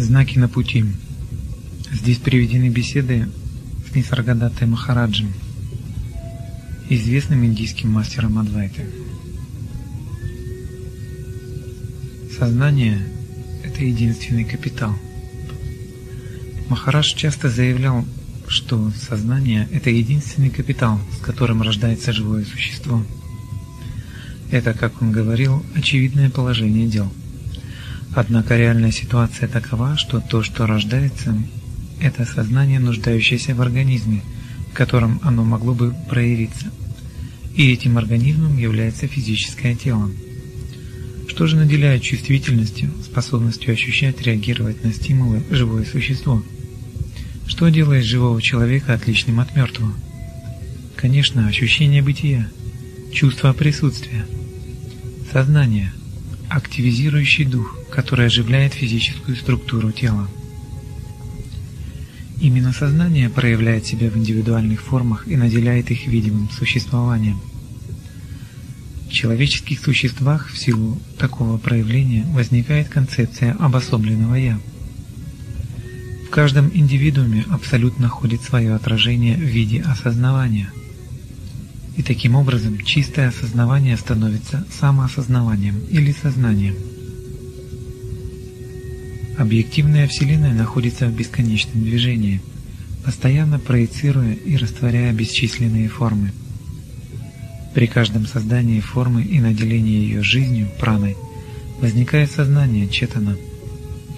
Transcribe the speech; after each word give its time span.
Знаки 0.00 0.38
на 0.38 0.48
пути. 0.48 0.86
Здесь 1.92 2.16
приведены 2.16 2.70
беседы 2.70 3.28
с 3.86 3.94
Нисаргадатой 3.94 4.66
Махараджем, 4.66 5.30
известным 6.88 7.44
индийским 7.44 7.90
мастером 7.90 8.38
Адвайты. 8.38 8.86
Сознание– 12.38 12.98
это 13.62 13.84
единственный 13.84 14.44
капитал. 14.44 14.96
Махарадж 16.70 17.14
часто 17.14 17.50
заявлял, 17.50 18.06
что 18.48 18.90
сознание– 18.92 19.68
это 19.70 19.90
единственный 19.90 20.48
капитал, 20.48 20.98
с 21.14 21.22
которым 21.22 21.60
рождается 21.60 22.14
живое 22.14 22.46
существо. 22.46 23.04
Это, 24.50 24.72
как 24.72 25.02
он 25.02 25.12
говорил, 25.12 25.62
очевидное 25.76 26.30
положение 26.30 26.88
дел– 26.88 27.12
Однако 28.12 28.56
реальная 28.56 28.90
ситуация 28.90 29.48
такова, 29.48 29.96
что 29.96 30.20
то, 30.20 30.42
что 30.42 30.66
рождается, 30.66 31.36
это 32.00 32.24
сознание, 32.24 32.80
нуждающееся 32.80 33.54
в 33.54 33.60
организме, 33.60 34.22
в 34.72 34.74
котором 34.74 35.20
оно 35.22 35.44
могло 35.44 35.74
бы 35.74 35.94
проявиться. 36.08 36.72
И 37.54 37.72
этим 37.72 37.98
организмом 37.98 38.56
является 38.58 39.06
физическое 39.06 39.74
тело. 39.74 40.10
Что 41.28 41.46
же 41.46 41.56
наделяет 41.56 42.02
чувствительностью, 42.02 42.90
способностью 43.04 43.72
ощущать, 43.72 44.20
реагировать 44.22 44.82
на 44.82 44.92
стимулы 44.92 45.42
живое 45.50 45.84
существо? 45.84 46.42
Что 47.46 47.68
делает 47.68 48.04
живого 48.04 48.42
человека 48.42 48.94
отличным 48.94 49.40
от 49.40 49.54
мертвого? 49.54 49.92
Конечно, 50.96 51.46
ощущение 51.46 52.02
бытия, 52.02 52.48
чувство 53.12 53.52
присутствия, 53.52 54.26
сознание– 55.32 55.92
активизирующий 56.50 57.44
дух, 57.44 57.78
который 57.90 58.26
оживляет 58.26 58.74
физическую 58.74 59.36
структуру 59.36 59.92
тела. 59.92 60.28
Именно 62.40 62.72
сознание 62.72 63.28
проявляет 63.28 63.86
себя 63.86 64.08
в 64.10 64.16
индивидуальных 64.16 64.80
формах 64.80 65.28
и 65.28 65.36
наделяет 65.36 65.90
их 65.90 66.06
видимым 66.06 66.48
существованием. 66.50 67.40
В 69.08 69.12
человеческих 69.12 69.80
существах 69.80 70.48
в 70.50 70.58
силу 70.58 70.98
такого 71.18 71.58
проявления 71.58 72.24
возникает 72.32 72.88
концепция 72.88 73.54
обособленного 73.58 74.36
«я». 74.36 74.58
В 76.26 76.30
каждом 76.30 76.70
индивидууме 76.72 77.44
абсолют 77.50 77.98
находит 77.98 78.40
свое 78.42 78.74
отражение 78.74 79.36
в 79.36 79.40
виде 79.40 79.82
осознавания– 79.82 80.70
и 82.00 82.02
таким 82.02 82.34
образом 82.34 82.78
чистое 82.78 83.28
осознавание 83.28 83.94
становится 83.94 84.64
самоосознаванием 84.70 85.80
или 85.90 86.12
сознанием. 86.12 86.74
Объективная 89.40 90.06
Вселенная 90.06 90.52
находится 90.52 91.06
в 91.06 91.16
бесконечном 91.16 91.82
движении, 91.82 92.42
постоянно 93.06 93.58
проецируя 93.58 94.34
и 94.34 94.54
растворяя 94.58 95.14
бесчисленные 95.14 95.88
формы. 95.88 96.32
При 97.72 97.86
каждом 97.86 98.26
создании 98.26 98.80
формы 98.80 99.22
и 99.22 99.40
наделении 99.40 100.02
ее 100.02 100.22
жизнью, 100.22 100.68
праной, 100.78 101.16
возникает 101.80 102.30
сознание 102.30 102.86
четана, 102.86 103.38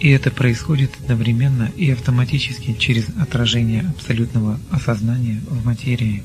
и 0.00 0.08
это 0.08 0.32
происходит 0.32 0.90
одновременно 1.00 1.70
и 1.76 1.92
автоматически 1.92 2.74
через 2.76 3.06
отражение 3.16 3.82
абсолютного 3.96 4.58
осознания 4.72 5.40
в 5.48 5.64
материи. 5.64 6.24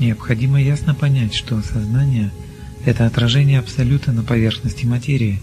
Необходимо 0.00 0.60
ясно 0.60 0.94
понять, 0.94 1.32
что 1.32 1.62
сознание– 1.62 2.30
это 2.84 3.06
отражение 3.06 3.58
абсолюта 3.58 4.12
на 4.12 4.22
поверхности 4.22 4.84
материи, 4.84 5.40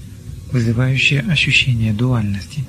вызывающее 0.53 1.21
ощущение 1.21 1.93
дуальности. 1.93 2.63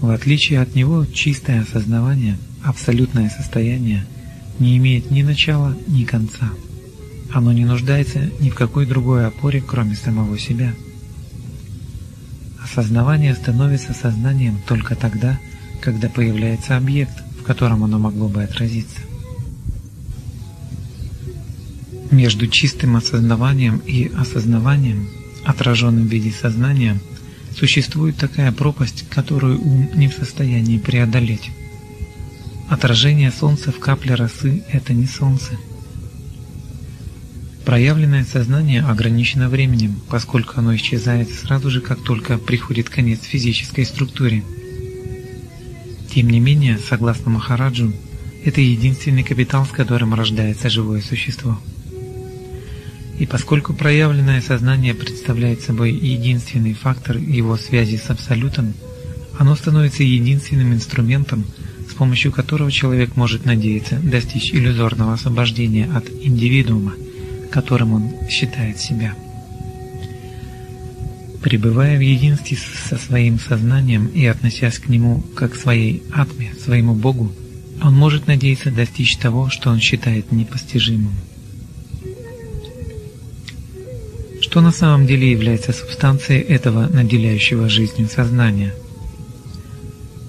В 0.00 0.10
отличие 0.10 0.60
от 0.60 0.74
него, 0.74 1.06
чистое 1.06 1.62
осознавание, 1.62 2.36
абсолютное 2.62 3.30
состояние, 3.30 4.06
не 4.58 4.76
имеет 4.76 5.10
ни 5.10 5.22
начала, 5.22 5.74
ни 5.88 6.04
конца. 6.04 6.50
Оно 7.32 7.52
не 7.52 7.64
нуждается 7.64 8.30
ни 8.38 8.50
в 8.50 8.54
какой 8.54 8.86
другой 8.86 9.26
опоре, 9.26 9.62
кроме 9.66 9.96
самого 9.96 10.38
себя. 10.38 10.74
Осознавание 12.62 13.34
становится 13.34 13.94
сознанием 13.94 14.60
только 14.68 14.94
тогда, 14.94 15.40
когда 15.80 16.10
появляется 16.10 16.76
объект, 16.76 17.22
в 17.40 17.42
котором 17.42 17.82
оно 17.82 17.98
могло 17.98 18.28
бы 18.28 18.42
отразиться. 18.42 19.00
Между 22.10 22.46
чистым 22.46 22.96
осознаванием 22.96 23.78
и 23.78 24.10
осознаванием, 24.14 25.08
отраженным 25.46 26.06
в 26.06 26.10
виде 26.10 26.32
сознания, 26.32 26.98
существует 27.56 28.16
такая 28.16 28.52
пропасть, 28.52 29.08
которую 29.08 29.60
ум 29.60 29.88
не 29.94 30.08
в 30.08 30.14
состоянии 30.14 30.78
преодолеть. 30.78 31.50
Отражение 32.68 33.30
солнца 33.30 33.70
в 33.70 33.78
капле 33.78 34.16
росы– 34.16 34.64
это 34.72 34.92
не 34.92 35.06
солнце. 35.06 35.52
Проявленное 37.64 38.24
сознание 38.24 38.82
ограничено 38.82 39.48
временем, 39.48 40.00
поскольку 40.08 40.54
оно 40.56 40.74
исчезает 40.74 41.30
сразу 41.30 41.70
же, 41.70 41.80
как 41.80 42.02
только 42.02 42.38
приходит 42.38 42.88
конец 42.88 43.22
физической 43.22 43.84
структуре. 43.84 44.42
Тем 46.12 46.30
не 46.30 46.40
менее, 46.40 46.78
согласно 46.78 47.30
Махараджу, 47.30 47.92
это 48.44 48.60
единственный 48.60 49.22
капитал, 49.22 49.64
с 49.66 49.70
которым 49.70 50.14
рождается 50.14 50.70
живое 50.70 51.00
существо. 51.00 51.58
И 53.18 53.24
поскольку 53.24 53.72
проявленное 53.72 54.42
сознание 54.42 54.94
представляет 54.94 55.62
собой 55.62 55.92
единственный 55.92 56.74
фактор 56.74 57.16
его 57.16 57.56
связи 57.56 57.96
с 57.96 58.10
Абсолютом, 58.10 58.74
оно 59.38 59.56
становится 59.56 60.02
единственным 60.02 60.74
инструментом, 60.74 61.44
с 61.88 61.94
помощью 61.94 62.30
которого 62.30 62.70
человек 62.70 63.16
может 63.16 63.46
надеяться 63.46 63.98
достичь 64.02 64.52
иллюзорного 64.52 65.14
освобождения 65.14 65.90
от 65.94 66.08
индивидуума, 66.10 66.94
которым 67.50 67.94
он 67.94 68.12
считает 68.28 68.78
себя. 68.78 69.14
Пребывая 71.42 71.96
в 71.96 72.00
единстве 72.00 72.58
со 72.88 72.98
своим 72.98 73.38
сознанием 73.38 74.08
и 74.08 74.26
относясь 74.26 74.78
к 74.78 74.88
нему 74.88 75.22
как 75.34 75.52
к 75.52 75.56
своей 75.56 76.02
атме, 76.12 76.52
своему 76.62 76.94
Богу, 76.94 77.32
он 77.82 77.94
может 77.94 78.26
надеяться 78.26 78.70
достичь 78.70 79.16
того, 79.16 79.48
что 79.48 79.70
он 79.70 79.80
считает 79.80 80.32
непостижимым. 80.32 81.12
Что 84.56 84.62
на 84.62 84.72
самом 84.72 85.06
деле 85.06 85.30
является 85.30 85.74
субстанцией 85.74 86.40
этого 86.40 86.88
наделяющего 86.88 87.68
жизнью 87.68 88.08
сознания? 88.08 88.72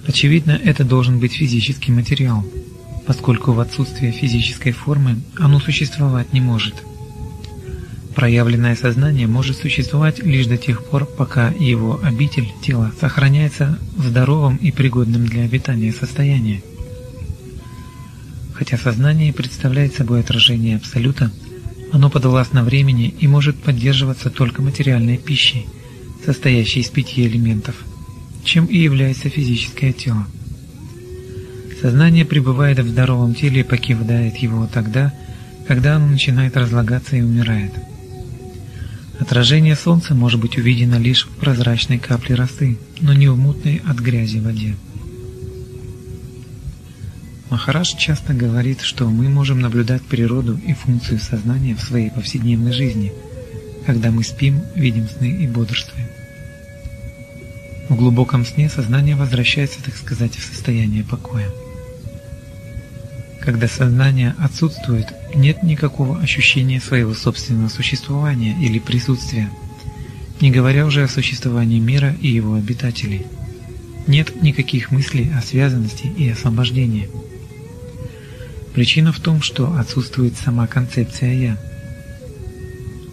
Очевидно, 0.06 0.50
это 0.50 0.84
должен 0.84 1.18
быть 1.18 1.32
физический 1.32 1.92
материал, 1.92 2.44
поскольку 3.06 3.52
в 3.52 3.60
отсутствие 3.60 4.12
физической 4.12 4.72
формы 4.72 5.16
оно 5.38 5.60
существовать 5.60 6.34
не 6.34 6.42
может. 6.42 6.74
Проявленное 8.14 8.76
сознание 8.76 9.26
может 9.26 9.56
существовать 9.56 10.18
лишь 10.18 10.44
до 10.44 10.58
тех 10.58 10.84
пор, 10.84 11.06
пока 11.06 11.48
его 11.48 11.98
обитель, 12.02 12.48
тело, 12.62 12.92
сохраняется 13.00 13.78
в 13.96 14.08
здоровом 14.08 14.56
и 14.56 14.70
пригодном 14.70 15.24
для 15.24 15.44
обитания 15.44 15.90
состоянии. 15.90 16.62
Хотя 18.52 18.76
сознание 18.76 19.32
представляет 19.32 19.94
собой 19.94 20.20
отражение 20.20 20.76
Абсолюта, 20.76 21.30
оно 21.92 22.10
подвластно 22.10 22.62
времени 22.62 23.14
и 23.18 23.26
может 23.26 23.56
поддерживаться 23.56 24.30
только 24.30 24.62
материальной 24.62 25.16
пищей, 25.16 25.66
состоящей 26.24 26.80
из 26.80 26.88
пяти 26.88 27.26
элементов, 27.26 27.74
чем 28.44 28.66
и 28.66 28.76
является 28.76 29.28
физическое 29.28 29.92
тело. 29.92 30.26
Сознание 31.80 32.24
пребывает 32.24 32.78
в 32.80 32.88
здоровом 32.88 33.34
теле 33.34 33.60
и 33.60 33.64
покидает 33.64 34.36
его 34.36 34.66
тогда, 34.66 35.12
когда 35.66 35.96
оно 35.96 36.06
начинает 36.06 36.56
разлагаться 36.56 37.16
и 37.16 37.22
умирает. 37.22 37.72
Отражение 39.20 39.76
солнца 39.76 40.14
может 40.14 40.40
быть 40.40 40.56
увидено 40.56 40.96
лишь 40.96 41.26
в 41.26 41.30
прозрачной 41.30 41.98
капле 41.98 42.34
росы, 42.34 42.78
но 43.00 43.12
не 43.12 43.28
в 43.28 43.36
мутной 43.36 43.82
от 43.86 43.98
грязи 43.98 44.38
воде. 44.38 44.76
Махарадж 47.50 47.96
часто 47.96 48.34
говорит, 48.34 48.82
что 48.82 49.08
мы 49.08 49.28
можем 49.30 49.60
наблюдать 49.60 50.02
природу 50.02 50.60
и 50.66 50.74
функцию 50.74 51.18
сознания 51.18 51.74
в 51.74 51.80
своей 51.80 52.10
повседневной 52.10 52.72
жизни, 52.72 53.12
когда 53.86 54.10
мы 54.10 54.22
спим, 54.22 54.60
видим 54.74 55.08
сны 55.08 55.30
и 55.30 55.46
бодрствуем. 55.46 56.06
В 57.88 57.96
глубоком 57.96 58.44
сне 58.44 58.68
сознание 58.68 59.16
возвращается, 59.16 59.82
так 59.82 59.96
сказать, 59.96 60.36
в 60.36 60.44
состояние 60.44 61.04
покоя. 61.04 61.48
Когда 63.40 63.66
сознание 63.66 64.34
отсутствует, 64.38 65.06
нет 65.34 65.62
никакого 65.62 66.20
ощущения 66.20 66.80
своего 66.80 67.14
собственного 67.14 67.70
существования 67.70 68.54
или 68.60 68.78
присутствия, 68.78 69.48
не 70.42 70.50
говоря 70.50 70.84
уже 70.84 71.02
о 71.02 71.08
существовании 71.08 71.80
мира 71.80 72.14
и 72.20 72.28
его 72.28 72.54
обитателей. 72.56 73.26
Нет 74.06 74.42
никаких 74.42 74.90
мыслей 74.90 75.32
о 75.34 75.40
связанности 75.40 76.06
и 76.06 76.28
освобождении. 76.28 77.08
Причина 78.78 79.12
в 79.12 79.18
том, 79.18 79.42
что 79.42 79.74
отсутствует 79.76 80.36
сама 80.36 80.68
концепция 80.68 81.34
«я». 81.34 81.58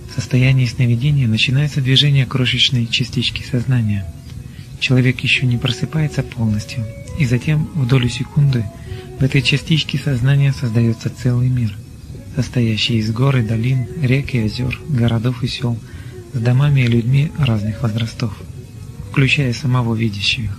В 0.08 0.14
состоянии 0.14 0.68
сновидения 0.68 1.28
начинается 1.28 1.82
движение 1.82 2.28
крошечной 2.28 2.86
частички 2.86 3.42
сознания. 3.42 4.06
Человек 4.80 5.22
еще 5.22 5.48
не 5.48 5.58
просыпается 5.58 6.22
полностью, 6.22 6.86
и 7.18 7.26
затем 7.26 7.68
в 7.74 7.88
долю 7.88 8.10
секунды 8.10 8.64
в 9.20 9.24
этой 9.24 9.42
частичке 9.42 9.98
сознания 9.98 10.54
создается 10.54 11.10
целый 11.10 11.50
мир, 11.50 11.76
состоящий 12.36 12.98
из 12.98 13.12
гор 13.12 13.38
и 13.38 13.42
долин, 13.42 13.88
рек 14.04 14.36
и 14.36 14.42
озер, 14.42 14.80
городов 14.88 15.42
и 15.42 15.48
сел, 15.48 15.80
с 16.34 16.38
домами 16.38 16.82
и 16.82 16.88
людьми 16.88 17.32
разных 17.40 17.82
возрастов, 17.82 18.38
включая 19.10 19.52
самого 19.52 19.96
видящего. 19.96 20.54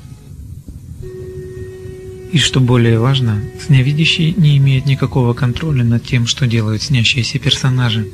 И 2.36 2.38
что 2.38 2.60
более 2.60 2.98
важно, 2.98 3.42
сновидящий 3.64 4.34
не 4.36 4.58
имеет 4.58 4.84
никакого 4.84 5.32
контроля 5.32 5.82
над 5.84 6.04
тем, 6.04 6.26
что 6.26 6.46
делают 6.46 6.82
снящиеся 6.82 7.38
персонажи. 7.38 8.06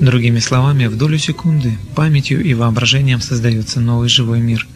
Другими 0.00 0.40
словами, 0.40 0.86
в 0.86 0.96
долю 0.96 1.16
секунды 1.16 1.78
памятью 1.94 2.42
и 2.42 2.52
воображением 2.52 3.20
создается 3.20 3.78
новый 3.78 4.08
живой 4.08 4.40
мир 4.40 4.66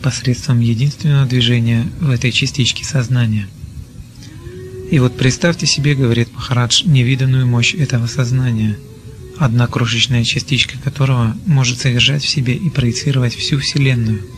посредством 0.00 0.60
единственного 0.60 1.26
движения 1.26 1.86
в 2.00 2.08
этой 2.08 2.32
частичке 2.32 2.86
сознания. 2.86 3.48
И 4.90 4.98
вот 4.98 5.18
представьте 5.18 5.66
себе, 5.66 5.94
говорит 5.94 6.32
Махарадж, 6.32 6.84
невиданную 6.86 7.46
мощь 7.46 7.74
этого 7.74 8.06
сознания, 8.06 8.78
одна 9.36 9.66
крошечная 9.66 10.24
частичка 10.24 10.78
которого 10.82 11.36
может 11.44 11.80
содержать 11.80 12.22
в 12.22 12.28
себе 12.30 12.54
и 12.54 12.70
проецировать 12.70 13.34
всю 13.34 13.58
Вселенную– 13.58 14.22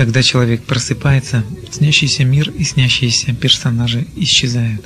когда 0.00 0.22
человек 0.22 0.62
просыпается, 0.62 1.44
снящийся 1.70 2.24
мир 2.24 2.48
и 2.48 2.64
снящиеся 2.64 3.34
персонажи 3.34 4.06
исчезают. 4.16 4.82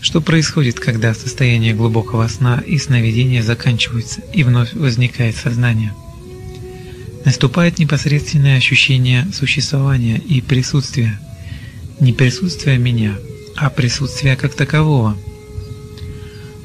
Что 0.00 0.20
происходит, 0.20 0.78
когда 0.78 1.12
состояние 1.12 1.74
глубокого 1.74 2.28
сна 2.28 2.62
и 2.64 2.78
сновидения 2.78 3.42
заканчиваются 3.42 4.20
и 4.32 4.44
вновь 4.44 4.74
возникает 4.74 5.34
сознание? 5.34 5.92
Наступает 7.24 7.80
непосредственное 7.80 8.58
ощущение 8.58 9.26
существования 9.32 10.18
и 10.18 10.40
присутствия. 10.40 11.18
Не 11.98 12.12
присутствия 12.12 12.78
меня, 12.78 13.16
а 13.56 13.70
присутствия 13.70 14.36
как 14.36 14.54
такового. 14.54 15.18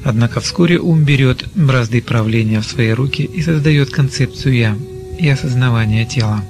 Однако 0.04 0.40
вскоре 0.40 0.78
ум 0.78 1.02
берет 1.02 1.44
бразды 1.56 2.02
правления 2.02 2.60
в 2.60 2.66
свои 2.66 2.90
руки 2.90 3.24
и 3.24 3.42
создает 3.42 3.90
концепцию 3.90 4.54
«я» 4.54 4.78
и 5.18 5.28
осознавание 5.28 6.06
тела. 6.06 6.44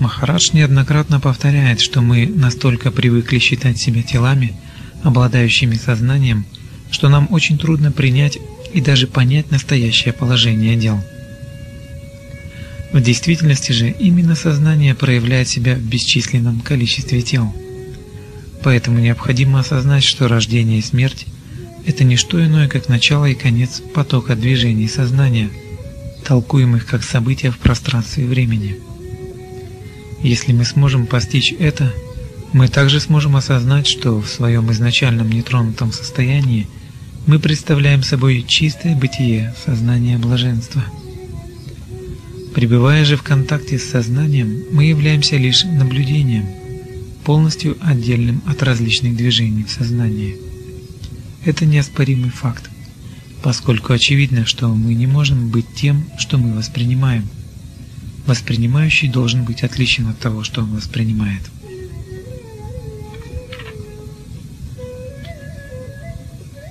Махарадж 0.00 0.50
неоднократно 0.54 1.20
повторяет, 1.20 1.78
что 1.78 2.00
мы 2.00 2.26
настолько 2.26 2.90
привыкли 2.90 3.38
считать 3.38 3.76
себя 3.76 4.02
телами, 4.02 4.54
обладающими 5.02 5.74
сознанием, 5.74 6.46
что 6.90 7.10
нам 7.10 7.28
очень 7.30 7.58
трудно 7.58 7.92
принять 7.92 8.38
и 8.72 8.80
даже 8.80 9.06
понять 9.06 9.50
настоящее 9.50 10.14
положение 10.14 10.74
дел. 10.76 10.98
В 12.92 13.00
действительности 13.02 13.72
же 13.72 13.90
именно 13.90 14.34
сознание 14.34 14.94
проявляет 14.94 15.48
себя 15.48 15.74
в 15.74 15.82
бесчисленном 15.82 16.60
количестве 16.60 17.20
тел. 17.20 17.54
Поэтому 18.64 19.00
необходимо 19.00 19.60
осознать, 19.60 20.02
что 20.02 20.28
рождение 20.28 20.78
и 20.78 20.82
смерть– 20.82 21.26
это 21.86 22.04
не 22.04 22.16
что 22.16 22.42
иное, 22.42 22.68
как 22.68 22.88
начало 22.88 23.26
и 23.26 23.34
конец 23.34 23.82
потока 23.94 24.34
движений 24.34 24.88
сознания, 24.88 25.50
толкуемых 26.24 26.86
как 26.86 27.02
события 27.02 27.50
в 27.50 27.58
пространстве 27.58 28.24
и 28.24 28.26
времени. 28.26 28.78
Если 30.22 30.52
мы 30.52 30.64
сможем 30.64 31.06
постичь 31.06 31.54
это, 31.58 31.92
мы 32.52 32.68
также 32.68 33.00
сможем 33.00 33.36
осознать, 33.36 33.86
что 33.86 34.20
в 34.20 34.28
своем 34.28 34.70
изначальном 34.70 35.30
нетронутом 35.30 35.92
состоянии 35.92 36.68
мы 37.26 37.38
представляем 37.38 38.02
собой 38.02 38.44
чистое 38.46 38.94
бытие 38.94 39.54
сознания 39.64 40.18
блаженства. 40.18 40.84
Пребывая 42.54 43.04
же 43.04 43.16
в 43.16 43.22
контакте 43.22 43.78
с 43.78 43.88
сознанием, 43.88 44.64
мы 44.72 44.84
являемся 44.84 45.36
лишь 45.36 45.64
наблюдением, 45.64 46.46
полностью 47.24 47.78
отдельным 47.80 48.42
от 48.46 48.62
различных 48.62 49.16
движений 49.16 49.64
в 49.64 49.70
сознании. 49.70 50.36
Это 51.44 51.64
неоспоримый 51.64 52.30
факт, 52.30 52.68
поскольку 53.42 53.94
очевидно, 53.94 54.44
что 54.44 54.68
мы 54.68 54.92
не 54.92 55.06
можем 55.06 55.48
быть 55.48 55.66
тем, 55.74 56.04
что 56.18 56.36
мы 56.36 56.54
воспринимаем– 56.54 57.26
Воспринимающий 58.30 59.08
должен 59.08 59.42
быть 59.42 59.64
отличен 59.64 60.08
от 60.08 60.20
того, 60.20 60.44
что 60.44 60.62
он 60.62 60.76
воспринимает. 60.76 61.42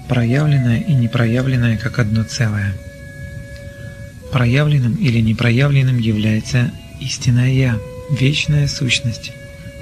Проявленное 0.08 0.80
и 0.80 0.94
непроявленное 0.94 1.76
как 1.76 2.00
одно 2.00 2.24
целое. 2.24 2.74
Проявленным 4.32 4.96
или 4.96 5.20
непроявленным 5.20 5.98
является 5.98 6.72
истинное 7.02 7.52
Я, 7.52 7.78
вечная 8.10 8.70
сущность, 8.70 9.34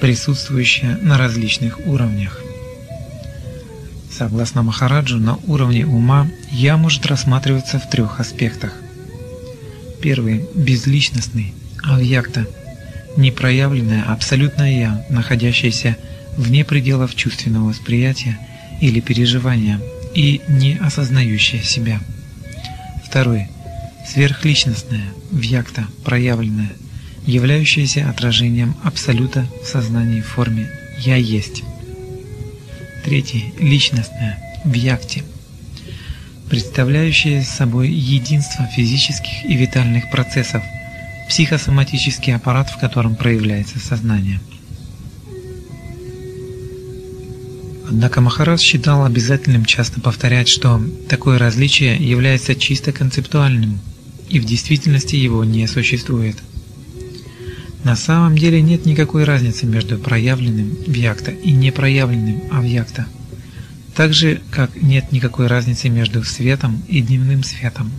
присутствующая 0.01 0.97
на 1.03 1.19
различных 1.19 1.77
уровнях. 1.85 2.41
Согласно 4.11 4.63
Махараджу, 4.63 5.19
на 5.19 5.35
уровне 5.45 5.85
ума 5.85 6.27
«я» 6.49 6.75
может 6.75 7.05
рассматриваться 7.05 7.77
в 7.77 7.87
трех 7.87 8.19
аспектах. 8.19 8.73
Первый– 10.01 10.43
безличностный, 10.55 11.53
авьякта, 11.87 12.45
непроявленное 13.15 14.03
абсолютное 14.03 14.79
«я», 14.79 15.05
находящееся 15.09 15.97
вне 16.35 16.63
пределов 16.63 17.15
чувственного 17.15 17.69
восприятия 17.69 18.37
или 18.81 18.99
переживания 18.99 19.79
и 20.13 20.41
не 20.47 20.77
осознающее 20.77 21.63
себя. 21.63 21.99
Второй– 23.05 23.47
сверхличностное, 24.07 25.05
вьякта, 25.31 25.87
проявленное, 26.03 26.71
являющееся 27.25 28.09
отражением 28.09 28.75
абсолюта 28.83 29.45
в 29.63 29.67
сознании 29.67 30.21
в 30.21 30.27
форме 30.27 30.69
«я 30.99 31.15
есть». 31.15 31.63
Третий– 33.03 33.53
личностное, 33.59 34.37
вьякти, 34.65 35.23
представляющее 36.49 37.41
собой 37.43 37.89
единство 37.89 38.65
физических 38.65 39.45
и 39.45 39.55
витальных 39.55 40.11
процессов– 40.11 40.61
психосоматический 41.27 42.35
аппарат, 42.35 42.69
в 42.69 42.79
котором 42.79 43.15
проявляется 43.15 43.79
сознание. 43.79 44.39
Однако 47.89 48.19
Махарадж 48.19 48.59
считал 48.59 49.05
обязательным 49.05 49.63
часто 49.63 50.01
повторять, 50.01 50.49
что 50.49 50.81
такое 51.07 51.37
различие 51.37 51.95
является 51.95 52.53
чисто 52.53 52.91
концептуальным, 52.91 53.79
и 54.29 54.39
в 54.39 54.45
действительности 54.45 55.15
его 55.15 55.45
не 55.45 55.65
существует. 55.67 56.35
На 57.85 57.95
самом 57.95 58.37
деле 58.37 58.61
нет 58.61 58.85
никакой 58.85 59.23
разницы 59.23 59.65
между 59.65 59.97
проявленным 59.97 60.77
вьякта 60.85 61.31
и 61.31 61.51
непроявленным 61.51 62.41
авьякта, 62.51 63.07
так 63.95 64.13
же, 64.13 64.41
как 64.51 64.81
нет 64.81 65.13
никакой 65.13 65.47
разницы 65.47 65.87
между 65.87 66.23
светом 66.25 66.83
и 66.89 67.01
дневным 67.01 67.43
светом. 67.43 67.89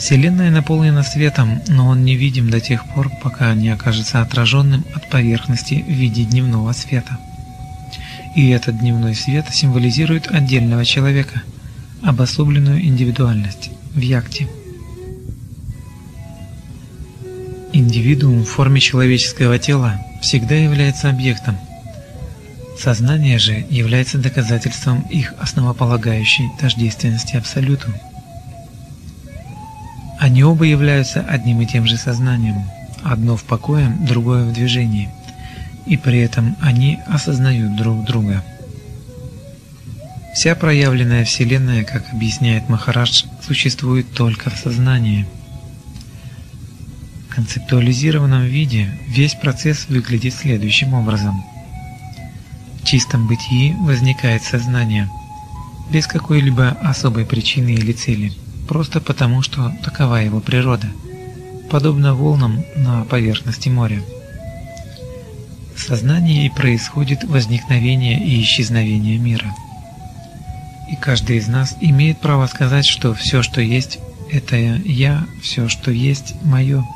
Вселенная 0.00 0.50
наполнена 0.50 1.02
светом, 1.02 1.60
но 1.68 1.86
он 1.88 2.06
не 2.06 2.16
видим 2.16 2.48
до 2.48 2.58
тех 2.58 2.86
пор, 2.86 3.10
пока 3.22 3.52
не 3.52 3.68
окажется 3.68 4.22
отраженным 4.22 4.82
от 4.94 5.10
поверхности 5.10 5.84
в 5.86 5.90
виде 5.90 6.24
дневного 6.24 6.72
света. 6.72 7.18
И 8.34 8.48
этот 8.48 8.78
дневной 8.78 9.14
свет 9.14 9.48
символизирует 9.50 10.30
отдельного 10.30 10.86
человека, 10.86 11.42
обособленную 12.02 12.82
индивидуальность 12.82 13.72
в 13.94 14.00
якте. 14.00 14.48
Индивидуум 17.74 18.44
в 18.44 18.48
форме 18.48 18.80
человеческого 18.80 19.58
тела 19.58 20.00
всегда 20.22 20.54
является 20.54 21.10
объектом. 21.10 21.58
Сознание 22.78 23.38
же 23.38 23.66
является 23.68 24.16
доказательством 24.16 25.02
их 25.10 25.34
основополагающей 25.38 26.48
тождественности 26.58 27.36
Абсолюту. 27.36 27.92
Они 30.20 30.44
оба 30.44 30.66
являются 30.66 31.22
одним 31.22 31.62
и 31.62 31.66
тем 31.66 31.86
же 31.86 31.96
сознанием, 31.96 32.66
одно 33.02 33.38
в 33.38 33.44
покое, 33.44 33.88
другое 34.06 34.44
в 34.44 34.52
движении, 34.52 35.08
и 35.86 35.96
при 35.96 36.18
этом 36.18 36.56
они 36.60 36.98
осознают 37.06 37.74
друг 37.74 38.04
друга. 38.04 38.44
Вся 40.34 40.54
проявленная 40.54 41.24
Вселенная, 41.24 41.84
как 41.84 42.12
объясняет 42.12 42.68
Махарадж, 42.68 43.24
существует 43.40 44.12
только 44.12 44.50
в 44.50 44.58
сознании. 44.58 45.26
В 47.30 47.34
концептуализированном 47.34 48.44
виде 48.44 48.90
весь 49.08 49.34
процесс 49.34 49.86
выглядит 49.88 50.34
следующим 50.34 50.92
образом. 50.92 51.42
В 52.82 52.84
чистом 52.84 53.26
бытии 53.26 53.74
возникает 53.80 54.42
сознание, 54.42 55.08
без 55.90 56.06
какой-либо 56.06 56.76
особой 56.82 57.24
причины 57.24 57.70
или 57.70 57.92
цели– 57.92 58.34
просто 58.70 59.00
потому, 59.00 59.42
что 59.42 59.72
такова 59.82 60.22
его 60.22 60.38
природа, 60.38 60.86
подобно 61.72 62.14
волнам 62.14 62.64
на 62.76 63.04
поверхности 63.04 63.68
моря. 63.68 64.00
В 65.74 65.80
сознании 65.80 66.46
и 66.46 66.50
происходит 66.50 67.24
возникновение 67.24 68.24
и 68.24 68.40
исчезновение 68.40 69.18
мира. 69.18 69.52
И 70.88 70.94
каждый 70.94 71.38
из 71.38 71.48
нас 71.48 71.76
имеет 71.80 72.20
право 72.20 72.46
сказать, 72.46 72.86
что 72.86 73.12
все, 73.12 73.42
что 73.42 73.60
есть, 73.60 73.98
это 74.30 74.54
я, 74.56 75.26
все, 75.42 75.68
что 75.68 75.90
есть, 75.90 76.36
мое. 76.44 76.86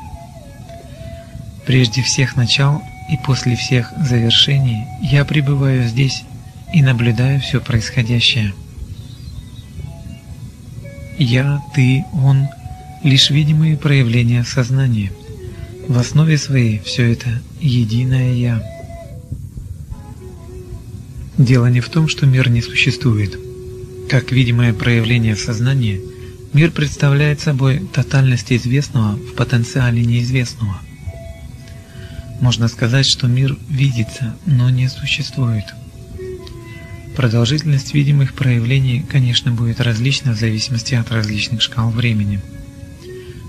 Прежде 1.65 2.01
всех 2.03 2.37
начал 2.37 2.81
и 3.11 3.17
после 3.17 3.57
всех 3.57 3.91
завершений 3.97 4.85
я 5.01 5.25
пребываю 5.25 5.83
здесь 5.89 6.23
и 6.73 6.81
наблюдаю 6.81 7.41
все 7.41 7.59
происходящее. 7.59 8.53
Я, 11.17 11.61
ты, 11.73 12.03
он– 12.13 12.47
лишь 13.05 13.29
видимые 13.29 13.77
проявления 13.77 14.43
сознания. 14.43 15.11
В 15.87 15.99
основе 15.99 16.39
своей 16.39 16.79
все 16.79 17.11
это 17.11 17.29
единое 17.61 18.33
Я. 18.33 18.63
Дело 21.37 21.67
не 21.67 21.81
в 21.81 21.89
том, 21.89 22.07
что 22.07 22.25
мир 22.25 22.49
не 22.49 22.63
существует. 22.63 23.37
Как 24.09 24.31
видимое 24.31 24.73
проявление 24.73 25.35
сознания, 25.35 25.99
мир 26.53 26.71
представляет 26.71 27.39
собой 27.41 27.87
тотальность 27.93 28.51
известного 28.51 29.17
в 29.17 29.35
потенциале 29.35 30.03
неизвестного. 30.03 30.79
Можно 32.41 32.67
сказать, 32.67 33.05
что 33.05 33.27
мир 33.27 33.55
видится, 33.69 34.35
но 34.47 34.71
не 34.71 34.89
существует. 34.89 35.65
Продолжительность 37.15 37.93
видимых 37.93 38.33
проявлений, 38.33 39.05
конечно, 39.09 39.51
будет 39.51 39.79
различна 39.79 40.33
в 40.33 40.39
зависимости 40.39 40.95
от 40.95 41.11
различных 41.11 41.61
шкал 41.61 41.89
времени. 41.89 42.41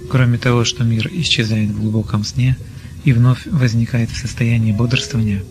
Кроме 0.09 0.39
того, 0.39 0.65
что 0.65 0.85
мир 0.85 1.11
исчезает 1.13 1.71
в 1.71 1.81
глубоком 1.81 2.23
сне 2.23 2.57
и 3.05 3.13
вновь 3.13 3.45
возникает 3.47 4.11
в 4.11 4.17
состоянии 4.17 4.71
бодрствования, 4.71 5.43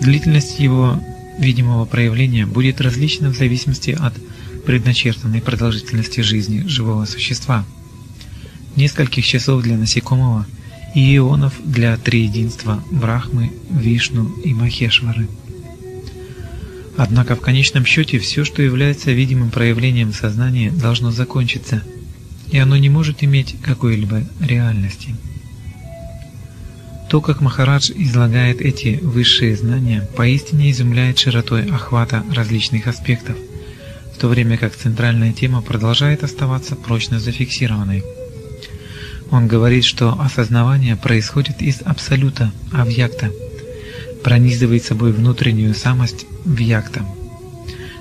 длительность 0.00 0.58
его 0.58 1.00
видимого 1.38 1.84
проявления 1.84 2.46
будет 2.46 2.80
различна 2.80 3.30
в 3.30 3.36
зависимости 3.36 3.96
от 3.98 4.14
предначертанной 4.66 5.40
продолжительности 5.40 6.20
жизни 6.20 6.66
живого 6.66 7.04
существа. 7.04 7.64
Нескольких 8.74 9.24
часов 9.24 9.62
для 9.62 9.76
насекомого 9.76 10.46
и 10.94 11.16
ионов 11.16 11.54
для 11.64 11.96
триединства 11.96 12.82
Брахмы, 12.90 13.52
Вишну 13.70 14.28
и 14.44 14.52
Махешвары. 14.52 15.28
Однако 16.96 17.36
в 17.36 17.40
конечном 17.40 17.86
счете 17.86 18.18
все, 18.18 18.44
что 18.44 18.62
является 18.62 19.12
видимым 19.12 19.50
проявлением 19.50 20.12
сознания, 20.12 20.70
должно 20.70 21.10
закончиться, 21.10 21.82
и 22.50 22.58
оно 22.58 22.76
не 22.76 22.90
может 22.90 23.24
иметь 23.24 23.56
какой-либо 23.62 24.22
реальности. 24.40 25.16
То, 27.08 27.20
как 27.20 27.40
Махарадж 27.40 27.90
излагает 27.94 28.60
эти 28.60 28.98
высшие 29.02 29.56
знания, 29.56 30.08
поистине 30.16 30.70
изумляет 30.70 31.18
широтой 31.18 31.64
охвата 31.66 32.24
различных 32.34 32.86
аспектов, 32.86 33.36
в 34.14 34.18
то 34.18 34.28
время 34.28 34.56
как 34.56 34.76
центральная 34.76 35.32
тема 35.32 35.62
продолжает 35.62 36.24
оставаться 36.24 36.76
прочно 36.76 37.20
зафиксированной. 37.20 38.02
Он 39.30 39.46
говорит, 39.46 39.84
что 39.84 40.18
осознавание 40.20 40.96
происходит 40.96 41.62
из 41.62 41.80
абсолюта, 41.82 42.52
авьякта, 42.70 43.30
пронизывает 44.22 44.84
собой 44.84 45.12
внутреннюю 45.12 45.74
самость 45.74 46.26
вьякта. 46.44 47.04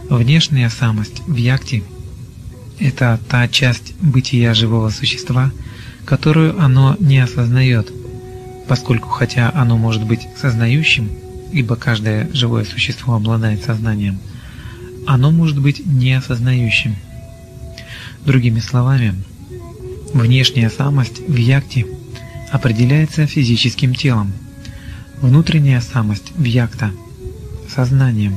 Внешняя 0.10 0.70
самость 0.70 1.22
вьякти– 1.28 1.84
это 2.80 3.20
та 3.30 3.48
часть 3.48 3.94
бытия 4.02 4.54
живого 4.54 4.90
существа, 4.90 5.52
которую 6.06 6.60
оно 6.60 6.96
не 7.00 7.20
осознает, 7.20 7.92
поскольку 8.68 9.10
хотя 9.10 9.52
оно 9.54 9.78
может 9.78 10.06
быть 10.06 10.28
сознающим, 10.40 11.10
ибо 11.52 11.76
каждое 11.76 12.30
живое 12.34 12.66
существо 12.66 13.16
обладает 13.16 13.64
сознанием, 13.64 14.20
оно 15.06 15.32
может 15.32 15.60
быть 15.60 15.86
неосознающим. 15.86 16.96
Другими 18.26 18.60
словами, 18.60 19.16
внешняя 20.14 20.70
самость 20.70 21.22
в 21.28 21.36
якте 21.36 21.86
определяется 22.52 23.26
физическим 23.28 23.96
телом, 23.96 24.34
внутренняя 25.22 25.82
самость 25.82 26.34
в 26.36 26.44
якта 26.44 26.92
сознанием, 27.74 28.36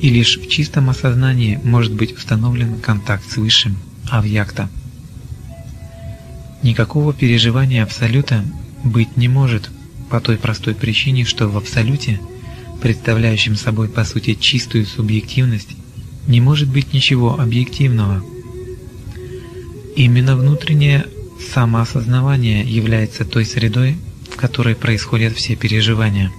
и 0.00 0.08
лишь 0.08 0.38
в 0.38 0.48
чистом 0.48 0.88
осознании 0.88 1.60
может 1.62 1.92
быть 1.92 2.16
установлен 2.16 2.80
контакт 2.80 3.30
с 3.30 3.36
Высшим, 3.36 3.76
авьякта. 4.08 4.70
Никакого 6.62 7.12
переживания 7.12 7.82
Абсолюта 7.82 8.44
быть 8.84 9.16
не 9.16 9.28
может 9.28 9.70
по 10.08 10.20
той 10.20 10.36
простой 10.36 10.74
причине, 10.74 11.24
что 11.24 11.48
в 11.48 11.56
Абсолюте, 11.56 12.20
представляющем 12.80 13.56
собой 13.56 13.88
по 13.88 14.04
сути 14.04 14.34
чистую 14.34 14.86
субъективность, 14.86 15.76
не 16.26 16.40
может 16.40 16.68
быть 16.68 16.92
ничего 16.92 17.38
объективного. 17.38 18.24
Именно 19.96 20.36
внутреннее 20.36 21.06
самоосознавание 21.52 22.62
является 22.62 23.24
той 23.24 23.44
средой, 23.44 23.96
которой 24.40 24.74
происходят 24.74 25.36
все 25.36 25.54
переживания. 25.54 26.32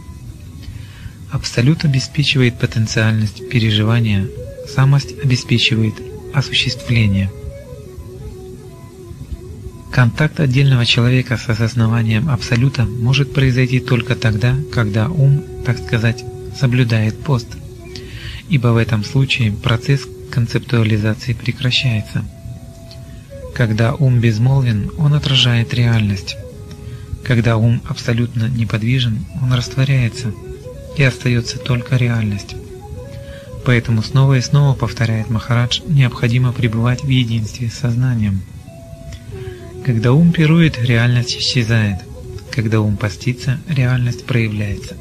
Абсолют 1.32 1.86
обеспечивает 1.86 2.60
потенциальность 2.60 3.48
переживания, 3.50 4.28
самость 4.68 5.14
обеспечивает 5.24 5.94
осуществление. 6.34 7.32
Контакт 9.92 10.40
отдельного 10.40 10.86
человека 10.86 11.38
с 11.38 11.48
осознаванием 11.48 12.30
Абсолюта 12.30 12.86
может 12.86 13.34
произойти 13.34 13.80
только 13.80 14.16
тогда, 14.16 14.56
когда 14.74 15.08
ум, 15.08 15.44
так 15.66 15.78
сказать, 15.78 16.24
соблюдает 16.60 17.20
пост, 17.20 17.48
ибо 18.50 18.70
в 18.70 18.78
этом 18.78 19.04
случае 19.04 19.52
процесс 19.52 20.02
концептуализации 20.32 21.34
прекращается. 21.34 22.24
Когда 23.54 23.94
ум 23.94 24.20
безмолвен, 24.20 24.92
он 24.98 25.14
отражает 25.14 25.74
реальность. 25.74 26.38
Когда 27.24 27.58
ум 27.58 27.82
абсолютно 27.88 28.48
неподвижен, 28.48 29.26
он 29.42 29.54
растворяется– 29.54 30.34
и 30.98 31.04
остается 31.04 31.58
только 31.58 31.96
реальность. 31.96 32.56
Поэтому 33.66 34.02
снова 34.02 34.38
и 34.38 34.42
снова 34.42 34.76
повторяет 34.76 35.30
Махарадж, 35.30 35.82
необходимо 35.88 36.52
пребывать 36.52 37.04
в 37.04 37.08
единстве 37.08 37.70
с 37.70 37.76
сознанием. 37.76 38.42
Когда 39.86 40.14
ум 40.14 40.32
пирует, 40.32 40.80
реальность 40.80 41.38
исчезает. 41.38 41.98
Когда 42.52 42.82
ум 42.82 42.98
постится, 42.98 43.60
реальность 43.68 44.26
проявляется. 44.26 44.96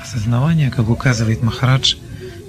Осознавание, 0.00 0.70
как 0.70 0.88
указывает 0.88 1.42
Махарадж, 1.42 1.96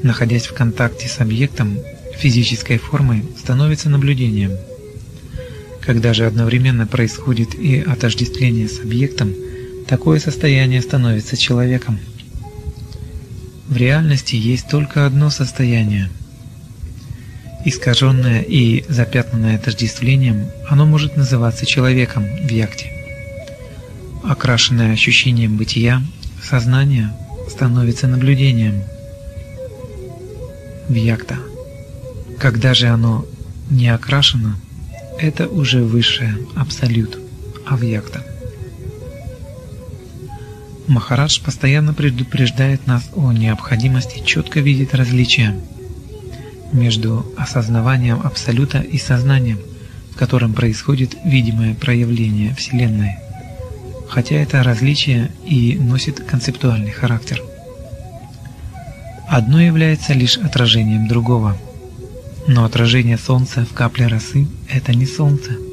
находясь 0.02 0.46
в 0.46 0.54
контакте 0.54 1.08
с 1.08 1.20
объектом, 1.20 1.78
физической 2.18 2.78
формой, 2.78 3.24
становится 3.38 3.90
наблюдением. 3.90 4.52
Когда 5.86 6.14
же 6.14 6.26
одновременно 6.26 6.88
происходит 6.88 7.56
и 7.56 7.80
отождествление 7.80 8.68
с 8.68 8.80
объектом– 8.80 9.34
такое 9.88 10.20
состояние 10.20 10.82
становится 10.82 11.38
человеком. 11.38 12.00
В 13.68 13.78
реальности 13.78 14.36
есть 14.36 14.68
только 14.68 15.06
одно 15.06 15.30
состояние. 15.30 16.10
Искаженное 17.66 18.42
и 18.42 18.84
запятнанное 18.90 19.56
отождествлением, 19.56 20.48
оно 20.68 20.86
может 20.86 21.16
называться 21.16 21.66
человеком 21.66 22.24
в 22.24 22.50
якте. 22.50 22.92
Окрашенное 24.24 24.94
ощущением 24.94 25.58
бытия, 25.58 26.02
сознание 26.42 27.12
становится 27.50 28.08
наблюдением 28.08 28.84
в 30.90 30.94
якта. 30.94 31.38
Когда 32.40 32.74
же 32.74 32.88
оно 32.88 33.26
не 33.70 33.88
окрашено, 33.90 34.58
это 35.20 35.48
уже 35.48 35.84
высшее 35.84 36.38
абсолют, 36.56 37.20
авьякта. 37.66 38.24
Махарадж 40.88 41.40
постоянно 41.42 41.94
предупреждает 41.94 42.88
нас 42.88 43.10
о 43.16 43.32
необходимости 43.32 44.22
четко 44.26 44.60
видеть 44.60 44.94
различия 44.94 45.56
между 46.74 47.26
осознаванием 47.38 48.20
Абсолюта 48.24 48.80
и 48.80 48.98
сознанием, 48.98 49.60
в 50.12 50.18
котором 50.18 50.54
происходит 50.54 51.16
видимое 51.24 51.74
проявление 51.74 52.54
Вселенной, 52.56 53.16
хотя 54.10 54.36
это 54.36 54.62
различие 54.62 55.32
и 55.46 55.78
носит 55.80 56.20
концептуальный 56.20 56.92
характер. 56.92 57.42
Одно 59.30 59.62
является 59.62 60.14
лишь 60.14 60.38
отражением 60.38 61.08
другого, 61.08 61.58
но 62.48 62.66
отражение 62.66 63.18
Солнца 63.18 63.66
в 63.66 63.74
капле 63.74 64.08
росы– 64.08 64.48
это 64.70 64.94
не 64.94 65.06
Солнце– 65.06 65.52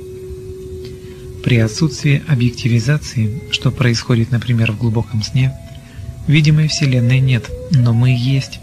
при 1.43 1.59
отсутствии 1.59 2.23
объективизации, 2.29 3.41
что 3.50 3.71
происходит, 3.71 4.31
например, 4.31 4.73
в 4.73 4.79
глубоком 4.79 5.23
сне, 5.23 5.53
видимой 6.27 6.69
Вселенной 6.69 7.21
нет, 7.21 7.50
но 7.71 7.95
мы 7.95 8.11
есть. 8.11 8.61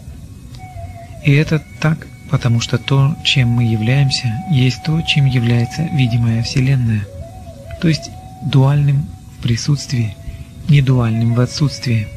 И 1.26 1.32
это 1.32 1.64
так, 1.82 2.06
потому 2.30 2.62
что 2.62 2.78
то, 2.78 3.16
чем 3.24 3.50
мы 3.50 3.64
являемся, 3.64 4.32
есть 4.52 4.84
то, 4.86 5.02
чем 5.02 5.26
является 5.26 5.84
видимая 5.94 6.44
Вселенная, 6.44 7.06
то 7.82 7.88
есть 7.88 8.12
дуальным 8.44 9.08
в 9.38 9.44
присутствии, 9.44 10.16
не 10.70 10.82
дуальным 10.82 11.34
в 11.34 11.40
отсутствии, 11.40 12.08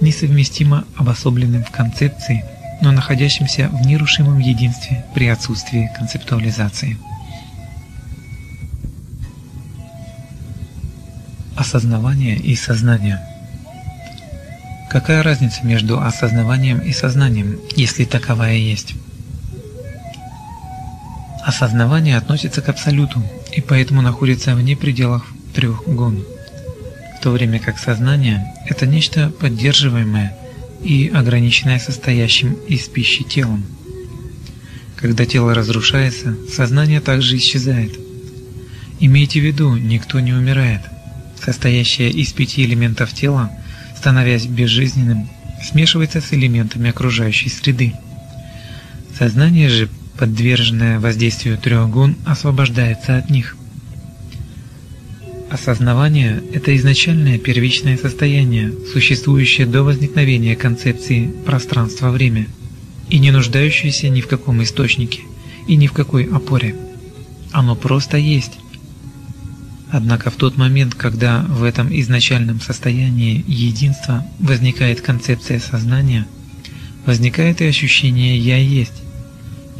несовместимо 0.00 0.84
обособленным 0.96 1.62
в 1.62 1.70
концепции, 1.70 2.44
но 2.80 2.92
находящимся 2.92 3.68
в 3.68 3.86
нерушимом 3.86 4.38
единстве 4.38 5.04
при 5.14 5.28
отсутствии 5.28 5.90
концептуализации. 5.96 6.98
Осознавание 11.56 12.36
и 12.36 12.54
сознание. 12.54 13.20
Какая 14.90 15.22
разница 15.22 15.64
между 15.66 16.00
осознаванием 16.00 16.78
и 16.78 16.92
сознанием, 16.92 17.58
если 17.74 18.04
таковая 18.04 18.56
есть? 18.56 18.94
Осознавание 21.44 22.16
относится 22.16 22.60
к 22.60 22.68
абсолюту 22.68 23.22
и 23.52 23.60
поэтому 23.60 24.02
находится 24.02 24.54
вне 24.54 24.76
пределов 24.76 25.26
трех 25.54 25.84
гун, 25.86 26.24
в 27.18 27.22
то 27.22 27.30
время 27.30 27.58
как 27.58 27.78
сознание– 27.78 28.52
это 28.66 28.86
нечто 28.86 29.30
поддерживаемое 29.30 30.36
и 30.82 31.08
ограниченное 31.08 31.78
состоящим 31.78 32.54
из 32.68 32.88
пищи 32.88 33.24
телом. 33.24 33.64
Когда 34.96 35.26
тело 35.26 35.54
разрушается, 35.54 36.36
сознание 36.50 37.00
также 37.00 37.36
исчезает. 37.36 37.92
Имейте 39.00 39.40
в 39.40 39.44
виду, 39.44 39.76
никто 39.76 40.20
не 40.20 40.32
умирает– 40.32 40.82
состоящее 41.46 42.10
из 42.10 42.32
пяти 42.32 42.64
элементов 42.64 43.12
тела, 43.12 43.50
становясь 43.96 44.46
безжизненным, 44.46 45.28
смешивается 45.62 46.20
с 46.20 46.32
элементами 46.32 46.90
окружающей 46.90 47.48
среды. 47.48 47.94
Сознание 49.16 49.68
же, 49.68 49.88
подверженное 50.18 50.98
воздействию 50.98 51.58
трех 51.58 51.88
гун, 51.88 52.16
освобождается 52.26 53.16
от 53.16 53.30
них. 53.30 53.56
Осознавание– 55.50 56.42
это 56.52 56.76
изначальное 56.76 57.38
первичное 57.38 57.96
состояние, 57.96 58.72
существующее 58.92 59.66
до 59.66 59.82
возникновения 59.82 60.56
концепции 60.56 61.32
пространства-время 61.44 62.48
и 63.08 63.18
не 63.18 63.30
нуждающееся 63.30 64.08
ни 64.08 64.20
в 64.20 64.26
каком 64.26 64.62
источнике 64.62 65.20
и 65.68 65.76
ни 65.76 65.86
в 65.86 65.92
какой 65.92 66.24
опоре. 66.24 66.74
Оно 67.52 67.76
просто 67.76 68.16
есть, 68.16 68.52
Однако 69.90 70.30
в 70.30 70.36
тот 70.36 70.56
момент, 70.56 70.94
когда 70.94 71.42
в 71.48 71.62
этом 71.62 71.88
изначальном 72.00 72.60
состоянии 72.60 73.44
единства 73.46 74.26
возникает 74.40 75.00
концепция 75.00 75.60
сознания, 75.60 76.26
возникает 77.06 77.60
и 77.60 77.66
ощущение 77.66 78.36
«я 78.36 78.56
есть», 78.56 79.02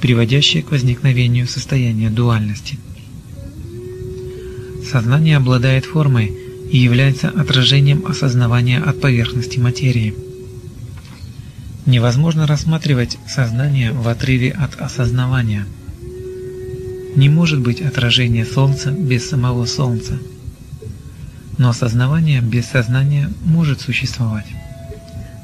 приводящее 0.01 0.63
к 0.63 0.71
возникновению 0.71 1.49
состояния 1.49 2.09
дуальности. 2.09 2.79
Сознание 4.91 5.37
обладает 5.37 5.85
формой 5.85 6.33
и 6.71 6.79
является 6.79 7.29
отражением 7.29 8.05
осознавания 8.07 8.79
от 8.79 9.01
поверхности 9.01 9.59
материи. 9.59 10.15
Невозможно 11.87 12.47
рассматривать 12.47 13.19
сознание 13.29 13.93
в 13.93 14.09
отрыве 14.09 14.51
от 14.51 14.81
осознавания– 14.81 15.67
не 17.17 17.31
может 17.31 17.61
быть 17.61 17.81
отражения 17.81 18.45
Солнца 18.45 18.91
без 18.91 19.27
самого 19.27 19.65
Солнца. 19.65 20.19
Но 21.57 21.71
осознавание 21.71 22.43
без 22.43 22.67
сознания 22.67 23.31
может 23.43 23.81
существовать. 23.81 24.47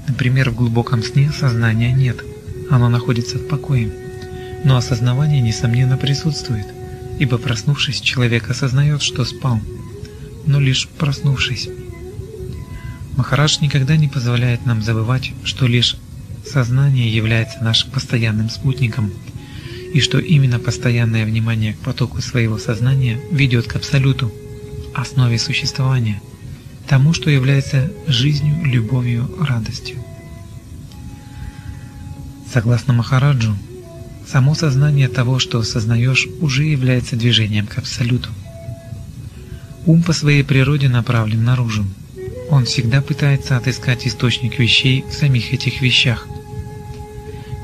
Например, 0.06 0.50
в 0.50 0.54
глубоком 0.54 1.02
сне 1.02 1.32
сознания 1.32 1.92
нет, 1.92 2.22
оно 2.70 2.90
находится 2.90 3.38
в 3.38 3.48
покое. 3.48 3.90
Но 4.64 4.76
осознавание, 4.76 5.40
несомненно, 5.40 5.96
присутствует, 5.96 6.66
ибо 7.18 7.38
проснувшись, 7.38 8.00
человек 8.00 8.50
осознает, 8.50 9.02
что 9.02 9.24
спал, 9.24 9.60
но 10.46 10.60
лишь 10.60 10.88
проснувшись. 10.88 11.68
Махарадж 13.16 13.58
никогда 13.60 13.96
не 13.96 14.08
позволяет 14.08 14.66
нам 14.66 14.82
забывать, 14.82 15.32
что 15.44 15.66
лишь 15.66 15.96
сознание 16.44 17.14
является 17.14 17.62
нашим 17.62 17.90
постоянным 17.90 18.50
спутником– 18.50 19.12
и 19.92 20.00
что 20.00 20.18
именно 20.18 20.58
постоянное 20.58 21.26
внимание 21.26 21.74
к 21.74 21.78
потоку 21.78 22.20
своего 22.22 22.58
сознания 22.58 23.20
ведет 23.30 23.66
к 23.66 23.76
абсолюту, 23.76 24.32
основе 24.94 25.38
существования, 25.38 26.20
тому, 26.88 27.12
что 27.12 27.30
является 27.30 27.92
жизнью, 28.06 28.64
любовью, 28.64 29.30
радостью. 29.40 29.98
Согласно 32.52 32.92
Махараджу, 32.94 33.56
само 34.26 34.54
сознание 34.54 35.08
того, 35.08 35.38
что 35.38 35.62
сознаешь, 35.62 36.28
уже 36.40 36.64
является 36.64 37.16
движением 37.16 37.66
к 37.66 37.78
абсолюту. 37.78 38.30
Ум 39.86 40.02
по 40.02 40.12
своей 40.12 40.44
природе 40.44 40.88
направлен 40.88 41.44
наружу. 41.44 41.84
Он 42.50 42.64
всегда 42.64 43.02
пытается 43.02 43.56
отыскать 43.56 44.06
источник 44.06 44.58
вещей 44.58 45.04
в 45.08 45.14
самих 45.14 45.52
этих 45.52 45.80
вещах– 45.80 46.26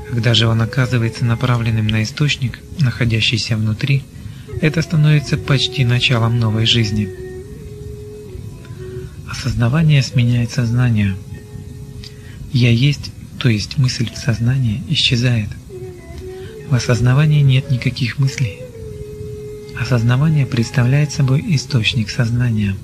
когда 0.09 0.33
же 0.33 0.47
он 0.47 0.59
оказывается 0.61 1.23
направленным 1.23 1.87
на 1.87 2.01
источник, 2.01 2.59
находящийся 2.79 3.55
внутри, 3.55 4.03
это 4.59 4.81
становится 4.81 5.37
почти 5.37 5.85
началом 5.85 6.39
новой 6.39 6.65
жизни. 6.65 7.09
Осознавание 9.29 10.01
сменяет 10.01 10.49
сознание. 10.49 11.15
«Я 12.51 12.71
есть», 12.71 13.11
то 13.37 13.49
есть 13.49 13.77
мысль 13.77 14.09
в 14.11 14.17
сознании, 14.17 14.81
исчезает. 14.89 15.49
В 16.69 16.75
осознавании 16.75 17.41
нет 17.41 17.71
никаких 17.71 18.19
мыслей. 18.19 18.59
Осознавание 19.79 20.45
представляет 20.45 21.11
собой 21.11 21.43
источник 21.55 22.09
сознания. 22.09 22.75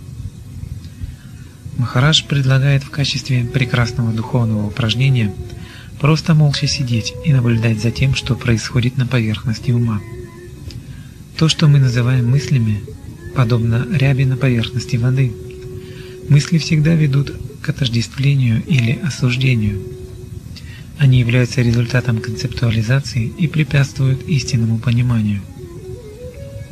Махарадж 1.77 2.23
предлагает 2.27 2.83
в 2.83 2.89
качестве 2.89 3.43
прекрасного 3.43 4.11
духовного 4.11 4.67
упражнения– 4.67 5.33
Просто 5.99 6.33
молча 6.33 6.67
сидеть 6.67 7.13
и 7.23 7.33
наблюдать 7.33 7.81
за 7.81 7.89
тем, 7.89 8.15
что 8.15 8.35
происходит 8.35 8.97
на 8.97 9.07
поверхности 9.07 9.71
ума. 9.71 10.01
То, 11.37 11.47
что 11.47 11.67
мы 11.67 11.79
называем 11.79 12.29
мыслями, 12.29 12.81
подобно 13.35 13.87
ряби 13.91 14.25
на 14.25 14.37
поверхности 14.37 14.97
воды. 14.97 15.33
Мысли 16.29 16.57
всегда 16.57 16.93
ведут 16.93 17.33
к 17.61 17.69
отождествлению 17.69 18.63
или 18.65 18.99
осуждению. 19.03 19.81
Они 20.97 21.19
являются 21.19 21.61
результатом 21.61 22.19
концептуализации 22.19 23.27
и 23.27 23.47
препятствуют 23.47 24.27
истинному 24.27 24.79
пониманию. 24.79 25.41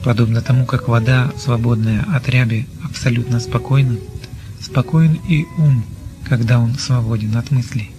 Подобно 0.03 0.41
тому, 0.41 0.65
как 0.65 0.87
вода, 0.87 1.31
свободная 1.37 2.05
от 2.13 2.29
ряби, 2.29 2.67
абсолютно 2.83 3.39
спокойна, 3.39 3.97
спокоен 4.61 5.19
и 5.29 5.45
ум, 5.57 5.83
когда 6.27 6.59
он 6.59 6.75
свободен 6.75 7.35
от 7.37 7.51
мыслей 7.51 7.93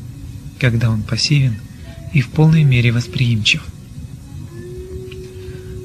когда 0.64 0.90
он 0.90 1.02
пассивен 1.02 1.56
и 2.12 2.20
в 2.20 2.30
полной 2.30 2.64
мере 2.64 2.90
восприимчив. 2.90 3.62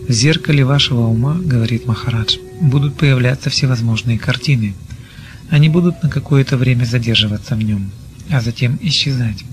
В 0.07 0.11
зеркале 0.11 0.63
вашего 0.63 1.01
ума, 1.01 1.37
говорит 1.37 1.85
Махарадж, 1.85 2.37
будут 2.61 2.95
появляться 2.95 3.49
всевозможные 3.49 4.17
картины. 4.17 4.73
Они 5.49 5.69
будут 5.69 6.01
на 6.01 6.09
какое-то 6.09 6.55
время 6.57 6.85
задерживаться 6.85 7.55
в 7.55 7.61
нем, 7.61 7.91
а 8.29 8.41
затем 8.41 8.79
исчезать. 8.81 9.43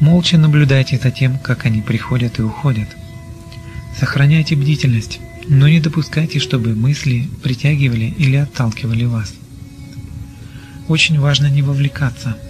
Молча 0.00 0.38
наблюдайте 0.38 0.98
за 0.98 1.10
тем, 1.10 1.38
как 1.38 1.66
они 1.66 1.82
приходят 1.82 2.38
и 2.38 2.42
уходят. 2.42 2.88
Сохраняйте 3.98 4.56
бдительность, 4.56 5.20
но 5.48 5.68
не 5.68 5.80
допускайте, 5.80 6.38
чтобы 6.38 6.74
мысли 6.74 7.28
притягивали 7.42 8.14
или 8.18 8.36
отталкивали 8.36 9.04
вас. 9.04 9.32
Очень 10.88 11.20
важно 11.20 11.46
не 11.48 11.62
вовлекаться– 11.62 12.36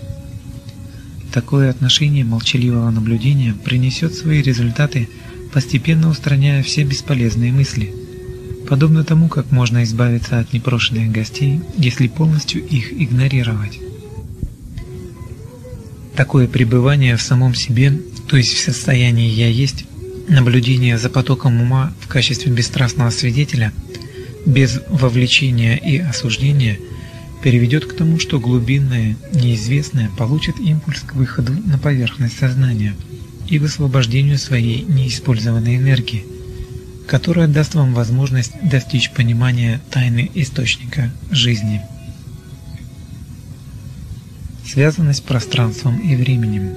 Такое 1.32 1.70
отношение 1.70 2.26
молчаливого 2.26 2.90
наблюдения 2.90 3.54
принесет 3.54 4.12
свои 4.12 4.42
результаты, 4.42 5.08
постепенно 5.50 6.10
устраняя 6.10 6.62
все 6.62 6.84
бесполезные 6.84 7.52
мысли, 7.52 7.94
подобно 8.68 9.02
тому, 9.02 9.28
как 9.28 9.50
можно 9.50 9.82
избавиться 9.82 10.38
от 10.38 10.52
непрошенных 10.52 11.10
гостей, 11.10 11.60
если 11.78 12.08
полностью 12.08 12.62
их 12.62 12.92
игнорировать. 12.92 13.80
Такое 16.22 16.46
пребывание 16.46 17.16
в 17.16 17.20
самом 17.20 17.52
себе, 17.52 17.92
то 18.28 18.36
есть 18.36 18.54
в 18.54 18.60
состоянии 18.60 19.28
«я 19.28 19.48
есть», 19.48 19.86
наблюдение 20.28 20.96
за 20.96 21.10
потоком 21.10 21.60
ума 21.60 21.92
в 21.98 22.06
качестве 22.06 22.52
бесстрастного 22.52 23.10
свидетеля, 23.10 23.72
без 24.46 24.78
вовлечения 24.88 25.74
и 25.74 25.98
осуждения– 25.98 26.78
переведет 27.42 27.86
к 27.86 27.96
тому, 27.96 28.20
что 28.20 28.38
глубинное, 28.38 29.16
неизвестное 29.32 30.10
получит 30.16 30.60
импульс 30.60 31.00
к 31.00 31.16
выходу 31.16 31.54
на 31.66 31.76
поверхность 31.76 32.38
сознания 32.38 32.94
и 33.48 33.58
высвобождению 33.58 34.38
своей 34.38 34.82
неиспользованной 34.82 35.76
энергии, 35.76 36.24
которая 37.08 37.48
даст 37.48 37.74
вам 37.74 37.94
возможность 37.94 38.52
достичь 38.62 39.10
понимания 39.10 39.80
тайны 39.90 40.30
источника 40.34 41.12
жизни. 41.32 41.82
Связанность 44.64 45.24
пространством 45.24 45.98
и 45.98 46.16
временем 46.16 46.74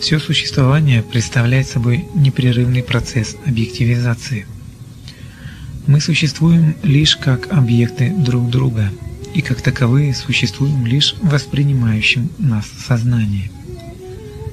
Все 0.00 0.18
существование 0.18 1.02
представляет 1.02 1.66
собой 1.66 2.04
непрерывный 2.14 2.82
процесс 2.82 3.36
объективизации– 3.46 4.46
мы 5.88 6.02
существуем 6.02 6.76
лишь 6.82 7.16
как 7.16 7.50
объекты 7.50 8.10
друг 8.10 8.50
друга, 8.50 8.92
и 9.32 9.40
как 9.40 9.62
таковые 9.62 10.14
существуем 10.14 10.84
лишь 10.84 11.14
в 11.14 11.30
воспринимающем 11.30 12.28
нас 12.36 12.66
сознании. 12.86 13.50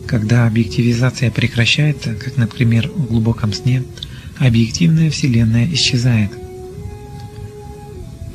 Когда 0.07 0.47
объективизация 0.47 1.31
прекращается, 1.31 2.13
как, 2.15 2.37
например, 2.37 2.87
в 2.87 3.07
глубоком 3.07 3.51
сне, 3.51 3.83
объективная 4.37 5.09
Вселенная 5.09 5.67
исчезает. 5.73 6.31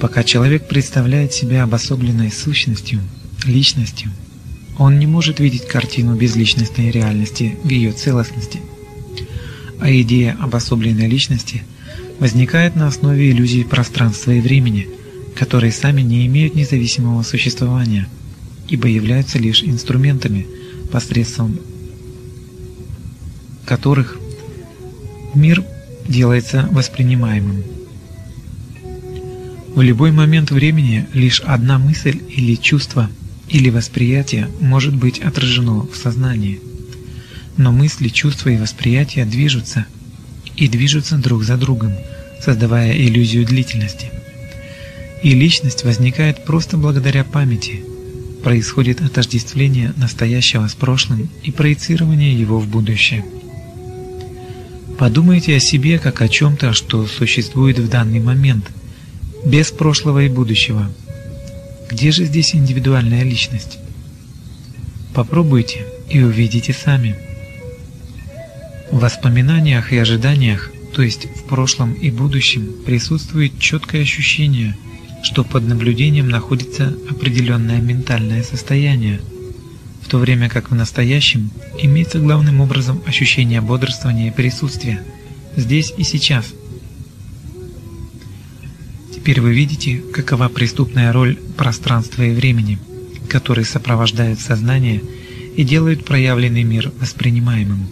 Пока 0.00 0.24
человек 0.24 0.66
представляет 0.66 1.34
себя 1.34 1.62
обособленной 1.62 2.32
сущностью, 2.32 3.00
личностью, 3.44 4.10
он 4.78 4.98
не 4.98 5.06
может 5.06 5.40
видеть 5.40 5.66
картину 5.66 6.16
безличностной 6.16 6.90
реальности 6.90 7.58
в 7.62 7.68
ее 7.68 7.92
целостности. 7.92 8.60
А 9.78 9.90
идея 9.92 10.38
обособленной 10.40 11.06
личности 11.06 11.64
возникает 12.18 12.76
на 12.76 12.86
основе 12.86 13.30
иллюзий 13.30 13.62
пространства 13.64 14.30
и 14.30 14.40
времени, 14.40 14.88
которые 15.34 15.70
сами 15.70 16.00
не 16.00 16.26
имеют 16.26 16.54
независимого 16.54 17.22
существования, 17.22 18.08
ибо 18.68 18.88
являются 18.88 19.38
лишь 19.38 19.62
инструментами, 19.62 20.46
посредством 20.90 21.58
которых 23.66 24.18
мир 25.34 25.62
делается 26.08 26.66
воспринимаемым. 26.72 27.79
В 29.74 29.82
любой 29.82 30.10
момент 30.10 30.50
времени 30.50 31.06
лишь 31.14 31.40
одна 31.40 31.78
мысль 31.78 32.20
или 32.28 32.56
чувство 32.56 33.08
или 33.48 33.70
восприятие 33.70 34.48
может 34.60 34.96
быть 34.96 35.20
отражено 35.20 35.86
в 35.86 35.96
сознании. 35.96 36.60
Но 37.56 37.70
мысли, 37.70 38.08
чувства 38.08 38.48
и 38.48 38.56
восприятия 38.56 39.24
движутся 39.24 39.86
и 40.56 40.66
движутся 40.66 41.18
друг 41.18 41.44
за 41.44 41.56
другом, 41.56 41.92
создавая 42.44 42.96
иллюзию 42.96 43.46
длительности. 43.46 44.10
И 45.22 45.34
личность 45.34 45.84
возникает 45.84 46.44
просто 46.44 46.76
благодаря 46.76 47.22
памяти. 47.22 47.84
Происходит 48.42 49.00
отождествление 49.00 49.92
настоящего 49.96 50.66
с 50.66 50.74
прошлым 50.74 51.30
и 51.44 51.52
проецирование 51.52 52.34
его 52.34 52.58
в 52.58 52.66
будущее. 52.66 53.24
Подумайте 54.98 55.56
о 55.56 55.60
себе 55.60 55.98
как 55.98 56.22
о 56.22 56.28
чем-то, 56.28 56.72
что 56.72 57.06
существует 57.06 57.78
в 57.78 57.88
данный 57.88 58.20
момент, 58.20 58.70
без 59.44 59.70
прошлого 59.70 60.24
и 60.24 60.28
будущего. 60.28 60.90
Где 61.90 62.12
же 62.12 62.24
здесь 62.24 62.54
индивидуальная 62.54 63.22
личность? 63.22 63.78
Попробуйте 65.14 65.86
и 66.08 66.22
увидите 66.22 66.72
сами. 66.72 67.16
В 68.90 69.00
воспоминаниях 69.00 69.92
и 69.92 69.98
ожиданиях, 69.98 70.70
то 70.94 71.02
есть 71.02 71.26
в 71.36 71.44
прошлом 71.44 71.92
и 71.92 72.10
будущем, 72.10 72.74
присутствует 72.84 73.58
четкое 73.58 74.02
ощущение, 74.02 74.76
что 75.22 75.44
под 75.44 75.64
наблюдением 75.64 76.28
находится 76.28 76.94
определенное 77.08 77.80
ментальное 77.80 78.42
состояние– 78.42 79.20
в 80.00 80.08
то 80.08 80.18
время 80.18 80.48
как 80.48 80.72
в 80.72 80.74
настоящем 80.74 81.50
имеется 81.78 82.18
главным 82.18 82.60
образом 82.60 83.00
ощущение 83.06 83.60
бодрствования 83.60 84.28
и 84.28 84.34
присутствия, 84.34 85.04
здесь 85.54 85.94
и 85.96 86.02
сейчас. 86.02 86.52
Теперь 89.20 89.42
вы 89.42 89.52
видите, 89.52 90.02
какова 90.14 90.48
преступная 90.48 91.12
роль 91.12 91.36
пространства 91.58 92.22
и 92.22 92.34
времени, 92.34 92.78
которые 93.28 93.66
сопровождают 93.66 94.40
сознание 94.40 95.02
и 95.56 95.62
делают 95.62 96.06
проявленный 96.06 96.62
мир 96.62 96.90
воспринимаемым. 96.98 97.86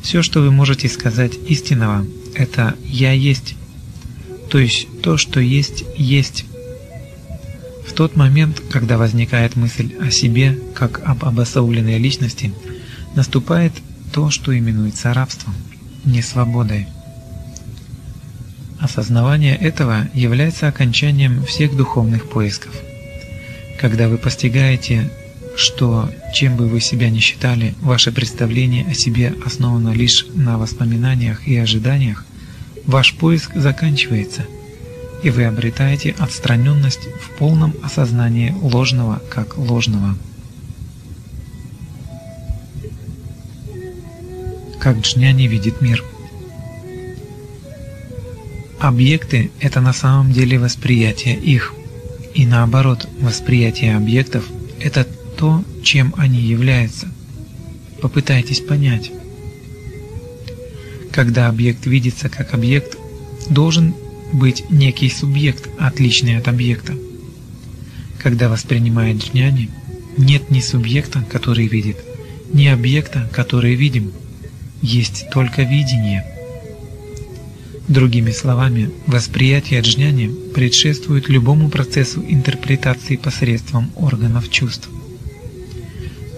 Все, 0.00 0.22
что 0.22 0.40
вы 0.40 0.52
можете 0.52 0.88
сказать 0.88 1.32
истинного, 1.48 2.06
это 2.36 2.76
«я 2.84 3.10
есть», 3.10 3.56
то 4.48 4.58
есть 4.58 4.86
то, 5.02 5.16
что 5.16 5.40
есть, 5.40 5.84
есть. 5.96 6.44
В 7.84 7.92
тот 7.92 8.14
момент, 8.14 8.62
когда 8.70 8.98
возникает 8.98 9.56
мысль 9.56 9.96
о 10.00 10.12
себе 10.12 10.56
как 10.74 11.02
об 11.04 11.24
обособленной 11.24 11.98
личности, 11.98 12.52
наступает 13.16 13.72
то, 14.12 14.30
что 14.30 14.56
именуется 14.56 15.12
рабством, 15.12 15.54
несвободой. 16.04 16.86
Осознавание 18.80 19.56
этого 19.56 20.08
является 20.14 20.68
окончанием 20.68 21.44
всех 21.44 21.76
духовных 21.76 22.28
поисков. 22.28 22.72
Когда 23.80 24.08
вы 24.08 24.18
постигаете, 24.18 25.10
что, 25.56 26.10
чем 26.32 26.56
бы 26.56 26.68
вы 26.68 26.80
себя 26.80 27.10
ни 27.10 27.18
считали, 27.18 27.74
ваше 27.80 28.12
представление 28.12 28.86
о 28.86 28.94
себе 28.94 29.34
основано 29.44 29.90
лишь 29.90 30.26
на 30.34 30.58
воспоминаниях 30.58 31.46
и 31.46 31.56
ожиданиях, 31.56 32.24
ваш 32.86 33.14
поиск 33.14 33.54
заканчивается– 33.54 34.44
и 35.22 35.30
вы 35.30 35.44
обретаете 35.44 36.14
отстраненность 36.18 37.08
в 37.20 37.36
полном 37.38 37.74
осознании 37.82 38.54
ложного 38.60 39.20
как 39.30 39.56
ложного. 39.56 40.16
Как 44.78 44.98
джняни 44.98 45.48
видит 45.48 45.80
мир. 45.80 46.04
Объекты– 48.80 49.50
это 49.60 49.80
на 49.80 49.92
самом 49.92 50.32
деле 50.32 50.58
восприятие 50.58 51.36
их, 51.36 51.74
и 52.34 52.46
наоборот, 52.46 53.08
восприятие 53.20 53.96
объектов– 53.96 54.44
это 54.80 55.04
то, 55.36 55.64
чем 55.82 56.14
они 56.16 56.40
являются. 56.40 57.08
Попытайтесь 58.00 58.60
понять. 58.60 59.10
Когда 61.10 61.48
объект 61.48 61.86
видится 61.86 62.28
как 62.28 62.54
объект, 62.54 62.96
должен 63.50 63.94
быть 64.32 64.64
некий 64.70 65.10
субъект, 65.10 65.68
отличный 65.78 66.36
от 66.36 66.46
объекта. 66.46 66.94
Когда 68.22 68.48
воспринимает 68.48 69.16
джняни, 69.16 69.70
нет 70.16 70.50
ни 70.50 70.60
субъекта, 70.60 71.24
который 71.28 71.66
видит, 71.66 71.96
ни 72.52 72.66
объекта, 72.66 73.28
который 73.32 73.74
видим. 73.74 74.12
Есть 74.82 75.26
только 75.32 75.62
видение. 75.62 76.24
Другими 77.88 78.32
словами, 78.32 78.90
восприятие 79.06 79.80
джняни 79.80 80.30
предшествует 80.52 81.30
любому 81.30 81.70
процессу 81.70 82.22
интерпретации 82.28 83.16
посредством 83.16 83.90
органов 83.96 84.50
чувств. 84.50 84.90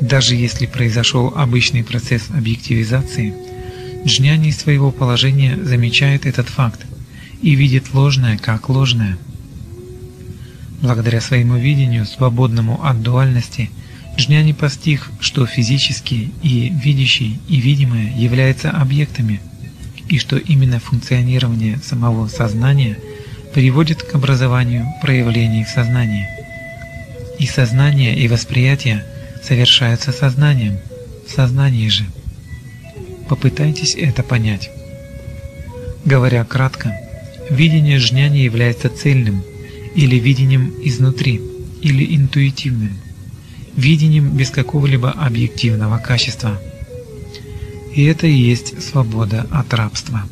Даже 0.00 0.36
если 0.36 0.66
произошел 0.66 1.32
обычный 1.34 1.82
процесс 1.82 2.28
объективизации, 2.30 3.34
джняни 4.06 4.52
своего 4.52 4.92
положения 4.92 5.58
замечает 5.60 6.24
этот 6.24 6.48
факт 6.48 6.86
и 7.42 7.56
видит 7.56 7.94
ложное 7.94 8.38
как 8.38 8.68
ложное. 8.68 9.18
Благодаря 10.80 11.20
своему 11.20 11.56
видению, 11.56 12.06
свободному 12.06 12.80
от 12.84 13.02
дуальности, 13.02 13.70
Джняни 14.16 14.52
постиг, 14.52 15.08
что 15.20 15.46
физический 15.46 16.32
и 16.42 16.70
видящий 16.70 17.40
и 17.48 17.60
видимое 17.60 18.14
являются 18.16 18.70
объектами, 18.70 19.40
и 20.10 20.18
что 20.18 20.36
именно 20.36 20.78
функционирование 20.78 21.78
самого 21.82 22.28
сознания 22.28 22.98
приводит 23.54 24.02
к 24.02 24.14
образованию 24.14 24.86
проявлений 25.00 25.64
в 25.64 25.68
сознании. 25.68 26.28
И 27.38 27.46
сознание, 27.46 28.14
и 28.18 28.28
восприятие 28.28 29.06
совершаются 29.42 30.12
сознанием, 30.12 30.78
в 31.26 31.30
сознании 31.30 31.88
же. 31.88 32.04
Попытайтесь 33.28 33.94
это 33.94 34.22
понять. 34.22 34.68
Говоря 36.04 36.44
кратко, 36.44 36.94
Видение 37.50 37.98
жня 37.98 38.28
не 38.28 38.44
является 38.44 38.88
цельным, 38.88 39.42
или 39.96 40.14
видением 40.20 40.72
изнутри, 40.84 41.40
или 41.82 42.14
интуитивным, 42.14 42.96
видением 43.76 44.36
без 44.36 44.50
какого-либо 44.50 45.10
объективного 45.10 45.98
качества. 45.98 46.60
И 47.94 48.04
это 48.04 48.26
и 48.26 48.32
есть 48.32 48.82
свобода 48.82 49.46
от 49.50 49.74
рабства. 49.74 50.24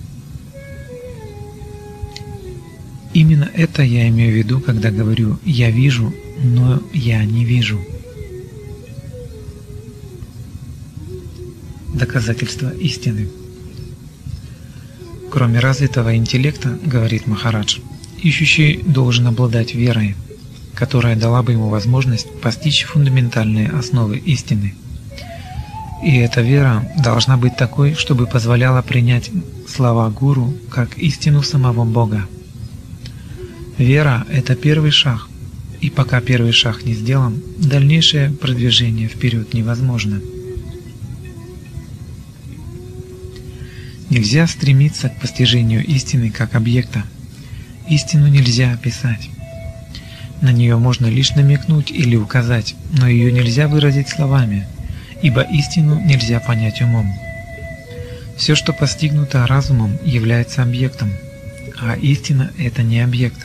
Именно 3.15 3.51
это 3.53 3.83
я 3.83 4.09
имею 4.09 4.33
в 4.33 4.37
виду, 4.37 4.61
когда 4.61 4.91
говорю 4.91 5.39
«я 5.45 5.71
вижу, 5.71 6.15
но 6.43 6.81
я 6.93 7.25
не 7.25 7.45
вижу». 7.45 7.81
Доказательство 11.95 12.71
истины. 12.71 13.29
Кроме 15.31 15.59
развитого 15.59 16.15
интеллекта, 16.15 16.79
говорит 16.85 17.27
Махарадж, 17.27 17.79
ищущий 18.23 18.81
должен 18.87 19.27
обладать 19.27 19.75
верой, 19.75 20.15
которая 20.75 21.17
дала 21.17 21.43
бы 21.43 21.53
ему 21.53 21.69
возможность 21.69 22.31
постичь 22.41 22.85
фундаментальные 22.85 23.69
основы 23.71 24.19
истины. 24.19 24.75
И 26.03 26.17
эта 26.19 26.43
вера 26.43 26.89
должна 26.97 27.37
быть 27.37 27.57
такой, 27.57 27.95
чтобы 27.95 28.27
позволяла 28.27 28.83
принять 28.83 29.31
слова 29.67 30.09
гуру 30.11 30.55
как 30.71 30.97
истину 30.97 31.43
самого 31.43 31.85
Бога. 31.85 32.27
Вера– 33.79 34.27
это 34.31 34.55
первый 34.55 34.91
шаг, 34.91 35.29
и 35.81 35.91
пока 35.91 36.21
первый 36.21 36.53
шаг 36.53 36.85
не 36.85 36.95
сделан, 36.95 37.43
дальнейшее 37.59 38.31
продвижение 38.31 39.09
вперед 39.09 39.55
невозможно. 39.55 40.21
Нельзя 44.11 44.47
стремиться 44.47 45.09
к 45.09 45.21
постижению 45.21 45.85
истины 45.85 46.31
как 46.31 46.55
объекта. 46.55 47.05
Истину 47.89 48.29
нельзя 48.29 48.73
описать. 48.73 49.29
На 50.41 50.53
нее 50.53 50.77
можно 50.77 51.07
лишь 51.07 51.35
намекнуть 51.35 51.91
или 51.91 52.17
указать, 52.17 52.75
но 52.93 53.09
ее 53.09 53.33
нельзя 53.33 53.69
выразить 53.69 54.09
словами, 54.09 54.67
ибо 55.23 55.43
истину 55.43 56.01
нельзя 56.01 56.41
понять 56.41 56.81
умом. 56.81 57.13
Все, 58.37 58.55
что 58.55 58.73
постигнуто 58.73 59.47
разумом, 59.47 59.99
является 60.05 60.63
объектом, 60.63 61.13
а 61.81 61.95
истина– 61.97 62.53
это 62.59 62.83
не 62.83 63.01
объект. 63.01 63.45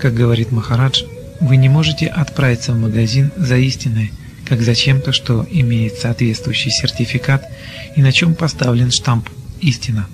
Как 0.00 0.14
говорит 0.14 0.52
Махарадж, 0.52 1.02
вы 1.40 1.56
не 1.56 1.68
можете 1.68 2.06
отправиться 2.06 2.72
в 2.72 2.78
магазин 2.78 3.32
за 3.36 3.56
истиной, 3.56 4.12
как 4.46 4.62
за 4.62 4.74
чем-то, 4.74 5.12
что 5.12 5.46
имеет 5.50 5.94
соответствующий 5.98 6.70
сертификат 6.70 7.44
и 7.96 8.02
на 8.02 8.12
чем 8.12 8.34
поставлен 8.34 8.90
штамп 8.90 9.28
«Истина». 9.60 10.06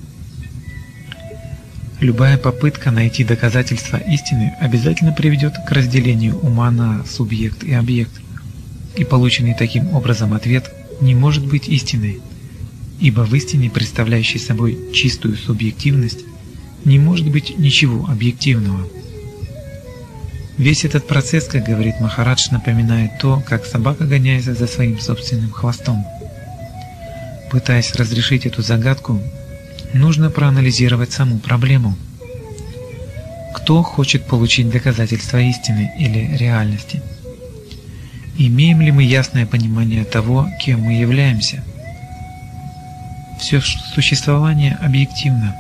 Любая 2.01 2.37
попытка 2.37 2.91
найти 2.91 3.23
доказательства 3.23 3.97
истины 3.97 4.55
обязательно 4.61 5.13
приведет 5.13 5.55
к 5.65 5.71
разделению 5.71 6.37
ума 6.41 6.71
на 6.73 7.05
субъект 7.07 7.63
и 7.63 7.73
объект, 7.75 8.22
и 8.97 9.05
полученный 9.05 9.55
таким 9.55 9.95
образом 9.95 10.33
ответ 10.35 10.71
не 11.01 11.15
может 11.15 11.47
быть 11.47 11.69
истиной– 11.69 12.21
ибо 13.03 13.23
в 13.23 13.35
истине, 13.35 13.69
представляющей 13.69 14.39
собой 14.39 14.79
чистую 14.95 15.37
субъективность, 15.37 16.21
не 16.85 17.01
может 17.01 17.29
быть 17.29 17.59
ничего 17.59 18.07
объективного. 18.09 18.89
Весь 20.57 20.85
этот 20.85 21.09
процесс, 21.09 21.49
как 21.49 21.65
говорит 21.65 21.99
Махарадж, 22.01 22.49
напоминает 22.53 23.19
то, 23.21 23.43
как 23.45 23.67
собака 23.67 24.05
гоняется 24.05 24.55
за 24.55 24.69
своим 24.69 25.01
собственным 25.01 25.51
хвостом. 25.51 26.05
Пытаясь 27.51 27.93
разрешить 27.97 28.47
эту 28.47 28.63
загадку, 28.63 29.21
нужно 29.93 30.31
проанализировать 30.31 31.11
саму 31.11 31.41
проблему. 31.41 31.97
Кто 33.57 33.83
хочет 33.83 34.27
получить 34.27 34.71
доказательства 34.71 35.39
истины 35.39 35.93
или 35.99 36.37
реальности? 36.37 37.03
Имеем 38.39 38.81
ли 38.81 38.91
мы 38.93 39.03
ясное 39.03 39.47
понимание 39.47 40.05
того, 40.05 40.49
кем 40.61 40.83
мы 40.83 40.95
являемся– 40.95 41.63
все 43.43 43.61
существование 43.61 44.79
объективно. 44.81 45.57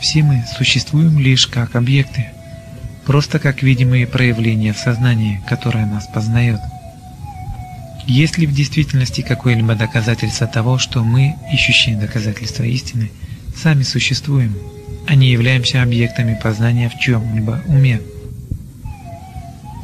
Все 0.00 0.22
мы 0.22 0.44
существуем 0.56 1.18
лишь 1.18 1.48
как 1.48 1.74
объекты, 1.74 2.28
просто 3.04 3.40
как 3.40 3.62
видимые 3.62 4.06
проявления 4.06 4.72
в 4.72 4.78
сознании, 4.78 5.42
которое 5.48 5.84
нас 5.84 6.06
познает. 6.06 6.60
Есть 8.06 8.38
ли 8.38 8.46
в 8.46 8.54
действительности 8.54 9.20
какое-либо 9.20 9.74
доказательство 9.74 10.46
того, 10.46 10.78
что 10.78 11.02
мы, 11.02 11.34
ищущие 11.52 11.96
доказательства 11.96 12.62
истины, 12.62 13.10
сами 13.56 13.82
существуем, 13.82 14.56
а 15.08 15.16
не 15.16 15.28
являемся 15.28 15.82
объектами 15.82 16.38
познания 16.40 16.88
в 16.88 17.00
чем-либо 17.00 17.62
уме? 17.66 18.00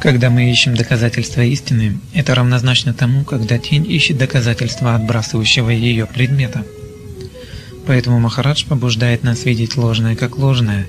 Когда 0.01 0.31
мы 0.31 0.51
ищем 0.51 0.77
доказательства 0.77 1.41
истины, 1.43 1.99
это 2.13 2.35
равнозначно 2.35 2.93
тому, 2.93 3.25
когда 3.25 3.59
тень 3.59 3.91
ищет 3.91 4.19
доказательства 4.19 4.95
отбрасывающего 4.95 5.71
ее 5.71 6.07
предмета– 6.07 6.65
Поэтому 7.87 8.19
Махарадж 8.19 8.65
побуждает 8.67 9.25
нас 9.25 9.45
видеть 9.45 9.77
ложное 9.77 10.17
как 10.17 10.39
ложное, 10.39 10.87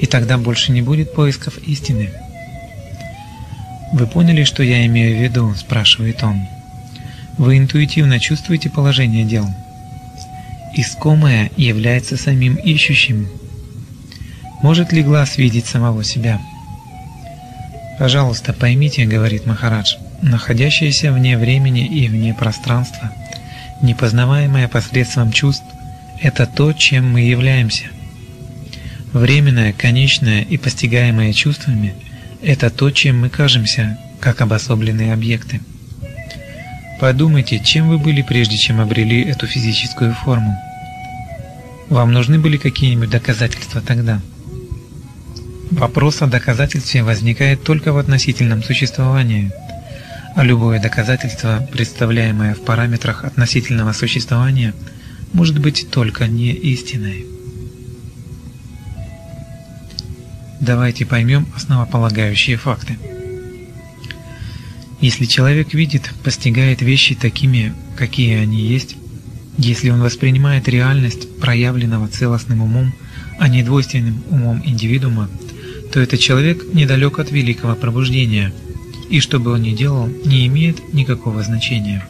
и 0.00 0.06
тогда 0.06 0.36
больше 0.36 0.72
не 0.72 0.82
будет 0.82 1.14
поисков 1.14 1.56
истины. 1.66 2.10
«Вы 3.92 4.06
поняли, 4.06 4.44
что 4.44 4.62
я 4.62 4.84
имею 4.86 5.16
в 5.16 5.22
виду?»– 5.22 5.54
спрашивает 5.56 6.22
он. 6.22 6.40
«Вы 7.38 7.58
интуитивно 7.58 8.18
чувствуете 8.20 8.68
положение 8.68 9.24
дел?» 9.24 9.46
Искомое 10.76 11.52
является 11.56 12.16
самим 12.16 12.56
ищущим. 12.56 13.28
Может 14.60 14.92
ли 14.92 15.02
глаз 15.02 15.38
видеть 15.38 15.66
самого 15.66 16.02
себя? 16.02 16.40
«Пожалуйста, 17.98 18.52
поймите»,— 18.52 19.04
говорит 19.06 19.46
Махарадж,— 19.46 19.96
«находящееся 20.22 21.12
вне 21.12 21.38
времени 21.38 21.86
и 21.86 22.08
вне 22.08 22.34
пространства, 22.34 23.12
непознаваемое 23.82 24.68
посредством 24.68 25.30
чувств, 25.30 25.64
это 26.20 26.46
то, 26.46 26.72
чем 26.72 27.12
мы 27.12 27.20
являемся. 27.20 27.84
Временное, 29.12 29.72
конечное 29.72 30.42
и 30.42 30.56
постигаемое 30.56 31.32
чувствами– 31.32 31.94
это 32.42 32.68
то, 32.70 32.90
чем 32.90 33.20
мы 33.20 33.28
кажемся, 33.28 33.96
как 34.20 34.40
обособленные 34.40 35.12
объекты. 35.12 35.60
Подумайте, 37.00 37.60
чем 37.60 37.88
вы 37.88 37.98
были 37.98 38.22
прежде, 38.22 38.56
чем 38.56 38.80
обрели 38.80 39.22
эту 39.22 39.46
физическую 39.46 40.14
форму. 40.14 40.58
Вам 41.88 42.12
нужны 42.12 42.38
были 42.38 42.56
какие-нибудь 42.56 43.10
доказательства 43.10 43.80
тогда? 43.80 44.20
Вопрос 45.70 46.22
о 46.22 46.26
доказательстве 46.26 47.02
возникает 47.02 47.62
только 47.62 47.92
в 47.92 47.98
относительном 47.98 48.62
существовании, 48.62 49.52
а 50.36 50.44
любое 50.44 50.80
доказательство, 50.80 51.66
представляемое 51.72 52.54
в 52.54 52.64
параметрах 52.64 53.24
относительного 53.24 53.92
существования– 53.92 54.74
может 55.34 55.58
быть 55.58 55.88
только 55.90 56.26
не 56.28 56.52
истиной. 56.52 57.26
Давайте 60.60 61.04
поймем 61.04 61.46
основополагающие 61.54 62.56
факты. 62.56 62.96
Если 65.00 65.26
человек 65.26 65.74
видит, 65.74 66.10
постигает 66.22 66.80
вещи 66.80 67.14
такими, 67.14 67.74
какие 67.96 68.36
они 68.36 68.60
есть, 68.60 68.96
если 69.58 69.90
он 69.90 70.00
воспринимает 70.00 70.68
реальность 70.68 71.38
проявленного 71.40 72.08
целостным 72.08 72.62
умом, 72.62 72.94
а 73.38 73.48
не 73.48 73.62
двойственным 73.62 74.22
умом 74.30 74.62
индивидуума, 74.64 75.28
то 75.94 76.00
этот 76.00 76.18
человек 76.18 76.74
недалек 76.74 77.20
от 77.20 77.30
великого 77.30 77.76
пробуждения, 77.76 78.52
и 79.10 79.20
что 79.20 79.38
бы 79.38 79.52
он 79.52 79.62
ни 79.62 79.70
делал, 79.70 80.08
не 80.24 80.44
имеет 80.48 80.92
никакого 80.92 81.44
значения. 81.44 82.04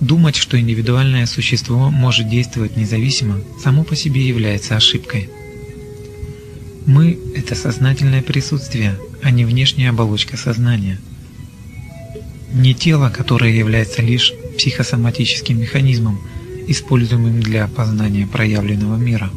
Думать, 0.00 0.36
что 0.36 0.60
индивидуальное 0.60 1.24
существо 1.24 1.90
может 1.90 2.28
действовать 2.28 2.76
независимо, 2.76 3.40
само 3.64 3.82
по 3.82 3.96
себе 3.96 4.28
является 4.28 4.76
ошибкой. 4.76 5.30
Мы– 6.84 7.18
это 7.34 7.54
сознательное 7.54 8.20
присутствие, 8.20 8.98
а 9.22 9.30
не 9.30 9.46
внешняя 9.46 9.88
оболочка 9.88 10.36
сознания. 10.36 11.00
Не 12.52 12.74
тело, 12.74 13.08
которое 13.08 13.56
является 13.56 14.02
лишь 14.02 14.34
психосоматическим 14.58 15.58
механизмом, 15.58 16.20
используемым 16.68 17.40
для 17.40 17.66
познания 17.68 18.26
проявленного 18.26 18.96
мира. 18.96 19.30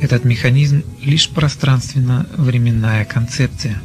Этот 0.00 0.24
механизм– 0.24 0.82
лишь 1.02 1.28
пространственно-временная 1.28 3.04
концепция, 3.04 3.80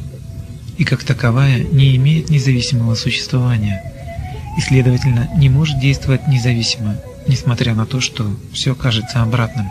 и 0.78 0.84
как 0.84 1.04
таковая 1.04 1.62
не 1.64 1.96
имеет 1.96 2.30
независимого 2.30 2.94
существования– 2.94 3.82
и, 4.56 4.60
следовательно, 4.60 5.30
не 5.36 5.48
может 5.48 5.80
действовать 5.80 6.28
независимо, 6.28 6.96
несмотря 7.26 7.74
на 7.74 7.86
то, 7.86 8.00
что 8.00 8.36
все 8.52 8.74
кажется 8.74 9.22
обратным. 9.22 9.70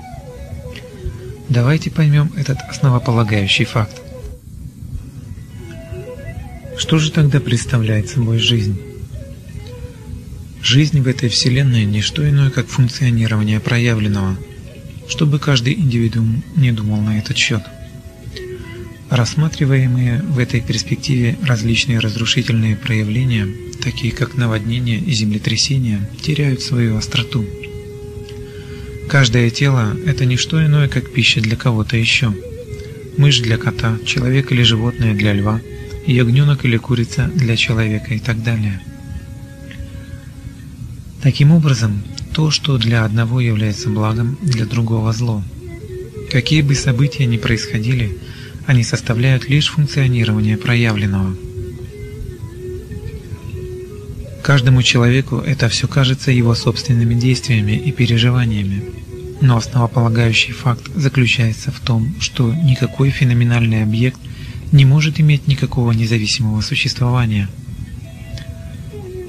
Давайте 1.50 1.92
поймем 1.92 2.32
этот 2.36 2.58
основополагающий 2.70 3.66
факт. 3.66 4.02
Что 6.78 6.98
же 6.98 7.12
тогда 7.12 7.40
представляет 7.40 8.10
собой 8.10 8.40
жизнь? 8.40 8.80
Жизнь 10.64 11.02
в 11.02 11.08
этой 11.08 11.30
Вселенной– 11.30 11.86
не 11.86 12.02
что 12.02 12.28
иное, 12.28 12.50
как 12.50 12.68
функционирование 12.68 13.60
проявленного, 13.60 14.38
чтобы 15.12 15.40
каждый 15.40 15.74
индивидуум 15.74 16.42
не 16.56 16.72
думал 16.72 17.02
на 17.02 17.20
этот 17.20 17.38
счет. 17.38 17.62
Рассматриваемые 19.10 20.22
в 20.22 20.40
этой 20.40 20.62
перспективе 20.62 21.38
различные 21.44 22.00
разрушительные 22.00 22.78
проявления– 22.78 23.46
такие 23.82 24.14
как 24.14 24.36
наводнение 24.36 25.00
и 25.00 25.12
землетрясения, 25.12 26.10
теряют 26.22 26.62
свою 26.62 26.96
остроту. 26.96 27.46
Каждое 29.10 29.50
тело– 29.50 29.98
это 30.06 30.24
не 30.24 30.38
что 30.38 30.66
иное, 30.66 30.88
как 30.88 31.12
пища 31.12 31.42
для 31.42 31.58
кого-то 31.58 31.98
еще. 31.98 32.34
Мышь 33.18 33.40
для 33.40 33.58
кота, 33.58 33.98
человек 34.06 34.54
или 34.54 34.64
животное 34.64 35.14
для 35.14 35.34
льва, 35.34 35.60
ягненок 36.08 36.64
или 36.64 36.78
курица 36.78 37.30
для 37.36 37.58
человека 37.58 38.14
и 38.14 38.20
так 38.20 38.42
далее. 38.44 38.80
Таким 41.22 41.52
образом, 41.52 42.02
то, 42.34 42.52
что 42.52 42.78
для 42.78 43.06
одного 43.06 43.40
является 43.40 43.90
благом, 43.90 44.38
для 44.42 44.66
другого 44.66 45.14
зло. 45.14 45.44
Какие 46.32 46.62
бы 46.62 46.76
события 46.76 47.26
ни 47.26 47.38
происходили, 47.38 48.18
они 48.66 48.84
составляют 48.84 49.50
лишь 49.50 49.70
функционирование 49.70 50.58
проявленного– 50.58 51.36
Каждому 54.42 54.82
человеку 54.82 55.38
это 55.38 55.70
все 55.70 55.88
кажется 55.88 56.32
его 56.32 56.56
собственными 56.56 57.14
действиями 57.14 57.74
и 57.74 57.92
переживаниями. 57.92 58.84
Но 59.40 59.58
основополагающий 59.58 60.52
факт 60.52 60.84
заключается 60.96 61.72
в 61.72 61.80
том, 61.80 62.16
что 62.20 62.54
никакой 62.54 63.12
феноменальный 63.12 63.84
объект 63.84 64.20
не 64.72 64.86
может 64.86 65.20
иметь 65.20 65.48
никакого 65.48 65.92
независимого 65.92 66.62
существования. 66.62 67.50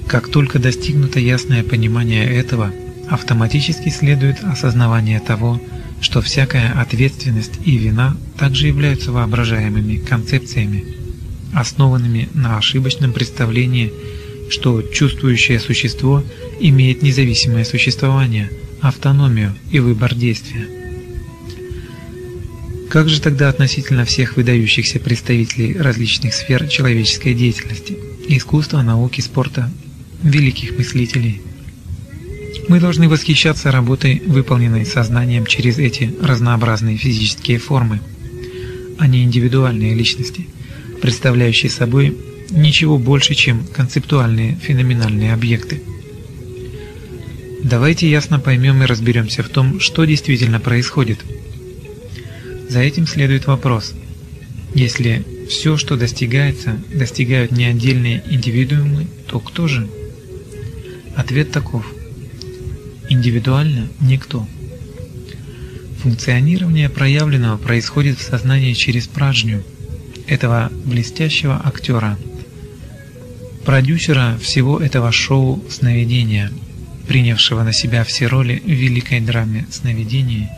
Как 0.06 0.28
только 0.28 0.58
достигнуто 0.58 1.20
ясное 1.20 1.62
понимание 1.62 2.24
этого, 2.24 2.72
автоматически 3.12 3.90
следует 3.90 4.42
осознавание 4.42 5.20
того, 5.20 5.60
что 6.00 6.22
всякая 6.22 6.72
ответственность 6.80 7.52
и 7.64 7.76
вина 7.76 8.16
также 8.38 8.68
являются 8.68 9.12
воображаемыми 9.12 9.98
концепциями, 9.98 10.84
основанными 11.52 12.30
на 12.32 12.56
ошибочном 12.56 13.12
представлении, 13.12 13.92
что 14.48 14.80
чувствующее 14.80 15.60
существо 15.60 16.24
имеет 16.58 17.02
независимое 17.02 17.64
существование, 17.64 18.50
автономию 18.80 19.54
и 19.70 19.78
выбор 19.78 20.14
действия. 20.14 20.66
Как 22.88 23.10
же 23.10 23.20
тогда 23.20 23.50
относительно 23.50 24.06
всех 24.06 24.36
выдающихся 24.36 24.98
представителей 24.98 25.76
различных 25.76 26.32
сфер 26.32 26.66
человеческой 26.66 27.34
деятельности– 27.34 27.98
искусства, 28.28 28.80
науки, 28.82 29.20
спорта, 29.20 29.70
великих 30.22 30.78
мыслителей– 30.78 31.42
мы 32.68 32.80
должны 32.80 33.08
восхищаться 33.08 33.70
работой, 33.70 34.22
выполненной 34.24 34.86
сознанием 34.86 35.46
через 35.46 35.78
эти 35.78 36.14
разнообразные 36.20 36.96
физические 36.96 37.58
формы, 37.58 38.00
а 38.98 39.06
не 39.06 39.24
индивидуальные 39.24 39.94
личности, 39.94 40.46
представляющие 41.00 41.70
собой 41.70 42.16
ничего 42.50 42.98
больше, 42.98 43.34
чем 43.34 43.64
концептуальные 43.66 44.56
феноменальные 44.56 45.32
объекты. 45.32 45.82
Давайте 47.64 48.10
ясно 48.10 48.38
поймем 48.38 48.82
и 48.82 48.86
разберемся 48.86 49.42
в 49.42 49.48
том, 49.48 49.80
что 49.80 50.04
действительно 50.04 50.60
происходит. 50.60 51.18
За 52.68 52.80
этим 52.80 53.06
следует 53.06 53.46
вопрос. 53.46 53.92
Если 54.74 55.24
все, 55.48 55.76
что 55.76 55.96
достигается, 55.96 56.76
достигают 56.92 57.50
не 57.52 57.66
отдельные 57.66 58.22
индивидуумы, 58.30 59.06
то 59.26 59.38
кто 59.38 59.68
же? 59.68 59.88
Ответ 61.16 61.50
таков– 61.50 61.84
Индивидуально– 63.12 63.88
никто. 64.00 64.48
Функционирование 66.02 66.88
проявленного 66.88 67.58
происходит 67.58 68.18
в 68.18 68.22
сознании 68.22 68.72
через 68.72 69.06
праджню, 69.06 69.62
этого 70.26 70.72
блестящего 70.86 71.60
актера, 71.62 72.16
продюсера 73.66 74.38
всего 74.40 74.80
этого 74.80 75.12
шоу 75.12 75.62
сновидения, 75.68 76.50
принявшего 77.06 77.62
на 77.62 77.74
себя 77.74 78.02
все 78.04 78.28
роли 78.28 78.62
в 78.64 78.70
великой 78.70 79.20
драме 79.20 79.66
сновидений, 79.70 80.48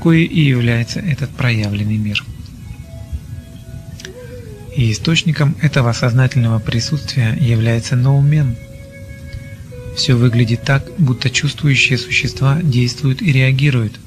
кое 0.00 0.20
и 0.20 0.40
является 0.40 1.00
этот 1.00 1.30
проявленный 1.30 1.96
мир. 1.96 2.24
И 4.76 4.92
источником 4.92 5.56
этого 5.60 5.92
сознательного 5.92 6.60
присутствия 6.60 7.36
является 7.40 7.96
ноумен– 7.96 8.54
все 9.98 10.14
выглядит 10.14 10.62
так, 10.62 10.84
будто 10.96 11.28
чувствующие 11.28 11.98
существа 11.98 12.60
действуют 12.62 13.20
и 13.20 13.32
реагируют, 13.32 13.98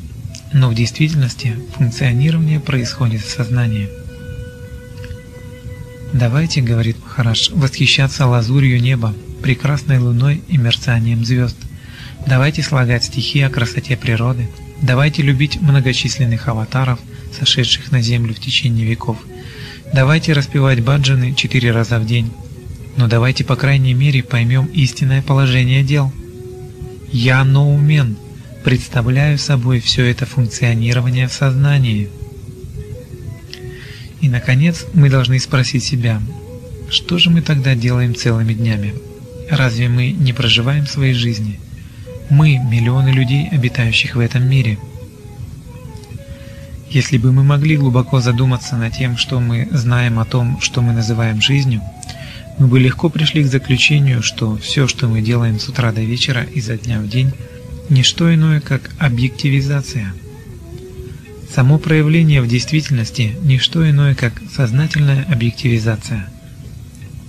но 0.54 0.70
в 0.70 0.74
действительности 0.74 1.58
функционирование 1.76 2.62
происходит 2.62 3.22
в 3.22 3.30
сознании. 3.30 3.90
«Давайте,— 6.14 6.62
говорит 6.62 6.96
Махараш,— 7.04 7.50
восхищаться 7.54 8.26
лазурью 8.26 8.82
неба, 8.82 9.14
прекрасной 9.44 10.00
луной 10.00 10.42
и 10.48 10.58
мерцанием 10.58 11.26
звезд. 11.26 11.58
Давайте 12.26 12.64
слагать 12.64 13.04
стихи 13.04 13.42
о 13.42 13.50
красоте 13.50 13.98
природы. 13.98 14.50
Давайте 14.82 15.24
любить 15.24 15.62
многочисленных 15.62 16.48
аватаров, 16.48 17.00
сошедших 17.38 17.92
на 17.92 18.02
землю 18.02 18.34
в 18.34 18.40
течение 18.40 18.86
веков. 18.86 19.18
Давайте 19.94 20.32
распевать 20.32 20.82
баджаны 20.84 21.34
четыре 21.36 21.72
раза 21.72 22.00
в 22.00 22.06
день, 22.06 22.32
но 23.02 23.08
давайте 23.08 23.44
по 23.44 23.56
крайней 23.56 23.96
мере 23.96 24.22
поймем 24.22 24.68
истинное 24.68 25.24
положение 25.24 25.82
дел. 25.82 26.14
Я 27.12 27.44
ноумен, 27.44 28.16
представляю 28.64 29.40
собой 29.40 29.80
все 29.80 30.06
это 30.06 30.28
функционирование 30.28 31.28
в 31.28 31.34
сознании. 31.34 32.10
И, 34.22 34.30
наконец, 34.30 34.86
мы 34.94 35.10
должны 35.10 35.40
спросить 35.40 35.84
себя, 35.84 36.22
что 36.92 37.18
же 37.18 37.32
мы 37.32 37.42
тогда 37.42 37.74
делаем 37.74 38.14
целыми 38.14 38.54
днями? 38.54 38.94
Разве 39.50 39.90
мы 39.90 40.12
не 40.12 40.32
проживаем 40.32 40.86
своей 40.86 41.16
жизни? 41.16 41.60
Мы– 42.30 42.60
миллионы 42.70 43.10
людей, 43.10 43.50
обитающих 43.52 44.16
в 44.16 44.20
этом 44.20 44.48
мире. 44.48 44.78
Если 46.92 47.18
бы 47.18 47.32
мы 47.32 47.44
могли 47.44 47.78
глубоко 47.78 48.22
задуматься 48.22 48.78
над 48.78 48.94
тем, 48.94 49.18
что 49.18 49.40
мы 49.40 49.68
знаем 49.72 50.20
о 50.20 50.26
том, 50.26 50.62
что 50.62 50.84
мы 50.84 50.94
называем 50.94 51.42
жизнью– 51.42 51.82
мы 52.62 52.68
бы 52.68 52.80
легко 52.80 53.10
пришли 53.10 53.44
к 53.44 53.48
заключению, 53.48 54.22
что 54.22 54.56
все, 54.56 54.88
что 54.88 55.08
мы 55.08 55.22
делаем 55.22 55.60
с 55.60 55.68
утра 55.68 55.92
до 55.92 56.02
вечера, 56.02 56.44
изо 56.44 56.78
дня 56.78 57.00
в 57.00 57.10
день, 57.10 57.32
не 57.90 58.04
что 58.04 58.32
иное, 58.32 58.62
как 58.62 58.92
объективизация. 59.00 60.14
Само 61.52 61.80
проявление 61.80 62.40
в 62.40 62.48
действительности– 62.48 63.36
не 63.42 63.58
что 63.58 63.90
иное, 63.90 64.14
как 64.14 64.40
сознательная 64.56 65.24
объективизация. 65.24 66.30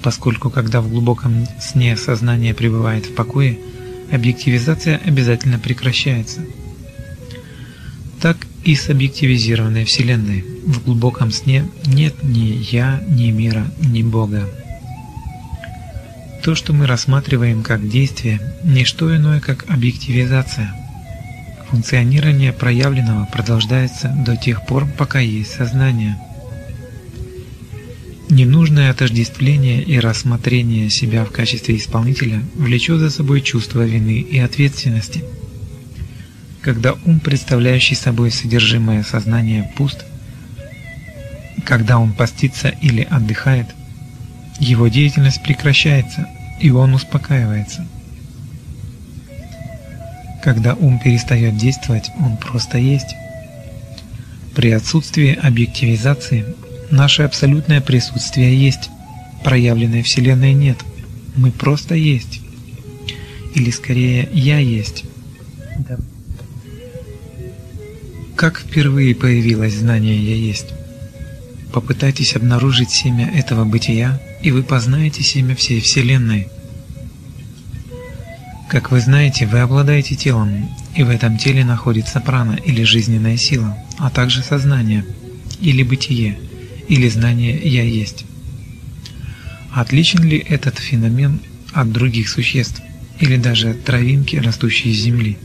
Поскольку, 0.03 0.51
когда 0.51 0.83
в 0.83 0.91
глубоком 0.91 1.47
сне 1.59 1.97
сознание 1.97 2.53
пребывает 2.53 3.07
в 3.07 3.15
покое, 3.15 3.59
объективизация 4.11 5.01
обязательно 5.03 5.59
прекращается. 5.59 6.41
Так 8.21 8.37
и 8.65 8.75
с 8.75 8.91
объективизированной 8.91 9.87
Вселенной. 9.87 10.45
В 10.67 10.85
глубоком 10.85 11.31
сне 11.31 11.67
нет 11.87 12.23
ни 12.23 12.63
«я», 12.71 13.03
ни 13.09 13.31
мира, 13.31 13.67
ни 13.81 14.03
Бога. 14.03 14.47
То, 16.43 16.57
что 16.57 16.73
мы 16.73 16.89
рассматриваем 16.89 17.63
как 17.63 17.89
действие, 17.89 18.41
не 18.65 18.85
что 18.85 19.15
иное, 19.17 19.39
как 19.39 19.71
объективизация. 19.71 20.75
Функционирование 21.71 22.53
проявленного 22.53 23.27
продолжается 23.27 24.09
до 24.09 24.37
тех 24.37 24.67
пор, 24.67 24.89
пока 24.99 25.21
есть 25.21 25.53
сознание. 25.53 26.19
Ненужное 28.29 28.91
отождествление 28.91 29.85
и 29.85 30.01
рассмотрение 30.01 30.91
себя 30.91 31.25
в 31.25 31.31
качестве 31.31 31.77
исполнителя 31.77 32.43
влечет 32.57 32.99
за 32.99 33.11
собой 33.11 33.41
чувство 33.41 33.83
вины 33.87 34.19
и 34.19 34.39
ответственности. 34.39 35.23
Когда 36.61 36.95
ум, 37.05 37.21
представляющий 37.21 37.95
собой 37.95 38.33
содержимое 38.33 39.05
сознания, 39.05 39.73
пуст, 39.77 40.05
когда 41.65 41.99
он 41.99 42.13
постится 42.15 42.69
или 42.69 43.07
отдыхает– 43.09 43.69
его 44.63 44.87
деятельность 44.87 45.43
прекращается, 45.43 46.29
и 46.61 46.71
он 46.71 46.95
успокаивается. 46.95 47.85
Когда 50.41 50.75
ум 50.75 51.01
перестает 51.01 51.57
действовать, 51.57 52.11
он 52.21 52.37
просто 52.37 52.79
есть. 52.79 53.17
При 54.55 54.71
отсутствии 54.71 55.35
объективизации 55.35 56.45
наше 56.91 57.23
абсолютное 57.23 57.81
присутствие 57.81 58.57
есть, 58.57 58.91
проявленной 59.43 60.03
Вселенной 60.03 60.53
нет. 60.53 60.79
Мы 61.35 61.51
просто 61.51 61.97
есть. 61.97 62.41
Или 63.57 63.71
скорее 63.71 64.29
«я 64.33 64.59
есть». 64.59 65.05
Да. 65.89 65.97
Как 68.37 68.61
впервые 68.61 69.17
появилось 69.17 69.75
знание 69.75 70.17
«я 70.17 70.37
есть»? 70.37 70.67
Попытайтесь 71.73 72.37
обнаружить 72.37 72.91
семя 72.91 73.29
этого 73.35 73.65
бытия– 73.65 74.21
и 74.43 74.51
вы 74.51 74.63
познаете 74.63 75.23
семя 75.23 75.55
всей 75.55 75.81
Вселенной. 75.81 76.49
Как 78.69 78.91
вы 78.91 79.01
знаете, 79.01 79.47
вы 79.47 79.61
обладаете 79.61 80.17
телом, 80.17 80.69
и 80.97 81.03
в 81.03 81.11
этом 81.11 81.39
теле 81.39 81.65
находится 81.65 82.21
прана 82.21 82.55
или 82.55 82.83
жизненная 82.83 83.37
сила, 83.37 83.77
а 83.99 84.11
также 84.11 84.43
сознание, 84.43 85.05
или 85.61 85.83
бытие, 85.83 86.39
или 86.89 87.09
знание 87.09 87.57
«я 87.63 87.83
есть». 87.83 88.25
Отличен 89.73 90.23
ли 90.23 90.37
этот 90.37 90.79
феномен 90.79 91.41
от 91.73 91.93
других 91.93 92.29
существ, 92.29 92.83
или 93.21 93.37
даже 93.37 93.75
травинки, 93.75 94.37
растущие 94.37 94.93
из 94.93 94.99
земли? 94.99 95.39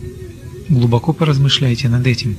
Глубоко 0.69 1.13
поразмышляйте 1.13 1.87
над 1.87 2.07
этим. 2.07 2.35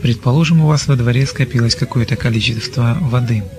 Предположим, 0.00 0.60
у 0.60 0.66
вас 0.66 0.86
во 0.86 0.96
дворе 0.96 1.26
скопилось 1.26 1.74
какое-то 1.74 2.16
количество 2.16 2.96
воды– 3.00 3.42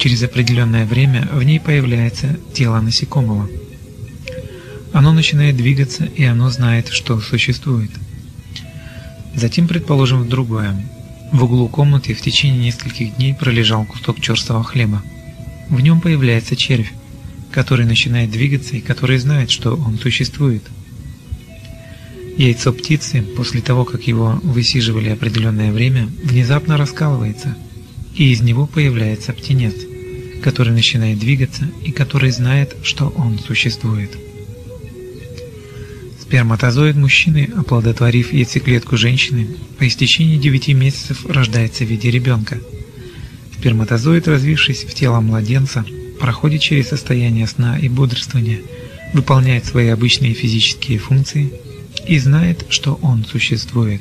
Через 0.00 0.22
определенное 0.22 0.86
время 0.86 1.28
в 1.30 1.42
ней 1.42 1.60
появляется 1.60 2.38
тело 2.54 2.80
насекомого. 2.80 3.50
Оно 4.94 5.12
начинает 5.12 5.58
двигаться, 5.58 6.06
и 6.06 6.24
оно 6.24 6.48
знает, 6.48 6.88
что 6.88 7.20
существует. 7.20 7.90
Затем 9.34 9.68
предположим 9.68 10.26
другое. 10.26 10.74
В 11.32 11.44
углу 11.44 11.68
комнаты 11.68 12.14
в 12.14 12.22
течение 12.22 12.64
нескольких 12.64 13.16
дней 13.16 13.34
пролежал 13.34 13.84
кусок 13.84 14.22
черствого 14.22 14.64
хлеба. 14.64 15.02
В 15.68 15.82
нем 15.82 16.00
появляется 16.00 16.56
червь, 16.56 16.94
который 17.52 17.84
начинает 17.84 18.30
двигаться 18.30 18.76
и 18.76 18.80
который 18.80 19.18
знает, 19.18 19.50
что 19.50 19.76
он 19.76 19.98
существует. 19.98 20.62
Яйцо 22.38 22.72
птицы, 22.72 23.20
после 23.20 23.60
того, 23.60 23.84
как 23.84 24.04
его 24.04 24.40
высиживали 24.42 25.10
определенное 25.10 25.72
время, 25.72 26.08
внезапно 26.24 26.78
раскалывается, 26.78 27.54
и 28.14 28.32
из 28.32 28.40
него 28.40 28.66
появляется 28.66 29.34
птенец 29.34 29.74
который 30.42 30.72
начинает 30.72 31.18
двигаться 31.18 31.68
и 31.84 31.92
который 31.92 32.30
знает, 32.30 32.76
что 32.82 33.08
он 33.08 33.38
существует. 33.38 34.10
Сперматозоид 36.20 36.96
мужчины, 36.96 37.50
оплодотворив 37.56 38.32
яйцеклетку 38.32 38.96
женщины, 38.96 39.48
по 39.78 39.86
истечении 39.88 40.38
9 40.38 40.68
месяцев 40.68 41.26
рождается 41.26 41.84
в 41.84 41.88
виде 41.88 42.10
ребенка. 42.10 42.58
Сперматозоид, 43.58 44.28
развившись 44.28 44.84
в 44.84 44.94
тело 44.94 45.20
младенца, 45.20 45.84
проходит 46.20 46.60
через 46.60 46.88
состояние 46.88 47.46
сна 47.48 47.78
и 47.78 47.88
бодрствования, 47.88 48.60
выполняет 49.12 49.64
свои 49.64 49.88
обычные 49.88 50.34
физические 50.34 50.98
функции 50.98 51.52
и 52.06 52.18
знает, 52.18 52.64
что 52.68 52.98
он 53.02 53.24
существует. 53.24 54.00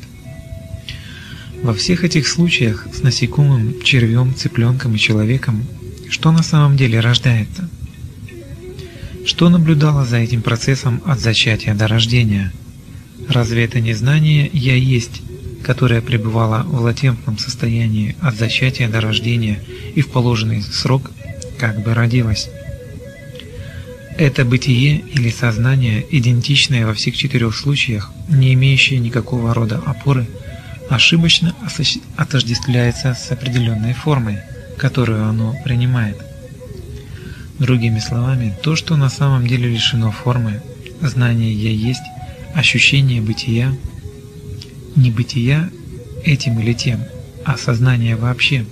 Во 1.64 1.74
всех 1.74 2.04
этих 2.04 2.28
случаях 2.28 2.88
с 2.94 3.02
насекомым, 3.02 3.82
червем, 3.82 4.36
цыпленком 4.36 4.96
и 4.96 5.00
человеком, 5.00 5.66
что 6.10 6.32
на 6.32 6.44
самом 6.44 6.76
деле 6.76 7.00
рождается? 7.00 7.70
Что 9.26 9.50
наблюдало 9.50 10.06
за 10.06 10.18
этим 10.18 10.42
процессом 10.42 11.02
от 11.06 11.20
зачатия 11.20 11.76
до 11.76 11.88
рождения? 11.88 12.52
Разве 13.28 13.66
это 13.66 13.80
не 13.80 13.94
знание 13.94 14.50
«я 14.52 14.76
есть», 14.76 15.22
которое 15.64 16.02
пребывало 16.02 16.64
в 16.64 16.82
латентном 16.82 17.38
состоянии 17.38 18.16
от 18.22 18.36
зачатия 18.36 18.90
до 18.90 19.02
рождения 19.02 19.60
и 19.94 20.02
в 20.02 20.10
положенный 20.10 20.64
срок 20.64 21.12
как 21.60 21.84
бы 21.84 21.94
родилось? 21.94 22.50
Это 24.18 24.46
бытие 24.46 24.98
или 25.14 25.30
сознание, 25.30 26.06
идентичное 26.10 26.86
во 26.86 26.94
всех 26.94 27.16
четырех 27.16 27.56
случаях, 27.56 28.12
не 28.30 28.54
имеющее 28.54 29.00
никакого 29.00 29.54
рода 29.54 29.82
опоры, 29.86 30.28
ошибочно 30.90 31.56
отождествляется 32.18 33.14
с 33.14 33.32
определенной 33.32 33.94
формой, 33.94 34.40
которую 34.80 35.26
оно 35.26 35.56
принимает. 35.64 36.18
Другими 37.60 38.00
словами, 38.00 38.56
то, 38.64 38.76
что 38.76 38.96
на 38.96 39.10
самом 39.10 39.46
деле 39.46 39.70
лишено 39.70 40.12
формы, 40.12 40.62
знание 41.02 41.54
«я 41.54 41.72
есть», 41.72 42.02
ощущение 42.56 43.22
бытия, 43.22 43.72
не 44.96 45.12
бытия 45.12 45.70
этим 46.24 46.60
или 46.60 46.74
тем, 46.74 47.04
а 47.46 47.58
сознание 47.58 48.16
вообще, 48.16 48.66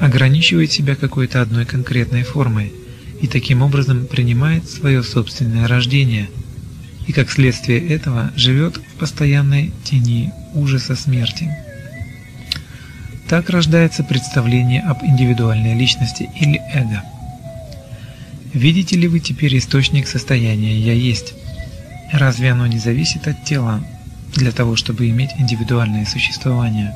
ограничивает 0.00 0.72
себя 0.72 0.96
какой-то 0.96 1.40
одной 1.40 1.64
конкретной 1.64 2.22
формой– 2.22 2.72
и 3.20 3.26
таким 3.26 3.62
образом 3.62 4.06
принимает 4.06 4.68
свое 4.68 5.02
собственное 5.02 5.66
рождение, 5.66 6.28
и 7.06 7.12
как 7.12 7.30
следствие 7.30 7.86
этого 7.88 8.32
живет 8.36 8.76
в 8.76 8.98
постоянной 8.98 9.72
тени 9.84 10.32
ужаса 10.54 10.96
смерти. 10.96 11.50
Так 13.28 13.50
рождается 13.50 14.04
представление 14.04 14.82
об 14.82 15.02
индивидуальной 15.04 15.74
личности 15.74 16.30
или 16.40 16.62
эго. 16.72 17.02
Видите 18.54 18.96
ли 18.96 19.08
вы 19.08 19.18
теперь 19.18 19.58
источник 19.58 20.06
состояния 20.06 20.78
«я 20.78 20.92
есть»? 20.92 21.34
Разве 22.12 22.52
оно 22.52 22.68
не 22.68 22.78
зависит 22.78 23.26
от 23.26 23.42
тела 23.44 23.82
для 24.36 24.52
того, 24.52 24.76
чтобы 24.76 25.08
иметь 25.10 25.30
индивидуальное 25.38 26.06
существование? 26.06 26.94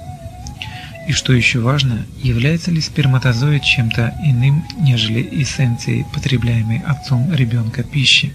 И 1.09 1.13
что 1.13 1.33
еще 1.33 1.59
важно, 1.59 2.07
является 2.23 2.71
ли 2.71 2.81
сперматозоид 2.81 3.65
чем-то 3.65 4.15
иным, 4.23 4.65
нежели 4.79 5.29
эссенцией, 5.43 6.07
потребляемой 6.15 6.79
отцом 6.87 7.35
ребенка 7.35 7.83
пищи? 7.83 8.33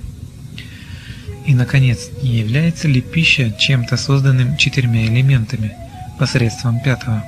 И, 1.45 1.53
наконец, 1.55 2.09
не 2.21 2.39
является 2.39 2.89
ли 2.89 2.99
пища 2.99 3.55
чем-то 3.57 3.95
созданным 3.95 4.57
четырьмя 4.57 5.05
элементами 5.05 5.71
посредством 6.19 6.81
пятого? 6.81 7.23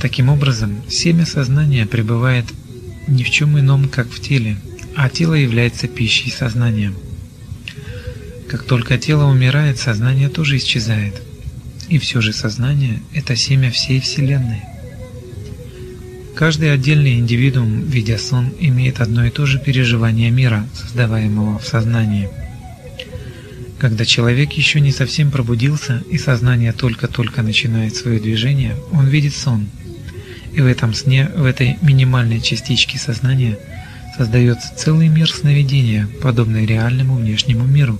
Таким 0.00 0.28
образом, 0.28 0.82
семя 0.88 1.26
сознания 1.26 1.86
пребывает 1.86 2.46
ни 3.06 3.22
в 3.22 3.30
чем 3.30 3.58
ином, 3.58 3.88
как 3.88 4.08
в 4.08 4.20
теле, 4.20 4.56
а 4.94 5.08
тело 5.08 5.34
является 5.34 5.88
пищей 5.88 6.30
сознания. 6.30 6.92
Как 8.48 8.62
только 8.64 8.98
тело 8.98 9.24
умирает, 9.24 9.78
сознание 9.78 10.28
тоже 10.28 10.56
исчезает– 10.56 11.22
и 11.88 11.98
все 11.98 12.20
же 12.20 12.32
сознание– 12.32 13.00
это 13.14 13.34
семя 13.34 13.70
всей 13.70 14.00
Вселенной. 14.00 14.60
Каждый 16.34 16.72
отдельный 16.72 17.14
индивидуум, 17.18 17.80
видя 17.82 18.18
сон, 18.18 18.52
имеет 18.60 19.00
одно 19.00 19.24
и 19.24 19.30
то 19.30 19.46
же 19.46 19.58
переживание 19.58 20.30
мира, 20.30 20.66
создаваемого 20.74 21.58
в 21.58 21.66
сознании. 21.66 22.28
Когда 23.78 24.04
человек 24.04 24.52
еще 24.52 24.80
не 24.80 24.92
совсем 24.92 25.30
пробудился 25.30 26.02
и 26.10 26.18
сознание 26.18 26.72
только-только 26.72 27.42
начинает 27.42 27.96
свое 27.96 28.20
движение, 28.20 28.76
он 28.92 29.06
видит 29.08 29.34
сон. 29.34 29.68
И 30.58 30.60
в 30.60 30.66
этом 30.66 30.92
сне, 30.92 31.30
в 31.34 31.44
этой 31.44 31.78
минимальной 31.80 32.42
частичке 32.42 32.98
сознания, 32.98 33.58
создается 34.18 34.74
целый 34.76 35.08
мир 35.08 35.30
сновидения, 35.30 36.06
подобный 36.20 36.66
реальному 36.66 37.14
внешнему 37.14 37.64
миру. 37.64 37.98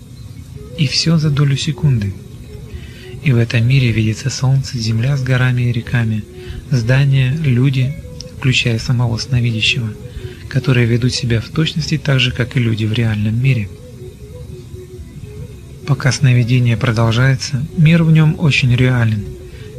И 0.77 0.87
все 0.87 1.17
за 1.17 1.31
долю 1.31 1.57
секунды– 1.57 2.13
и 3.23 3.33
в 3.33 3.37
этом 3.37 3.67
мире 3.67 3.91
видится 3.91 4.31
солнце, 4.31 4.79
земля 4.79 5.17
с 5.17 5.23
горами 5.23 5.63
и 5.63 5.73
реками, 5.73 6.25
здания, 6.71 7.33
люди, 7.33 7.95
включая 8.37 8.79
самого 8.79 9.19
сновидящего, 9.19 9.89
которые 10.49 10.87
ведут 10.87 11.13
себя 11.13 11.41
в 11.41 11.49
точности 11.49 11.99
так 11.99 12.21
же, 12.21 12.33
как 12.33 12.57
и 12.57 12.61
люди 12.61 12.85
в 12.85 12.93
реальном 12.93 13.43
мире. 13.43 13.69
Пока 15.87 16.13
сновидение 16.13 16.77
продолжается, 16.77 17.67
мир 17.77 18.03
в 18.03 18.13
нем 18.13 18.37
очень 18.39 18.75
реален. 18.75 19.25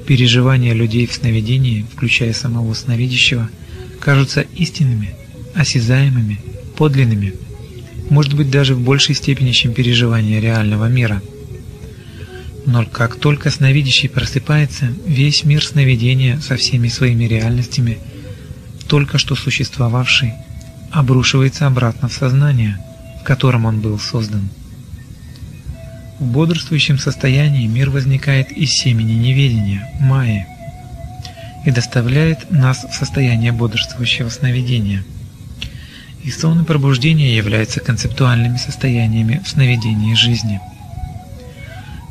Переживания 0.10 0.74
людей 0.74 1.05
в 1.05 1.14
сновидении, 1.14 1.86
включая 1.93 2.34
самого 2.34 2.74
сновидящего, 2.74 3.49
кажутся 4.01 4.41
истинными, 4.41 5.16
осязаемыми, 5.53 6.41
подлинными, 6.76 7.36
может 8.10 8.34
быть 8.34 8.49
даже 8.49 8.76
в 8.76 8.82
большей 8.82 9.16
степени, 9.16 9.51
чем 9.51 9.74
переживания 9.74 10.41
реального 10.41 10.89
мира– 10.89 11.22
но 12.66 12.86
как 12.86 13.16
только 13.16 13.49
сновидящий 13.49 14.10
просыпается, 14.10 14.93
весь 15.05 15.43
мир 15.43 15.66
сновидения 15.66 16.39
со 16.39 16.55
всеми 16.55 16.88
своими 16.88 17.24
реальностями, 17.24 17.97
только 18.88 19.18
что 19.18 19.36
существовавший, 19.36 20.34
обрушивается 20.91 21.66
обратно 21.66 22.10
в 22.10 22.14
сознание, 22.14 22.78
в 23.22 23.24
котором 23.24 23.66
он 23.66 23.80
был 23.80 23.97
создан. 23.97 24.49
В 26.20 26.26
бодрствующем 26.26 26.98
состоянии 26.98 27.66
мир 27.68 27.90
возникает 27.90 28.52
из 28.52 28.72
семени 28.72 29.14
неведения, 29.14 29.90
майи, 30.00 30.46
и 31.66 31.72
доставляет 31.72 32.52
нас 32.52 32.84
в 32.84 32.94
состояние 32.94 33.52
бодрствующего 33.52 34.30
сновидения. 34.30 35.04
И 36.24 36.32
сон 36.32 36.62
и 36.62 36.66
пробуждение 36.66 37.36
являются 37.36 37.80
концептуальными 37.80 38.58
состояниями 38.58 39.42
в 39.44 39.50
сновидении 39.50 40.14
жизни– 40.16 40.60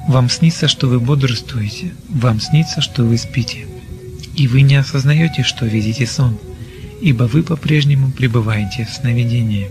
вам 0.08 0.30
снится, 0.30 0.68
что 0.68 0.86
вы 0.86 1.00
бодрствуете, 1.00 1.92
вам 2.08 2.40
снится, 2.40 2.80
что 2.80 3.04
вы 3.04 3.18
спите. 3.18 3.66
И 4.36 4.48
вы 4.48 4.62
не 4.62 4.76
осознаете, 4.76 5.42
что 5.42 5.66
видите 5.66 6.06
сон, 6.06 6.38
ибо 7.02 7.24
вы 7.24 7.42
по-прежнему 7.42 8.10
пребываете 8.10 8.86
в 8.86 8.94
сновидении. 8.94 9.70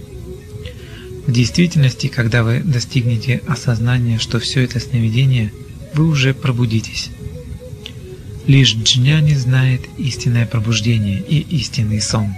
В 1.28 1.32
действительности, 1.32 2.08
когда 2.08 2.44
вы 2.44 2.62
достигнете 2.62 3.42
осознания, 3.48 4.18
что 4.18 4.40
все 4.40 4.64
это 4.64 4.80
сновидение, 4.80 5.52
вы 5.94 6.08
уже 6.08 6.34
пробудитесь. 6.34 7.12
Лишь 8.48 8.74
джняни 8.74 9.34
знает 9.34 9.82
истинное 9.98 10.46
пробуждение 10.46 11.20
и 11.20 11.40
истинный 11.40 12.02
сон. 12.02 12.34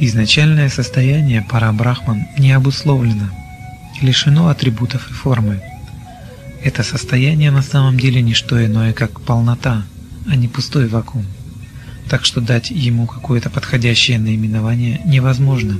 Изначальное 0.00 0.70
состояние 0.70 1.46
парабрахман 1.48 2.24
не 2.38 2.52
обусловлено– 2.52 3.30
лишено 4.02 4.48
атрибутов 4.48 5.10
и 5.10 5.14
формы. 5.14 5.60
Это 6.62 6.82
состояние 6.82 7.50
на 7.50 7.62
самом 7.62 7.98
деле 7.98 8.22
не 8.22 8.34
что 8.34 8.64
иное, 8.64 8.92
как 8.92 9.20
полнота, 9.20 9.84
а 10.28 10.36
не 10.36 10.48
пустой 10.48 10.88
вакуум. 10.88 11.26
Так 12.10 12.24
что 12.24 12.40
дать 12.40 12.70
ему 12.70 13.06
какое-то 13.06 13.50
подходящее 13.50 14.18
наименование 14.18 15.00
невозможно. 15.04 15.78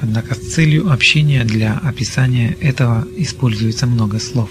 Однако 0.00 0.36
с 0.36 0.38
целью 0.38 0.92
общения 0.92 1.42
для 1.42 1.76
описания 1.78 2.56
этого 2.60 3.04
используется 3.16 3.88
много 3.88 4.20
слов. 4.20 4.48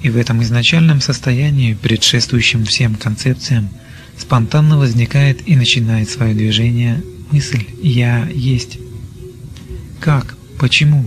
И 0.00 0.08
в 0.08 0.16
этом 0.16 0.42
изначальном 0.42 1.02
состоянии, 1.02 1.74
предшествующем 1.74 2.64
всем 2.64 2.94
концепциям, 2.94 3.68
спонтанно 4.16 4.78
возникает 4.78 5.46
и 5.46 5.54
начинает 5.54 6.08
свое 6.08 6.32
движение 6.32 7.02
мысль 7.30 7.66
«я 7.82 8.26
есть». 8.26 8.78
Как? 10.00 10.34
Почему? 10.58 11.06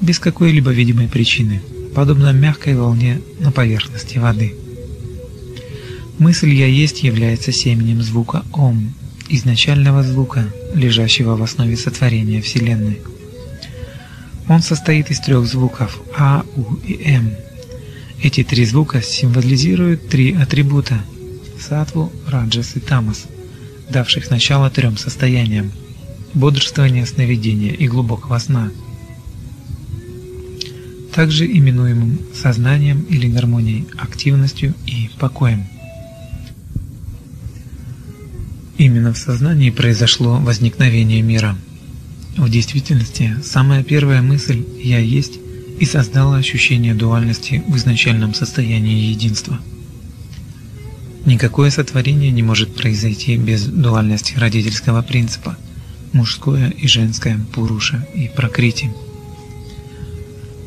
Без 0.00 0.18
какой-либо 0.18 0.70
видимой 0.70 1.08
причины, 1.08 1.60
подобно 1.94 2.32
мягкой 2.32 2.74
волне 2.74 3.20
на 3.38 3.52
поверхности 3.52 4.16
воды. 4.16 4.54
Мысль 6.18 6.52
«я 6.54 6.66
есть» 6.66 7.02
является 7.02 7.52
семенем 7.52 8.02
звука 8.02 8.44
«ом», 8.52 8.94
изначального 9.28 10.02
звука, 10.02 10.44
лежащего 10.74 11.36
в 11.36 11.42
основе 11.42 11.76
сотворения 11.76 12.40
Вселенной. 12.42 13.00
Он 14.48 14.60
состоит 14.62 15.10
из 15.10 15.20
трех 15.20 15.46
звуков 15.46 16.00
А, 16.16 16.44
У 16.56 16.74
и 16.86 17.02
М. 17.04 17.30
Эти 18.22 18.44
три 18.44 18.64
звука 18.64 19.02
символизируют 19.02 20.08
три 20.08 20.34
атрибута– 20.34 21.00
сатву, 21.58 22.12
раджас 22.26 22.76
и 22.76 22.80
тамас, 22.80 23.24
давших 23.88 24.30
начало 24.30 24.68
трем 24.70 24.96
состояниям 24.96 25.72
бодрствования, 26.34 27.06
сновидения 27.06 27.72
и 27.72 27.88
глубокого 27.88 28.38
сна, 28.38 28.70
также 31.14 31.46
именуемым 31.46 32.18
сознанием 32.34 33.02
или 33.02 33.28
гармонией, 33.28 33.86
активностью 33.98 34.74
и 34.86 35.10
покоем. 35.18 35.66
Именно 38.82 39.14
в 39.14 39.16
сознании 39.16 39.70
произошло 39.70 40.38
возникновение 40.40 41.22
мира. 41.22 41.56
В 42.36 42.50
действительности, 42.50 43.36
самая 43.44 43.84
первая 43.84 44.22
мысль 44.22 44.64
«я 44.82 44.98
есть» 44.98 45.38
и 45.78 45.84
создала 45.84 46.38
ощущение 46.38 46.92
дуальности 46.92 47.62
в 47.68 47.76
изначальном 47.76 48.34
состоянии 48.34 49.04
единства. 49.12 49.60
Никакое 51.26 51.70
сотворение 51.70 52.32
не 52.32 52.42
может 52.42 52.74
произойти 52.74 53.36
без 53.36 53.66
дуальности 53.66 54.34
родительского 54.36 55.02
принципа– 55.02 55.56
мужское 56.12 56.70
и 56.70 56.88
женское, 56.88 57.38
пуруша 57.54 58.04
и 58.16 58.28
прокрити. 58.34 58.92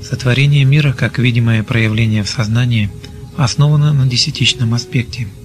Сотворение 0.02 0.64
мира 0.64 0.94
как 0.94 1.20
видимое 1.20 1.64
проявление 1.64 2.24
в 2.24 2.30
сознании 2.30 2.90
основано 3.36 3.92
на 3.92 4.08
десятичном 4.08 4.74
аспекте– 4.74 5.28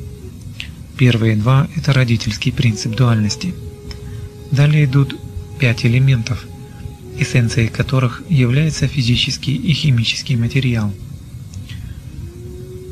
Первые 1.00 1.34
два– 1.34 1.66
это 1.76 1.94
родительский 1.94 2.52
принцип 2.52 2.94
дуальности. 2.94 3.54
Далее 4.50 4.84
идут 4.84 5.18
пять 5.58 5.86
элементов, 5.86 6.44
эссенцией 7.18 7.68
которых 7.68 8.22
является 8.28 8.86
физический 8.86 9.56
и 9.56 9.72
химический 9.72 10.36
материал, 10.36 10.92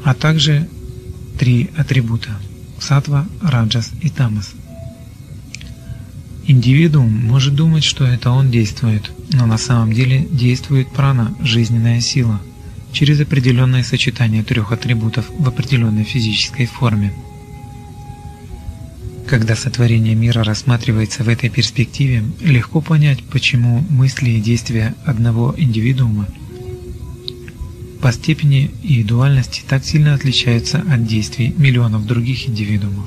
а 0.07 0.15
также 0.15 0.71
три 1.39 1.69
атрибута– 1.77 2.31
сатва, 2.81 3.29
раджас 3.43 3.91
и 4.01 4.09
тамас. 4.09 4.55
Индивидуум 6.47 7.13
может 7.13 7.55
думать, 7.55 7.85
что 7.85 8.07
это 8.07 8.31
он 8.31 8.51
действует, 8.51 9.11
но 9.35 9.45
на 9.45 9.59
самом 9.59 9.93
деле 9.93 10.27
действует 10.31 10.91
прана, 10.93 11.37
жизненная 11.43 12.01
сила, 12.01 12.41
через 12.91 13.21
определенное 13.21 13.83
сочетание 13.83 14.43
трех 14.43 14.73
атрибутов 14.73 15.27
в 15.39 15.47
определенной 15.47 16.05
физической 16.05 16.65
форме– 16.65 17.13
когда 19.29 19.55
сотворение 19.55 20.15
мира 20.15 20.43
рассматривается 20.43 21.23
в 21.23 21.29
этой 21.29 21.51
перспективе, 21.51 22.25
легко 22.41 22.81
понять, 22.81 23.23
почему 23.25 23.85
мысли 23.91 24.31
и 24.31 24.41
действия 24.41 24.95
одного 25.05 25.55
индивидуума 25.57 26.27
по 28.01 28.13
степени 28.13 28.71
и 28.83 29.03
дуальности 29.03 29.63
так 29.69 29.85
сильно 29.85 30.15
отличаются 30.15 30.79
от 30.79 31.07
действий 31.07 31.55
миллионов 31.59 32.07
других 32.07 32.49
индивидуумов. 32.49 33.07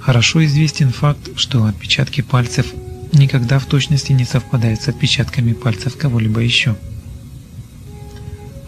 Хорошо 0.00 0.44
известен 0.44 0.90
факт, 0.90 1.30
что 1.36 1.64
отпечатки 1.66 2.22
пальцев 2.22 2.66
никогда 3.12 3.58
в 3.58 3.66
точности 3.66 4.12
не 4.12 4.24
совпадают 4.24 4.80
с 4.80 4.88
отпечатками 4.88 5.52
пальцев 5.52 5.96
кого-либо 5.96 6.40
еще. 6.40 6.76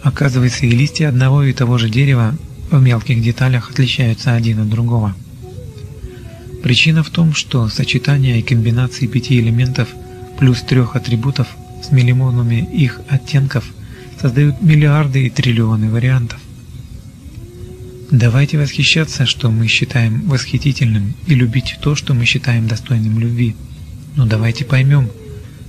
Оказывается, 0.01 0.65
и 0.65 0.71
листья 0.71 1.09
одного 1.09 1.43
и 1.43 1.51
того 1.51 1.77
же 1.77 1.89
дерева 1.89 2.35
в 2.71 2.81
мелких 2.81 3.21
деталях 3.21 3.71
отличаются 3.71 4.33
один 4.33 4.61
от 4.61 4.69
другого. 4.69 5.15
Причина 6.65 7.03
в 7.03 7.11
том, 7.11 7.35
что 7.35 7.69
сочетание 7.69 8.39
и 8.39 8.41
комбинации 8.41 9.05
пяти 9.05 9.39
элементов 9.39 9.87
плюс 10.39 10.63
трех 10.63 10.95
атрибутов 10.95 11.47
с 11.83 11.91
миллионами 11.91 12.67
их 12.73 13.01
оттенков 13.07 13.65
создают 14.19 14.63
миллиарды 14.63 15.27
и 15.27 15.29
триллионы 15.29 15.91
вариантов. 15.91 16.39
Давайте 18.09 18.57
восхищаться, 18.57 19.27
что 19.27 19.51
мы 19.51 19.67
считаем 19.67 20.27
восхитительным, 20.27 21.13
и 21.27 21.35
любить 21.35 21.77
то, 21.81 21.93
что 21.93 22.15
мы 22.15 22.25
считаем 22.25 22.67
достойным 22.67 23.19
любви. 23.19 23.55
Но 24.15 24.25
давайте 24.25 24.65
поймем, 24.65 25.11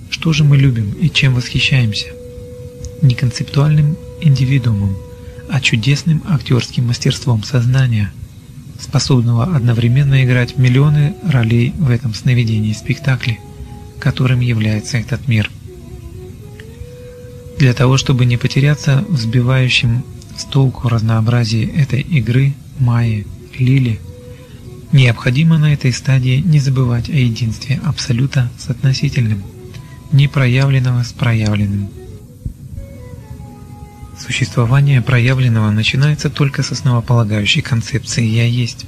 что 0.09 0.33
же 0.33 0.45
мы 0.45 0.57
любим 0.57 0.93
и 0.93 1.11
чем 1.11 1.35
восхищаемся. 1.35 2.07
Не 3.03 3.15
концептуальным 3.15 3.99
индивидуумом, 4.23 4.97
а 5.51 5.61
чудесным 5.61 6.23
актерским 6.27 6.87
мастерством 6.87 7.45
сознания– 7.45 8.15
способного 8.81 9.45
одновременно 9.45 10.24
играть 10.24 10.57
миллионы 10.57 11.14
ролей 11.22 11.72
в 11.79 11.91
этом 11.91 12.14
сновидении 12.14 12.72
спектакле, 12.72 13.39
которым 13.99 14.41
является 14.41 14.99
этот 14.99 15.29
мир. 15.29 15.51
Для 17.59 17.72
того, 17.72 17.97
чтобы 17.97 18.27
не 18.27 18.37
потеряться 18.37 19.05
в 19.09 19.16
сбивающем 19.16 20.05
с 20.37 20.45
толку 20.45 20.89
разнообразии 20.89 21.66
этой 21.66 22.01
игры, 22.01 22.55
Майи, 22.79 23.27
Лили, 23.59 23.99
необходимо 24.93 25.59
на 25.59 25.72
этой 25.72 25.93
стадии 25.93 26.43
не 26.45 26.59
забывать 26.59 27.09
о 27.09 27.12
единстве 27.12 27.81
Абсолюта 27.85 28.51
с 28.59 28.68
относительным, 28.68 29.43
непроявленного 30.12 31.03
с 31.03 31.12
проявленным. 31.12 31.89
Существование 34.19 35.03
проявленного 35.03 35.71
начинается 35.71 36.31
только 36.31 36.62
с 36.62 36.73
основополагающей 36.73 37.61
концепции 37.61 38.25
«я 38.25 38.47
есть». 38.47 38.87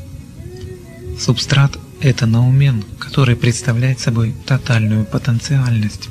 Субстрат– 1.20 1.78
это 2.00 2.26
наумен, 2.26 2.82
который 2.98 3.36
представляет 3.36 4.00
собой 4.00 4.34
тотальную 4.46 5.04
потенциальность. 5.04 6.08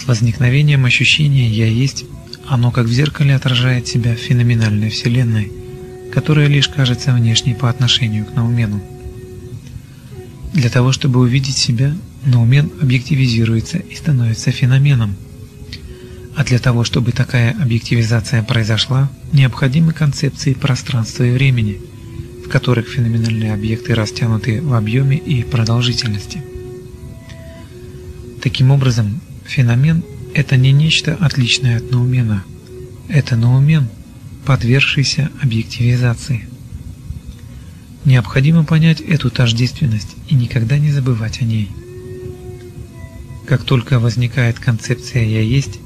С 0.00 0.06
возникновением 0.06 0.84
ощущения 0.84 1.48
«я 1.48 1.66
есть» 1.66 2.04
оно 2.48 2.70
как 2.70 2.86
в 2.86 2.92
зеркале 2.92 3.34
отражает 3.34 3.88
себя 3.88 4.14
в 4.14 4.20
феноменальной 4.20 4.90
Вселенной, 4.90 5.50
которая 6.12 6.46
лишь 6.46 6.68
кажется 6.68 7.12
внешней 7.12 7.54
по 7.54 7.68
отношению 7.68 8.24
к 8.24 8.34
наумену. 8.34 8.80
Для 10.52 10.70
того, 10.70 10.92
чтобы 10.92 11.18
увидеть 11.18 11.56
себя, 11.56 11.92
наумен 12.24 12.70
объективизируется 12.80 13.78
и 13.78 13.96
становится 13.96 14.52
феноменом– 14.52 15.16
а 16.36 16.44
для 16.44 16.58
того, 16.58 16.84
чтобы 16.84 17.12
такая 17.12 17.52
объективизация 17.52 18.42
произошла, 18.42 19.10
необходимы 19.32 19.94
концепции 19.94 20.52
пространства 20.52 21.24
и 21.24 21.30
времени, 21.30 21.80
в 22.44 22.50
которых 22.50 22.88
феноменальные 22.88 23.54
объекты 23.54 23.94
растянуты 23.94 24.60
в 24.60 24.74
объеме 24.74 25.16
и 25.16 25.42
продолжительности. 25.42 26.42
Таким 28.42 28.70
образом, 28.70 29.20
феномен– 29.46 30.04
это 30.34 30.58
не 30.58 30.72
нечто 30.72 31.16
отличное 31.18 31.78
от 31.78 31.90
ноумена. 31.90 32.44
Это 33.08 33.34
ноумен, 33.36 33.88
подвергшийся 34.44 35.30
объективизации. 35.42 36.46
Необходимо 38.04 38.64
понять 38.64 39.00
эту 39.00 39.30
тождественность 39.30 40.14
и 40.28 40.34
никогда 40.34 40.78
не 40.78 40.92
забывать 40.92 41.40
о 41.40 41.44
ней. 41.44 41.70
Как 43.46 43.64
только 43.64 43.98
возникает 43.98 44.58
концепция 44.58 45.24
«я 45.24 45.40
есть», 45.40 45.80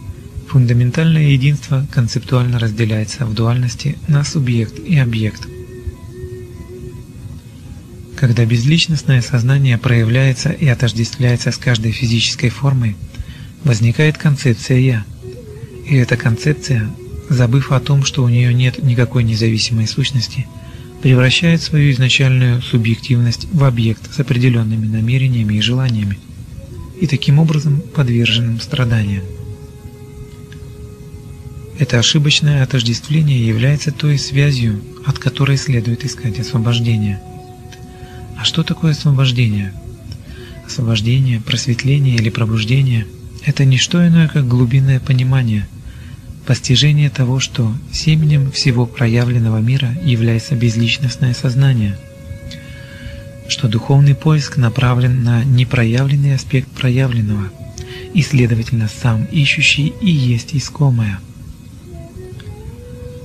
Фундаментальное 0.50 1.28
единство 1.28 1.86
концептуально 1.92 2.58
разделяется 2.58 3.24
в 3.24 3.34
дуальности 3.34 3.96
на 4.08 4.24
субъект 4.24 4.80
и 4.80 4.98
объект. 4.98 5.46
Когда 8.16 8.44
безличностное 8.44 9.22
сознание 9.22 9.78
проявляется 9.78 10.50
и 10.50 10.66
отождествляется 10.66 11.52
с 11.52 11.56
каждой 11.56 11.92
физической 11.92 12.48
формой, 12.48 12.96
возникает 13.62 14.18
концепция 14.18 14.78
«я». 14.78 15.04
И 15.88 15.94
эта 15.94 16.16
концепция, 16.16 16.90
забыв 17.28 17.70
о 17.70 17.78
том, 17.78 18.04
что 18.04 18.24
у 18.24 18.28
нее 18.28 18.52
нет 18.52 18.82
никакой 18.82 19.22
независимой 19.22 19.86
сущности, 19.86 20.48
превращает 21.00 21.62
свою 21.62 21.92
изначальную 21.92 22.60
субъективность 22.60 23.46
в 23.52 23.62
объект 23.62 24.12
с 24.12 24.18
определенными 24.18 24.86
намерениями 24.86 25.54
и 25.54 25.60
желаниями, 25.60 26.18
и 27.00 27.06
таким 27.06 27.38
образом 27.38 27.80
подверженным 27.94 28.60
страданиям. 28.60 29.22
Это 31.80 31.98
ошибочное 31.98 32.62
отождествление 32.62 33.46
является 33.46 33.90
той 33.90 34.18
связью, 34.18 34.82
от 35.06 35.18
которой 35.18 35.56
следует 35.56 36.04
искать 36.04 36.38
освобождение. 36.38 37.22
А 38.36 38.44
что 38.44 38.62
такое 38.62 38.92
освобождение? 38.92 39.72
Освобождение, 40.66 41.40
просветление 41.40 42.16
или 42.16 42.28
пробуждение– 42.28 43.06
это 43.46 43.64
не 43.64 43.78
что 43.78 44.06
иное, 44.06 44.28
как 44.28 44.46
глубинное 44.46 45.00
понимание, 45.00 45.66
постижение 46.44 47.08
того, 47.08 47.40
что 47.40 47.74
семенем 47.90 48.52
всего 48.52 48.84
проявленного 48.84 49.56
мира 49.62 49.96
является 50.04 50.56
безличностное 50.56 51.32
сознание, 51.32 51.96
что 53.48 53.68
духовный 53.68 54.14
поиск 54.14 54.58
направлен 54.58 55.24
на 55.24 55.44
непроявленный 55.44 56.34
аспект 56.34 56.68
проявленного, 56.72 57.50
и, 58.12 58.20
следовательно, 58.20 58.90
сам 59.02 59.24
ищущий 59.24 59.94
и 60.02 60.10
есть 60.10 60.54
искомое– 60.54 61.20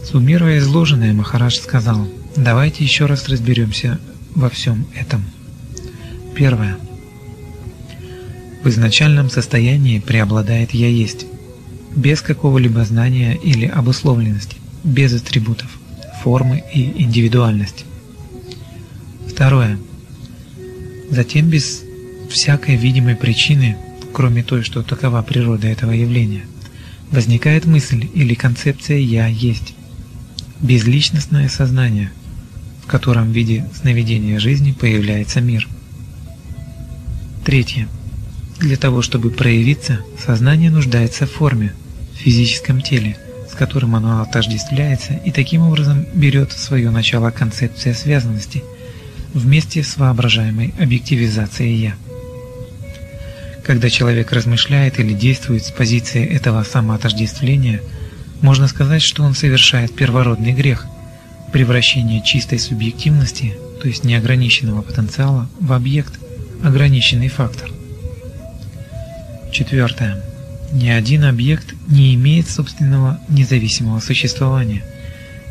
Суммируя 0.06 0.60
изложенное, 0.60 1.14
Махарадж 1.14 1.56
сказал, 1.56 2.08
давайте 2.36 2.84
еще 2.84 3.08
раз 3.08 3.28
разберемся 3.28 4.00
во 4.36 4.50
всем 4.50 4.86
этом. 4.96 5.24
Первое. 6.36 6.78
В 8.64 8.70
изначальном 8.70 9.30
состоянии 9.30 10.00
преобладает 10.00 10.72
«я 10.72 10.88
есть», 10.88 11.26
без 11.96 12.22
какого-либо 12.22 12.84
знания 12.84 13.36
или 13.36 13.66
обусловленности, 13.66 14.58
без 14.84 15.14
атрибутов, 15.14 15.70
формы 16.22 16.64
и 16.74 17.04
индивидуальности. 17.04 17.86
Второе. 19.28 19.80
Затем 21.10 21.50
без 21.50 21.82
всякой 22.30 22.76
видимой 22.76 23.16
причины, 23.16 23.78
кроме 24.14 24.44
той, 24.44 24.64
что 24.64 24.84
такова 24.84 25.22
природа 25.22 25.68
этого 25.68 25.92
явления, 25.92 26.46
возникает 27.12 27.66
мысль 27.66 28.08
или 28.14 28.34
концепция 28.34 28.98
«я 28.98 29.28
есть», 29.28 29.75
безличностное 30.62 31.50
сознание, 31.50 32.12
в 32.84 32.88
котором 32.88 33.32
в 33.32 33.36
виде 33.36 33.66
сновидения 33.80 34.40
жизни 34.40 34.72
появляется 34.72 35.42
мир. 35.42 35.68
Третье. 37.44 37.88
Для 38.60 38.78
того, 38.78 39.02
чтобы 39.02 39.32
проявиться, 39.32 40.00
сознание 40.24 40.72
нуждается 40.72 41.28
в 41.28 41.32
форме, 41.32 41.74
в 42.14 42.18
физическом 42.18 42.82
теле, 42.82 43.18
с 43.52 43.56
которым 43.56 43.96
оно 43.96 44.22
отождествляется 44.22 45.14
и 45.14 45.32
таким 45.32 45.62
образом 45.62 46.06
берет 46.14 46.52
свое 46.52 46.90
начало 46.90 47.32
концепция 47.32 47.94
связанности 47.94 48.64
вместе 49.34 49.84
с 49.84 49.98
воображаемой 49.98 50.74
объективизацией 50.80 51.76
«я». 51.76 51.96
Когда 53.64 53.90
человек 53.90 54.32
размышляет 54.32 55.00
или 55.00 55.14
действует 55.14 55.66
с 55.66 55.72
позиции 55.72 56.24
этого 56.24 56.64
самоотождествления, 56.64 57.82
можно 58.42 58.68
сказать, 58.68 59.02
что 59.02 59.24
он 59.24 59.34
совершает 59.34 59.96
первородный 59.96 60.54
грех– 60.54 60.88
превращение 61.56 62.22
чистой 62.22 62.60
субъективности, 62.60 63.56
то 63.82 63.88
есть 63.88 64.04
неограниченного 64.04 64.82
потенциала, 64.82 65.48
в 65.60 65.72
объект, 65.72 66.20
ограниченный 66.62 67.30
фактор. 67.30 67.70
Четвертое. 69.54 70.22
Ни 70.74 70.90
один 70.90 71.24
объект 71.24 71.74
не 71.88 72.14
имеет 72.16 72.50
собственного 72.50 73.22
независимого 73.30 74.02
существования, 74.02 74.84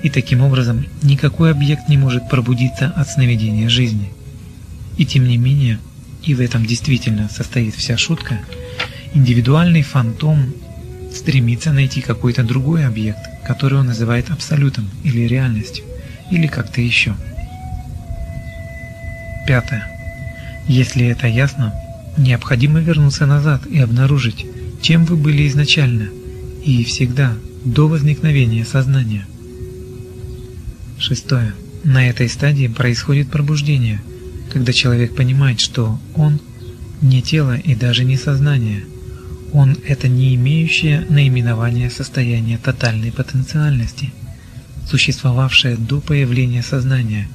и 0.03 0.11
таким 0.11 0.43
образом 0.43 0.85
никакой 1.03 1.51
объект 1.51 1.89
не 1.89 1.97
может 1.97 2.29
пробудиться 2.29 2.93
от 2.95 3.09
сновидения 3.09 3.71
жизни. 3.71 4.11
И 4.99 5.07
тем 5.07 5.27
не 5.27 5.39
менее, 5.39 5.79
и 6.23 6.35
в 6.35 6.41
этом 6.43 6.67
действительно 6.67 7.31
состоит 7.31 7.75
вся 7.75 7.97
шутка, 7.97 8.41
индивидуальный 9.15 9.83
фантом 9.83 10.53
стремится 11.15 11.73
найти 11.73 12.01
какой-то 12.01 12.43
другой 12.43 12.87
объект, 12.87 13.21
который 13.47 13.79
он 13.79 13.87
называет 13.87 14.31
абсолютом 14.31 14.89
или 15.03 15.23
реальностью, 15.23 15.85
или 16.31 16.47
как-то 16.47 16.81
еще. 16.81 17.15
Пятое. 19.47 19.87
Если 20.67 21.07
это 21.07 21.27
ясно, 21.27 21.73
необходимо 22.17 22.81
вернуться 22.81 23.27
назад 23.27 23.67
и 23.67 23.79
обнаружить, 23.79 24.47
чем 24.83 25.05
вы 25.05 25.17
были 25.17 25.47
изначально 25.49 26.09
и 26.65 26.85
всегда 26.85 27.35
до 27.65 27.89
возникновения 27.89 28.65
сознания. 28.65 29.27
Шестое. 30.99 31.53
На 31.85 32.09
этой 32.09 32.29
стадии 32.29 32.69
происходит 32.69 33.31
пробуждение– 33.31 34.01
когда 34.55 34.73
человек 34.73 35.17
понимает, 35.17 35.59
что 35.59 35.99
он 36.15 36.41
не 37.03 37.23
тело 37.23 37.57
и 37.57 37.75
даже 37.75 38.05
не 38.05 38.17
сознание. 38.17 38.85
Он– 39.55 39.77
это 39.87 40.09
не 40.09 40.35
имеющее 40.35 41.07
наименования 41.09 41.89
состояние 41.89 42.59
тотальной 42.59 43.13
потенциальности, 43.13 44.13
существовавшее 44.91 45.77
до 45.77 46.01
появления 46.01 46.63
сознания. 46.63 47.29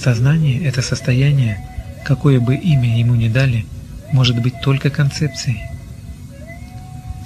Сознание– 0.00 0.62
это 0.64 0.82
состояние, 0.82 1.68
какое 2.04 2.38
бы 2.38 2.54
имя 2.54 2.96
ему 2.96 3.16
ни 3.16 3.28
дали, 3.28 3.66
может 4.12 4.40
быть 4.40 4.60
только 4.62 4.88
концепцией. 4.88 5.62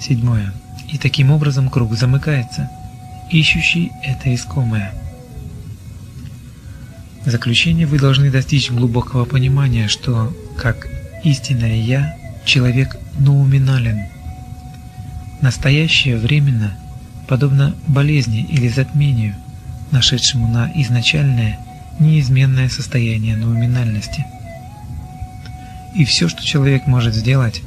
Седьмое. 0.01 0.51
И 0.91 0.97
таким 0.97 1.29
образом 1.31 1.69
круг 1.69 1.95
замыкается. 1.95 2.69
Ищущий– 3.31 3.91
это 4.03 4.33
искомое. 4.33 4.95
В 7.23 7.29
заключение 7.29 7.85
вы 7.85 7.99
должны 7.99 8.31
достичь 8.31 8.71
глубокого 8.71 9.25
понимания, 9.25 9.87
что, 9.87 10.35
как 10.57 10.87
истинное 11.23 11.75
«Я», 11.75 12.17
человек 12.45 12.97
ноуминален. 13.19 14.07
Настоящее 15.41 16.17
временно, 16.17 16.73
подобно 17.27 17.75
болезни 17.87 18.43
или 18.43 18.67
затмению, 18.67 19.35
нашедшему 19.91 20.47
на 20.47 20.71
изначальное, 20.75 21.59
неизменное 21.99 22.69
состояние 22.69 23.35
ноуминальности. 23.35 24.25
И 25.95 26.05
все, 26.05 26.29
что 26.29 26.43
человек 26.43 26.87
может 26.87 27.13
сделать, 27.13 27.61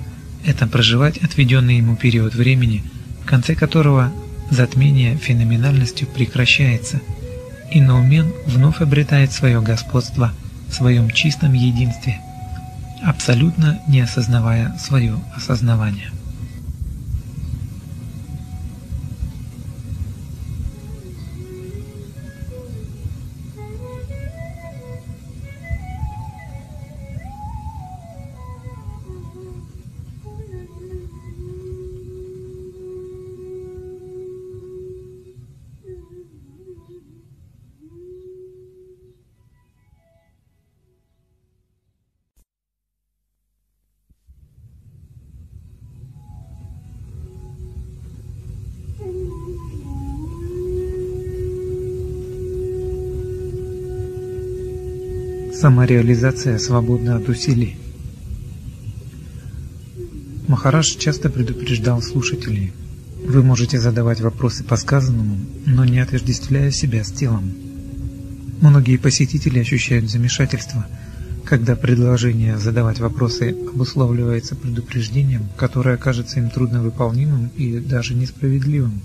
это 0.46 0.66
проживать 0.66 1.18
отведенный 1.18 1.78
ему 1.78 1.96
период 1.96 2.34
времени, 2.34 2.82
в 3.22 3.26
конце 3.26 3.54
которого 3.54 4.12
затмение 4.50 5.16
феноменальностью 5.16 6.06
прекращается– 6.06 7.00
и 7.74 7.80
Наумен 7.80 8.32
вновь 8.46 8.80
обретает 8.80 9.32
свое 9.32 9.60
господство 9.60 10.32
в 10.68 10.74
своем 10.74 11.10
чистом 11.10 11.52
единстве, 11.54 12.20
абсолютно 13.04 13.78
не 13.86 14.00
осознавая 14.00 14.74
свое 14.78 15.14
осознавание. 15.36 16.10
Самореализация 55.64 56.58
свободна 56.58 57.16
от 57.16 57.30
усилий. 57.30 57.78
Махарадж 60.46 60.98
часто 60.98 61.30
предупреждал 61.30 62.02
слушателей. 62.02 62.74
Вы 63.26 63.42
можете 63.42 63.80
задавать 63.80 64.20
вопросы 64.20 64.62
по 64.62 64.76
сказанному, 64.76 65.38
но 65.64 65.86
не 65.86 66.00
отождествляя 66.00 66.70
себя 66.70 67.02
с 67.02 67.10
телом. 67.10 67.50
Многие 68.60 68.98
посетители 68.98 69.58
ощущают 69.58 70.10
замешательство, 70.10 70.86
когда 71.46 71.76
предложение 71.76 72.58
задавать 72.58 73.00
вопросы 73.00 73.56
обусловливается 73.72 74.56
предупреждением, 74.56 75.48
которое 75.56 75.96
кажется 75.96 76.40
им 76.40 76.50
трудновыполнимым 76.50 77.50
и 77.56 77.78
даже 77.78 78.12
несправедливым. 78.12 79.00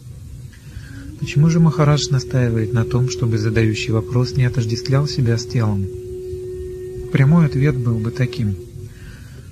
Почему 1.22 1.49
же 1.49 1.62
Махарадж 1.62 2.10
настаивает 2.12 2.74
на 2.74 2.84
том, 2.84 3.10
чтобы 3.10 3.38
задающий 3.38 3.93
вопрос 3.93 4.34
не 4.36 4.43
отождествлял 4.43 5.07
себя 5.07 5.38
с 5.38 5.45
телом? 5.45 5.86
Прямой 7.12 7.47
ответ 7.47 7.76
был 7.76 7.97
бы 7.97 8.12
таким. 8.12 8.55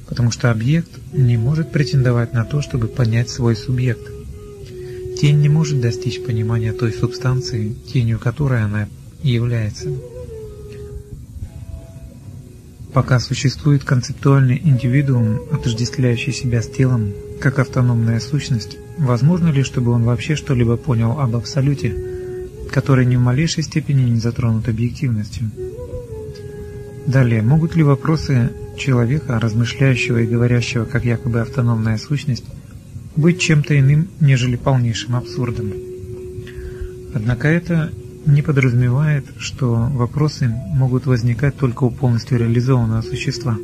Потому 0.07 0.31
что 0.31 0.51
объект 0.51 0.89
не 1.11 1.37
может 1.37 1.71
претендовать 1.71 2.33
на 2.33 2.45
то, 2.45 2.61
чтобы 2.61 2.87
понять 2.87 3.29
свой 3.29 3.55
субъект. 3.55 4.11
Тень 5.19 5.39
не 5.41 5.49
может 5.49 5.81
достичь 5.81 6.23
понимания 6.23 6.71
той 6.71 6.93
субстанции, 6.93 7.73
тенью 7.91 8.19
которой 8.19 8.63
она 8.63 8.87
является. 9.23 9.89
Пока 12.93 13.19
существует 13.19 13.83
концептуальный 13.83 14.61
индивидуум, 14.63 15.41
отождествляющий 15.51 16.33
себя 16.33 16.61
с 16.61 16.67
телом, 16.67 17.13
как 17.41 17.59
автономная 17.59 18.19
сущность, 18.19 18.77
возможно 18.97 19.49
ли, 19.49 19.63
чтобы 19.63 19.91
он 19.91 20.03
вообще 20.03 20.35
что-либо 20.35 20.77
понял 20.77 21.19
об 21.19 21.35
Абсолюте, 21.35 21.95
который 22.71 23.05
ни 23.05 23.15
в 23.15 23.19
малейшей 23.19 23.63
степени 23.63 24.09
не 24.09 24.19
затронут 24.19 24.67
объективностью? 24.67 25.51
Далее, 27.07 27.41
могут 27.41 27.77
ли 27.77 27.83
вопросы 27.83 28.51
человека, 28.77 29.39
размышляющего 29.39 30.17
и 30.17 30.27
говорящего 30.27 30.83
как 30.83 31.05
якобы 31.05 31.39
автономная 31.39 31.97
сущность, 31.97 32.43
быть 33.15 33.39
чем-то 33.39 33.79
иным, 33.79 34.09
нежели 34.19 34.57
полнейшим 34.57 35.15
абсурдом? 35.15 35.71
Однако 37.13 37.47
это 37.47 37.91
не 38.25 38.41
подразумевает, 38.41 39.23
что 39.37 39.73
вопросы 39.89 40.49
могут 40.49 41.05
возникать 41.05 41.55
только 41.55 41.85
у 41.85 41.91
полностью 41.91 42.39
реализованного 42.39 43.01
существа. 43.01 43.57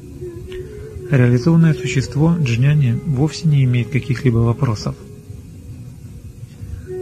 Реализованное 1.12 1.74
существо 1.74 2.38
джняни 2.40 2.98
вовсе 3.06 3.50
не 3.50 3.66
имеет 3.66 3.90
каких-либо 3.90 4.38
вопросов. 4.38 4.96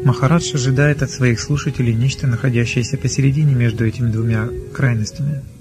Махарадж 0.03 0.55
ожидает 0.55 1.03
от 1.03 1.11
своих 1.11 1.39
слушателей 1.39 1.93
нечто, 1.93 2.25
находящееся 2.25 2.97
посередине 2.97 3.53
между 3.53 3.85
этими 3.85 4.11
двумя 4.11 4.49
крайностями– 4.73 5.43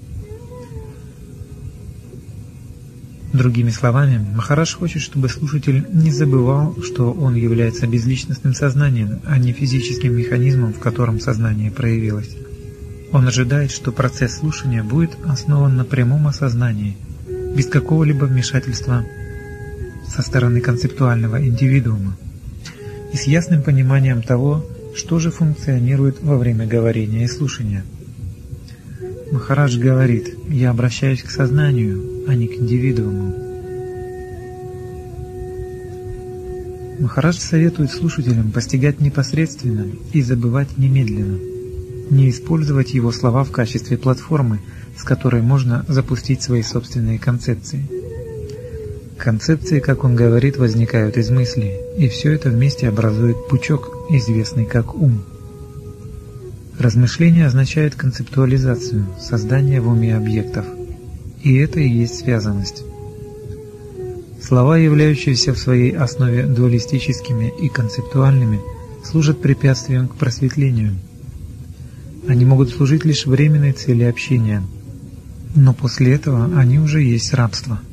Другими 3.33 3.69
словами, 3.69 4.25
Махараш 4.35 4.75
хочет, 4.75 5.01
чтобы 5.01 5.29
слушатель 5.29 5.85
не 5.93 6.11
забывал, 6.11 6.75
что 6.83 7.13
он 7.13 7.35
является 7.35 7.87
безличностным 7.87 8.53
сознанием, 8.53 9.21
а 9.25 9.37
не 9.37 9.53
физическим 9.53 10.17
механизмом, 10.17 10.73
в 10.73 10.79
котором 10.79 11.21
сознание 11.21 11.71
проявилось. 11.71 12.35
Он 13.13 13.27
ожидает, 13.27 13.71
что 13.71 13.93
процесс 13.93 14.39
слушания 14.39 14.83
будет 14.83 15.11
основан 15.25 15.77
на 15.77 15.85
прямом 15.85 16.27
осознании, 16.27 16.97
без 17.55 17.67
какого-либо 17.67 18.25
вмешательства 18.25 19.05
со 20.07 20.21
стороны 20.21 20.59
концептуального 20.59 21.45
индивидуума 21.45 22.17
и 23.13 23.17
с 23.17 23.23
ясным 23.23 23.63
пониманием 23.63 24.21
того, 24.21 24.65
что 24.95 25.19
же 25.19 25.31
функционирует 25.31 26.21
во 26.21 26.37
время 26.37 26.67
говорения 26.67 27.23
и 27.23 27.29
слушания. 27.29 27.85
Махарадж 29.31 29.77
говорит, 29.77 30.35
я 30.49 30.71
обращаюсь 30.71 31.23
к 31.23 31.31
сознанию, 31.31 32.25
а 32.27 32.35
не 32.35 32.47
к 32.47 32.53
индивидууму. 32.59 33.33
Махарадж 36.99 37.37
советует 37.37 37.91
слушателям 37.91 38.51
постигать 38.51 38.99
непосредственно 38.99 39.87
и 40.11 40.21
забывать 40.21 40.77
немедленно, 40.77 41.39
не 42.09 42.29
использовать 42.29 42.93
его 42.93 43.13
слова 43.13 43.45
в 43.45 43.51
качестве 43.51 43.97
платформы, 43.97 44.59
с 44.97 45.03
которой 45.03 45.41
можно 45.41 45.85
запустить 45.87 46.43
свои 46.43 46.61
собственные 46.61 47.17
концепции. 47.17 47.87
Концепции, 49.17 49.79
как 49.79 50.03
он 50.03 50.15
говорит, 50.15 50.57
возникают 50.57 51.15
из 51.15 51.29
мысли, 51.29 51.79
и 51.97 52.09
все 52.09 52.33
это 52.33 52.49
вместе 52.49 52.89
образует 52.89 53.47
пучок, 53.47 54.07
известный 54.09 54.65
как 54.65 54.93
ум. 54.93 55.23
Размышление 56.81 57.45
означает 57.45 57.93
концептуализацию, 57.93 59.05
создание 59.19 59.79
в 59.81 59.87
уме 59.87 60.17
объектов, 60.17 60.65
и 61.43 61.55
это 61.57 61.79
и 61.79 61.87
есть 61.87 62.15
связанность. 62.15 62.81
Слова, 64.41 64.79
являющиеся 64.79 65.53
в 65.53 65.59
своей 65.59 65.95
основе 65.95 66.47
дуалистическими 66.47 67.53
и 67.61 67.69
концептуальными, 67.69 68.61
служат 69.05 69.43
препятствием 69.43 70.07
к 70.07 70.15
просветлению. 70.15 70.95
Они 72.27 72.45
могут 72.45 72.71
служить 72.71 73.05
лишь 73.05 73.27
временной 73.27 73.73
цели 73.73 74.01
общения, 74.01 74.63
но 75.53 75.75
после 75.75 76.15
этого 76.15 76.49
они 76.57 76.79
уже 76.79 77.03
есть 77.03 77.31
рабство– 77.35 77.79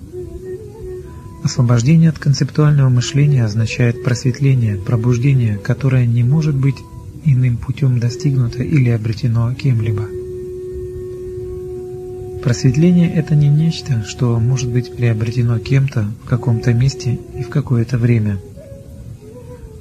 Освобождение 1.44 2.10
от 2.10 2.18
концептуального 2.18 2.88
мышления 2.88 3.44
означает 3.44 4.02
просветление, 4.02 4.76
пробуждение, 4.76 5.56
которое 5.56 6.04
не 6.04 6.22
может 6.22 6.54
быть 6.54 6.76
иным 7.24 7.56
путем 7.56 7.98
достигнуто 7.98 8.62
или 8.62 8.90
обретено 8.90 9.54
кем-либо. 9.54 10.08
Просветление– 12.42 13.12
это 13.14 13.34
не 13.34 13.48
нечто, 13.48 14.04
что 14.06 14.38
может 14.38 14.70
быть 14.70 14.96
приобретено 14.96 15.58
кем-то 15.58 16.06
в 16.24 16.28
каком-то 16.28 16.72
месте 16.72 17.18
и 17.36 17.42
в 17.42 17.48
какое-то 17.48 17.98
время. 17.98 18.38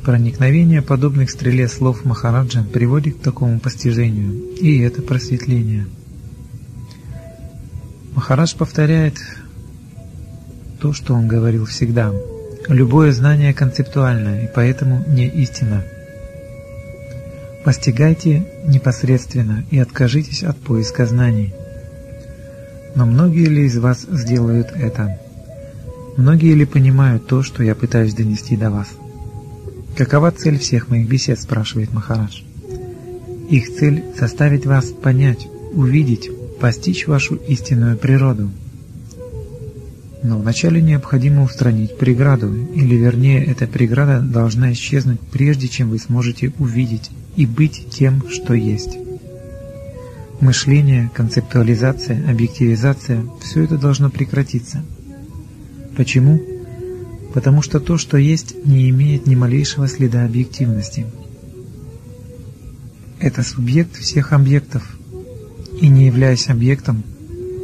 Проникновение 0.04 0.82
подобных 0.82 1.30
стреле 1.30 1.68
слов 1.68 2.04
Махараджа 2.04 2.64
приводит 2.64 3.18
к 3.18 3.22
такому 3.22 3.60
постижению, 3.60 4.34
и 4.60 4.80
это 4.80 5.02
просветление. 5.02 5.86
Махарадж 8.16 8.56
повторяет 8.58 9.16
то, 10.80 10.94
что 10.94 11.14
он 11.14 11.28
говорил 11.28 11.66
всегда. 11.66 12.12
Любое 12.68 13.12
знание 13.12 13.54
концептуально 13.54 14.44
и 14.44 14.50
поэтому 14.54 15.04
не 15.08 15.28
истина. 15.28 15.84
Постигайте 17.68 18.46
непосредственно 18.66 19.66
и 19.72 19.78
откажитесь 19.78 20.42
от 20.42 20.56
поиска 20.58 21.06
знаний. 21.06 21.54
Но 22.96 23.06
многие 23.06 23.48
ли 23.48 23.66
из 23.66 23.78
вас 23.78 24.08
сделают 24.10 24.70
это? 24.74 25.20
Многие 26.16 26.54
ли 26.54 26.64
понимают 26.64 27.28
то, 27.28 27.44
что 27.44 27.64
я 27.64 27.76
пытаюсь 27.76 28.14
донести 28.14 28.56
до 28.56 28.72
вас? 28.72 28.88
Какова 29.98 30.32
цель 30.32 30.60
всех 30.60 30.88
моих 30.88 31.10
бесед, 31.10 31.42
спрашивает 31.42 31.92
Махарадж. 31.92 32.40
Их 33.50 33.76
цель– 33.76 34.02
заставить 34.18 34.66
вас 34.66 34.86
понять, 34.86 35.46
увидеть, 35.74 36.30
постичь 36.62 37.06
вашу 37.06 37.36
истинную 37.36 37.98
природу– 37.98 38.50
но 40.24 40.40
вначале 40.40 40.82
необходимо 40.82 41.44
устранить 41.44 41.98
преграду, 41.98 42.52
или 42.74 42.96
вернее, 42.96 43.46
эта 43.46 43.68
преграда 43.68 44.20
должна 44.20 44.74
исчезнуть 44.74 45.20
прежде, 45.20 45.68
чем 45.68 45.92
вы 45.92 46.00
сможете 46.00 46.52
увидеть 46.58 47.12
и 47.38 47.46
быть 47.46 47.88
тем, 47.90 48.30
что 48.30 48.54
есть. 48.54 48.98
Мышление, 50.42 51.10
концептуализация, 51.14 52.30
объективизация– 52.30 53.24
все 53.42 53.64
это 53.64 53.78
должно 53.78 54.10
прекратиться. 54.10 54.84
Почему? 55.96 56.42
Потому 57.34 57.62
что 57.62 57.80
то, 57.80 57.98
что 57.98 58.18
есть, 58.18 58.56
не 58.66 58.90
имеет 58.90 59.28
ни 59.28 59.36
малейшего 59.36 59.88
следа 59.88 60.26
объективности. 60.26 61.06
Это 63.20 63.44
субъект 63.44 63.96
всех 63.96 64.34
объектов, 64.34 64.98
и 65.80 65.88
не 65.88 66.08
являясь 66.08 66.50
объектом, 66.50 67.04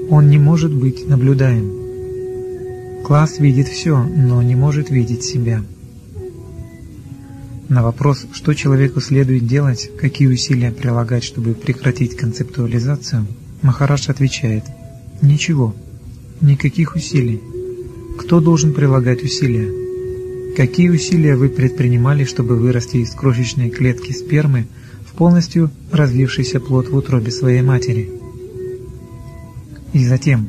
он 0.09 0.29
не 0.29 0.37
может 0.37 0.73
быть 0.73 1.07
наблюдаем. 1.07 3.03
Класс 3.03 3.39
видит 3.39 3.67
все, 3.67 4.01
но 4.03 4.41
не 4.41 4.55
может 4.55 4.89
видеть 4.89 5.23
себя. 5.23 5.63
На 7.69 7.81
вопрос, 7.81 8.25
что 8.33 8.53
человеку 8.53 8.99
следует 8.99 9.47
делать, 9.47 9.89
какие 9.97 10.27
усилия 10.27 10.71
прилагать, 10.71 11.23
чтобы 11.23 11.53
прекратить 11.53 12.17
концептуализацию, 12.17 13.25
Махарадж 13.61 14.09
отвечает 14.09 14.65
«Ничего, 15.21 15.73
никаких 16.41 16.95
усилий. 16.95 17.41
Кто 18.19 18.41
должен 18.41 18.73
прилагать 18.73 19.23
усилия? 19.23 19.71
Какие 20.57 20.89
усилия 20.89 21.37
вы 21.37 21.47
предпринимали, 21.47 22.25
чтобы 22.25 22.57
вырасти 22.57 22.97
из 22.97 23.11
крошечной 23.11 23.69
клетки 23.69 24.11
спермы 24.11 24.67
в 25.07 25.13
полностью 25.13 25.71
развившийся 25.91 26.59
плод 26.59 26.89
в 26.89 26.95
утробе 26.95 27.31
своей 27.31 27.61
матери?» 27.61 28.11
И 29.93 30.05
затем, 30.05 30.47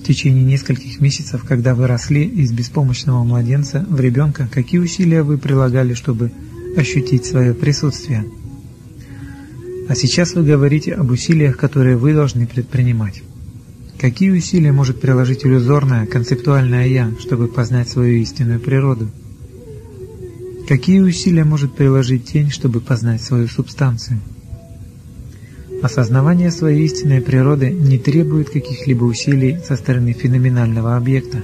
в 0.00 0.06
течение 0.06 0.44
нескольких 0.44 1.00
месяцев, 1.00 1.44
когда 1.46 1.74
вы 1.74 1.86
росли 1.86 2.24
из 2.24 2.52
беспомощного 2.52 3.22
младенца 3.22 3.84
в 3.88 4.00
ребенка, 4.00 4.48
какие 4.50 4.80
усилия 4.80 5.22
вы 5.22 5.36
прилагали, 5.36 5.94
чтобы 5.94 6.30
ощутить 6.76 7.26
свое 7.26 7.54
присутствие? 7.54 8.24
А 9.88 9.94
сейчас 9.94 10.34
вы 10.34 10.44
говорите 10.44 10.92
об 10.92 11.10
усилиях, 11.10 11.56
которые 11.56 11.96
вы 11.96 12.14
должны 12.14 12.46
предпринимать. 12.46 13.22
Какие 13.98 14.30
усилия 14.30 14.72
может 14.72 15.00
приложить 15.00 15.44
иллюзорное, 15.44 16.06
концептуальное 16.06 16.86
«я», 16.86 17.12
чтобы 17.20 17.48
познать 17.48 17.88
свою 17.88 18.18
истинную 18.20 18.60
природу? 18.60 19.08
Какие 20.66 21.00
усилия 21.00 21.44
может 21.44 21.74
приложить 21.74 22.24
тень, 22.24 22.50
чтобы 22.50 22.80
познать 22.80 23.22
свою 23.22 23.46
субстанцию? 23.48 24.20
Осознавание 25.82 26.50
своей 26.50 26.86
истинной 26.86 27.20
природы 27.20 27.70
не 27.70 27.98
требует 27.98 28.48
каких-либо 28.48 29.04
усилий 29.04 29.58
со 29.66 29.76
стороны 29.76 30.14
феноменального 30.14 30.96
объекта. 30.96 31.42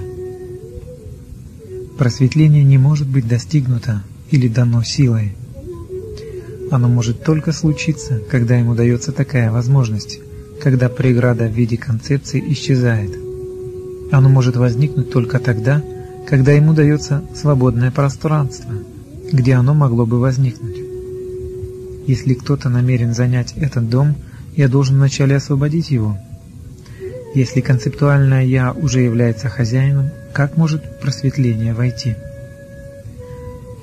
Просветление 1.99 2.63
не 2.63 2.79
может 2.79 3.07
быть 3.07 3.27
достигнуто 3.27 4.03
или 4.31 4.47
дано 4.47 4.83
силой. 4.83 5.35
Оно 6.71 6.87
может 6.87 7.23
только 7.23 7.51
случиться, 7.51 8.19
когда 8.29 8.55
ему 8.55 8.73
дается 8.73 9.11
такая 9.11 9.51
возможность, 9.51 10.19
когда 10.61 10.89
преграда 10.89 11.47
в 11.47 11.53
виде 11.53 11.77
концепции 11.77 12.43
исчезает. 12.53 13.11
Оно 14.11 14.29
может 14.29 14.55
возникнуть 14.55 15.11
только 15.11 15.39
тогда, 15.39 15.83
когда 16.27 16.51
ему 16.53 16.73
дается 16.73 17.23
свободное 17.35 17.91
пространство, 17.91 18.71
где 19.31 19.53
оно 19.53 19.73
могло 19.73 20.05
бы 20.05 20.19
возникнуть. 20.19 20.77
Если 22.07 22.33
кто-то 22.33 22.69
намерен 22.69 23.13
занять 23.13 23.53
этот 23.57 23.89
дом– 23.89 24.15
я 24.55 24.67
должен 24.67 24.97
вначале 24.97 25.35
освободить 25.35 25.91
его. 25.91 26.17
Если 27.33 27.61
концептуальное 27.61 28.43
«я» 28.43 28.73
уже 28.73 29.01
является 29.01 29.47
хозяином, 29.47 30.09
как 30.33 30.57
может 30.57 30.99
просветление 30.99 31.73
войти? 31.73 32.15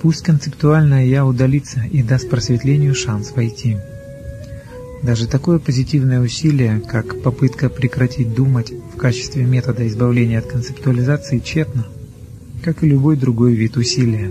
Пусть 0.00 0.22
концептуальное 0.22 1.04
«я» 1.04 1.26
удалится 1.26 1.80
и 1.90 2.02
даст 2.02 2.30
просветлению 2.30 2.94
шанс 2.94 3.32
войти. 3.32 3.78
Даже 5.02 5.26
такое 5.26 5.58
позитивное 5.58 6.20
усилие, 6.20 6.80
как 6.80 7.20
попытка 7.22 7.68
прекратить 7.68 8.34
думать 8.34 8.72
в 8.72 8.96
качестве 8.96 9.44
метода 9.44 9.86
избавления 9.86 10.38
от 10.38 10.46
концептуализации, 10.46 11.40
тщетно, 11.40 11.86
как 12.62 12.82
и 12.82 12.88
любой 12.88 13.16
другой 13.16 13.54
вид 13.54 13.76
усилия. 13.76 14.30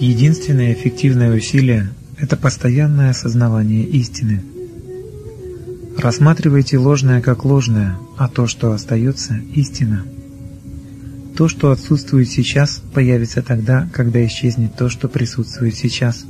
Единственное 0.00 0.72
эффективное 0.72 1.36
усилие 1.36 1.90
это 2.16 2.36
постоянное 2.36 3.10
осознавание 3.10 3.84
истины. 3.84 4.42
Рассматривайте 5.96 6.78
ложное 6.78 7.20
как 7.20 7.44
ложное, 7.44 7.98
а 8.16 8.28
то, 8.28 8.46
что 8.46 8.72
остается, 8.72 9.40
истина. 9.54 10.04
То, 11.40 11.48
что 11.48 11.70
отсутствует 11.70 12.28
сейчас, 12.28 12.82
появится 12.92 13.40
тогда, 13.40 13.88
когда 13.94 14.22
исчезнет 14.26 14.76
то, 14.76 14.90
что 14.90 15.08
присутствует 15.08 15.74
сейчас. 15.74 16.26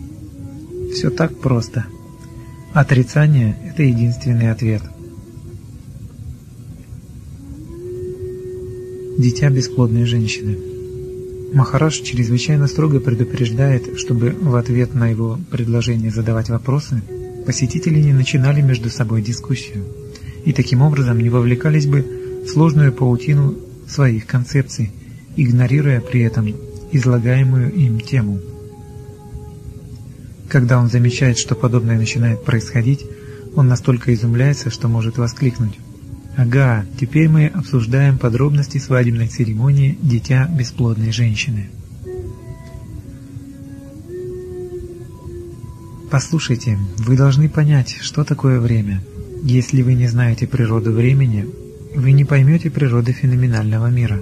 Все 0.94 1.10
так 1.10 1.36
просто. 1.40 1.84
Отрицание– 2.74 3.56
это 3.64 3.82
единственный 3.82 4.52
ответ. 4.52 4.82
Дитя 9.18 9.50
бесплодной 9.50 10.04
женщины– 10.04 10.56
Махарадж 11.54 12.02
чрезвычайно 12.04 12.68
строго 12.68 13.00
предупреждает, 13.00 13.98
чтобы 13.98 14.30
в 14.40 14.54
ответ 14.54 14.94
на 14.94 15.08
его 15.08 15.40
предложение 15.50 16.12
задавать 16.12 16.50
вопросы, 16.50 17.02
посетители 17.44 18.00
не 18.00 18.12
начинали 18.12 18.60
между 18.60 18.90
собой 18.90 19.22
дискуссию 19.22 19.84
и 20.44 20.52
таким 20.52 20.82
образом 20.82 21.18
не 21.18 21.30
вовлекались 21.30 21.86
бы 21.86 22.06
сложную 22.46 22.92
паутину 22.92 23.56
своих 23.88 24.28
концепций, 24.28 24.92
игнорируя 25.36 26.00
при 26.00 26.22
этом 26.22 26.54
излагаемую 26.92 27.72
им 27.72 28.00
тему. 28.00 28.40
Когда 30.48 30.78
он 30.78 30.88
замечает, 30.90 31.38
что 31.38 31.54
подобное 31.54 31.96
начинает 31.96 32.44
происходить, 32.44 33.06
он 33.54 33.68
настолько 33.68 34.12
изумляется, 34.14 34.70
что 34.70 34.88
может 34.88 35.18
воскликнуть. 35.18 35.78
«Ага, 36.36 36.86
теперь 36.98 37.28
мы 37.28 37.46
обсуждаем 37.46 38.18
подробности 38.18 38.78
свадебной 38.78 39.28
церемонии 39.28 39.98
дитя 40.00 40.48
бесплодной 40.48 41.12
женщины». 41.12 41.70
Послушайте, 46.10 46.76
вы 46.98 47.16
должны 47.16 47.48
понять, 47.48 47.96
что 48.00 48.24
такое 48.24 48.58
время. 48.58 49.00
Если 49.44 49.82
вы 49.82 49.94
не 49.94 50.08
знаете 50.08 50.48
природу 50.48 50.90
времени, 50.90 51.46
вы 51.94 52.10
не 52.10 52.24
поймете 52.24 52.68
природы 52.68 53.12
феноменального 53.12 53.86
мира. 53.86 54.20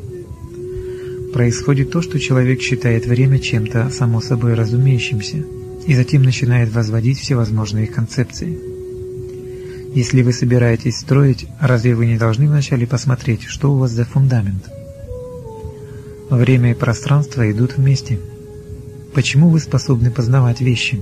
Происходит 1.39 1.93
то, 1.93 2.03
что 2.03 2.19
человек 2.19 2.61
считает 2.61 3.07
время 3.07 3.39
чем-то 3.39 3.91
само 3.91 4.21
собой 4.21 4.55
разумеющимся, 4.55 5.45
и 5.87 5.95
затем 5.95 6.25
начинает 6.25 6.73
возводить 6.73 7.21
всевозможные 7.21 7.87
концепции. 7.87 8.59
Если 9.95 10.23
вы 10.23 10.33
собираетесь 10.33 10.99
строить, 10.99 11.47
разве 11.61 11.95
вы 11.95 12.07
не 12.07 12.19
должны 12.19 12.49
вначале 12.49 12.89
посмотреть, 12.89 13.45
что 13.45 13.73
у 13.73 13.79
вас 13.79 13.93
за 13.93 14.05
фундамент? 14.05 14.69
Время 16.29 16.73
и 16.73 16.75
пространство 16.75 17.49
идут 17.49 17.77
вместе. 17.77 18.19
Почему 19.15 19.51
вы 19.51 19.61
способны 19.61 20.11
познавать 20.11 20.61
вещи? 20.61 20.99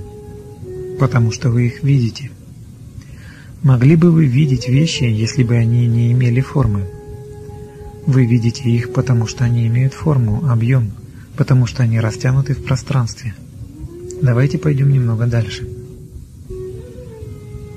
потому 0.98 1.32
что 1.32 1.48
вы 1.48 1.68
их 1.68 1.82
видите. 1.82 2.30
Могли 3.62 3.96
бы 3.96 4.10
вы 4.10 4.26
видеть 4.26 4.68
вещи, 4.68 5.04
если 5.04 5.44
бы 5.44 5.54
они 5.54 5.86
не 5.86 6.12
имели 6.12 6.42
формы? 6.42 6.84
Вы 8.06 8.24
видите 8.24 8.70
их, 8.70 8.92
потому 8.92 9.26
что 9.26 9.44
они 9.44 9.66
имеют 9.66 9.92
форму, 9.92 10.48
объем, 10.48 10.92
потому 11.36 11.66
что 11.66 11.82
они 11.82 11.98
растянуты 11.98 12.54
в 12.54 12.64
пространстве. 12.64 13.34
Давайте 14.22 14.58
пойдем 14.58 14.90
немного 14.90 15.26
дальше. 15.26 15.68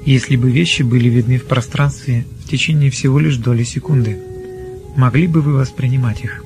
Если 0.06 0.36
бы 0.36 0.52
вещи 0.52 0.84
были 0.84 1.10
видны 1.10 1.40
в 1.40 1.46
пространстве 1.46 2.26
в 2.44 2.50
течение 2.50 2.92
всего 2.92 3.20
лишь 3.20 3.38
доли 3.38 3.64
секунды, 3.64 4.20
могли 4.96 5.28
бы 5.28 5.42
вы 5.42 5.54
воспринимать 5.54 6.24
их? 6.24 6.44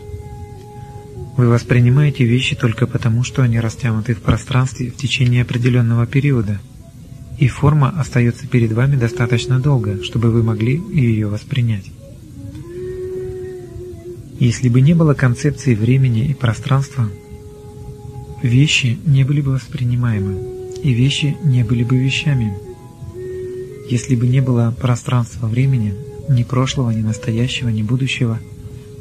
Вы 1.35 1.49
воспринимаете 1.49 2.23
вещи 2.23 2.55
только 2.55 2.87
потому, 2.87 3.23
что 3.23 3.41
они 3.41 3.59
растянуты 3.59 4.15
в 4.15 4.21
пространстве 4.21 4.91
в 4.91 4.95
течение 4.95 5.41
определенного 5.41 6.05
периода, 6.05 6.59
и 7.37 7.47
форма 7.47 7.93
остается 7.97 8.47
перед 8.47 8.71
вами 8.71 8.95
достаточно 8.95 9.59
долго, 9.59 10.03
чтобы 10.03 10.31
вы 10.31 10.43
могли 10.43 10.81
ее 10.93 11.27
воспринять. 11.27 11.91
Если 14.43 14.67
бы 14.67 14.81
не 14.81 14.93
было 14.93 15.13
концепции 15.13 15.73
времени 15.73 16.25
и 16.25 16.33
пространства, 16.33 17.09
вещи 18.41 18.99
не 19.05 19.23
были 19.23 19.39
бы 19.39 19.53
воспринимаемы, 19.53 20.37
и 20.83 20.91
вещи 20.91 21.37
не 21.45 21.63
были 21.63 21.85
бы 21.85 21.97
вещами. 21.97 22.53
Если 23.89 24.17
бы 24.17 24.27
не 24.27 24.41
было 24.41 24.75
пространства 24.77 25.47
времени, 25.47 25.93
ни 26.27 26.43
прошлого, 26.43 26.91
ни 26.91 27.01
настоящего, 27.01 27.69
ни 27.69 27.83
будущего– 27.83 28.37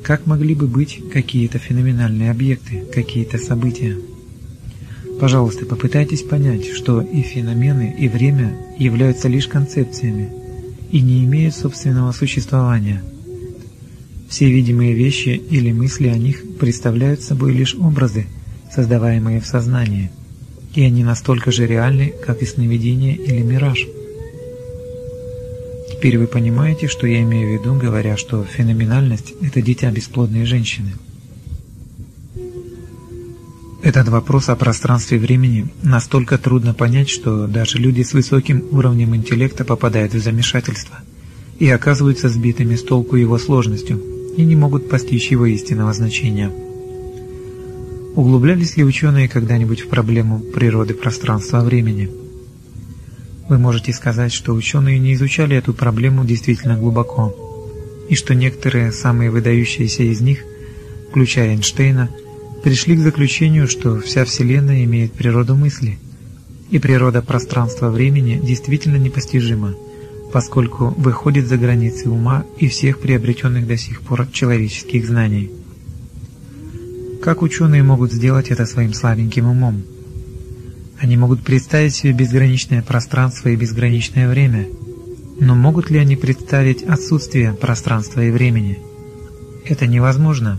как 0.03 0.27
могли 0.27 0.55
бы 0.55 0.67
быть 0.69 1.01
какие-то 1.13 1.59
феноменальные 1.59 2.31
объекты, 2.31 2.85
какие-то 2.93 3.39
события? 3.39 3.97
Пожалуйста, 5.21 5.67
попытайтесь 5.67 6.23
понять, 6.23 6.67
что 6.73 7.01
и 7.01 7.23
феномены, 7.23 7.95
и 7.99 8.09
время 8.09 8.57
являются 8.79 9.29
лишь 9.29 9.47
концепциями 9.47 10.31
и 10.93 11.01
не 11.01 11.25
имеют 11.25 11.55
собственного 11.55 12.13
существования. 12.13 13.03
Все 14.33 14.51
видимые 14.51 14.95
вещи 14.95 15.43
или 15.51 15.73
мысли 15.73 16.09
о 16.09 16.17
них 16.17 16.57
представляют 16.59 17.21
собой 17.21 17.53
лишь 17.53 17.75
образы, 17.75 18.25
создаваемые 18.75 19.43
в 19.43 19.47
сознании, 19.47 20.11
и 20.75 20.83
они 20.83 21.05
настолько 21.05 21.53
же 21.53 21.67
реальны, 21.67 22.15
как 22.25 22.41
и 22.41 22.47
сновидение 22.47 23.15
или 23.15 23.43
мираж. 23.43 23.87
Теперь 25.91 26.17
вы 26.17 26.29
понимаете, 26.29 26.89
что 26.89 27.07
я 27.07 27.21
имею 27.21 27.51
в 27.51 27.61
виду, 27.61 27.75
говоря, 27.75 28.17
что 28.17 28.43
феноменальность– 28.43 29.35
это 29.43 29.61
дитя 29.61 29.91
бесплодной 29.91 30.47
женщины. 30.47 30.93
Этот 33.83 34.09
вопрос 34.09 34.49
о 34.49 34.57
пространстве 34.57 35.19
времени 35.19 35.67
настолько 35.83 36.39
трудно 36.39 36.73
понять, 36.73 37.11
что 37.11 37.47
даже 37.47 37.77
люди 37.77 38.01
с 38.01 38.15
высоким 38.15 38.65
уровнем 38.71 39.15
интеллекта 39.15 39.67
попадают 39.67 40.15
в 40.15 40.23
замешательство 40.23 41.01
и 41.59 41.69
оказываются 41.69 42.31
сбитыми 42.31 42.77
с 42.77 42.83
толку 42.83 43.17
его 43.17 43.37
сложностью 43.37 44.03
и 44.37 44.45
не 44.45 44.57
могут 44.57 44.89
постичь 44.89 45.31
его 45.31 45.47
истинного 45.47 45.93
значения. 45.93 46.51
Углублялись 48.15 48.77
ли 48.77 48.85
ученые 48.85 49.29
когда-нибудь 49.29 49.81
в 49.81 49.89
проблему 49.89 50.41
природы 50.41 50.95
пространства-времени? 50.95 52.11
Вы 53.49 53.59
можете 53.59 53.93
сказать, 53.93 54.33
что 54.33 54.53
ученые 54.53 54.99
не 54.99 55.15
изучали 55.15 55.57
эту 55.57 55.75
проблему 55.75 56.25
действительно 56.25 56.77
глубоко, 56.77 57.35
и 58.09 58.15
что 58.15 58.35
некоторые 58.35 58.93
самые 58.93 59.31
выдающиеся 59.31 60.03
из 60.03 60.21
них, 60.21 60.45
включая 61.11 61.53
Эйнштейна, 61.55 62.11
пришли 62.63 62.97
к 62.97 63.01
заключению, 63.01 63.69
что 63.69 63.99
вся 63.99 64.25
Вселенная 64.25 64.85
имеет 64.85 65.13
природу 65.13 65.57
мысли, 65.57 65.99
и 66.71 66.79
природа 66.79 67.23
пространства-времени 67.23 68.41
действительно 68.43 68.97
непостижима, 68.97 69.75
поскольку 70.33 70.95
выходит 70.97 71.47
за 71.47 71.59
границы 71.59 72.09
ума 72.09 72.45
и 72.59 72.69
всех 72.69 73.01
приобретенных 73.01 73.67
до 73.67 73.77
сих 73.77 74.01
пор 74.01 74.27
человеческих 74.33 75.07
знаний. 75.07 75.51
Как 77.23 77.43
ученые 77.43 77.83
могут 77.83 78.13
сделать 78.13 78.51
это 78.51 78.67
своим 78.67 78.95
слабеньким 78.95 79.47
умом? 79.47 79.83
Они 80.99 81.17
могут 81.17 81.43
представить 81.43 81.95
себе 81.95 82.13
безграничное 82.13 82.83
пространство 82.83 83.49
и 83.49 83.57
безграничное 83.57 84.29
время, 84.29 84.67
но 85.39 85.55
могут 85.55 85.91
ли 85.91 85.99
они 85.99 86.17
представить 86.17 86.83
отсутствие 86.83 87.53
пространства 87.53 88.23
и 88.23 88.31
времени? 88.31 88.79
Это 89.65 89.87
невозможно, 89.87 90.59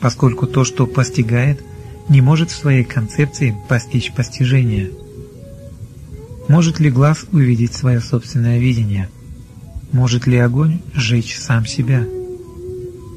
поскольку 0.00 0.46
то, 0.46 0.64
что 0.64 0.86
постигает, 0.86 1.62
не 2.08 2.20
может 2.20 2.50
в 2.50 2.56
своей 2.56 2.84
концепции 2.84 3.56
постичь 3.68 4.12
постижение. 4.12 4.90
Может 6.50 6.80
ли 6.80 6.90
глаз 6.90 7.26
увидеть 7.30 7.74
свое 7.74 8.00
собственное 8.00 8.58
видение? 8.58 9.08
Может 9.92 10.26
ли 10.26 10.36
огонь 10.36 10.80
сжечь 10.92 11.38
сам 11.38 11.64
себя? 11.64 12.04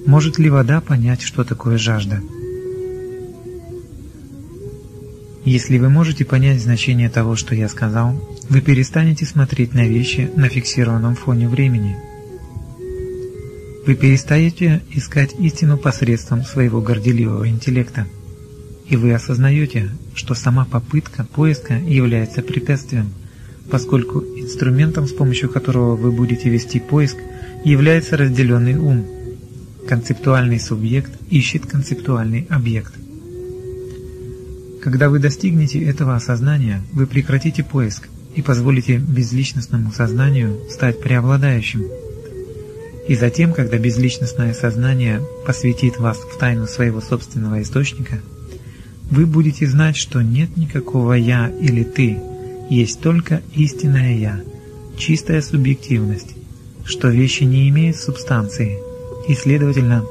Может 0.05 0.37
ли 0.37 0.51
вода 0.51 0.81
понять, 0.81 1.23
что 1.23 1.43
такое 1.43 1.79
жажда? 1.79 2.21
Если 5.45 5.79
вы 5.79 5.89
можете 5.89 6.25
понять 6.25 6.61
значение 6.61 7.09
того, 7.09 7.35
что 7.35 7.55
я 7.55 7.69
сказал, 7.69 8.13
вы 8.49 8.61
перестанете 8.61 9.25
смотреть 9.25 9.73
на 9.73 9.87
вещи 9.87 10.29
на 10.35 10.47
фиксированном 10.47 11.15
фоне 11.15 11.49
времени. 11.49 11.97
Вы 13.87 13.95
перестаете 13.95 14.83
искать 14.91 15.33
истину 15.39 15.79
посредством 15.79 16.43
своего 16.43 16.81
горделивого 16.81 17.49
интеллекта. 17.49 18.05
И 18.87 18.95
вы 18.95 19.11
осознаете, 19.11 19.89
что 20.13 20.35
сама 20.35 20.65
попытка 20.65 21.23
поиска 21.23 21.73
является 21.73 22.43
препятствием, 22.43 23.09
поскольку 23.69 24.19
инструментом, 24.19 25.07
с 25.07 25.11
помощью 25.11 25.49
которого 25.49 25.95
вы 25.95 26.11
будете 26.11 26.49
вести 26.49 26.79
поиск, 26.79 27.17
является 27.63 28.17
разделенный 28.17 28.75
ум. 28.75 29.05
Концептуальный 29.87 30.59
субъект 30.59 31.11
ищет 31.29 31.65
концептуальный 31.65 32.47
объект. 32.49 32.93
Когда 34.81 35.09
вы 35.09 35.19
достигнете 35.19 35.81
этого 35.83 36.15
осознания, 36.15 36.81
вы 36.91 37.07
прекратите 37.07 37.63
поиск 37.63 38.09
и 38.35 38.41
позволите 38.41 38.97
безличностному 38.97 39.91
сознанию 39.91 40.59
стать 40.69 40.99
преобладающим. 40.99 41.85
И 43.07 43.15
затем, 43.15 43.53
когда 43.53 43.77
безличностное 43.77 44.53
сознание 44.53 45.21
посвятит 45.45 45.99
вас 45.99 46.17
в 46.17 46.37
тайну 46.37 46.67
своего 46.67 47.01
собственного 47.01 47.61
источника, 47.61 48.19
вы 49.09 49.25
будете 49.25 49.67
знать, 49.67 49.95
что 49.95 50.21
нет 50.21 50.55
никакого 50.57 51.13
«я» 51.13 51.49
или 51.61 51.83
«ты», 51.83 52.19
есть 52.69 53.01
только 53.01 53.41
истинное 53.55 54.17
«я», 54.17 54.41
чистая 54.97 55.41
субъективность, 55.41 56.35
что 56.85 57.09
вещи 57.09 57.43
не 57.43 57.69
имеют 57.69 57.97
субстанции, 57.97 58.77
и, 59.27 59.33
следовательно, 59.33 60.05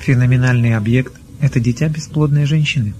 феноменальный 0.00 0.76
объект– 0.76 1.14
это 1.40 1.60
дитя 1.60 1.88
бесплодной 1.88 2.46
женщины. 2.46 2.94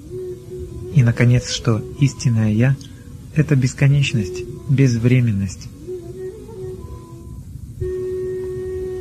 И, 0.94 1.02
наконец, 1.02 1.50
что 1.50 1.82
истинное 2.00 2.52
«Я»— 2.52 2.76
это 3.34 3.56
бесконечность, 3.56 4.44
безвременность. 4.68 5.68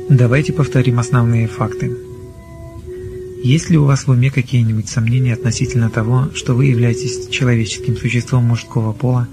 Давайте 0.08 0.52
повторим 0.52 0.98
основные 0.98 1.48
факты. 1.48 1.96
Есть 3.42 3.70
ли 3.70 3.78
у 3.78 3.84
вас 3.84 4.06
в 4.06 4.10
уме 4.10 4.30
какие-нибудь 4.30 4.88
сомнения 4.88 5.34
относительно 5.34 5.90
того, 5.90 6.28
что 6.34 6.54
вы 6.54 6.66
являетесь 6.66 7.28
человеческим 7.28 7.96
существом 7.96 8.44
мужского 8.44 8.92
пола, 8.92 9.26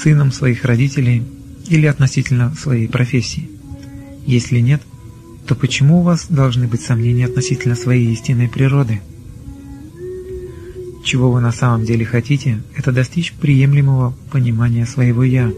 сыном 0.00 0.32
своих 0.32 0.64
родителей 0.64 1.22
или 1.68 1.86
относительно 1.86 2.54
своей 2.54 2.88
профессии? 2.88 3.50
Если 4.26 4.58
нет, 4.60 4.82
то 5.46 5.54
почему 5.54 6.00
у 6.00 6.02
вас 6.02 6.26
должны 6.28 6.66
быть 6.66 6.82
сомнения 6.82 7.26
относительно 7.26 7.74
своей 7.74 8.12
истинной 8.12 8.48
природы? 8.48 9.00
Чего 11.04 11.32
вы 11.32 11.40
на 11.40 11.52
самом 11.52 11.84
деле 11.84 12.04
хотите, 12.04 12.62
это 12.76 12.92
достичь 12.92 13.32
приемлемого 13.32 14.14
понимания 14.30 14.86
своего 14.86 15.24
«я» 15.24 15.50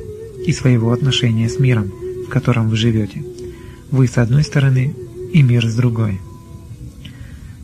и 0.46 0.52
своего 0.52 0.92
отношения 0.92 1.48
с 1.48 1.58
миром, 1.58 1.92
в 2.26 2.28
котором 2.28 2.68
вы 2.68 2.76
живете. 2.76 3.22
Вы 3.90 4.06
с 4.06 4.18
одной 4.18 4.44
стороны 4.44 4.94
и 5.32 5.42
мир 5.42 5.68
с 5.68 5.74
другой. 5.74 6.20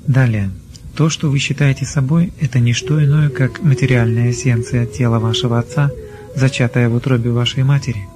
Далее. 0.07 0.51
То, 0.97 1.09
что 1.09 1.31
вы 1.31 1.39
считаете 1.39 1.85
собой, 1.85 2.33
это 2.41 2.59
не 2.59 2.73
что 2.73 3.03
иное, 3.03 3.31
как 3.31 3.63
материальная 3.63 4.33
эссенция 4.33 4.85
тела 4.85 5.19
вашего 5.21 5.59
отца, 5.59 5.91
зачатая 6.39 6.89
в 6.89 6.95
утробе 6.95 7.31
вашей 7.31 7.63
матери, 7.65 8.09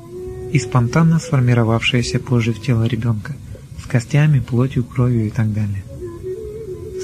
и 0.53 0.59
спонтанно 0.59 1.19
сформировавшаяся 1.19 2.19
позже 2.19 2.53
в 2.53 2.61
тело 2.61 2.85
ребенка, 2.85 3.35
с 3.83 3.87
костями, 3.87 4.41
плотью, 4.41 4.85
кровью 4.85 5.27
и 5.27 5.31
так 5.31 5.53
далее. 5.53 5.83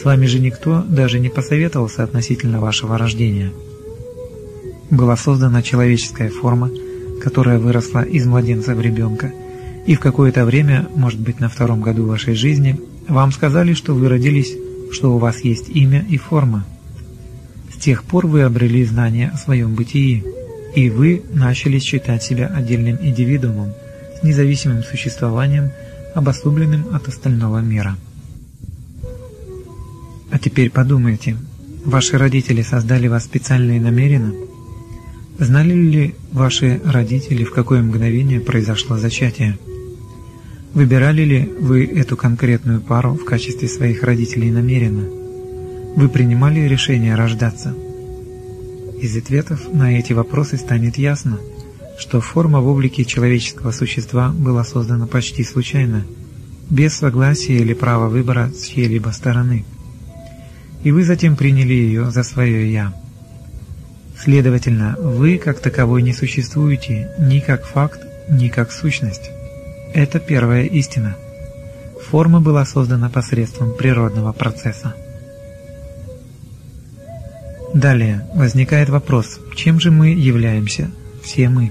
С 0.00 0.04
вами 0.04 0.26
же 0.26 0.38
никто 0.38 0.82
даже 0.82 1.18
не 1.18 1.28
посоветовался 1.28 2.04
относительно 2.04 2.60
вашего 2.60 2.96
рождения. 2.96 3.52
Была 4.90 5.16
создана 5.16 5.62
человеческая 5.62 6.30
форма, 6.30 6.70
которая 7.22 7.58
выросла 7.58 8.02
из 8.02 8.26
младенца 8.26 8.74
в 8.74 8.80
ребенка, 8.80 9.32
и 9.86 9.94
в 9.94 10.00
какое-то 10.00 10.44
время, 10.44 10.88
может 10.94 11.20
быть 11.20 11.40
на 11.40 11.48
втором 11.48 11.80
году 11.80 12.06
вашей 12.06 12.34
жизни, 12.34 12.80
вам 13.08 13.32
сказали, 13.32 13.72
что 13.72 13.94
вы 13.94 14.08
родились 14.08 14.54
что 14.90 15.14
у 15.14 15.18
вас 15.18 15.40
есть 15.40 15.68
имя 15.68 16.04
и 16.08 16.16
форма. 16.16 16.64
С 17.72 17.76
тех 17.76 18.04
пор 18.04 18.26
вы 18.26 18.42
обрели 18.42 18.84
знание 18.84 19.30
о 19.32 19.36
своем 19.36 19.74
бытии, 19.74 20.24
и 20.74 20.90
вы 20.90 21.22
начали 21.32 21.78
считать 21.78 22.22
себя 22.22 22.46
отдельным 22.46 22.98
индивидуумом 23.00 23.72
с 24.18 24.22
независимым 24.22 24.82
существованием, 24.82 25.70
обособленным 26.14 26.94
от 26.94 27.08
остального 27.08 27.58
мира. 27.58 27.96
А 30.30 30.38
теперь 30.38 30.70
подумайте, 30.70 31.36
ваши 31.84 32.18
родители 32.18 32.62
создали 32.62 33.08
вас 33.08 33.24
специально 33.24 33.76
и 33.76 33.80
намеренно? 33.80 34.32
Знали 35.38 35.72
ли 35.72 36.14
ваши 36.32 36.80
родители, 36.84 37.44
в 37.44 37.52
какое 37.52 37.80
мгновение 37.80 38.40
произошло 38.40 38.98
зачатие? 38.98 39.58
Выбирали 40.74 41.22
ли 41.22 41.52
вы 41.60 41.84
эту 41.84 42.16
конкретную 42.16 42.80
пару 42.80 43.14
в 43.14 43.24
качестве 43.24 43.68
своих 43.68 44.02
родителей 44.02 44.50
намеренно? 44.50 45.08
Вы 45.96 46.08
принимали 46.08 46.60
решение 46.60 47.14
рождаться? 47.14 47.74
Из 49.00 49.16
ответов 49.16 49.72
на 49.72 49.96
эти 49.96 50.12
вопросы 50.12 50.56
станет 50.56 50.98
ясно, 50.98 51.38
что 51.98 52.20
форма 52.20 52.60
в 52.60 52.66
облике 52.66 53.04
человеческого 53.04 53.70
существа 53.70 54.30
была 54.30 54.64
создана 54.64 55.06
почти 55.06 55.44
случайно, 55.44 56.04
без 56.68 56.94
согласия 56.94 57.58
или 57.58 57.74
права 57.74 58.08
выбора 58.08 58.50
с 58.50 58.66
чьей-либо 58.66 59.10
стороны. 59.10 59.64
И 60.82 60.90
вы 60.90 61.04
затем 61.04 61.36
приняли 61.36 61.74
ее 61.74 62.10
за 62.10 62.24
свое 62.24 62.72
«я». 62.72 62.92
Следовательно, 64.18 64.96
вы 64.98 65.38
как 65.38 65.60
таковой 65.60 66.02
не 66.02 66.12
существуете 66.12 67.12
ни 67.20 67.38
как 67.38 67.64
факт, 67.66 68.00
ни 68.28 68.48
как 68.48 68.72
сущность. 68.72 69.30
Это 69.94 70.18
первая 70.18 70.64
истина. 70.64 71.16
Форма 72.10 72.40
была 72.40 72.64
создана 72.64 73.08
посредством 73.10 73.76
природного 73.76 74.32
процесса. 74.32 74.94
Далее 77.78 78.26
возникает 78.34 78.88
вопрос, 78.88 79.38
чем 79.54 79.78
же 79.78 79.92
мы 79.92 80.08
являемся, 80.08 80.90
все 81.22 81.48
мы? 81.48 81.70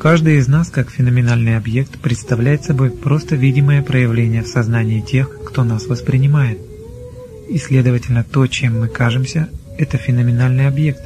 Каждый 0.00 0.38
из 0.38 0.48
нас, 0.48 0.70
как 0.70 0.88
феноменальный 0.88 1.58
объект, 1.58 1.98
представляет 1.98 2.64
собой 2.64 2.88
просто 2.88 3.36
видимое 3.36 3.82
проявление 3.82 4.42
в 4.42 4.46
сознании 4.46 5.02
тех, 5.02 5.28
кто 5.44 5.64
нас 5.64 5.86
воспринимает. 5.86 6.58
И, 7.50 7.58
следовательно, 7.58 8.24
то, 8.24 8.46
чем 8.46 8.80
мы 8.80 8.88
кажемся, 8.88 9.50
это 9.76 9.98
феноменальный 9.98 10.66
объект, 10.66 11.02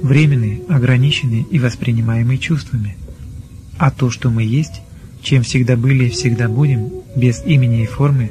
временный, 0.00 0.62
ограниченный 0.68 1.44
и 1.50 1.58
воспринимаемый 1.58 2.38
чувствами. 2.38 2.96
А 3.78 3.90
то, 3.90 4.10
что 4.10 4.30
мы 4.30 4.44
есть, 4.44 4.80
чем 5.22 5.42
всегда 5.42 5.76
были 5.76 6.04
и 6.04 6.10
всегда 6.10 6.48
будем, 6.48 6.88
без 7.16 7.44
имени 7.44 7.82
и 7.82 7.86
формы, 7.86 8.30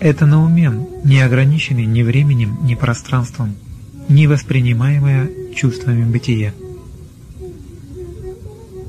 это 0.00 0.26
наумен, 0.26 0.86
не 1.02 1.22
ограниченный 1.22 1.86
ни 1.86 2.02
временем, 2.02 2.58
ни 2.64 2.74
пространством, 2.74 3.54
не 4.08 4.26
воспринимаемое 4.26 5.30
чувствами 5.54 6.04
бытия. 6.04 6.52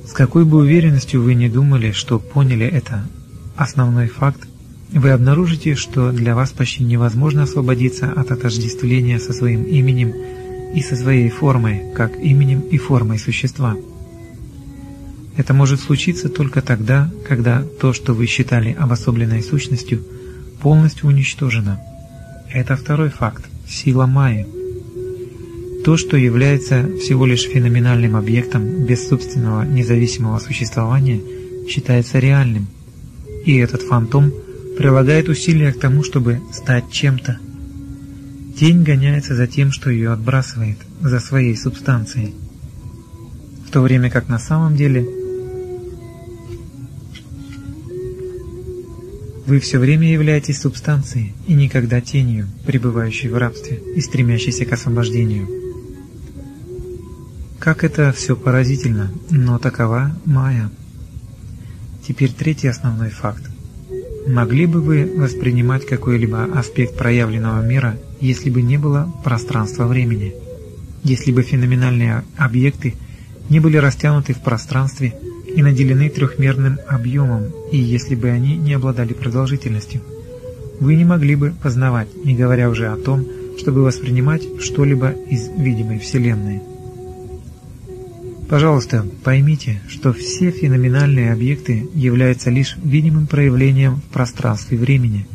С 0.08 0.12
какой 0.14 0.46
бы 0.46 0.58
уверенностью 0.60 1.22
вы 1.22 1.34
не 1.34 1.50
думали, 1.50 1.92
что 1.92 2.20
поняли 2.20 2.66
это 2.66 3.06
основной 3.56 4.08
факт, 4.08 4.48
вы 4.92 5.10
обнаружите, 5.10 5.76
что 5.76 6.12
для 6.12 6.36
вас 6.36 6.52
почти 6.52 6.84
невозможно 6.84 7.44
освободиться 7.44 8.12
от 8.12 8.32
отождествления 8.32 9.20
со 9.20 9.34
своим 9.34 9.64
именем 9.64 10.14
и 10.76 10.82
со 10.82 10.96
своей 10.96 11.30
формой, 11.30 11.82
как 11.96 12.16
именем 12.20 12.62
и 12.62 12.78
формой 12.78 13.18
существа– 13.18 13.76
это 15.36 15.54
может 15.54 15.80
случиться 15.80 16.30
только 16.30 16.62
тогда, 16.62 17.10
когда 17.28 17.64
то, 17.64 17.92
что 17.92 18.14
вы 18.14 18.28
считали 18.28 18.76
обособленной 18.78 19.42
сущностью, 19.42 20.04
полностью 20.62 21.08
уничтожено. 21.08 21.82
Это 22.52 22.76
второй 22.76 23.10
факт– 23.10 23.46
сила 23.68 24.06
Майи. 24.06 24.46
То, 25.84 25.98
что 25.98 26.16
является 26.16 26.88
всего 26.98 27.26
лишь 27.26 27.44
феноменальным 27.44 28.16
объектом 28.16 28.86
без 28.86 29.08
собственного 29.08 29.64
независимого 29.64 30.40
существования, 30.40 31.22
считается 31.68 32.20
реальным. 32.20 32.68
И 33.46 33.58
этот 33.58 33.82
фантом 33.82 34.32
прилагает 34.78 35.28
усилия 35.28 35.74
к 35.74 35.80
тому, 35.80 36.04
чтобы 36.04 36.40
стать 36.54 36.90
чем-то. 36.92 37.38
Тень 38.58 38.84
гоняется 38.84 39.36
за 39.36 39.48
тем, 39.48 39.72
что 39.72 39.90
ее 39.90 40.12
отбрасывает, 40.12 40.78
за 41.02 41.20
своей 41.20 41.58
субстанцией. 41.58 42.34
В 43.68 43.72
то 43.72 43.82
время 43.82 44.10
как 44.10 44.30
на 44.30 44.40
самом 44.40 44.76
деле– 44.76 45.06
Вы 49.46 49.60
все 49.60 49.78
время 49.78 50.10
являетесь 50.10 50.62
субстанцией 50.62 51.34
и 51.48 51.54
никогда 51.54 52.00
тенью, 52.00 52.48
пребывающей 52.66 53.28
в 53.28 53.38
рабстве 53.38 53.82
и 53.94 54.00
стремящейся 54.00 54.64
к 54.64 54.72
освобождению. 54.72 55.63
Как 57.64 57.86
это 57.86 58.12
все 58.12 58.36
поразительно, 58.36 59.10
но 59.30 59.58
такова 59.58 60.12
Майя. 60.26 60.70
Теперь 62.06 62.34
третий 62.34 62.68
основной 62.68 63.10
факт. 63.10 63.42
Могли 64.28 64.66
бы 64.66 64.82
вы 64.82 65.10
воспринимать 65.16 65.86
какой-либо 65.86 66.44
аспект 66.44 66.98
проявленного 66.98 67.66
мира, 67.66 67.98
если 68.20 68.50
бы 68.50 68.62
не 68.62 68.78
было 68.78 69.10
пространства-времени? 69.24 70.34
Если 71.04 71.32
бы 71.32 71.42
феноменальные 71.42 72.26
объекты 72.36 72.96
не 73.48 73.62
были 73.62 73.78
растянуты 73.78 74.34
в 74.34 74.42
пространстве 74.42 75.14
и 75.56 75.64
наделены 75.64 76.10
трехмерным 76.10 76.80
объемом, 76.90 77.46
и 77.72 77.78
если 77.78 78.16
бы 78.16 78.28
они 78.28 78.58
не 78.58 78.74
обладали 78.74 79.14
продолжительностью. 79.14 80.02
Вы 80.82 80.96
не 80.96 81.06
могли 81.06 81.36
бы 81.36 81.54
познавать, 81.64 82.10
не 82.26 82.36
говоря 82.36 82.70
уже 82.70 82.88
о 82.88 82.98
том, 82.98 83.26
чтобы 83.58 83.84
воспринимать 83.84 84.44
что-либо 84.60 85.12
из 85.12 85.48
видимой 85.58 86.00
Вселенной. 86.00 86.73
Пожалуйста, 88.54 89.04
поймите, 89.24 89.82
что 89.90 90.14
все 90.14 90.52
феноменальные 90.52 91.34
объекты 91.34 91.90
являются 91.96 92.52
лишь 92.52 92.78
видимым 92.84 93.26
проявлением 93.26 93.96
в 93.96 94.14
пространстве 94.14 94.78
времени, 94.78 95.26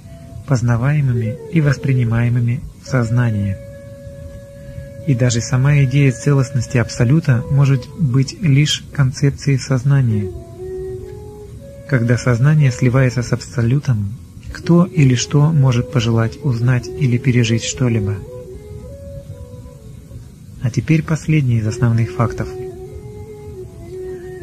познаваемыми 0.46 1.36
и 1.52 1.60
воспринимаемыми 1.60 2.60
в 2.80 2.88
сознании. 2.88 3.56
И 5.08 5.16
даже 5.16 5.40
сама 5.40 5.82
идея 5.82 6.12
целостности 6.12 6.78
Абсолюта 6.78 7.42
может 7.50 7.88
быть 7.98 8.40
лишь 8.40 8.84
концепцией 8.92 9.58
сознания. 9.58 10.30
Когда 11.88 12.18
сознание 12.18 12.70
сливается 12.70 13.24
с 13.24 13.32
Абсолютом, 13.32 14.12
кто 14.52 14.84
или 14.84 15.16
что 15.16 15.50
может 15.50 15.90
пожелать 15.90 16.38
узнать 16.44 16.86
или 16.86 17.18
пережить 17.18 17.64
что-либо? 17.64 18.14
А 20.62 20.70
теперь 20.70 21.02
последний 21.02 21.56
из 21.56 21.66
основных 21.66 22.12
фактов. 22.12 22.46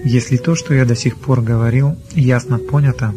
Если 0.06 0.38
то, 0.38 0.54
что 0.54 0.76
я 0.76 0.86
до 0.86 0.96
сих 0.96 1.18
пор 1.18 1.42
говорил, 1.42 1.96
ясно 2.14 2.60
понято, 2.60 3.16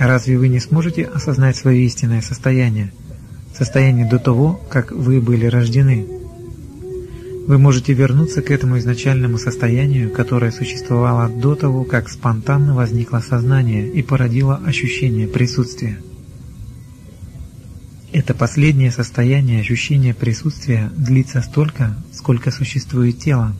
разве 0.00 0.36
вы 0.36 0.48
не 0.48 0.58
сможете 0.58 1.04
осознать 1.04 1.54
свое 1.54 1.84
истинное 1.84 2.22
состояние, 2.22 2.92
состояние 3.56 4.04
до 4.04 4.18
того, 4.18 4.60
как 4.68 4.90
вы 4.90 5.20
были 5.20 5.46
рождены? 5.46 6.04
Вы 7.46 7.58
можете 7.58 7.92
вернуться 7.92 8.42
к 8.42 8.50
этому 8.50 8.78
изначальному 8.78 9.38
состоянию, 9.38 10.10
которое 10.10 10.50
существовало 10.50 11.28
до 11.28 11.54
того, 11.54 11.84
как 11.84 12.08
спонтанно 12.08 12.74
возникло 12.74 13.20
сознание 13.20 13.88
и 13.88 14.02
породило 14.02 14.60
ощущение 14.66 15.28
присутствия. 15.28 16.00
Это 18.12 18.34
последнее 18.34 18.90
состояние 18.90 19.60
ощущения 19.60 20.14
присутствия 20.14 20.90
длится 20.96 21.42
столько, 21.42 21.96
сколько 22.12 22.50
существует 22.50 23.20
тело. 23.20 23.54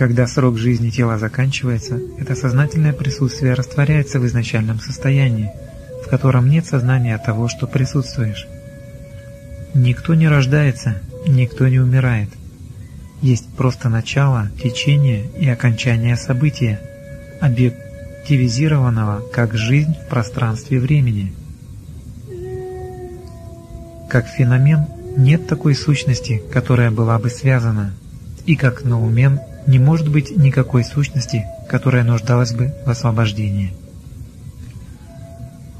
Когда 0.00 0.26
срок 0.26 0.56
жизни 0.56 0.88
тела 0.88 1.18
заканчивается, 1.18 2.00
это 2.18 2.34
сознательное 2.34 2.94
присутствие 2.94 3.52
растворяется 3.52 4.18
в 4.18 4.26
изначальном 4.26 4.80
состоянии, 4.80 5.50
в 6.02 6.08
котором 6.08 6.48
нет 6.48 6.64
сознания 6.64 7.18
того, 7.18 7.48
что 7.48 7.66
присутствуешь. 7.66 8.48
Никто 9.74 10.14
не 10.14 10.26
рождается, 10.26 11.02
никто 11.28 11.68
не 11.68 11.80
умирает. 11.80 12.30
Есть 13.20 13.46
просто 13.58 13.90
начало, 13.90 14.48
течение 14.62 15.26
и 15.38 15.46
окончание 15.46 16.16
события, 16.16 16.80
объективизированного 17.42 19.20
как 19.30 19.54
жизнь 19.54 19.94
в 19.94 20.08
пространстве 20.08 20.80
времени. 20.80 21.34
Как 24.08 24.28
феномен 24.28 24.86
нет 25.18 25.46
такой 25.46 25.74
сущности, 25.74 26.40
которая 26.50 26.90
была 26.90 27.18
бы 27.18 27.28
связана, 27.28 27.92
и 28.46 28.56
как 28.56 28.82
наумен 28.82 29.40
не 29.66 29.78
может 29.78 30.08
быть 30.08 30.36
никакой 30.36 30.84
сущности, 30.84 31.44
которая 31.68 32.04
нуждалась 32.04 32.52
бы 32.52 32.74
в 32.84 32.90
освобождении. 32.90 33.72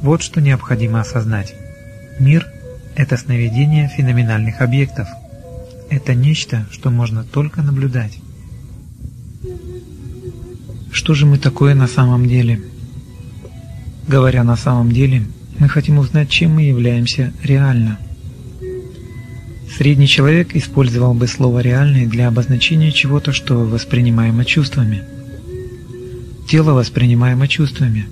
Вот 0.00 0.22
что 0.22 0.40
необходимо 0.40 1.00
осознать. 1.00 1.54
Мир– 2.18 2.46
это 2.96 3.16
сновидение 3.16 3.88
феноменальных 3.88 4.60
объектов. 4.60 5.08
Это 5.90 6.14
нечто, 6.14 6.66
что 6.70 6.90
можно 6.90 7.24
только 7.24 7.62
наблюдать. 7.62 8.18
Что 10.92 11.14
же 11.14 11.26
мы 11.26 11.38
такое 11.38 11.74
на 11.74 11.86
самом 11.86 12.28
деле? 12.28 12.62
Говоря 14.08 14.44
на 14.44 14.56
самом 14.56 14.92
деле, 14.92 15.26
мы 15.58 15.68
хотим 15.68 15.98
узнать, 15.98 16.30
чем 16.30 16.54
мы 16.54 16.62
являемся 16.62 17.32
реально– 17.42 17.98
Средний 19.76 20.08
человек 20.08 20.54
использовал 20.56 21.14
бы 21.14 21.26
слово 21.26 21.60
«реальный» 21.60 22.06
для 22.06 22.28
обозначения 22.28 22.90
чего-то, 22.90 23.32
что 23.32 23.54
воспринимаемо 23.54 24.44
чувствами. 24.44 25.02
Тело 26.48 26.72
воспринимаемо 26.72 27.46
чувствами. 27.46 28.06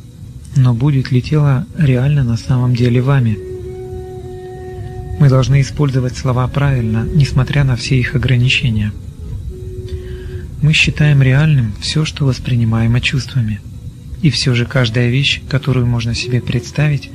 Но 0.57 0.73
будет 0.73 1.11
ли 1.11 1.21
тело 1.21 1.67
реально 1.77 2.23
на 2.25 2.37
самом 2.37 2.75
деле 2.75 3.03
вами? 3.03 3.39
Мы 5.19 5.29
должны 5.29 5.61
использовать 5.61 6.17
слова 6.17 6.47
правильно, 6.47 7.07
несмотря 7.13 7.65
на 7.65 7.75
все 7.77 7.99
их 7.99 8.15
ограничения. 8.15 8.93
Мы 10.63 10.73
считаем 10.73 11.23
реальным 11.23 11.75
все, 11.81 12.05
что 12.05 12.25
воспринимаемо 12.25 13.01
чувствами. 13.01 13.61
И 14.23 14.31
все 14.31 14.55
же 14.55 14.65
каждая 14.65 15.09
вещь, 15.09 15.43
которую 15.49 15.87
можно 15.87 16.15
себе 16.15 16.41
представить 16.41 17.11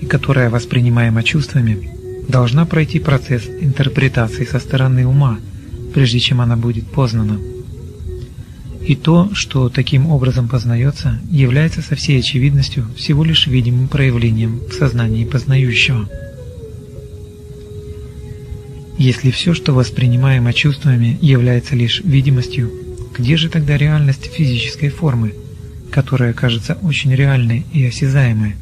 и 0.00 0.06
которая 0.06 0.50
воспринимаема 0.50 1.22
чувствами, 1.22 1.97
должна 2.28 2.66
пройти 2.66 3.00
процесс 3.00 3.48
интерпретации 3.60 4.44
со 4.44 4.58
стороны 4.58 5.06
ума, 5.06 5.38
прежде 5.94 6.20
чем 6.20 6.40
она 6.40 6.56
будет 6.56 6.86
познана. 6.86 7.38
И 8.86 8.94
то, 8.94 9.30
что 9.34 9.68
таким 9.68 10.06
образом 10.06 10.48
познается, 10.48 11.18
является 11.30 11.82
со 11.82 11.94
всей 11.94 12.20
очевидностью 12.20 12.86
всего 12.96 13.24
лишь 13.24 13.46
видимым 13.46 13.88
проявлением 13.88 14.60
в 14.70 14.72
сознании 14.72 15.24
познающего. 15.24 16.08
Если 18.96 19.30
все, 19.30 19.54
что 19.54 19.74
воспринимаемо 19.74 20.52
чувствами, 20.52 21.18
является 21.20 21.76
лишь 21.76 22.00
видимостью, 22.00 22.70
где 23.16 23.36
же 23.36 23.48
тогда 23.48 23.76
реальность 23.76 24.30
физической 24.32 24.88
формы, 24.88 25.34
которая 25.90 26.32
кажется 26.32 26.78
очень 26.82 27.14
реальной 27.14 27.64
и 27.72 27.84
осязаемой? 27.84 28.54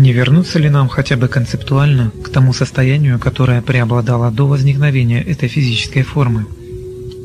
Не 0.00 0.14
вернуться 0.14 0.58
ли 0.58 0.70
нам 0.70 0.88
хотя 0.88 1.18
бы 1.18 1.28
концептуально 1.28 2.10
к 2.24 2.30
тому 2.30 2.54
состоянию, 2.54 3.18
которое 3.18 3.60
преобладало 3.60 4.30
до 4.30 4.46
возникновения 4.46 5.20
этой 5.22 5.46
физической 5.46 6.04
формы, 6.04 6.46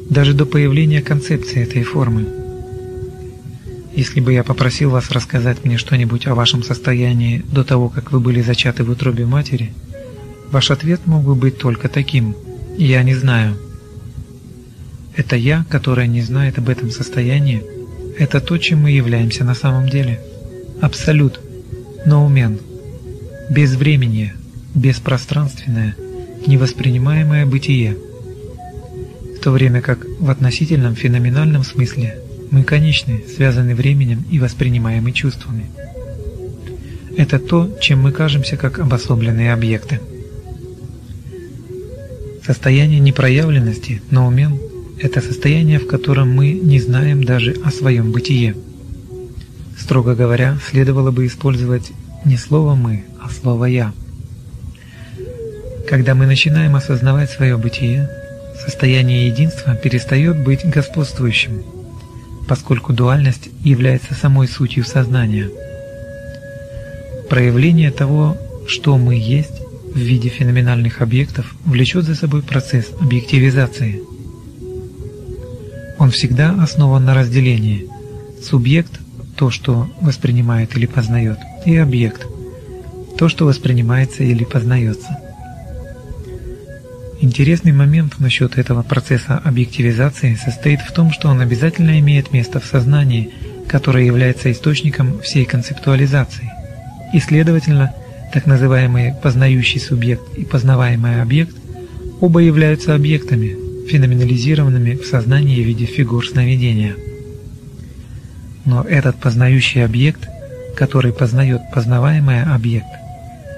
даже 0.09 0.34
до 0.34 0.45
появления 0.45 1.01
концепции 1.01 1.63
этой 1.63 1.84
формы? 1.84 2.26
Если 3.95 4.19
бы 4.19 4.34
я 4.34 4.43
попросил 4.43 4.89
вас 4.89 5.09
рассказать 5.11 5.63
мне 5.63 5.78
что-нибудь 5.78 6.28
о 6.28 6.36
вашем 6.36 6.63
состоянии 6.63 7.45
до 7.49 7.63
того, 7.63 7.88
как 7.88 8.11
вы 8.11 8.19
были 8.19 8.41
зачаты 8.41 8.84
в 8.84 8.89
утробе 8.89 9.26
матери, 9.26 9.71
ваш 10.51 10.69
ответ 10.69 10.99
мог 11.05 11.23
бы 11.23 11.34
быть 11.34 11.57
только 11.57 11.88
таким 11.88 12.36
«я 12.78 13.03
не 13.03 13.15
знаю». 13.15 13.55
Это 15.15 15.38
«я», 15.38 15.65
которое 15.69 16.07
не 16.07 16.21
знает 16.21 16.57
об 16.57 16.67
этом 16.67 16.91
состоянии, 16.91 17.63
это 18.19 18.41
то, 18.41 18.57
чем 18.57 18.80
мы 18.80 18.91
являемся 18.91 19.45
на 19.45 19.55
самом 19.55 19.88
деле. 19.88 20.19
Абсолют 20.82 21.39
ноумен, 22.06 22.60
безвременье, 23.49 24.34
беспространственное, 24.74 25.95
невоспринимаемое 26.45 27.45
бытие, 27.45 27.97
в 29.38 29.39
то 29.39 29.51
время 29.51 29.82
как 29.82 30.06
в 30.20 30.30
относительном 30.30 30.95
феноменальном 30.95 31.64
смысле 31.64 32.20
мы 32.51 32.64
конечны, 32.64 33.24
связаны 33.36 33.76
временем 33.76 34.24
и 34.30 34.39
воспринимаемы 34.39 35.12
чувствами. 35.12 35.66
Это 37.18 37.39
то, 37.39 37.76
чем 37.80 38.01
мы 38.01 38.12
кажемся 38.12 38.58
как 38.58 38.80
обособленные 38.80 39.53
объекты. 39.53 39.99
Состояние 42.45 42.99
непроявленности, 42.99 44.01
ноумен– 44.12 44.60
это 44.99 45.22
состояние, 45.22 45.80
в 45.80 45.88
котором 45.88 46.32
мы 46.32 46.51
не 46.51 46.80
знаем 46.80 47.24
даже 47.24 47.56
о 47.64 47.72
своем 47.72 48.12
бытие– 48.12 48.56
Строго 49.78 50.15
говоря, 50.15 50.57
следовало 50.67 51.11
бы 51.11 51.26
использовать 51.26 51.91
не 52.23 52.38
слово 52.38 52.76
«мы», 52.76 53.05
а 53.21 53.30
слово 53.30 53.65
«я». 53.65 53.93
Когда 55.88 56.15
мы 56.15 56.26
начинаем 56.26 56.76
осознавать 56.76 57.30
свое 57.30 57.57
бытие, 57.57 58.09
состояние 58.63 59.28
единства 59.28 59.76
перестает 59.76 60.38
быть 60.38 60.65
господствующим, 60.65 61.63
поскольку 62.47 62.93
дуальность 62.93 63.49
является 63.63 64.13
самой 64.13 64.47
сутью 64.47 64.84
сознания. 64.86 65.49
Проявление 67.30 67.91
того, 67.91 68.38
что 68.67 68.97
мы 68.97 69.15
есть 69.15 69.61
в 69.93 69.97
виде 69.97 70.30
феноменальных 70.30 71.01
объектов, 71.01 71.53
влечет 71.65 72.05
за 72.05 72.15
собой 72.15 72.41
процесс 72.41 72.88
объективизации. 72.99 74.01
Он 75.99 76.11
всегда 76.11 76.55
основан 76.61 77.05
на 77.05 77.13
разделении. 77.13 77.88
Субъект 78.43 78.99
то, 79.36 79.52
что 79.52 79.90
воспринимает 80.02 80.76
или 80.76 80.86
познает, 80.86 81.40
и 81.66 81.76
объект, 81.76 82.26
то, 83.18 83.30
что 83.30 83.46
воспринимается 83.46 84.24
или 84.24 84.44
познается. 84.44 85.18
Интересный 87.22 87.72
момент 87.72 88.20
насчет 88.20 88.58
этого 88.58 88.84
процесса 88.84 89.38
объективизации 89.38 90.36
состоит 90.36 90.82
в 90.82 90.91
том, 90.91 91.12
что 91.12 91.30
он 91.30 91.41
обязательно 91.41 91.99
имеет 91.99 92.32
место 92.34 92.60
в 92.60 92.66
сознании, 92.66 93.32
которое 93.68 94.06
является 94.06 94.52
источником 94.52 95.20
всей 95.22 95.45
концептуализации. 95.45 96.52
И, 97.14 97.20
следовательно, 97.20 97.94
так 98.34 98.45
называемый 98.45 99.14
познающий 99.24 99.80
субъект 99.80 100.24
и 100.38 100.44
познаваемый 100.44 101.22
объект 101.22 101.56
оба 102.20 102.41
являются 102.41 102.94
объектами, 102.94 103.56
феноменализированными 103.88 104.95
в 104.95 105.06
сознании 105.06 105.64
в 105.64 105.68
виде 105.68 105.86
фигур 105.86 106.28
сновидения. 106.28 106.95
Но 108.66 108.82
этот 108.82 109.16
познающий 109.18 109.86
объект, 109.86 110.28
который 110.76 111.14
познает 111.14 111.62
познаваемый 111.72 112.44
объект, 112.44 112.88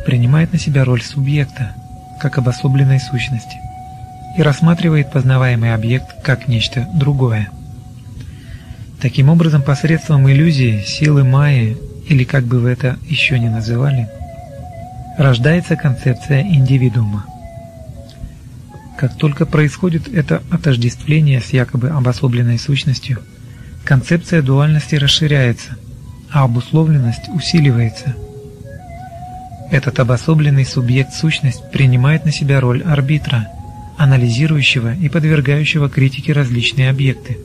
принимает 0.05 0.51
на 0.51 0.59
себя 0.59 0.83
роль 0.83 1.01
субъекта, 1.01 1.73
как 2.21 2.37
обособленной 2.37 2.99
сущности, 2.99 3.57
и 4.37 4.41
рассматривает 4.41 5.11
познаваемый 5.11 5.73
объект 5.73 6.21
как 6.23 6.47
нечто 6.47 6.87
другое. 6.93 7.49
Таким 9.01 9.29
образом, 9.29 9.61
посредством 9.61 10.29
иллюзии, 10.29 10.83
силы 10.85 11.23
майи, 11.23 11.77
или 12.09 12.23
как 12.23 12.43
бы 12.43 12.59
вы 12.59 12.69
это 12.69 12.97
еще 13.07 13.39
не 13.39 13.49
называли, 13.49 14.09
рождается 15.17 15.75
концепция 15.75 16.41
индивидуума. 16.41 17.25
Как 18.97 19.15
только 19.15 19.45
происходит 19.45 20.07
это 20.07 20.41
отождествление 20.51 21.39
с 21.39 21.51
якобы 21.53 21.89
обособленной 21.89 22.59
сущностью– 22.59 23.19
концепция 23.87 24.41
дуальности 24.41 24.95
расширяется, 24.95 25.77
а 26.29 26.43
обусловленность 26.43 27.29
усиливается. 27.33 28.15
Этот 29.71 29.99
обособленный 29.99 30.65
субъект-сущность 30.65 31.71
принимает 31.71 32.25
на 32.25 32.33
себя 32.33 32.59
роль 32.59 32.83
арбитра, 32.83 33.47
анализирующего 33.97 34.93
и 34.93 35.07
подвергающего 35.07 35.89
критике 35.89 36.33
различные 36.33 36.89
объекты. 36.89 37.37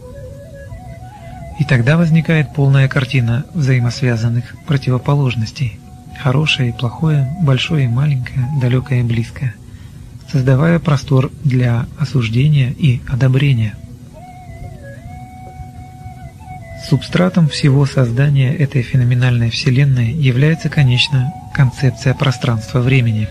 И 1.61 1.65
тогда 1.65 1.97
возникает 1.97 2.53
полная 2.55 2.89
картина 2.89 3.47
взаимосвязанных 3.55 4.57
противоположностей– 4.67 5.79
хорошее 6.21 6.71
и 6.71 6.73
плохое, 6.73 7.37
большое 7.41 7.85
и 7.85 7.89
маленькое, 7.89 8.49
далекое 8.61 9.01
и 9.01 9.05
близкое, 9.05 9.55
создавая 10.31 10.81
простор 10.81 11.31
для 11.45 11.87
осуждения 12.01 12.75
и 12.77 13.01
одобрения– 13.09 13.75
Субстратом 16.89 17.49
всего 17.49 17.87
создания 17.87 18.55
этой 18.55 18.83
феноменальной 18.83 19.51
Вселенной 19.51 20.13
является, 20.13 20.69
конечно, 20.69 21.33
концепция 21.55 22.13
пространства-времени. 22.13 23.29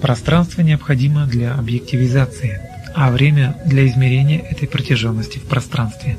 Пространство 0.00 0.62
необходимо 0.62 1.26
для 1.26 1.54
объективизации, 1.54 2.60
а 2.94 3.10
время 3.10 3.56
для 3.66 3.86
измерения 3.86 4.38
этой 4.38 4.66
протяженности 4.66 5.38
в 5.38 5.42
пространстве. 5.42 6.16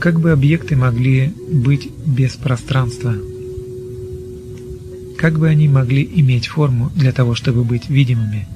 Как 0.00 0.20
бы 0.20 0.32
объекты 0.32 0.76
могли 0.76 1.32
быть 1.50 1.88
без 2.04 2.32
пространства? 2.32 3.14
Как 5.16 5.38
бы 5.38 5.48
они 5.48 5.68
могли 5.68 6.04
иметь 6.16 6.48
форму 6.48 6.90
для 6.94 7.12
того, 7.12 7.34
чтобы 7.34 7.64
быть 7.64 7.88
видимыми? 7.88 8.46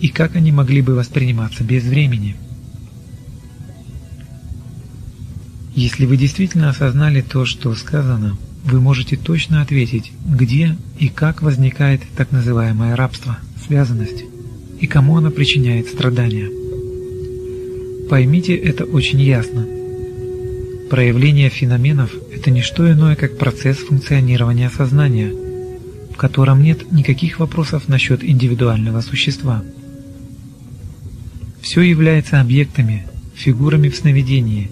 И 0.00 0.08
как 0.08 0.36
они 0.36 0.52
могли 0.52 0.82
бы 0.82 0.94
восприниматься 0.94 1.64
без 1.64 1.84
времени? 1.84 2.36
Если 5.74 6.04
вы 6.04 6.16
действительно 6.16 6.70
осознали 6.70 7.20
то, 7.20 7.44
что 7.44 7.74
сказано, 7.74 8.36
вы 8.64 8.80
можете 8.80 9.16
точно 9.16 9.62
ответить, 9.62 10.12
где 10.26 10.76
и 10.98 11.08
как 11.08 11.42
возникает 11.42 12.02
так 12.16 12.32
называемое 12.32 12.96
рабство, 12.96 13.38
связанность, 13.66 14.24
и 14.80 14.86
кому 14.86 15.16
оно 15.16 15.30
причиняет 15.30 15.88
страдания. 15.88 16.48
Поймите 18.08 18.56
это 18.56 18.84
очень 18.84 19.20
ясно. 19.20 19.66
Проявление 20.90 21.48
феноменов– 21.50 22.12
это 22.34 22.50
не 22.50 22.62
что 22.62 22.90
иное, 22.90 23.14
как 23.14 23.38
процесс 23.38 23.76
функционирования 23.78 24.68
сознания, 24.68 25.32
в 26.12 26.16
котором 26.16 26.62
нет 26.62 26.90
никаких 26.90 27.38
вопросов 27.38 27.86
насчет 27.86 28.24
индивидуального 28.24 29.00
существа. 29.00 29.62
Все 31.62 31.82
является 31.82 32.40
объектами, 32.40 33.06
фигурами 33.36 33.88
в 33.88 33.96
сновидении, 33.96 34.70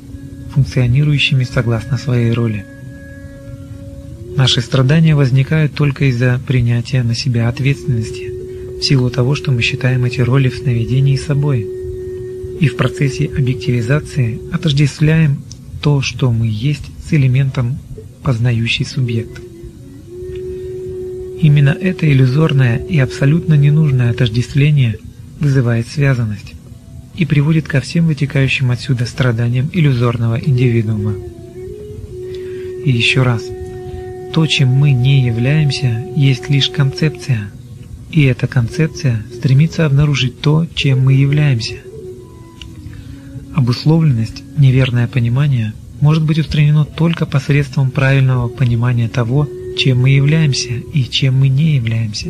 функционирующими 0.52 1.44
согласно 1.44 1.98
своей 1.98 2.32
роли. 2.32 2.64
Наши 4.36 4.60
страдания 4.60 5.14
возникают 5.14 5.74
только 5.74 6.06
из-за 6.06 6.40
принятия 6.46 7.02
на 7.02 7.14
себя 7.14 7.48
ответственности, 7.48 8.30
в 8.80 8.82
силу 8.82 9.10
того, 9.10 9.34
что 9.34 9.50
мы 9.50 9.62
считаем 9.62 10.04
эти 10.04 10.20
роли 10.20 10.48
в 10.48 10.56
сновидении 10.56 11.16
собой– 11.16 11.66
и 12.60 12.66
в 12.68 12.76
процессе 12.76 13.26
объективизации 13.26 14.40
отождествляем 14.52 15.42
то, 15.80 16.02
что 16.02 16.32
мы 16.32 16.48
есть, 16.48 16.84
с 17.06 17.12
элементом 17.12 17.78
познающий 18.22 18.84
субъект. 18.84 19.40
Именно 21.40 21.70
это 21.70 22.10
иллюзорное 22.10 22.78
и 22.78 22.98
абсолютно 22.98 23.54
ненужное 23.54 24.10
отождествление 24.10 24.98
вызывает 25.38 25.86
связанность 25.86 26.54
и 27.19 27.24
приводит 27.24 27.66
ко 27.66 27.81
всем 27.81 28.07
вытекающим 28.07 28.70
отсюда 28.70 29.05
страданиям 29.05 29.69
иллюзорного 29.73 30.36
индивидуума. 30.36 31.15
И 32.85 32.93
еще 32.93 33.23
раз, 33.23 33.43
то, 34.32 34.47
чем 34.47 34.69
мы 34.69 34.93
не 34.93 35.27
являемся, 35.27 36.07
есть 36.15 36.49
лишь 36.49 36.70
концепция, 36.70 37.51
и 38.12 38.23
эта 38.23 38.47
концепция 38.47 39.24
стремится 39.35 39.85
обнаружить 39.85 40.40
то, 40.40 40.66
чем 40.74 41.01
мы 41.01 41.15
являемся. 41.15 41.74
Обусловленность, 43.55 44.45
неверное 44.57 45.09
понимание 45.09 45.73
может 46.01 46.24
быть 46.24 46.39
устранено 46.39 46.85
только 46.85 47.27
посредством 47.27 47.90
правильного 47.90 48.47
понимания 48.47 49.09
того, 49.09 49.49
чем 49.77 50.03
мы 50.03 50.11
являемся 50.11 50.74
и 50.95 51.03
чем 51.03 51.40
мы 51.40 51.49
не 51.49 51.74
являемся. 51.74 52.28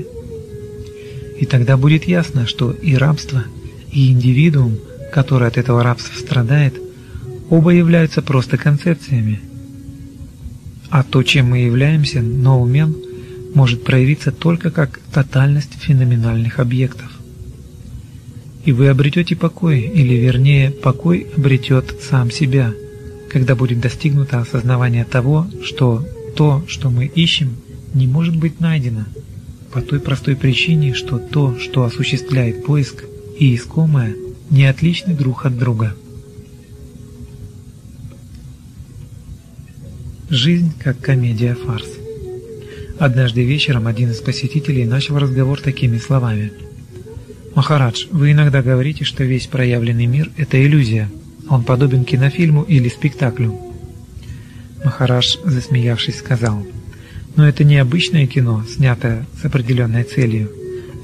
И 1.39 1.45
тогда 1.45 1.77
будет 1.77 2.05
ясно, 2.05 2.47
что 2.47 2.71
и 2.71 2.95
рабство, 2.95 3.45
и 3.93 4.13
индивидуум, 4.13 4.79
который 5.13 5.49
от 5.49 5.59
этого 5.59 5.83
рабства 5.83 6.19
страдает, 6.19 6.75
оба 7.51 7.71
являются 7.71 8.23
просто 8.23 8.57
концепциями. 8.57 9.41
А 10.91 11.03
то, 11.03 11.23
чем 11.23 11.51
мы 11.51 11.59
являемся, 11.59 12.23
ноумен, 12.23 12.95
может 13.55 13.85
проявиться 13.85 14.33
только 14.33 14.71
как 14.71 15.01
тотальность 15.13 15.75
феноменальных 15.81 16.59
объектов 16.59 17.19
и 18.69 18.73
вы 18.73 18.89
обретете 18.89 19.35
покой, 19.35 19.81
или 19.81 20.13
вернее, 20.13 20.71
покой 20.71 21.27
обретет 21.35 22.03
сам 22.03 22.31
себя, 22.31 22.75
когда 23.31 23.55
будет 23.55 23.81
достигнуто 23.81 24.41
осознавание 24.41 25.07
того, 25.07 25.47
что 25.65 26.07
то, 26.37 26.63
что 26.69 26.91
мы 26.91 27.07
ищем, 27.07 27.57
не 27.95 28.07
может 28.07 28.37
быть 28.37 28.61
найдено, 28.61 29.07
по 29.73 29.81
той 29.81 30.01
простой 30.01 30.37
причине, 30.37 30.93
что 30.93 31.19
то, 31.19 31.59
что 31.59 31.85
осуществляет 31.85 32.67
поиск, 32.67 33.05
и 33.39 33.55
искомое, 33.55 34.15
не 34.51 34.67
отличны 34.67 35.15
друг 35.15 35.47
от 35.47 35.59
друга. 35.59 35.95
Жизнь 40.31 40.73
как 40.79 41.01
комедия-фарс. 41.01 41.89
Однажды 42.99 43.45
вечером 43.45 43.87
один 43.87 44.11
из 44.11 44.21
посетителей 44.21 44.85
начал 44.85 45.19
разговор 45.19 45.61
такими 45.61 45.99
словами– 45.99 46.53
Махарадж, 47.59 48.07
вы 48.13 48.31
иногда 48.31 48.63
говорите, 48.63 49.05
что 49.05 49.25
весь 49.25 49.49
проявленный 49.49 50.07
мир– 50.07 50.31
это 50.37 50.65
иллюзия. 50.65 51.11
Он 51.49 51.65
подобен 51.65 52.05
кинофильму 52.05 52.63
или 52.63 52.89
спектаклю. 52.89 53.59
Махарадж, 54.85 55.39
засмеявшись, 55.45 56.21
сказал, 56.21 56.65
«Но 57.35 57.49
это 57.49 57.65
не 57.65 57.79
обычное 57.79 58.29
кино, 58.29 58.65
снятое 58.73 59.27
с 59.43 59.45
определенной 59.45 60.05
целью. 60.05 60.53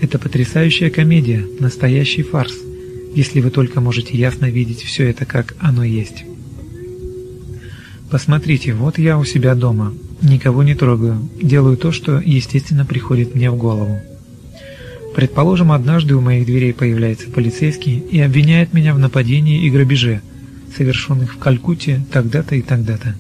Это 0.05 0.19
потрясающая 0.19 0.91
комедия, 0.91 1.47
настоящий 1.61 2.23
фарс, 2.23 2.53
если 3.15 3.41
вы 3.41 3.49
только 3.49 3.81
можете 3.81 4.19
ясно 4.19 4.51
видеть 4.51 4.83
все 4.83 5.09
это, 5.09 5.25
как 5.25 5.57
оно 5.61 5.83
есть». 5.83 6.25
Посмотрите, 8.11 8.75
вот 8.75 8.99
я 8.99 9.19
у 9.19 9.25
себя 9.25 9.55
дома, 9.55 9.95
никого 10.21 10.63
не 10.63 10.75
трогаю, 10.75 11.27
делаю 11.41 11.79
то, 11.79 11.91
что 11.91 12.21
естественно 12.21 12.85
приходит 12.85 13.35
мне 13.35 13.51
в 13.51 13.57
голову. 13.57 13.99
Предположим, 15.17 15.73
однажды 15.73 16.15
у 16.15 16.21
моих 16.21 16.45
дверей 16.45 16.75
появляется 16.75 17.31
полицейский 17.31 17.99
и 17.99 18.21
обвиняет 18.21 18.75
меня 18.75 18.93
в 18.95 18.99
нападении 18.99 19.65
и 19.65 19.71
грабеже, 19.71 20.21
совершенных 20.77 21.33
в 21.33 21.39
Калькутте 21.39 22.05
тогда-то 22.13 22.57
и 22.57 22.61
тогда-то. 22.61 23.15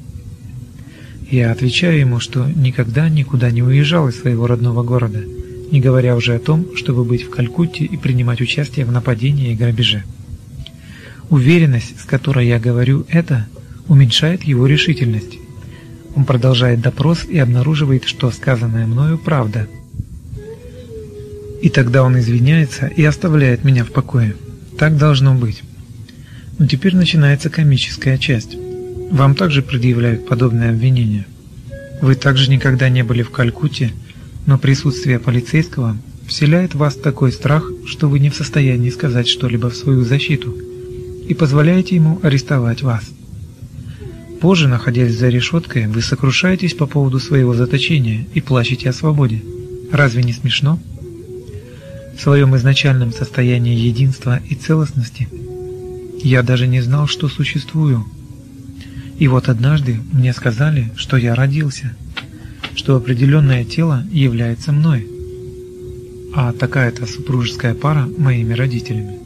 Я 1.30 1.50
отвечаю 1.50 1.98
ему, 1.98 2.20
что 2.20 2.46
никогда 2.54 3.08
никуда 3.08 3.50
не 3.50 3.62
уезжал 3.62 4.10
из 4.10 4.20
своего 4.20 4.46
родного 4.46 4.82
города, 4.82 5.24
не 5.74 5.80
говоря 5.80 6.16
уже 6.16 6.34
о 6.34 6.38
том, 6.38 6.74
чтобы 6.74 7.04
быть 7.04 7.24
в 7.24 7.30
Калькутте 7.30 7.84
и 7.84 7.96
принимать 7.98 8.40
участие 8.40 8.86
в 8.86 8.92
нападении 8.92 9.52
и 9.52 9.56
грабеже. 9.56 10.04
Уверенность, 11.28 12.00
с 12.00 12.04
которой 12.04 12.46
я 12.46 12.58
говорю 12.58 13.04
это, 13.10 13.46
уменьшает 13.88 14.44
его 14.44 14.66
решительность. 14.66 15.38
Он 16.16 16.24
продолжает 16.24 16.80
допрос 16.80 17.24
и 17.24 17.38
обнаруживает, 17.38 18.04
что 18.04 18.30
сказанное 18.30 18.86
мною 18.86 19.18
правда– 19.18 19.68
и 21.64 21.70
тогда 21.70 22.02
он 22.02 22.18
извиняется 22.18 22.88
и 22.88 23.02
оставляет 23.02 23.64
меня 23.64 23.86
в 23.86 23.90
покое. 23.90 24.36
Так 24.78 24.98
должно 24.98 25.34
быть. 25.34 25.62
Но 26.58 26.66
теперь 26.66 26.94
начинается 26.94 27.48
комическая 27.48 28.18
часть. 28.18 28.54
Вам 29.10 29.34
также 29.34 29.62
предъявляют 29.62 30.28
подобные 30.28 30.68
обвинения. 30.68 31.24
Вы 32.02 32.16
также 32.16 32.50
никогда 32.50 32.90
не 32.90 33.02
были 33.02 33.22
в 33.22 33.30
Калькутте, 33.30 33.92
но 34.46 34.58
присутствие 34.58 35.18
полицейского 35.18 35.96
вселяет 36.26 36.74
в 36.74 36.78
вас 36.78 36.94
такой 36.94 37.32
страх, 37.32 37.70
что 37.86 38.08
вы 38.08 38.18
не 38.18 38.30
в 38.30 38.34
состоянии 38.34 38.90
сказать 38.90 39.28
что-либо 39.28 39.70
в 39.70 39.76
свою 39.76 40.04
защиту 40.04 40.54
и 41.28 41.34
позволяете 41.34 41.94
ему 41.96 42.20
арестовать 42.22 42.82
вас. 42.82 43.04
Позже, 44.40 44.68
находясь 44.68 45.16
за 45.16 45.28
решеткой, 45.28 45.86
вы 45.86 46.02
сокрушаетесь 46.02 46.74
по 46.74 46.86
поводу 46.86 47.18
своего 47.18 47.54
заточения 47.54 48.26
и 48.34 48.40
плачете 48.40 48.90
о 48.90 48.92
свободе. 48.92 49.42
Разве 49.90 50.22
не 50.22 50.32
смешно? 50.32 50.78
в 52.16 52.20
своем 52.20 52.56
изначальном 52.56 53.12
состоянии 53.12 53.76
единства 53.76 54.40
и 54.48 54.54
целостности, 54.54 55.28
я 56.22 56.42
даже 56.42 56.66
не 56.66 56.80
знал, 56.80 57.06
что 57.06 57.28
существую. 57.28 58.06
И 59.18 59.28
вот 59.28 59.48
однажды 59.48 59.98
мне 60.12 60.32
сказали, 60.32 60.90
что 60.96 61.16
я 61.16 61.34
родился, 61.34 61.94
что 62.74 62.96
определенное 62.96 63.64
тело 63.64 64.04
является 64.10 64.72
мной, 64.72 65.06
а 66.34 66.52
такая-то 66.52 67.06
супружеская 67.06 67.74
пара 67.74 68.08
моими 68.18 68.52
родителями. 68.54 69.18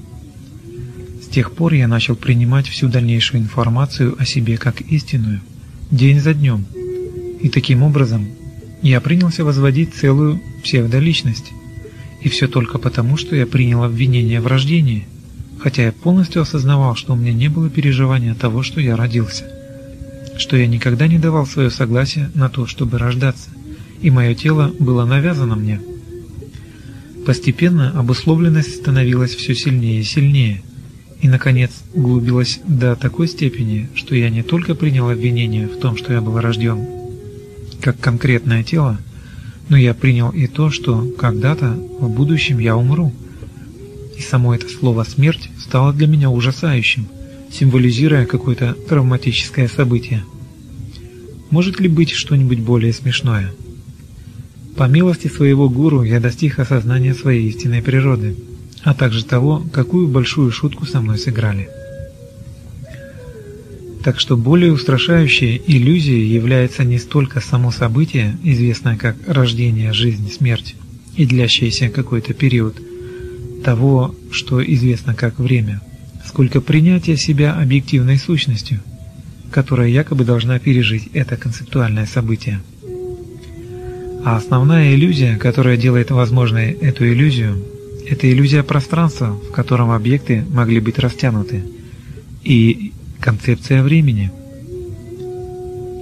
С 1.23 1.27
тех 1.27 1.53
пор 1.53 1.75
я 1.75 1.89
начал 1.89 2.17
принимать 2.17 2.69
всю 2.69 2.89
дальнейшую 2.89 3.43
информацию 3.43 4.17
о 4.19 4.25
себе 4.25 4.57
как 4.59 4.81
истинную, 4.81 5.41
день 5.91 6.21
за 6.21 6.35
днем, 6.35 6.67
и 7.41 7.49
таким 7.49 7.83
образом 7.83 8.29
я 8.83 9.01
принялся 9.01 9.45
возводить 9.45 9.95
целую 9.95 10.41
псевдоличность, 10.63 11.53
и 12.23 12.29
все 12.29 12.49
только 12.49 12.79
потому, 12.79 13.17
что 13.17 13.35
я 13.37 13.47
принял 13.47 13.83
обвинение 13.83 14.41
в 14.41 14.47
рождении, 14.47 15.07
хотя 15.61 15.85
я 15.85 15.93
полностью 15.93 16.43
осознавал, 16.43 16.97
что 16.97 17.15
у 17.15 17.17
меня 17.17 17.33
не 17.33 17.49
было 17.49 17.71
переживания 17.71 18.35
того, 18.35 18.63
что 18.63 18.81
я 18.81 18.97
родился, 18.97 19.45
что 20.39 20.57
я 20.57 20.67
никогда 20.67 21.07
не 21.07 21.19
давал 21.19 21.47
свое 21.47 21.71
согласие 21.71 22.31
на 22.35 22.49
то, 22.49 22.67
чтобы 22.67 22.99
рождаться, 22.99 23.51
и 24.01 24.11
мое 24.11 24.35
тело 24.35 24.73
было 24.79 25.05
навязано 25.05 25.57
мне. 25.57 25.81
Постепенно 27.27 27.91
обусловленность 27.91 28.77
становилась 28.77 29.35
все 29.35 29.55
сильнее 29.55 30.01
и 30.01 30.05
сильнее, 30.05 30.63
и, 31.21 31.29
наконец, 31.29 31.73
углубилась 31.93 32.61
до 32.67 32.95
такой 32.95 33.29
степени, 33.29 33.89
что 33.95 34.15
я 34.15 34.31
не 34.31 34.43
только 34.43 34.75
принял 34.75 35.11
обвинение 35.11 35.67
в 35.67 35.79
том, 35.79 35.97
что 35.97 36.13
я 36.13 36.21
был 36.21 36.41
рожден 36.41 36.87
как 37.81 37.99
конкретное 38.01 38.63
тело, 38.63 38.99
но 39.69 39.77
я 39.77 39.95
принял 39.95 40.31
и 40.31 40.47
то, 40.47 40.71
что 40.71 41.07
когда-то 41.19 41.73
в 42.01 42.09
будущем 42.09 42.59
я 42.59 42.77
умру. 42.77 43.13
И 44.17 44.23
само 44.23 44.55
это 44.55 44.69
слово 44.69 45.05
«смерть» 45.05 45.51
стало 45.59 45.93
для 45.93 46.07
меня 46.07 46.31
ужасающим, 46.31 47.09
символизируя 47.53 48.27
какое-то 48.27 48.75
травматическое 48.89 49.69
событие. 49.69 50.25
Может 51.51 51.81
ли 51.81 51.89
быть 51.89 52.11
что-нибудь 52.11 52.61
более 52.61 52.93
смешное? 52.93 53.53
По 54.77 54.85
милости 54.85 55.29
своего 55.29 55.69
гуру 55.69 56.03
я 56.03 56.21
достиг 56.21 56.59
осознания 56.59 57.15
своей 57.15 57.49
истинной 57.49 57.83
природы, 57.83 58.37
а 58.85 58.95
также 58.95 59.25
того, 59.25 59.65
какую 59.73 60.09
большую 60.09 60.53
шутку 60.53 60.87
со 60.87 61.01
мной 61.01 61.19
сыграли. 61.19 61.69
Так 64.05 64.21
что 64.21 64.37
более 64.37 64.73
устрашающей 64.73 65.61
иллюзией 65.67 66.33
является 66.33 66.85
не 66.85 66.99
столько 66.99 67.41
само 67.41 67.73
событие, 67.73 68.39
известное 68.45 68.97
как 68.97 69.17
рождение, 69.27 69.93
жизнь, 69.93 70.31
смерть, 70.31 70.77
и 71.17 71.27
длящееся 71.27 71.89
какой-то 71.89 72.33
период 72.33 72.81
того, 73.65 74.15
что 74.31 74.65
известно 74.65 75.15
как 75.15 75.41
время, 75.41 75.81
сколько 76.29 76.61
принятие 76.61 77.17
себя 77.17 77.55
объективной 77.55 78.19
сущностью, 78.19 78.81
которая 79.51 79.89
якобы 79.89 80.25
должна 80.25 80.59
пережить 80.59 81.09
это 81.15 81.37
концептуальное 81.37 82.07
событие. 82.07 82.61
А 84.25 84.37
основная 84.37 84.95
иллюзия, 84.95 85.37
которая 85.37 85.77
делает 85.77 86.11
возможной 86.11 86.73
эту 86.73 87.07
иллюзию, 87.07 87.65
это 88.07 88.31
иллюзия 88.31 88.63
пространства, 88.63 89.39
в 89.49 89.53
котором 89.53 89.91
объекты 89.91 90.45
могли 90.51 90.81
быть 90.81 90.99
растянуты, 90.99 91.63
и 92.45 92.93
концепция 93.21 93.83
времени, 93.83 94.31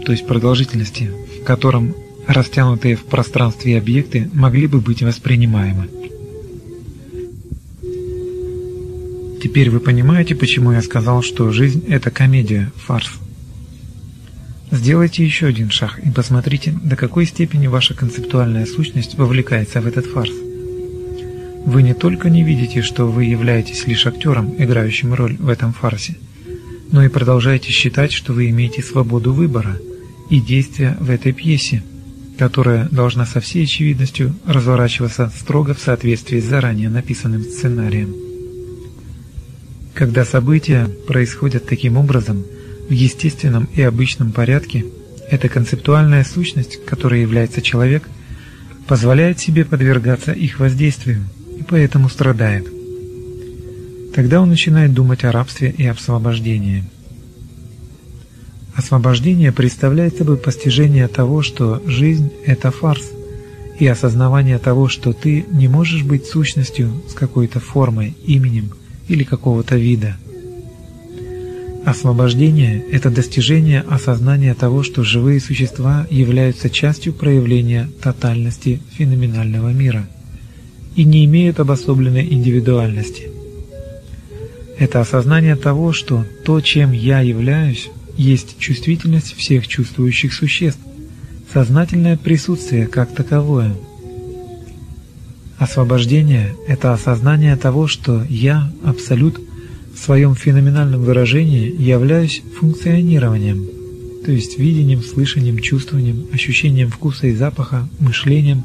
то 0.04 0.12
есть 0.12 0.26
продолжительности, 0.26 1.10
в 1.40 1.44
котором 1.44 1.94
растянутые 2.26 2.96
в 2.96 3.04
пространстве 3.04 3.78
объекты 3.78 4.28
могли 4.32 4.66
бы 4.66 4.80
быть 4.80 5.02
воспринимаемы. 5.02 5.88
Теперь 9.46 9.70
вы 9.70 9.78
понимаете, 9.78 10.34
почему 10.34 10.72
я 10.72 10.82
сказал, 10.82 11.22
что 11.22 11.52
жизнь– 11.52 11.84
это 11.88 12.10
комедия, 12.10 12.72
фарс. 12.74 13.12
Сделайте 14.72 15.24
еще 15.24 15.46
один 15.46 15.70
шаг 15.70 16.00
и 16.04 16.10
посмотрите, 16.10 16.76
до 16.82 16.96
какой 16.96 17.26
степени 17.26 17.68
ваша 17.68 17.94
концептуальная 17.94 18.66
сущность 18.66 19.16
вовлекается 19.16 19.80
в 19.80 19.86
этот 19.86 20.06
фарс. 20.06 20.32
Вы 21.64 21.84
не 21.84 21.94
только 21.94 22.28
не 22.28 22.42
видите, 22.42 22.82
что 22.82 23.06
вы 23.06 23.26
являетесь 23.26 23.86
лишь 23.86 24.04
актером, 24.08 24.52
играющим 24.58 25.14
роль 25.14 25.36
в 25.36 25.48
этом 25.48 25.72
фарсе, 25.72 26.16
но 26.90 27.04
и 27.04 27.08
продолжаете 27.08 27.70
считать, 27.70 28.10
что 28.10 28.32
вы 28.32 28.50
имеете 28.50 28.82
свободу 28.82 29.32
выбора 29.32 29.78
и 30.28 30.40
действия 30.40 30.96
в 30.98 31.08
этой 31.08 31.30
пьесе, 31.30 31.84
которая 32.36 32.88
должна 32.88 33.26
со 33.26 33.38
всей 33.38 33.62
очевидностью 33.62 34.34
разворачиваться 34.44 35.32
строго 35.38 35.72
в 35.72 35.78
соответствии 35.78 36.40
с 36.40 36.44
заранее 36.46 36.88
написанным 36.88 37.42
сценарием. 37.42 38.25
Когда 39.96 40.26
события 40.26 40.90
происходят 41.06 41.64
таким 41.64 41.96
образом, 41.96 42.44
в 42.86 42.92
естественном 42.92 43.66
и 43.74 43.80
обычном 43.80 44.30
порядке, 44.30 44.84
эта 45.30 45.48
концептуальная 45.48 46.22
сущность, 46.22 46.84
которой 46.84 47.22
является 47.22 47.62
человек, 47.62 48.06
позволяет 48.86 49.38
себе 49.38 49.64
подвергаться 49.64 50.32
их 50.32 50.60
воздействию 50.60 51.24
и 51.58 51.62
поэтому 51.62 52.10
страдает. 52.10 52.68
Тогда 54.14 54.42
он 54.42 54.50
начинает 54.50 54.92
думать 54.92 55.24
о 55.24 55.32
рабстве 55.32 55.74
и 55.76 55.86
освобождении. 55.86 56.84
Освобождение 58.74 59.50
представляет 59.50 60.18
собой 60.18 60.36
постижение 60.36 61.08
того, 61.08 61.40
что 61.40 61.82
жизнь– 61.86 62.30
это 62.44 62.70
фарс, 62.70 63.12
и 63.78 63.86
осознавание 63.86 64.58
того, 64.58 64.88
что 64.88 65.14
ты 65.14 65.46
не 65.50 65.68
можешь 65.68 66.02
быть 66.02 66.26
сущностью 66.26 67.02
с 67.08 67.14
какой-то 67.14 67.60
формой, 67.60 68.14
именем 68.26 68.72
или 69.08 69.24
какого-то 69.24 69.76
вида. 69.76 70.16
Освобождение– 71.84 72.82
это 72.92 73.10
достижение 73.10 73.84
осознания 73.88 74.54
того, 74.54 74.82
что 74.82 75.04
живые 75.04 75.40
существа 75.40 76.06
являются 76.10 76.68
частью 76.68 77.12
проявления 77.12 77.88
тотальности 78.02 78.80
феноменального 78.92 79.68
мира 79.68 80.08
и 80.96 81.04
не 81.04 81.24
имеют 81.24 81.60
обособленной 81.60 82.26
индивидуальности– 82.32 83.30
это 84.78 85.00
осознание 85.00 85.56
того, 85.56 85.92
что 85.92 86.26
то, 86.44 86.60
чем 86.60 86.92
я 86.92 87.20
являюсь, 87.20 87.88
есть 88.16 88.58
чувствительность 88.58 89.34
всех 89.34 89.66
чувствующих 89.66 90.34
существ, 90.34 90.80
сознательное 91.52 92.16
присутствие 92.18 92.86
как 92.86 93.14
таковое. 93.14 93.74
Освобождение– 95.58 96.54
это 96.68 96.92
осознание 96.92 97.56
того, 97.56 97.86
что 97.86 98.24
я, 98.28 98.70
Абсолют, 98.84 99.40
в 99.94 99.98
своем 99.98 100.34
феноменальном 100.34 101.02
выражении 101.02 101.74
являюсь 101.80 102.42
функционированием, 102.60 103.64
то 104.24 104.32
есть 104.32 104.58
видением, 104.58 105.02
слышанием, 105.02 105.58
чувствованием, 105.58 106.26
ощущением 106.32 106.90
вкуса 106.90 107.28
и 107.28 107.34
запаха, 107.34 107.88
мышлением, 107.98 108.64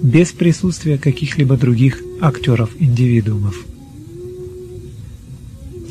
без 0.00 0.30
присутствия 0.30 0.98
каких-либо 0.98 1.56
других 1.56 2.00
актеров-индивидуумов. 2.20 3.56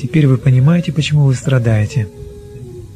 Теперь 0.01 0.27
вы 0.27 0.37
понимаете, 0.37 0.93
почему 0.93 1.25
вы 1.25 1.35
страдаете. 1.35 2.07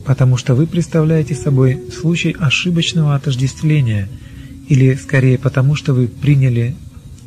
Потому 0.06 0.38
что 0.38 0.56
вы 0.56 0.68
представляете 0.68 1.36
собой 1.36 1.82
случай 1.92 2.36
ошибочного 2.40 3.16
отождествления, 3.16 4.08
или 4.70 4.96
скорее 4.96 5.38
потому, 5.38 5.76
что 5.76 5.94
вы 5.94 6.08
приняли 6.08 6.76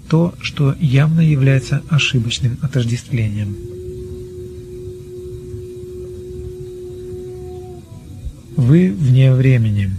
то, 0.09 0.35
что 0.41 0.75
явно 0.81 1.21
является 1.21 1.83
ошибочным 1.89 2.59
отождествлением. 2.63 3.57
Вы 8.57 8.91
вне 8.91 9.33
времени. 9.33 9.91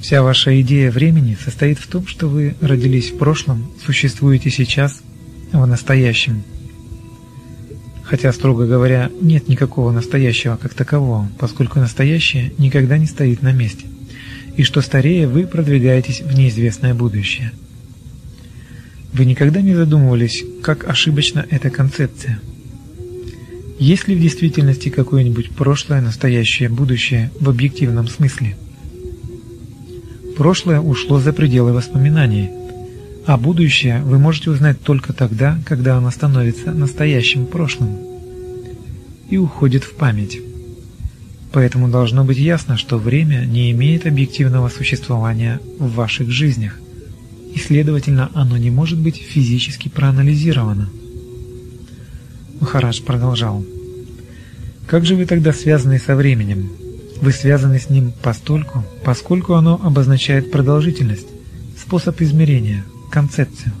Вся 0.00 0.22
ваша 0.22 0.60
идея 0.60 0.90
времени 0.90 1.36
состоит 1.42 1.78
в 1.78 1.86
том, 1.86 2.06
что 2.06 2.28
вы 2.28 2.54
родились 2.60 3.10
в 3.10 3.18
прошлом, 3.18 3.70
существуете 3.84 4.50
сейчас, 4.50 5.00
в 5.52 5.66
настоящем– 5.66 6.42
Хотя, 8.12 8.30
строго 8.34 8.66
говоря, 8.66 9.10
нет 9.22 9.48
никакого 9.48 9.90
настоящего 9.90 10.56
как 10.56 10.74
такового, 10.74 11.30
поскольку 11.38 11.78
настоящее 11.78 12.52
никогда 12.58 12.98
не 12.98 13.06
стоит 13.06 13.40
на 13.40 13.52
месте. 13.52 13.86
И 14.54 14.64
что 14.64 14.82
старее, 14.82 15.26
вы 15.26 15.46
продвигаетесь 15.46 16.20
в 16.20 16.36
неизвестное 16.36 16.92
будущее. 16.92 17.52
Вы 19.12 19.26
никогда 19.26 19.60
не 19.60 19.74
задумывались, 19.74 20.42
как 20.62 20.88
ошибочна 20.88 21.44
эта 21.50 21.68
концепция? 21.68 22.40
Есть 23.78 24.08
ли 24.08 24.14
в 24.14 24.20
действительности 24.20 24.88
какое-нибудь 24.88 25.50
прошлое, 25.50 26.00
настоящее, 26.00 26.70
будущее 26.70 27.30
в 27.38 27.50
объективном 27.50 28.08
смысле? 28.08 28.56
Прошлое 30.36 30.80
ушло 30.80 31.20
за 31.20 31.32
пределы 31.34 31.72
воспоминаний, 31.74 32.50
а 33.26 33.36
будущее 33.36 34.00
вы 34.02 34.18
можете 34.18 34.50
узнать 34.50 34.80
только 34.80 35.12
тогда, 35.12 35.58
когда 35.66 35.98
оно 35.98 36.10
становится 36.10 36.72
настоящим 36.72 37.44
прошлым 37.44 37.98
и 39.28 39.36
уходит 39.36 39.84
в 39.84 39.94
память. 39.94 40.40
Поэтому 41.52 41.88
должно 41.88 42.24
быть 42.24 42.38
ясно, 42.38 42.78
что 42.78 42.96
время 42.96 43.44
не 43.44 43.70
имеет 43.72 44.06
объективного 44.06 44.70
существования 44.70 45.60
в 45.78 45.92
ваших 45.92 46.30
жизнях, 46.30 46.78
и, 47.54 47.58
следовательно, 47.58 48.30
оно 48.34 48.56
не 48.56 48.70
может 48.70 48.98
быть 48.98 49.16
физически 49.16 49.88
проанализировано. 49.88 50.88
Махарадж 52.60 53.02
продолжал. 53.02 53.64
Как 54.86 55.04
же 55.04 55.16
вы 55.16 55.26
тогда 55.26 55.52
связаны 55.52 55.98
со 55.98 56.16
временем? 56.16 56.70
Вы 57.20 57.32
связаны 57.32 57.78
с 57.78 57.88
ним 57.88 58.12
постольку, 58.22 58.84
поскольку 59.04 59.54
оно 59.54 59.80
обозначает 59.82 60.50
продолжительность, 60.50 61.26
способ 61.78 62.20
измерения, 62.20 62.84
концепцию. 63.10 63.72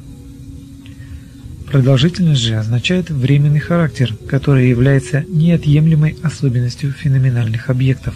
Продолжительность 1.70 2.42
же 2.42 2.56
означает 2.56 3.10
временный 3.10 3.58
характер, 3.58 4.14
который 4.28 4.68
является 4.68 5.24
неотъемлемой 5.26 6.16
особенностью 6.22 6.92
феноменальных 6.92 7.70
объектов, 7.70 8.14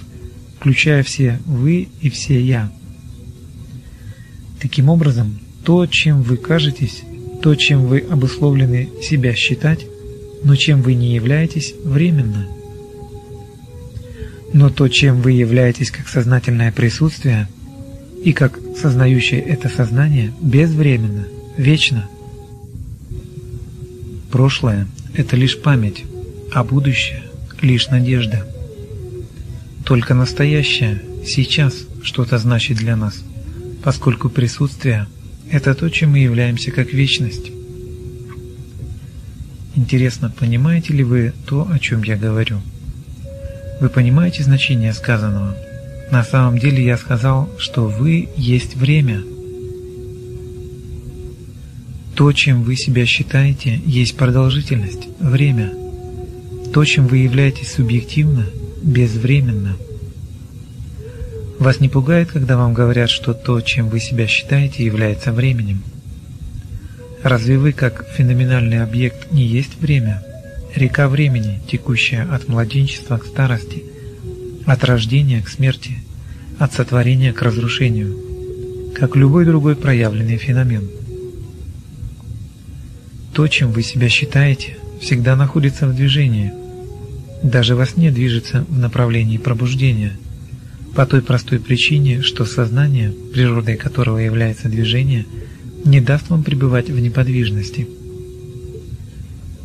включая 0.58 1.02
все 1.02 1.40
«вы» 1.46 1.88
и 2.00 2.10
все 2.10 2.40
«я». 2.40 2.70
Таким 4.60 4.88
образом, 4.88 5.38
то, 5.66 5.84
чем 5.88 6.22
вы 6.22 6.36
кажетесь, 6.36 7.02
то, 7.42 7.56
чем 7.56 7.86
вы 7.86 7.98
обусловлены 7.98 8.88
себя 9.02 9.34
считать, 9.34 9.84
но 10.44 10.54
чем 10.54 10.80
вы 10.80 10.94
не 10.94 11.12
являетесь, 11.12 11.74
временно. 11.82 12.46
Но 14.52 14.70
то, 14.70 14.86
чем 14.88 15.20
вы 15.22 15.32
являетесь 15.32 15.90
как 15.90 16.08
сознательное 16.08 16.70
присутствие– 16.70 17.48
и 18.22 18.32
как 18.32 18.58
сознающее 18.80 19.40
это 19.40 19.68
сознание 19.68 20.32
безвременно, 20.40 21.26
вечно. 21.56 22.08
Прошлое– 24.32 24.88
это 25.14 25.36
лишь 25.36 25.60
память, 25.60 26.04
а 26.52 26.64
будущее– 26.64 27.22
лишь 27.60 27.88
надежда. 27.88 28.44
Только 29.84 30.14
настоящее, 30.14 31.02
сейчас 31.24 31.74
что-то 32.02 32.38
значит 32.38 32.78
для 32.78 32.96
нас, 32.96 33.22
поскольку 33.84 34.28
присутствие– 34.28 35.06
это 35.50 35.74
то, 35.74 35.88
чем 35.88 36.12
мы 36.12 36.18
являемся 36.18 36.70
как 36.70 36.92
вечность. 36.92 37.50
Интересно, 39.74 40.32
понимаете 40.36 40.94
ли 40.94 41.04
вы 41.04 41.32
то, 41.46 41.68
о 41.70 41.78
чем 41.78 42.02
я 42.02 42.16
говорю? 42.16 42.60
Вы 43.80 43.90
понимаете 43.90 44.42
значение 44.42 44.92
сказанного? 44.94 45.54
На 46.10 46.24
самом 46.24 46.58
деле 46.58 46.84
я 46.84 46.96
сказал, 46.96 47.50
что 47.58 47.86
вы 47.86 48.28
есть 48.36 48.76
время. 48.76 49.22
То, 52.14 52.32
чем 52.32 52.62
вы 52.62 52.76
себя 52.76 53.04
считаете, 53.04 53.80
есть 53.84 54.16
продолжительность, 54.16 55.08
время. 55.20 55.72
То, 56.72 56.84
чем 56.84 57.06
вы 57.06 57.18
являетесь 57.18 57.72
субъективно, 57.72 58.46
безвременно. 58.82 59.76
Вас 61.58 61.80
не 61.80 61.88
пугает, 61.88 62.30
когда 62.30 62.56
вам 62.58 62.74
говорят, 62.74 63.08
что 63.08 63.32
то, 63.32 63.60
чем 63.62 63.88
вы 63.88 63.98
себя 63.98 64.26
считаете, 64.26 64.84
является 64.84 65.32
временем? 65.32 65.82
Разве 67.22 67.58
вы, 67.58 67.72
как 67.72 68.06
феноменальный 68.08 68.82
объект, 68.82 69.32
не 69.32 69.44
есть 69.44 69.80
время? 69.80 70.22
Река 70.74 71.08
времени, 71.08 71.60
текущая 71.66 72.22
от 72.22 72.48
младенчества 72.48 73.16
к 73.16 73.24
старости, 73.24 73.84
от 74.66 74.84
рождения 74.84 75.40
к 75.40 75.48
смерти, 75.48 75.96
от 76.58 76.74
сотворения 76.74 77.32
к 77.32 77.40
разрушению, 77.40 78.14
как 78.94 79.16
любой 79.16 79.46
другой 79.46 79.76
проявленный 79.76 80.36
феномен. 80.36 80.88
То, 83.32 83.48
чем 83.48 83.72
вы 83.72 83.82
себя 83.82 84.10
считаете, 84.10 84.76
всегда 85.00 85.36
находится 85.36 85.86
в 85.86 85.94
движении. 85.94 86.52
Даже 87.42 87.74
во 87.74 87.86
сне 87.86 88.10
движется 88.10 88.66
в 88.68 88.78
направлении 88.78 89.38
пробуждения, 89.38 90.18
по 90.96 91.06
той 91.06 91.22
простой 91.22 91.60
причине, 91.60 92.22
что 92.22 92.44
сознание, 92.44 93.12
природой 93.32 93.76
которого 93.76 94.18
является 94.18 94.68
движение– 94.68 95.26
не 95.86 96.00
даст 96.00 96.28
вам 96.30 96.42
пребывать 96.42 96.90
в 96.90 96.98
неподвижности. 96.98 97.86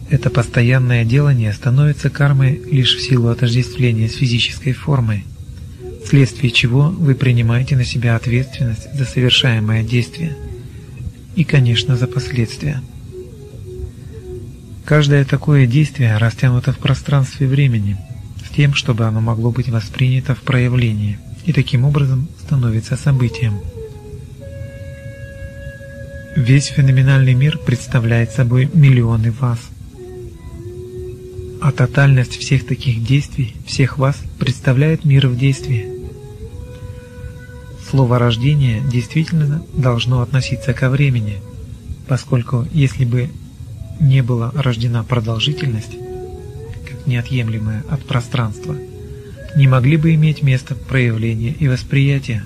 Это 0.09 0.29
постоянное 0.29 1.03
делание 1.03 1.51
становится 1.51 2.09
кармой 2.09 2.61
лишь 2.71 2.95
в 2.95 3.01
силу 3.01 3.29
отождествления 3.29 4.07
с 4.07 4.15
физической 4.15 4.73
формой, 4.73 5.25
вследствие 6.05 6.51
чего 6.51 6.89
вы 6.89 7.15
принимаете 7.15 7.75
на 7.75 7.85
себя 7.85 8.15
ответственность 8.15 8.93
за 8.93 9.05
совершаемое 9.05 9.83
действие 9.83 10.35
и, 11.35 11.43
конечно, 11.43 11.97
за 11.97 12.07
последствия. 12.07 12.81
Каждое 14.85 15.25
такое 15.25 15.65
действие 15.65 16.17
растянуто 16.17 16.73
в 16.73 16.77
пространстве 16.77 17.47
времени, 17.47 17.97
тем, 18.51 18.73
чтобы 18.73 19.05
оно 19.05 19.21
могло 19.21 19.51
быть 19.51 19.69
воспринято 19.69 20.35
в 20.35 20.41
проявлении 20.41 21.19
и 21.45 21.53
таким 21.53 21.85
образом 21.85 22.27
становится 22.39 22.95
событием. 22.97 23.59
Весь 26.35 26.67
феноменальный 26.67 27.33
мир 27.33 27.57
представляет 27.57 28.31
собой 28.31 28.69
миллионы 28.73 29.31
вас. 29.31 29.59
А 31.61 31.71
тотальность 31.71 32.37
всех 32.37 32.65
таких 32.65 33.03
действий, 33.03 33.55
всех 33.65 33.97
вас, 33.97 34.17
представляет 34.39 35.05
мир 35.05 35.27
в 35.27 35.37
действии. 35.37 35.87
Слово 37.89 38.17
«рождение» 38.17 38.81
действительно 38.89 39.63
должно 39.73 40.21
относиться 40.21 40.73
ко 40.73 40.89
времени, 40.89 41.39
поскольку 42.07 42.65
если 42.71 43.03
бы 43.03 43.29
не 43.99 44.23
была 44.23 44.51
рождена 44.55 45.03
продолжительность, 45.03 45.97
как 47.01 47.07
неотъемлемая 47.07 47.83
от 47.89 48.03
пространства, 48.03 48.75
не 49.55 49.67
могли 49.67 49.97
бы 49.97 50.13
иметь 50.13 50.43
место 50.43 50.75
проявления 50.75 51.51
и 51.59 51.67
восприятия. 51.67 52.43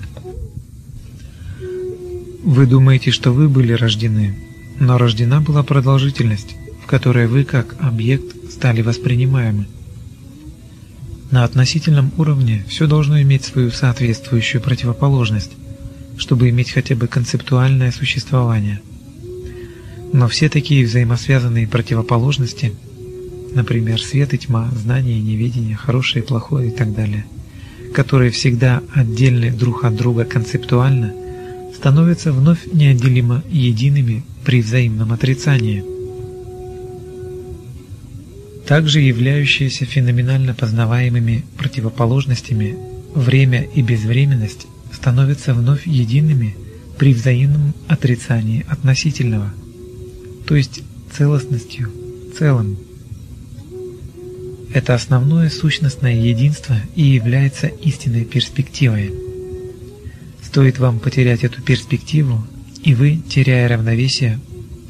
Вы 2.42 2.66
думаете, 2.66 3.10
что 3.10 3.32
вы 3.32 3.48
были 3.48 3.72
рождены, 3.72 4.36
но 4.80 4.98
рождена 4.98 5.40
была 5.40 5.62
продолжительность, 5.62 6.56
в 6.82 6.86
которой 6.86 7.26
вы 7.26 7.44
как 7.44 7.76
объект 7.80 8.50
стали 8.50 8.82
воспринимаемы. 8.82 9.66
На 11.30 11.44
относительном 11.44 12.12
уровне 12.16 12.64
все 12.68 12.86
должно 12.86 13.20
иметь 13.22 13.44
свою 13.44 13.70
соответствующую 13.70 14.62
противоположность, 14.62 15.52
чтобы 16.16 16.48
иметь 16.50 16.70
хотя 16.70 16.94
бы 16.94 17.08
концептуальное 17.08 17.90
существование. 17.90 18.80
Но 20.12 20.28
все 20.28 20.48
такие 20.48 20.86
взаимосвязанные 20.86 21.66
противоположности, 21.66 22.72
например, 23.56 24.00
свет 24.00 24.32
и 24.34 24.38
тьма, 24.38 24.70
знание 24.70 25.18
и 25.18 25.22
неведение, 25.22 25.74
хорошее 25.74 26.24
и 26.24 26.28
плохое 26.28 26.68
и 26.68 26.70
так 26.70 26.94
далее, 26.94 27.26
которые 27.92 28.30
всегда 28.30 28.82
отдельны 28.94 29.50
друг 29.50 29.84
от 29.84 29.96
друга 29.96 30.24
концептуально– 30.24 31.12
становятся 31.76 32.32
вновь 32.32 32.66
неотделимо 32.72 33.42
едиными 33.50 34.24
при 34.44 34.62
взаимном 34.62 35.12
отрицании. 35.12 35.84
Также 38.66 39.00
являющиеся 39.00 39.84
феноменально 39.84 40.54
познаваемыми 40.54 41.44
противоположностями 41.56 42.76
время 43.14 43.62
и 43.62 43.82
безвременность 43.82 44.66
становятся 44.92 45.54
вновь 45.54 45.86
едиными 45.86 46.56
при 46.98 47.12
взаимном 47.12 47.74
отрицании 47.86 48.66
относительного, 48.68 49.52
то 50.46 50.56
есть 50.56 50.82
целостностью, 51.16 51.90
целым. 52.36 52.78
Это 54.76 54.94
основное 54.94 55.48
сущностное 55.48 56.12
единство 56.12 56.76
и 56.94 57.02
является 57.02 57.66
истинной 57.66 58.26
перспективой. 58.26 59.10
Стоит 60.42 60.78
вам 60.78 60.98
потерять 60.98 61.44
эту 61.44 61.62
перспективу, 61.62 62.46
и 62.82 62.94
вы, 62.94 63.16
теряя 63.26 63.68
равновесие, 63.68 64.38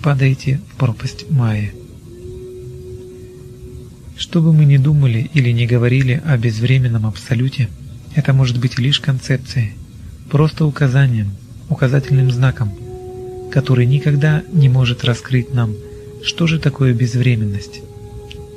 падаете 0.02 0.60
в 0.72 0.76
пропасть 0.76 1.30
Майи. 1.30 1.72
Что 4.16 4.42
бы 4.42 4.52
мы 4.52 4.64
ни 4.64 4.76
думали 4.76 5.30
или 5.34 5.52
не 5.52 5.68
говорили 5.68 6.20
о 6.24 6.36
безвременном 6.36 7.06
абсолюте, 7.06 7.68
это 8.16 8.32
может 8.32 8.58
быть 8.58 8.80
лишь 8.80 8.98
концепцией, 8.98 9.74
просто 10.28 10.66
указанием, 10.66 11.30
указательным 11.68 12.32
знаком, 12.32 12.72
который 13.52 13.86
никогда 13.86 14.42
не 14.52 14.68
может 14.68 15.04
раскрыть 15.04 15.54
нам, 15.54 15.76
что 16.24 16.48
же 16.48 16.58
такое 16.58 16.92
безвременность, 16.92 17.82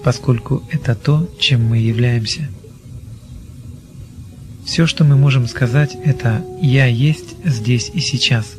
поскольку 0.03 0.63
это 0.71 0.95
то, 0.95 1.29
чем 1.39 1.65
мы 1.65 1.77
являемся– 1.77 2.49
все, 4.69 4.85
что 4.85 5.03
мы 5.03 5.15
можем 5.15 5.47
сказать, 5.47 5.97
это 6.05 6.45
«я 6.61 6.85
есть 6.85 7.43
здесь 7.43 7.89
и 7.91 7.99
сейчас». 8.01 8.53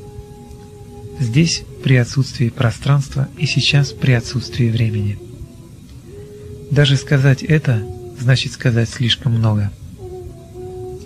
Здесь 1.20 1.62
при 1.84 1.94
отсутствии 1.94 2.48
пространства 2.48 3.28
и 3.38 3.46
сейчас 3.46 3.92
при 3.92 4.10
отсутствии 4.10 4.70
времени. 4.70 5.20
Даже 6.72 6.96
сказать 6.96 7.44
это 7.44 7.86
значит 8.18 8.54
сказать 8.54 8.88
слишком 8.88 9.34
много. 9.34 9.70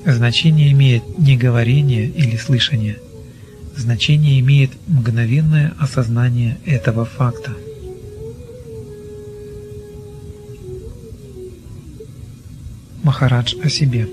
Значение 0.07 0.73
имеет 0.73 1.19
не 1.19 1.37
говорение 1.37 2.09
или 2.09 2.39
слышание. 2.39 2.97
Значение 3.77 4.41
имеет 4.41 4.71
мгновенное 4.87 5.75
осознание 5.79 6.57
этого 6.65 7.05
факта. 7.05 7.51
Махарадж 13.05 13.55
о 13.63 13.69
себе. 13.69 14.09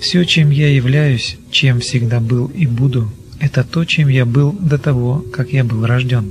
Все, 0.00 0.24
чем 0.24 0.50
я 0.50 0.72
являюсь, 0.72 1.36
чем 1.50 1.80
всегда 1.80 2.20
был 2.20 2.46
и 2.46 2.66
буду, 2.68 3.10
это 3.40 3.64
то, 3.64 3.84
чем 3.84 4.06
я 4.06 4.24
был 4.24 4.52
до 4.52 4.78
того, 4.78 5.24
как 5.32 5.52
я 5.52 5.64
был 5.64 5.84
рожден. 5.84 6.30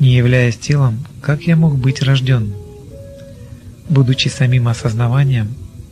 Не 0.00 0.14
являясь 0.14 0.56
телом, 0.56 1.04
как 1.20 1.42
я 1.42 1.56
мог 1.56 1.76
быть 1.76 2.02
рожден? 2.02 2.54
Будучи 3.90 4.28
самим 4.28 4.66
осознаванием, 4.66 5.48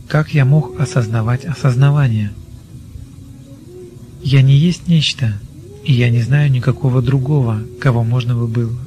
как 0.09 0.32
я 0.32 0.47
мог 0.47 0.81
осознавать 0.81 1.44
осознавание? 1.44 2.32
Я 4.22 4.40
не 4.40 4.56
есть 4.56 4.89
нечто, 4.89 5.39
и 5.85 5.93
я 5.93 6.09
не 6.09 6.22
знаю 6.22 6.51
никакого 6.51 7.02
другого, 7.02 7.60
кого 7.82 8.02
можно 8.02 8.35
бы 8.35 8.48
было 8.48 8.78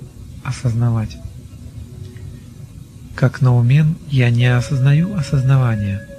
осознавать. 0.44 1.18
Как 3.18 3.42
наумен 3.42 3.96
я 4.10 4.30
не 4.30 4.46
осознаю 4.46 5.16
осознавания– 5.16 6.02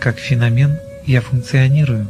как 0.00 0.18
феномен 0.18 0.78
я 1.06 1.20
функционирую. 1.20 2.08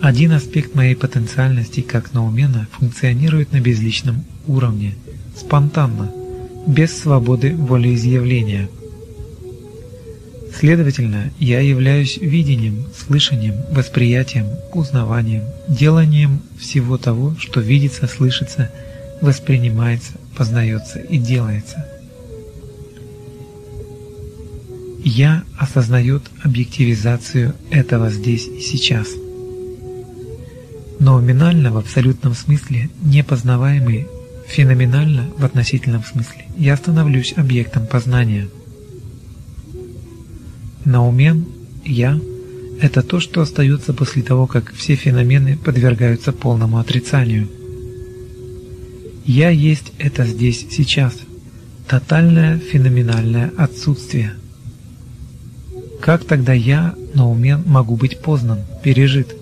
Один 0.00 0.32
аспект 0.32 0.74
моей 0.74 0.94
потенциальности 0.94 1.80
как 1.80 2.14
наумена 2.14 2.68
функционирует 2.72 3.52
на 3.52 3.60
безличном 3.60 4.24
уровне, 4.46 4.94
спонтанно, 5.36 6.10
без 6.66 6.96
свободы 6.96 7.54
волеизъявления. 7.54 8.68
Следовательно, 10.58 11.32
я 11.38 11.60
являюсь 11.60 12.16
видением, 12.16 12.86
слышанием, 12.96 13.54
восприятием, 13.70 14.46
узнаванием, 14.72 15.42
деланием 15.66 16.42
всего 16.58 16.96
того, 16.96 17.34
что 17.38 17.60
видится, 17.60 18.06
слышится, 18.06 18.70
воспринимается, 19.20 20.12
познается 20.36 21.00
и 21.00 21.18
делается. 21.18 21.91
«Я» 25.04 25.44
осознает 25.58 26.22
объективизацию 26.42 27.54
этого 27.70 28.10
здесь 28.10 28.46
и 28.46 28.60
сейчас. 28.60 29.08
Но 31.00 31.18
номинально 31.20 31.72
в 31.72 31.76
абсолютном 31.76 32.34
смысле 32.34 32.88
непознаваемый 33.02 34.06
феноменально 34.46 35.30
в 35.36 35.44
относительном 35.44 36.04
смысле, 36.04 36.46
я 36.56 36.76
становлюсь 36.76 37.34
объектом 37.36 37.86
познания. 37.86 38.48
Наумен, 40.84 41.46
я– 41.84 42.20
это 42.80 43.02
то, 43.02 43.20
что 43.20 43.40
остается 43.40 43.92
после 43.94 44.22
того, 44.22 44.46
как 44.46 44.72
все 44.74 44.94
феномены 44.94 45.56
подвергаются 45.56 46.32
полному 46.32 46.78
отрицанию. 46.78 47.48
Я 49.24 49.50
есть 49.50 49.92
это 49.98 50.24
здесь, 50.24 50.66
сейчас. 50.70 51.14
Тотальное 51.88 52.58
феноменальное 52.58 53.52
отсутствие. 53.56 54.34
Как 56.02 56.24
тогда 56.24 56.52
я, 56.52 56.96
наумен, 57.14 57.62
могу 57.64 57.94
быть 57.94 58.18
познан, 58.18 58.58
пережит? 58.82 59.36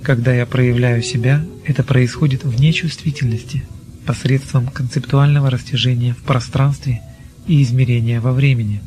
Когда 0.00 0.32
я 0.32 0.46
проявляю 0.46 1.02
себя, 1.02 1.44
это 1.64 1.82
происходит 1.82 2.44
в 2.44 2.60
нечувствительности, 2.60 3.64
посредством 4.06 4.68
концептуального 4.68 5.50
растяжения 5.50 6.14
в 6.14 6.22
пространстве 6.22 7.02
и 7.48 7.60
измерения 7.64 8.20
во 8.20 8.30
времени. 8.30 8.80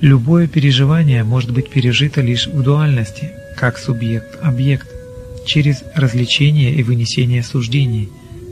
Любое 0.00 0.48
переживание 0.48 1.22
может 1.22 1.52
быть 1.52 1.70
пережито 1.70 2.22
лишь 2.22 2.48
в 2.48 2.60
дуальности, 2.60 3.30
как 3.56 3.78
субъект-объект, 3.78 4.88
через 5.46 5.84
развлечение 5.94 6.74
и 6.74 6.82
вынесение 6.82 7.44
суждений, 7.44 8.08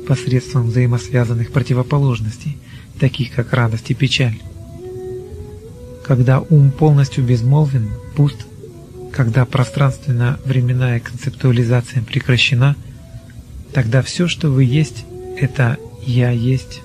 посредством 0.07 0.69
взаимосвязанных 0.69 1.51
противоположностей, 1.51 2.57
таких 3.01 3.33
как 3.33 3.53
радость 3.53 3.91
и 3.91 3.95
печаль. 3.95 4.39
Когда 6.11 6.41
ум 6.41 6.73
полностью 6.73 7.23
безмолвен, 7.23 7.89
пуст, 8.17 8.45
когда 9.13 9.45
пространственно-временная 9.45 10.99
концептуализация 10.99 12.03
прекращена, 12.03 12.75
тогда 13.73 14.03
все, 14.03 14.27
что 14.27 14.51
вы 14.51 14.65
есть, 14.65 15.05
это 15.39 15.77
«я 16.05 16.31
есть». 16.31 16.81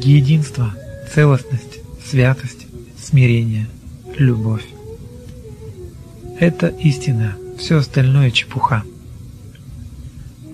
Единство, 0.00 0.74
целостность, 1.14 1.80
святость, 2.08 2.68
смирение, 2.98 3.66
любовь. 4.16 4.64
Это 6.40 6.68
истина, 6.68 7.36
все 7.58 7.76
остальное 7.76 8.30
чепуха. 8.30 8.82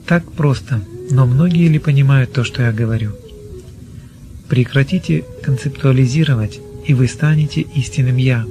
Так 0.04 0.32
просто, 0.32 0.82
но 1.12 1.26
многие 1.26 1.68
ли 1.68 1.78
понимают 1.78 2.32
то, 2.32 2.42
что 2.42 2.62
я 2.62 2.72
говорю? 2.72 3.12
Прекратите 4.48 5.24
концептуализировать, 5.44 6.58
и 6.88 6.94
вы 6.94 7.06
станете 7.06 7.60
истинным 7.60 8.16
«я». 8.16 8.44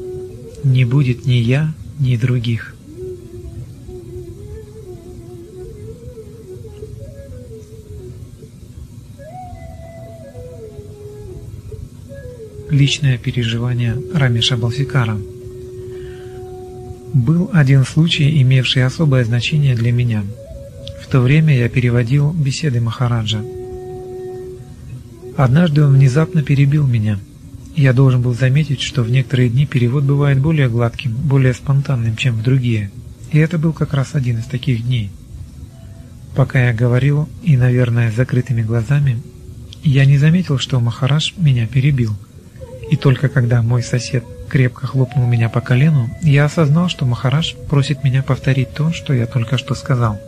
Не 0.64 0.85
будет 0.85 1.26
ни 1.26 1.34
«я», 1.34 1.73
ни 1.99 2.15
других. 2.15 2.76
Личное 12.69 13.18
переживание 13.18 13.97
Рамиша 14.14 14.55
Балфикара 14.55 15.18
Был 17.14 17.49
один 17.53 17.85
случай, 17.85 18.41
имевший 18.41 18.85
особое 18.85 19.26
значение 19.26 19.76
для 19.76 19.91
меня. 19.91 20.23
В 21.01 21.07
то 21.07 21.22
время 21.22 21.57
я 21.57 21.69
переводил 21.69 22.34
беседы 22.34 22.81
Махараджа. 22.81 23.41
Однажды 25.38 25.84
он 25.84 25.95
внезапно 25.95 26.43
перебил 26.43 26.85
меня– 26.85 27.19
я 27.78 27.94
должен 27.94 28.24
был 28.24 28.34
заметить, 28.34 28.82
что 28.82 29.04
в 29.04 29.12
некоторые 29.12 29.49
дни 29.49 29.68
перевод 29.68 30.04
бывает 30.04 30.40
более 30.40 30.68
гладким, 30.68 31.14
более 31.16 31.54
спонтанным, 31.54 32.16
чем 32.16 32.36
в 32.36 32.41
другие. 32.41 32.90
И 33.32 33.38
это 33.38 33.60
был 33.60 33.72
как 33.72 33.94
раз 33.94 34.16
один 34.16 34.40
из 34.40 34.45
таких 34.45 34.84
дней. 34.84 35.12
Пока 36.36 36.70
я 36.70 36.74
говорил, 36.74 37.30
и, 37.44 37.56
наверное, 37.56 38.12
с 38.12 38.16
закрытыми 38.16 38.64
глазами, 38.64 39.22
я 39.84 40.06
не 40.06 40.18
заметил, 40.18 40.58
что 40.58 40.80
Махараш 40.80 41.36
меня 41.38 41.68
перебил. 41.68 42.16
И 42.90 42.95
только 42.95 43.30
когда 43.30 43.62
мой 43.62 43.84
сосед 43.84 44.24
крепко 44.49 44.88
хлопнул 44.88 45.28
меня 45.28 45.48
по 45.48 45.62
колену, 45.62 46.10
я 46.24 46.45
осознал, 46.45 46.90
что 46.90 47.06
Махараш 47.06 47.56
просит 47.70 48.04
меня 48.04 48.24
повторить 48.24 48.74
то, 48.74 48.91
что 48.91 49.14
я 49.14 49.28
только 49.28 49.60
что 49.60 49.76
сказал. 49.76 50.20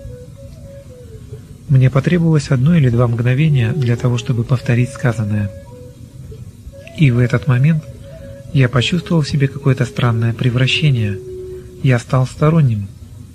Мне 1.67 1.89
потребовалось 1.89 2.49
одно 2.49 2.75
или 2.75 2.89
два 2.89 3.07
мгновения 3.07 3.71
для 3.71 3.95
того, 3.95 4.19
чтобы 4.19 4.43
повторить 4.43 4.91
сказанное– 4.91 5.49
и 6.99 7.11
в 7.11 7.19
этот 7.19 7.47
момент 7.47 7.83
я 8.53 8.67
почувствовал 8.67 9.21
в 9.21 9.29
себе 9.29 9.47
какое-то 9.47 9.85
странное 9.85 10.33
превращение. 10.33 11.17
Я 11.81 11.97
стал 11.97 12.27
сторонним, 12.27 12.89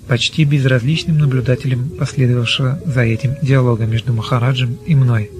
почти 0.07 0.45
безразличным 0.45 1.17
наблюдателем 1.17 1.89
последовавшего 1.89 2.79
за 2.85 3.01
этим 3.01 3.35
диалога 3.41 3.85
между 3.85 4.13
Махараджем 4.13 4.77
и 4.85 4.93
мной. 4.93 5.31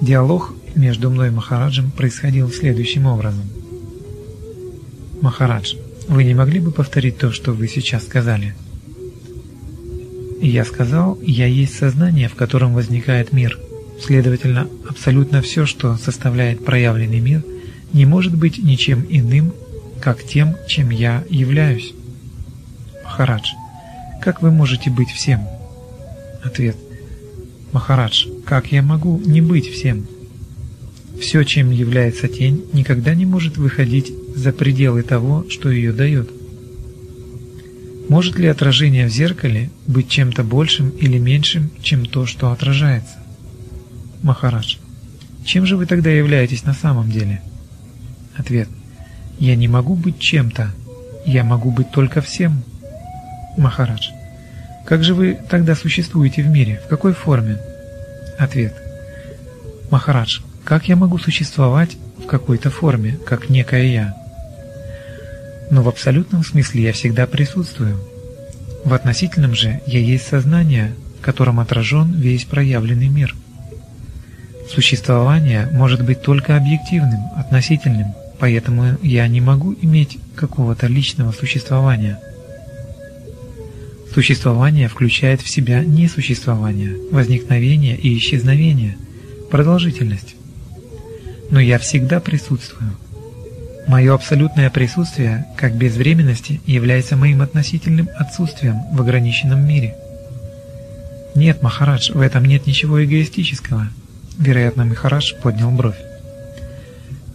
Диалог 0.00 0.52
между 0.74 1.10
мной 1.10 1.28
и 1.28 1.30
Махараджем 1.30 1.92
происходил 1.92 2.50
следующим 2.50 3.06
образом. 3.06 3.44
«Махарадж, 5.22 5.76
вы 6.08 6.24
не 6.24 6.34
могли 6.34 6.58
бы 6.58 6.72
повторить 6.72 7.18
то, 7.18 7.30
что 7.30 7.52
вы 7.52 7.68
сейчас 7.68 8.04
сказали?» 8.04 8.54
Я 10.42 10.64
сказал, 10.64 11.18
я 11.22 11.46
есть 11.46 11.78
сознание, 11.78 12.28
в 12.28 12.34
котором 12.34 12.74
возникает 12.74 13.32
мир– 13.32 13.58
Следовательно, 14.00 14.68
абсолютно 14.88 15.42
все, 15.42 15.66
что 15.66 15.96
составляет 15.96 16.64
проявленный 16.64 17.20
мир, 17.20 17.42
не 17.92 18.04
может 18.04 18.36
быть 18.36 18.58
ничем 18.58 19.04
иным, 19.08 19.54
как 20.00 20.22
тем, 20.22 20.56
чем 20.68 20.90
я 20.90 21.24
являюсь. 21.30 21.92
Махарадж, 23.04 23.52
как 24.20 24.42
вы 24.42 24.50
можете 24.50 24.90
быть 24.90 25.10
всем? 25.10 25.46
Ответ. 26.44 26.76
Махарадж, 27.72 28.26
как 28.44 28.72
я 28.72 28.82
могу 28.82 29.20
не 29.24 29.40
быть 29.40 29.70
всем? 29.70 30.06
Все, 31.20 31.44
чем 31.44 31.70
является 31.70 32.28
тень, 32.28 32.64
никогда 32.72 33.14
не 33.14 33.24
может 33.24 33.56
выходить 33.56 34.12
за 34.34 34.52
пределы 34.52 35.02
того, 35.02 35.46
что 35.48 35.70
ее 35.70 35.92
дает. 35.92 36.30
Может 38.08 38.38
ли 38.38 38.46
отражение 38.46 39.06
в 39.06 39.10
зеркале 39.10 39.70
быть 39.86 40.08
чем-то 40.08 40.44
большим 40.44 40.90
или 40.90 41.18
меньшим, 41.18 41.70
чем 41.82 42.06
то, 42.06 42.26
что 42.26 42.52
отражается? 42.52 43.15
Махарадж, 44.22 44.76
чем 45.46 45.64
же 45.64 45.76
вы 45.76 45.86
тогда 45.86 46.10
являетесь 46.10 46.64
на 46.64 46.74
самом 46.74 47.10
деле? 47.10 47.40
Ответ. 48.36 48.68
Я 49.38 49.54
не 49.54 49.68
могу 49.68 49.94
быть 49.94 50.18
чем-то. 50.18 50.72
Я 51.24 51.44
могу 51.44 51.70
быть 51.70 51.92
только 51.92 52.20
всем. 52.20 52.64
Махарадж. 53.56 54.10
Как 54.84 55.04
же 55.04 55.14
вы 55.14 55.38
тогда 55.48 55.76
существуете 55.76 56.42
в 56.42 56.48
мире? 56.48 56.80
В 56.84 56.88
какой 56.88 57.12
форме? 57.12 57.58
Ответ. 58.38 58.74
Махарадж, 59.90 60.40
как 60.64 60.88
я 60.88 60.96
могу 60.96 61.18
существовать 61.18 61.96
в 62.18 62.26
какой-то 62.26 62.70
форме, 62.70 63.18
как 63.24 63.48
некое 63.48 63.84
я? 63.84 64.14
Но 65.70 65.82
в 65.82 65.88
абсолютном 65.88 66.44
смысле 66.44 66.82
я 66.82 66.92
всегда 66.92 67.26
присутствую. 67.26 67.98
В 68.84 68.92
относительном 68.94 69.54
же 69.54 69.80
я 69.86 70.00
есть 70.00 70.26
сознание, 70.26 70.94
в 71.20 71.24
котором 71.24 71.60
отражен 71.60 72.12
весь 72.12 72.44
проявленный 72.44 73.08
мир– 73.08 73.34
Существование 74.68 75.68
может 75.72 76.04
быть 76.04 76.22
только 76.22 76.56
объективным, 76.56 77.20
относительным, 77.36 78.14
поэтому 78.38 78.98
я 79.02 79.26
не 79.28 79.40
могу 79.40 79.74
иметь 79.80 80.18
какого-то 80.34 80.88
личного 80.88 81.32
существования. 81.32 82.18
Существование 84.12 84.88
включает 84.88 85.40
в 85.40 85.48
себя 85.48 85.84
несуществование, 85.84 86.96
возникновение 87.12 87.96
и 87.96 88.16
исчезновение, 88.18 88.96
продолжительность. 89.50 90.34
Но 91.50 91.60
я 91.60 91.78
всегда 91.78 92.18
присутствую. 92.18 92.90
Мое 93.86 94.12
абсолютное 94.12 94.68
присутствие, 94.70 95.46
как 95.56 95.76
безвременности, 95.76 96.60
является 96.66 97.16
моим 97.16 97.40
относительным 97.40 98.08
отсутствием 98.16 98.80
в 98.92 99.00
ограниченном 99.00 99.64
мире. 99.64 99.94
Нет, 101.36 101.62
Махарадж, 101.62 102.10
в 102.12 102.20
этом 102.20 102.44
нет 102.44 102.66
ничего 102.66 103.04
эгоистического– 103.04 103.88
Вероятно, 104.38 104.84
Махарадж 104.84 105.34
поднял 105.42 105.70
бровь. 105.70 105.96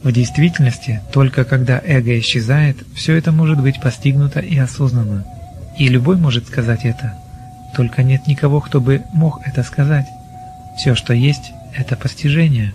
В 0.03 0.11
действительности, 0.11 1.01
только 1.11 1.43
когда 1.43 1.79
эго 1.83 2.17
исчезает, 2.19 2.77
все 2.95 3.15
это 3.15 3.31
может 3.31 3.61
быть 3.61 3.81
постигнуто 3.81 4.39
и 4.39 4.57
осознано. 4.57 5.25
И 5.77 5.87
любой 5.87 6.17
может 6.17 6.47
сказать 6.47 6.85
это. 6.85 7.13
Только 7.75 8.03
нет 8.03 8.27
никого, 8.27 8.61
кто 8.61 8.81
бы 8.81 9.03
мог 9.13 9.41
это 9.45 9.63
сказать. 9.63 10.07
Все, 10.77 10.95
что 10.95 11.13
есть, 11.13 11.51
это 11.75 11.95
постижение. 11.95 12.73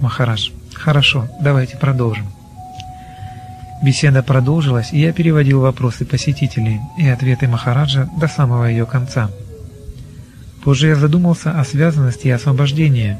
Махарадж. 0.00 0.50
Хорошо, 0.74 1.28
давайте 1.40 1.76
продолжим. 1.76 2.26
Беседа 3.82 4.22
продолжилась, 4.22 4.92
и 4.92 5.00
я 5.00 5.12
переводил 5.12 5.60
вопросы 5.60 6.04
посетителей 6.04 6.80
и 6.98 7.08
ответы 7.08 7.48
Махараджа 7.48 8.08
до 8.18 8.28
самого 8.28 8.64
ее 8.64 8.84
конца. 8.84 9.30
Позже 10.62 10.88
я 10.88 10.96
задумался 10.96 11.58
о 11.58 11.64
связанности 11.64 12.26
и 12.26 12.30
освобождении, 12.30 13.18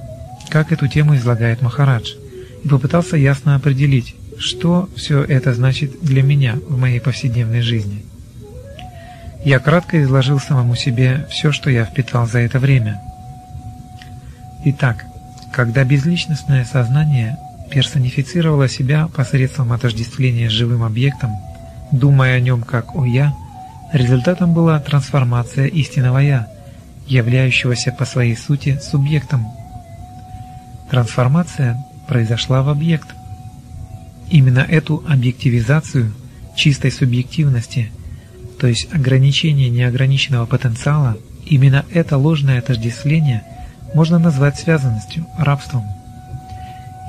как 0.51 0.73
эту 0.73 0.89
тему 0.89 1.17
излагает 1.17 1.63
Махарадж, 1.63 2.15
и 2.63 2.69
попытался 2.69 3.17
ясно 3.17 3.55
определить, 3.55 4.15
что 4.39 4.89
все 4.97 5.23
это 5.23 5.55
значит 5.55 6.01
для 6.03 6.23
меня 6.23 6.57
в 6.69 6.79
моей 6.79 7.01
повседневной 7.01 7.63
жизни. 7.63 8.05
Я 9.45 9.59
кратко 9.59 10.03
изложил 10.03 10.39
самому 10.39 10.75
себе 10.75 11.27
все, 11.31 11.51
что 11.51 11.71
я 11.71 11.87
впитал 11.87 12.27
за 12.27 12.41
это 12.41 12.59
время. 12.59 13.01
Итак, 14.65 15.07
когда 15.55 15.85
безличностное 15.85 16.67
сознание 16.67 17.39
персонифицировало 17.71 18.69
себя 18.69 19.09
посредством 19.09 19.73
отождествления 19.73 20.51
с 20.51 20.53
живым 20.53 20.83
объектом, 20.83 21.31
думая 21.91 22.37
о 22.37 22.41
нем 22.41 22.63
как 22.63 22.95
о 22.95 23.07
«я», 23.07 23.35
результатом 23.93 24.53
была 24.53 24.79
трансформация 24.79 25.67
истинного 25.67 26.19
«я», 26.19 26.49
являющегося 27.11 27.93
по 27.93 28.05
своей 28.05 28.37
сути 28.37 28.79
субъектом. 28.81 29.47
Трансформация 30.91 31.77
произошла 32.09 32.63
в 32.63 32.69
объект. 32.69 33.09
Именно 34.31 34.61
эту 34.61 35.05
объективизацию 35.09 36.13
чистой 36.57 36.93
субъективности, 36.93 37.91
то 38.61 38.67
есть 38.67 38.89
ограничение 38.93 39.71
неограниченного 39.71 40.47
потенциала, 40.47 41.17
именно 41.47 41.85
это 41.93 42.17
ложное 42.17 42.61
отождествление 42.61 43.43
можно 43.93 44.19
назвать 44.19 44.59
связанностью, 44.59 45.27
рабством. 45.37 45.85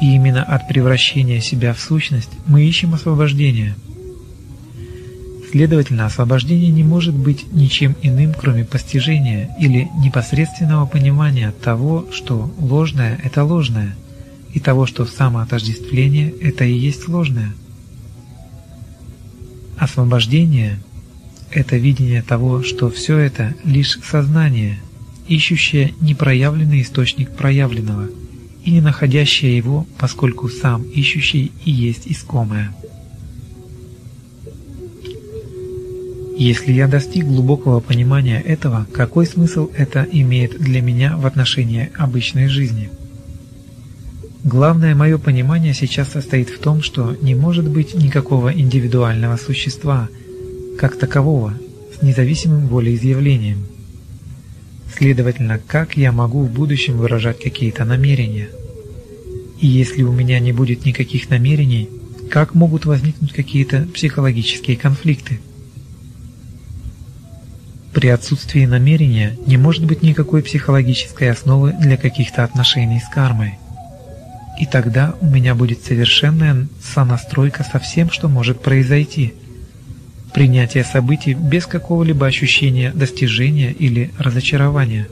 И 0.01 0.15
именно 0.15 0.43
от 0.43 0.67
превращения 0.67 1.41
себя 1.41 1.73
в 1.73 1.79
сущность 1.79 2.31
мы 2.47 2.63
ищем 2.63 2.95
освобождение– 2.95 3.75
Следовательно, 5.51 6.05
освобождение 6.05 6.71
не 6.71 6.83
может 6.85 7.13
быть 7.13 7.51
ничем 7.51 7.93
иным, 8.01 8.33
кроме 8.33 8.63
постижения 8.63 9.53
или 9.59 9.89
непосредственного 9.97 10.85
понимания 10.85 11.51
того, 11.51 12.07
что 12.13 12.49
ложное– 12.57 13.19
это 13.23 13.43
ложное, 13.43 13.97
и 14.53 14.61
того, 14.61 14.85
что 14.85 15.05
самоотождествление– 15.05 16.29
это 16.41 16.63
и 16.63 16.71
есть 16.71 17.09
ложное. 17.09 17.51
Освобождение– 19.77 20.79
это 21.51 21.75
видение 21.75 22.21
того, 22.21 22.63
что 22.63 22.89
все 22.89 23.17
это 23.17 23.53
лишь 23.65 23.99
сознание, 24.09 24.79
ищущее 25.27 25.93
непроявленный 25.99 26.81
источник 26.81 27.29
проявленного 27.35 28.07
и 28.63 28.71
не 28.71 28.79
находящее 28.79 29.57
его, 29.57 29.85
поскольку 29.97 30.47
сам 30.47 30.83
ищущий 30.83 31.51
и 31.65 31.71
есть 31.71 32.03
искомое. 32.05 32.73
Если 36.37 36.71
я 36.71 36.87
достиг 36.87 37.25
глубокого 37.25 37.81
понимания 37.81 38.39
этого, 38.39 38.87
какой 38.93 39.25
смысл 39.25 39.69
это 39.75 40.07
имеет 40.11 40.57
для 40.57 40.81
меня 40.81 41.17
в 41.17 41.25
отношении 41.25 41.91
обычной 41.97 42.47
жизни? 42.47 42.89
Главное 44.43 44.95
мое 44.95 45.17
понимание 45.19 45.73
сейчас 45.73 46.09
состоит 46.09 46.49
в 46.49 46.59
том, 46.59 46.81
что 46.81 47.15
не 47.21 47.35
может 47.35 47.69
быть 47.69 47.93
никакого 47.93 48.51
индивидуального 48.51 49.37
существа, 49.37 50.09
как 50.79 50.97
такового, 50.97 51.53
с 51.95 52.01
независимым 52.01 52.67
волеизъявлением. 52.67 53.67
Следовательно, 54.97 55.59
как 55.67 55.95
я 55.95 56.11
могу 56.11 56.43
в 56.43 56.51
будущем 56.51 56.97
выражать 56.97 57.39
какие-то 57.39 57.85
намерения? 57.85 58.49
И 59.59 59.67
если 59.67 60.01
у 60.01 60.11
меня 60.11 60.39
не 60.39 60.53
будет 60.53 60.85
никаких 60.85 61.29
намерений, 61.29 61.87
как 62.31 62.55
могут 62.55 62.85
возникнуть 62.85 63.33
какие-то 63.33 63.87
психологические 63.93 64.75
конфликты? 64.75 65.39
При 67.93 68.07
отсутствии 68.07 68.65
намерения 68.65 69.37
не 69.45 69.57
может 69.57 69.83
быть 69.85 70.01
никакой 70.01 70.41
психологической 70.43 71.29
основы 71.29 71.73
для 71.73 71.97
каких-то 71.97 72.43
отношений 72.43 73.01
с 73.01 73.13
кармой. 73.13 73.55
И 74.59 74.65
тогда 74.65 75.15
у 75.19 75.25
меня 75.25 75.55
будет 75.55 75.83
совершенная 75.83 76.67
сонастройка 76.81 77.63
со 77.63 77.79
всем, 77.79 78.09
что 78.09 78.29
может 78.29 78.61
произойти. 78.61 79.33
Принятие 80.33 80.85
событий 80.85 81.33
без 81.33 81.65
какого-либо 81.65 82.25
ощущения 82.25 82.91
достижения 82.91 83.71
или 83.71 84.11
разочарования. 84.17 85.07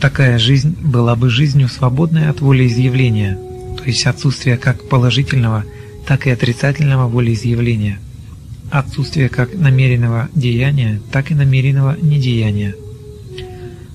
Такая 0.00 0.38
жизнь 0.38 0.76
была 0.80 1.14
бы 1.14 1.28
жизнью, 1.28 1.68
свободной 1.68 2.28
от 2.28 2.40
волеизъявления, 2.40 3.38
то 3.76 3.84
есть 3.84 4.06
отсутствия 4.06 4.56
как 4.56 4.88
положительного, 4.88 5.64
так 6.06 6.26
и 6.26 6.30
отрицательного 6.30 7.06
волеизъявления– 7.08 7.98
отсутствие 8.72 9.28
как 9.28 9.54
намеренного 9.54 10.30
деяния, 10.34 11.00
так 11.12 11.30
и 11.30 11.34
намеренного 11.34 11.96
недеяния. 12.00 12.74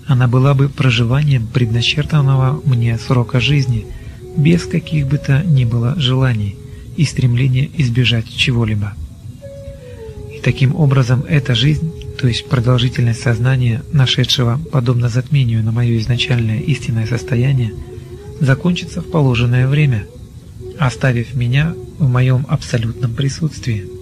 Она 0.05 0.27
была 0.27 0.53
бы 0.53 0.69
проживанием 0.69 1.47
предначертанного 1.47 2.61
мне 2.63 2.97
срока 2.99 3.39
жизни, 3.39 3.87
без 4.37 4.65
каких 4.65 5.07
бы 5.07 5.17
то 5.17 5.43
ни 5.43 5.65
было 5.65 5.95
желаний 5.97 6.55
и 6.95 7.05
стремления 7.05 7.69
избежать 7.75 8.29
чего-либо. 8.29 8.93
И 10.33 10.39
таким 10.41 10.75
образом 10.75 11.23
эта 11.27 11.55
жизнь, 11.55 11.91
то 12.19 12.27
есть 12.27 12.47
продолжительность 12.47 13.21
сознания, 13.21 13.81
нашедшего, 13.91 14.61
подобно 14.71 15.09
затмению 15.09 15.63
на 15.63 15.71
мое 15.71 15.97
изначальное 15.97 16.59
истинное 16.59 17.07
состояние, 17.07 17.73
закончится 18.39 19.01
в 19.01 19.09
положенное 19.09 19.67
время, 19.67 20.05
оставив 20.77 21.33
меня 21.33 21.73
в 21.97 22.07
моем 22.07 22.45
абсолютном 22.47 23.15
присутствии. 23.15 23.96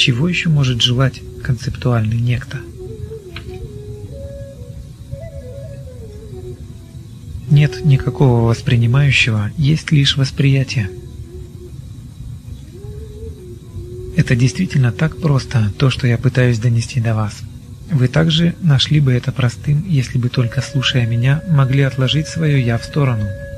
Чего 0.00 0.30
еще 0.30 0.48
может 0.48 0.80
желать 0.80 1.20
концептуальный 1.44 2.18
некто? 2.18 2.56
Нет 7.50 7.84
никакого 7.84 8.46
воспринимающего, 8.48 9.50
есть 9.58 9.92
лишь 9.92 10.16
восприятие. 10.16 10.88
Это 14.16 14.34
действительно 14.34 14.90
так 14.90 15.18
просто, 15.20 15.70
то, 15.76 15.90
что 15.90 16.06
я 16.06 16.16
пытаюсь 16.16 16.58
донести 16.58 16.98
до 16.98 17.14
вас. 17.14 17.34
Вы 17.90 18.08
также 18.08 18.54
нашли 18.62 19.00
бы 19.00 19.12
это 19.12 19.32
простым, 19.32 19.84
если 19.86 20.16
бы 20.16 20.30
только 20.30 20.62
слушая 20.62 21.06
меня, 21.06 21.42
могли 21.46 21.82
отложить 21.82 22.26
свое 22.26 22.64
«я» 22.64 22.78
в 22.78 22.84
сторону– 22.84 23.26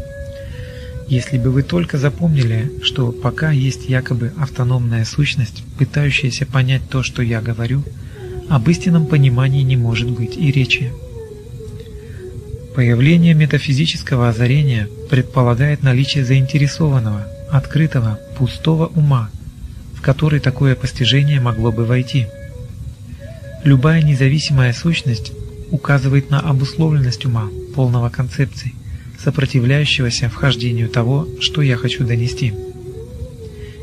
если 1.12 1.36
бы 1.36 1.50
вы 1.50 1.62
только 1.62 1.98
запомнили, 1.98 2.72
что 2.82 3.12
пока 3.12 3.50
есть 3.50 3.86
якобы 3.86 4.32
автономная 4.38 5.04
сущность, 5.04 5.62
пытающаяся 5.78 6.46
понять 6.46 6.88
то, 6.88 7.02
что 7.02 7.20
я 7.20 7.42
говорю, 7.42 7.84
об 8.48 8.66
истинном 8.70 9.04
понимании 9.04 9.60
не 9.62 9.76
может 9.76 10.10
быть 10.10 10.38
и 10.38 10.50
речи. 10.50 10.90
Появление 12.74 13.34
метафизического 13.34 14.30
озарения 14.30 14.88
предполагает 15.10 15.82
наличие 15.82 16.24
заинтересованного, 16.24 17.26
открытого, 17.50 18.18
пустого 18.38 18.86
ума, 18.86 19.28
в 19.94 20.00
который 20.00 20.40
такое 20.40 20.74
постижение 20.74 21.40
могло 21.40 21.72
бы 21.72 21.84
войти. 21.84 22.26
Любая 23.64 24.00
независимая 24.00 24.72
сущность 24.72 25.32
указывает 25.70 26.30
на 26.30 26.40
обусловленность 26.40 27.26
ума, 27.26 27.50
полного 27.74 28.08
концепции 28.08 28.72
сопротивляющегося 29.22 30.28
вхождению 30.28 30.88
того, 30.88 31.28
что 31.40 31.62
я 31.62 31.76
хочу 31.76 32.04
донести. 32.04 32.52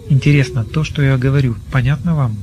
Интересно, 0.10 0.66
то, 0.66 0.84
что 0.84 1.02
я 1.02 1.18
говорю, 1.18 1.56
понятно 1.72 2.16
вам? 2.16 2.38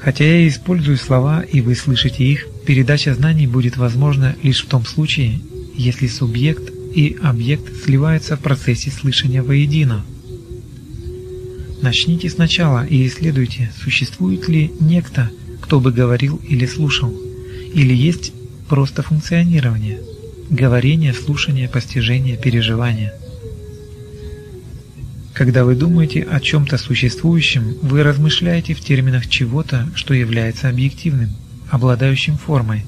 Хотя 0.00 0.24
я 0.24 0.48
использую 0.48 0.96
слова, 0.96 1.42
и 1.42 1.60
вы 1.60 1.74
слышите 1.76 2.24
их, 2.24 2.48
передача 2.66 3.14
знаний 3.14 3.46
будет 3.46 3.76
возможна 3.76 4.34
лишь 4.42 4.64
в 4.64 4.68
том 4.68 4.84
случае, 4.84 5.38
если 5.74 6.08
субъект 6.08 6.72
и 6.94 7.16
объект 7.22 7.84
сливаются 7.84 8.36
в 8.36 8.40
процессе 8.40 8.90
слышания 8.90 9.42
воедино. 9.42 10.04
Начните 11.80 12.28
сначала 12.28 12.84
и 12.84 13.06
исследуйте, 13.06 13.72
существует 13.80 14.48
ли 14.48 14.72
некто, 14.80 15.30
кто 15.60 15.78
бы 15.80 15.92
говорил 15.92 16.40
или 16.48 16.66
слушал, 16.66 17.14
или 17.74 17.94
есть 17.94 18.32
просто 18.68 19.02
функционирование– 19.02 20.00
говорение, 20.52 21.14
слушание, 21.14 21.68
постижение, 21.68 22.36
переживание. 22.36 23.14
Когда 25.32 25.64
вы 25.64 25.74
думаете 25.74 26.22
о 26.22 26.40
чем-то 26.40 26.76
существующем, 26.76 27.74
вы 27.80 28.02
размышляете 28.02 28.74
в 28.74 28.80
терминах 28.80 29.28
чего-то, 29.28 29.88
что 29.94 30.12
является 30.12 30.68
объективным, 30.68 31.30
обладающим 31.70 32.36
формой. 32.36 32.84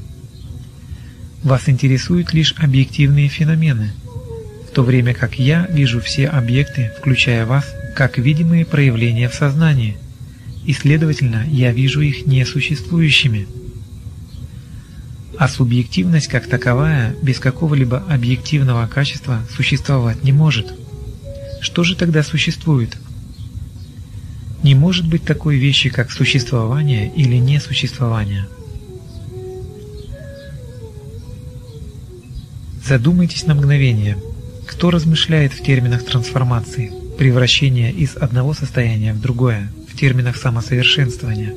Вас 1.43 1.69
интересуют 1.71 2.35
лишь 2.35 2.55
объективные 2.59 3.29
феномены, 3.29 3.93
в 4.69 4.75
то 4.75 4.83
время 4.83 5.15
как 5.15 5.39
я 5.39 5.67
вижу 5.71 6.01
все 6.01 6.27
объекты, 6.27 6.93
включая 6.99 7.47
вас, 7.47 7.65
как 7.97 8.19
видимые 8.19 8.67
проявления 8.67 9.31
в 9.31 9.35
сознании, 9.35 9.97
и, 10.67 10.75
следовательно, 10.75 11.47
я 11.49 11.73
вижу 11.73 12.03
их 12.03 12.27
несуществующими. 12.27 13.47
А 15.39 15.49
субъективность 15.49 16.29
как 16.29 16.47
таковая 16.47 17.15
без 17.23 17.39
какого-либо 17.39 18.05
объективного 18.09 18.87
качества 18.87 19.41
существовать 19.55 20.23
не 20.23 20.33
может. 20.33 20.75
Что 21.61 21.83
же 21.83 21.97
тогда 21.97 22.23
существует? 22.23 22.97
Не 24.63 24.75
может 24.75 25.09
быть 25.09 25.25
такой 25.25 25.57
вещи, 25.57 25.91
как 25.91 26.11
существование 26.11 27.13
или 27.15 27.37
несуществование. 27.37 28.47
Задумайтесь 32.87 33.47
на 33.47 33.55
мгновение, 33.55 34.19
кто 34.67 34.91
размышляет 34.91 35.53
в 35.53 35.63
терминах 35.63 36.05
трансформации, 36.05 36.93
превращения 37.19 37.91
из 37.91 38.17
одного 38.17 38.55
состояния 38.55 39.15
в 39.15 39.21
другое, 39.21 39.73
в 39.89 39.97
терминах 39.97 40.37
самосовершенствования. 40.37 41.55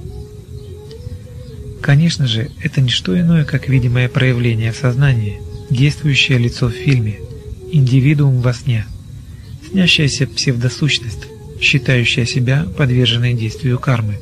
Конечно 1.82 2.28
же, 2.28 2.50
это 2.62 2.82
не 2.82 2.90
что 2.90 3.20
иное, 3.20 3.46
как 3.46 3.70
видимое 3.70 4.10
проявление 4.10 4.72
в 4.72 4.78
сознании, 4.78 5.40
действующее 5.70 6.38
лицо 6.38 6.68
в 6.68 6.72
фильме, 6.72 7.20
индивидуум 7.72 8.42
во 8.42 8.54
сне, 8.54 8.86
снящаяся 9.70 10.28
псевдосущность, 10.28 11.28
считающая 11.62 12.26
себя 12.26 12.66
подверженной 12.78 13.34
действию 13.34 13.80
кармы. 13.80 14.20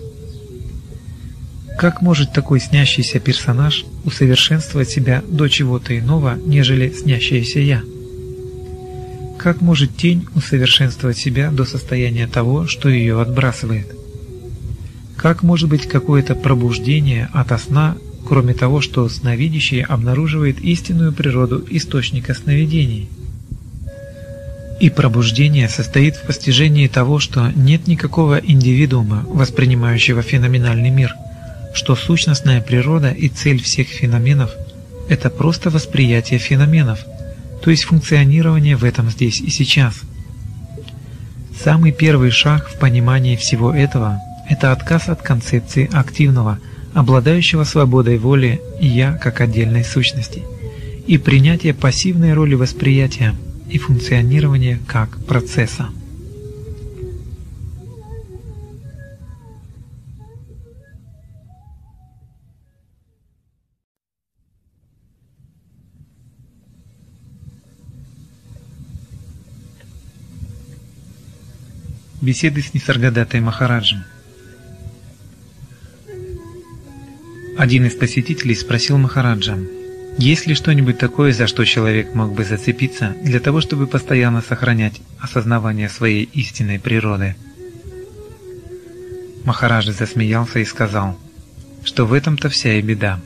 Как 1.77 2.02
может 2.02 2.34
такой 2.34 2.61
снящийся 2.61 3.19
персонаж 3.19 3.86
усовершенствовать 4.06 4.90
себя 4.90 5.23
до 5.27 5.48
чего-то 5.49 5.98
иного, 5.98 6.38
нежели 6.45 6.90
снящееся 6.90 7.60
«я»? 7.60 7.82
Как 9.38 9.61
может 9.61 9.95
тень 9.95 10.26
усовершенствовать 10.34 11.18
себя 11.18 11.52
до 11.52 11.65
состояния 11.65 12.27
того, 12.27 12.65
что 12.65 12.90
ее 12.90 13.22
отбрасывает? 13.22 14.05
Как 15.17 15.43
может 15.43 15.69
быть 15.69 15.87
какое-то 15.87 16.35
пробуждение 16.35 17.29
ото 17.33 17.57
сна, 17.57 17.95
кроме 18.27 18.53
того, 18.53 18.81
что 18.81 19.07
сновидящий 19.09 19.81
обнаруживает 19.81 20.59
истинную 20.59 21.13
природу 21.13 21.65
источника 21.69 22.33
сновидений? 22.33 23.09
И 24.79 24.89
пробуждение 24.89 25.69
состоит 25.69 26.15
в 26.15 26.23
постижении 26.23 26.87
того, 26.87 27.19
что 27.19 27.51
нет 27.55 27.87
никакого 27.87 28.37
индивидуума, 28.37 29.23
воспринимающего 29.27 30.21
феноменальный 30.21 30.89
мир– 30.89 31.13
что 31.75 31.95
сущностная 31.95 32.61
природа 32.61 33.11
и 33.11 33.27
цель 33.27 33.61
всех 33.61 33.87
феноменов– 33.89 34.51
это 35.09 35.29
просто 35.29 35.69
восприятие 35.69 36.39
феноменов, 36.39 37.05
то 37.61 37.69
есть 37.69 37.83
функционирование 37.83 38.77
в 38.77 38.85
этом 38.85 39.09
здесь 39.09 39.41
и 39.41 39.49
сейчас. 39.49 40.01
Самый 41.63 41.91
первый 41.91 42.31
шаг 42.31 42.69
в 42.69 42.79
понимании 42.79 43.35
всего 43.35 43.73
этого– 43.73 44.21
это 44.49 44.72
отказ 44.72 45.09
от 45.09 45.22
концепции 45.22 45.89
активного, 45.91 46.59
обладающего 46.93 47.63
свободой 47.63 48.17
воли 48.17 48.61
«я» 48.80 49.13
как 49.13 49.41
отдельной 49.41 49.84
сущности, 49.84 50.43
и 51.07 51.17
принятие 51.17 51.73
пассивной 51.73 52.34
роли 52.34 52.55
восприятия 52.55 53.35
и 53.69 53.77
функционирования 53.77 54.80
как 54.88 55.23
процесса. 55.26 55.89
Беседы 72.22 72.63
с 72.63 72.73
Нисаргадатой 72.73 73.39
Махараджем. 73.39 74.03
Один 77.57 77.86
из 77.86 77.95
посетителей 77.95 78.53
спросил 78.53 78.98
Махараджа, 78.98 79.57
есть 80.18 80.45
ли 80.45 80.56
что-нибудь 80.56 80.98
такое, 80.98 81.32
за 81.32 81.48
что 81.48 81.64
человек 81.64 82.14
мог 82.14 82.34
бы 82.34 82.44
зацепиться 82.44 83.15
для 83.22 83.40
того, 83.40 83.61
чтобы 83.61 83.88
постоянно 83.88 84.41
сохранять 84.41 85.02
осознавание 85.19 85.88
своей 85.88 86.23
истинной 86.34 86.80
природы. 86.80 87.36
Махараджа 89.45 89.94
засмеялся 89.94 90.60
и 90.60 90.65
сказал, 90.65 91.18
что 91.84 92.06
в 92.06 92.11
этом-то 92.14 92.49
вся 92.49 92.73
и 92.73 92.82
беда. 92.82 93.22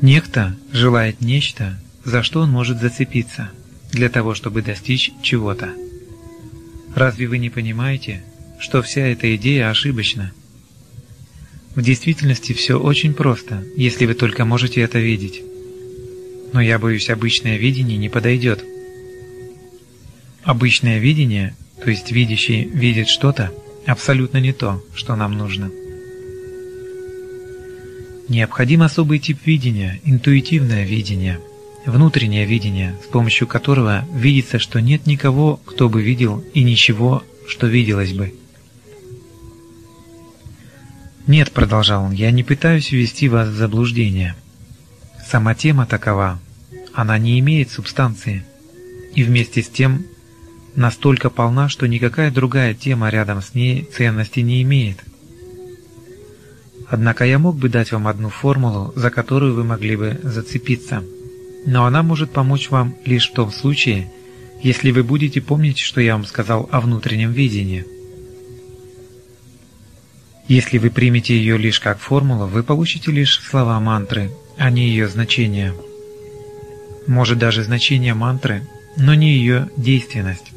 Некто 0.00 0.56
желает 0.72 1.20
нечто, 1.20 1.80
за 2.04 2.22
что 2.22 2.40
он 2.40 2.50
может 2.50 2.80
зацепиться, 2.80 3.50
для 3.90 4.08
того, 4.08 4.34
чтобы 4.34 4.62
достичь 4.62 5.10
чего-то. 5.22 5.72
Разве 6.94 7.26
вы 7.26 7.38
не 7.38 7.50
понимаете, 7.50 8.22
что 8.60 8.82
вся 8.82 9.02
эта 9.02 9.34
идея 9.34 9.70
ошибочна? 9.70 10.32
В 11.74 11.82
действительности 11.82 12.52
все 12.52 12.78
очень 12.78 13.14
просто, 13.14 13.64
если 13.76 14.06
вы 14.06 14.14
только 14.14 14.44
можете 14.44 14.80
это 14.80 14.98
видеть. 14.98 15.42
Но 16.52 16.60
я 16.60 16.78
боюсь, 16.78 17.10
обычное 17.10 17.56
видение 17.56 17.96
не 17.96 18.08
подойдет. 18.08 18.64
Обычное 20.44 20.98
видение, 20.98 21.56
то 21.82 21.90
есть 21.90 22.12
видящий 22.12 22.64
видит 22.64 23.08
что-то, 23.08 23.52
абсолютно 23.86 24.38
не 24.38 24.52
то, 24.52 24.84
что 24.94 25.16
нам 25.16 25.36
нужно. 25.36 25.70
Необходим 28.28 28.82
особый 28.82 29.18
тип 29.18 29.38
видения, 29.44 30.00
интуитивное 30.04 30.84
видение– 30.86 31.40
внутреннее 31.86 32.46
видение, 32.46 32.94
с 33.02 33.06
помощью 33.06 33.46
которого 33.46 34.04
видится, 34.12 34.58
что 34.58 34.80
нет 34.80 35.06
никого, 35.06 35.60
кто 35.64 35.88
бы 35.88 36.02
видел, 36.02 36.42
и 36.54 36.62
ничего, 36.62 37.22
что 37.46 37.66
виделось 37.66 38.12
бы. 38.12 38.32
«Нет»,— 41.26 41.52
продолжал 41.54 42.04
он,— 42.04 42.12
«я 42.12 42.30
не 42.30 42.42
пытаюсь 42.42 42.92
ввести 42.92 43.28
вас 43.28 43.48
в 43.48 43.54
заблуждение. 43.54 44.34
Сама 45.26 45.54
тема 45.54 45.86
такова, 45.86 46.38
она 46.92 47.18
не 47.18 47.38
имеет 47.40 47.70
субстанции, 47.70 48.44
и 49.14 49.22
вместе 49.22 49.62
с 49.62 49.68
тем 49.68 50.04
настолько 50.74 51.30
полна, 51.30 51.68
что 51.68 51.86
никакая 51.86 52.30
другая 52.30 52.74
тема 52.74 53.08
рядом 53.08 53.42
с 53.42 53.54
ней 53.54 53.88
ценности 53.96 54.40
не 54.40 54.62
имеет. 54.62 54.98
Однако 56.88 57.24
я 57.24 57.38
мог 57.38 57.56
бы 57.56 57.68
дать 57.68 57.92
вам 57.92 58.06
одну 58.06 58.28
формулу, 58.28 58.92
за 58.94 59.10
которую 59.10 59.54
вы 59.54 59.64
могли 59.64 59.96
бы 59.96 60.20
зацепиться» 60.22 61.02
но 61.66 61.86
она 61.86 62.02
может 62.02 62.30
помочь 62.30 62.70
вам 62.70 62.94
лишь 63.04 63.30
в 63.30 63.34
том 63.34 63.50
случае, 63.50 64.10
если 64.62 64.90
вы 64.90 65.02
будете 65.02 65.40
помнить, 65.40 65.78
что 65.78 66.00
я 66.00 66.14
вам 66.14 66.24
сказал 66.24 66.68
о 66.70 66.80
внутреннем 66.80 67.32
видении. 67.32 67.84
Если 70.46 70.78
вы 70.78 70.90
примете 70.90 71.36
ее 71.36 71.56
лишь 71.56 71.80
как 71.80 71.98
формулу, 71.98 72.46
вы 72.46 72.62
получите 72.62 73.10
лишь 73.10 73.40
слова 73.40 73.80
мантры, 73.80 74.30
а 74.58 74.70
не 74.70 74.88
ее 74.88 75.08
значение. 75.08 75.74
Может 77.06 77.38
даже 77.38 77.64
значение 77.64 78.14
мантры, 78.14 78.66
но 78.96 79.14
не 79.14 79.32
ее 79.32 79.68
действенность. 79.76 80.52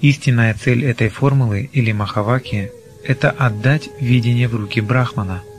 Истинная 0.00 0.54
цель 0.54 0.84
этой 0.84 1.08
формулы 1.08 1.68
или 1.72 1.92
махаваки– 1.92 2.70
это 3.04 3.30
отдать 3.30 3.88
видение 4.00 4.48
в 4.48 4.56
руки 4.56 4.80
Брахмана– 4.80 5.42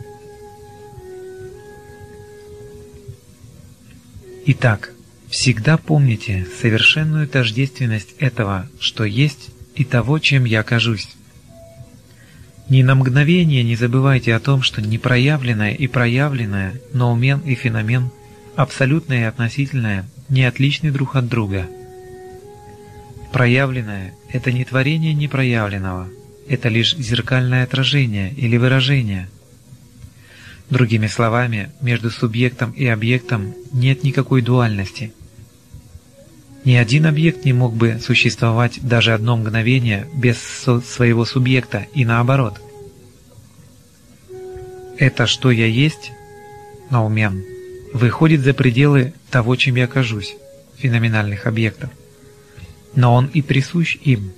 Итак, 4.43 4.91
всегда 5.29 5.77
помните 5.77 6.47
совершенную 6.59 7.27
тождественность 7.27 8.15
этого, 8.17 8.67
что 8.79 9.03
есть, 9.03 9.49
и 9.75 9.85
того, 9.85 10.17
чем 10.19 10.45
я 10.45 10.63
кажусь. 10.63 11.09
Ни 12.71 12.83
на 12.83 12.95
мгновение 12.95 13.63
не 13.63 13.75
забывайте 13.75 14.33
о 14.33 14.39
том, 14.39 14.61
что 14.61 14.81
непроявленное 14.81 15.73
и 15.73 15.87
проявленное, 15.87 16.75
ноумен 16.93 17.39
и 17.41 17.53
феномен, 17.53 18.11
абсолютное 18.55 19.19
и 19.19 19.29
относительное, 19.31 20.05
не 20.29 20.45
отличны 20.45 20.89
друг 20.89 21.17
от 21.17 21.27
друга. 21.27 21.67
Проявленное– 23.33 24.13
это 24.31 24.53
не 24.53 24.63
творение 24.63 25.13
непроявленного, 25.13 26.07
это 26.47 26.69
лишь 26.69 26.95
зеркальное 26.95 27.65
отражение 27.65 28.31
или 28.31 28.55
выражение– 28.55 29.27
Другими 30.71 31.07
словами, 31.07 31.69
между 31.81 32.09
субъектом 32.09 32.71
и 32.71 32.85
объектом 32.85 33.53
нет 33.73 34.05
никакой 34.05 34.41
дуальности. 34.41 35.11
Ни 36.63 36.75
один 36.75 37.07
объект 37.07 37.43
не 37.43 37.53
мог 37.53 37.73
бы 37.73 37.99
существовать 37.99 38.79
даже 38.81 39.13
одно 39.13 39.35
мгновение 39.37 40.07
без 40.13 40.37
своего 40.37 41.25
субъекта 41.25 41.87
и 41.93 42.05
наоборот. 42.05 42.61
Это 44.97 45.25
что 45.25 45.49
я 45.49 45.65
есть, 45.65 46.11
наумен, 46.91 47.43
выходит 47.93 48.41
за 48.41 48.53
пределы 48.53 49.13
того, 49.31 49.55
чем 49.55 49.75
я 49.75 49.87
кажусь, 49.87 50.35
феноменальных 50.77 51.47
объектов. 51.47 51.89
Но 52.93 53.15
он 53.15 53.25
и 53.27 53.41
присущ 53.41 53.97
им. 54.03 54.31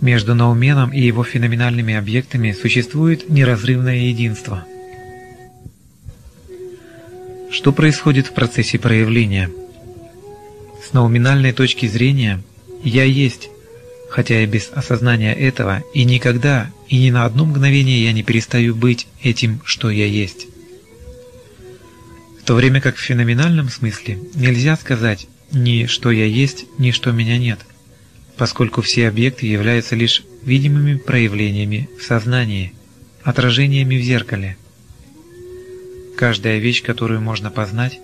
Между 0.00 0.34
науменом 0.34 0.92
и 0.92 1.00
его 1.00 1.24
феноменальными 1.24 1.94
объектами 1.94 2.52
существует 2.52 3.28
неразрывное 3.28 3.96
единство– 3.96 4.64
что 7.50 7.72
происходит 7.72 8.28
в 8.28 8.32
процессе 8.32 8.78
проявления? 8.78 9.50
С 10.90 10.92
науминальной 10.92 11.52
точки 11.52 11.86
зрения 11.86 12.42
«я 12.82 13.04
есть», 13.04 13.48
хотя 14.10 14.42
и 14.42 14.46
без 14.46 14.70
осознания 14.72 15.32
этого, 15.32 15.84
и 15.94 16.02
никогда, 16.02 16.68
и 16.88 16.98
ни 16.98 17.10
на 17.10 17.26
одно 17.26 17.44
мгновение 17.44 18.02
я 18.02 18.12
не 18.12 18.24
перестаю 18.24 18.74
быть 18.74 19.06
этим, 19.22 19.62
что 19.64 19.88
я 19.88 20.06
есть. 20.06 20.48
В 22.40 22.44
то 22.44 22.54
время 22.54 22.80
как 22.80 22.96
в 22.96 23.00
феноменальном 23.00 23.68
смысле 23.68 24.18
нельзя 24.34 24.76
сказать 24.76 25.28
ни 25.52 25.86
что 25.86 26.10
я 26.10 26.24
есть, 26.24 26.64
ни 26.78 26.90
что 26.90 27.12
меня 27.12 27.38
нет, 27.38 27.60
поскольку 28.36 28.82
все 28.82 29.06
объекты 29.06 29.46
являются 29.46 29.94
лишь 29.94 30.24
видимыми 30.42 30.96
проявлениями 30.96 31.88
в 32.00 32.02
сознании, 32.02 32.72
отражениями 33.22 33.96
в 33.96 34.02
зеркале– 34.02 34.56
Каждая 36.20 36.58
вещь, 36.58 36.82
которую 36.82 37.22
можно 37.22 37.50
познать, 37.50 37.98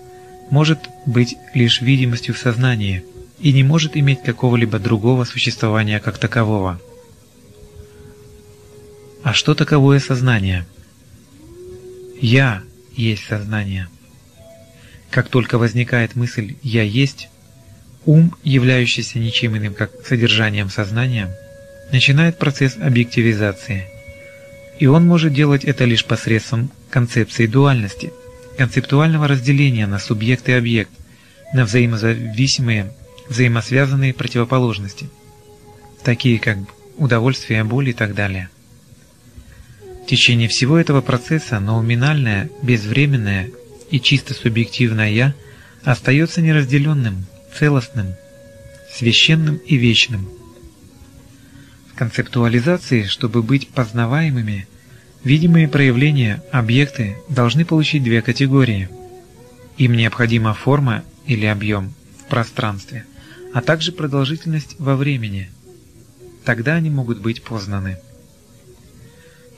может 0.49 0.79
быть 1.05 1.35
лишь 1.53 1.81
видимостью 1.81 2.33
в 2.33 2.37
сознании 2.37 3.03
и 3.39 3.53
не 3.53 3.63
может 3.63 3.95
иметь 3.95 4.23
какого-либо 4.23 4.79
другого 4.79 5.23
существования 5.23 5.99
как 5.99 6.17
такового. 6.17 6.81
А 9.23 9.33
что 9.33 9.55
таковое 9.55 9.99
сознание? 9.99 10.65
«Я» 12.19 12.63
есть 12.95 13.25
сознание. 13.25 13.87
Как 15.11 15.29
только 15.29 15.57
возникает 15.57 16.15
мысль 16.15 16.55
«я 16.63 16.83
есть», 16.83 17.29
ум, 18.05 18.33
являющийся 18.43 19.19
ничем 19.19 19.57
иным, 19.57 19.73
как 19.73 19.91
содержанием 20.05 20.69
сознания, 20.69 21.35
начинает 21.91 22.39
процесс 22.39 22.77
объективизации. 22.77 23.87
И 24.79 24.87
он 24.87 25.05
может 25.05 25.33
делать 25.33 25.63
это 25.63 25.85
лишь 25.85 26.05
посредством 26.05 26.71
концепции 26.89 27.47
дуальности, 27.47 28.11
концептуального 28.57 29.27
разделения 29.27 29.87
на 29.87 29.99
субъект 29.99 30.49
и 30.49 30.51
объект, 30.51 30.91
на 31.53 31.63
взаимозависимые, 31.63 32.91
взаимосвязанные 33.29 34.13
противоположности, 34.13 35.09
такие 36.03 36.39
как 36.39 36.57
удовольствие, 36.97 37.63
боль 37.63 37.89
и 37.89 37.93
так 37.93 38.15
далее. 38.15 38.49
В 40.03 40.07
течение 40.07 40.47
всего 40.47 40.77
этого 40.77 41.01
процесса 41.01 41.59
науминальное, 41.59 42.49
безвременное 42.63 43.51
и 43.91 43.99
чисто 43.99 44.33
субъективное 44.33 45.09
«я» 45.09 45.33
остается 45.83 46.41
неразделенным, 46.41 47.25
целостным, 47.57 48.15
священным 48.91 49.57
и 49.57 49.75
вечным. 49.75 50.29
В 51.91 51.95
концептуализации, 51.95 53.03
чтобы 53.03 53.43
быть 53.43 53.69
познаваемыми, 53.69 54.67
видимые 55.23 55.67
проявления, 55.67 56.43
объекты 56.51 57.17
должны 57.29 57.65
получить 57.65 58.03
две 58.03 58.21
категории. 58.21 58.89
Им 59.77 59.93
необходима 59.93 60.53
форма 60.53 61.03
или 61.25 61.45
объем 61.45 61.93
в 62.19 62.29
пространстве, 62.29 63.05
а 63.53 63.61
также 63.61 63.91
продолжительность 63.91 64.75
во 64.79 64.95
времени. 64.95 65.49
Тогда 66.43 66.75
они 66.75 66.89
могут 66.89 67.19
быть 67.19 67.43
познаны. 67.43 67.97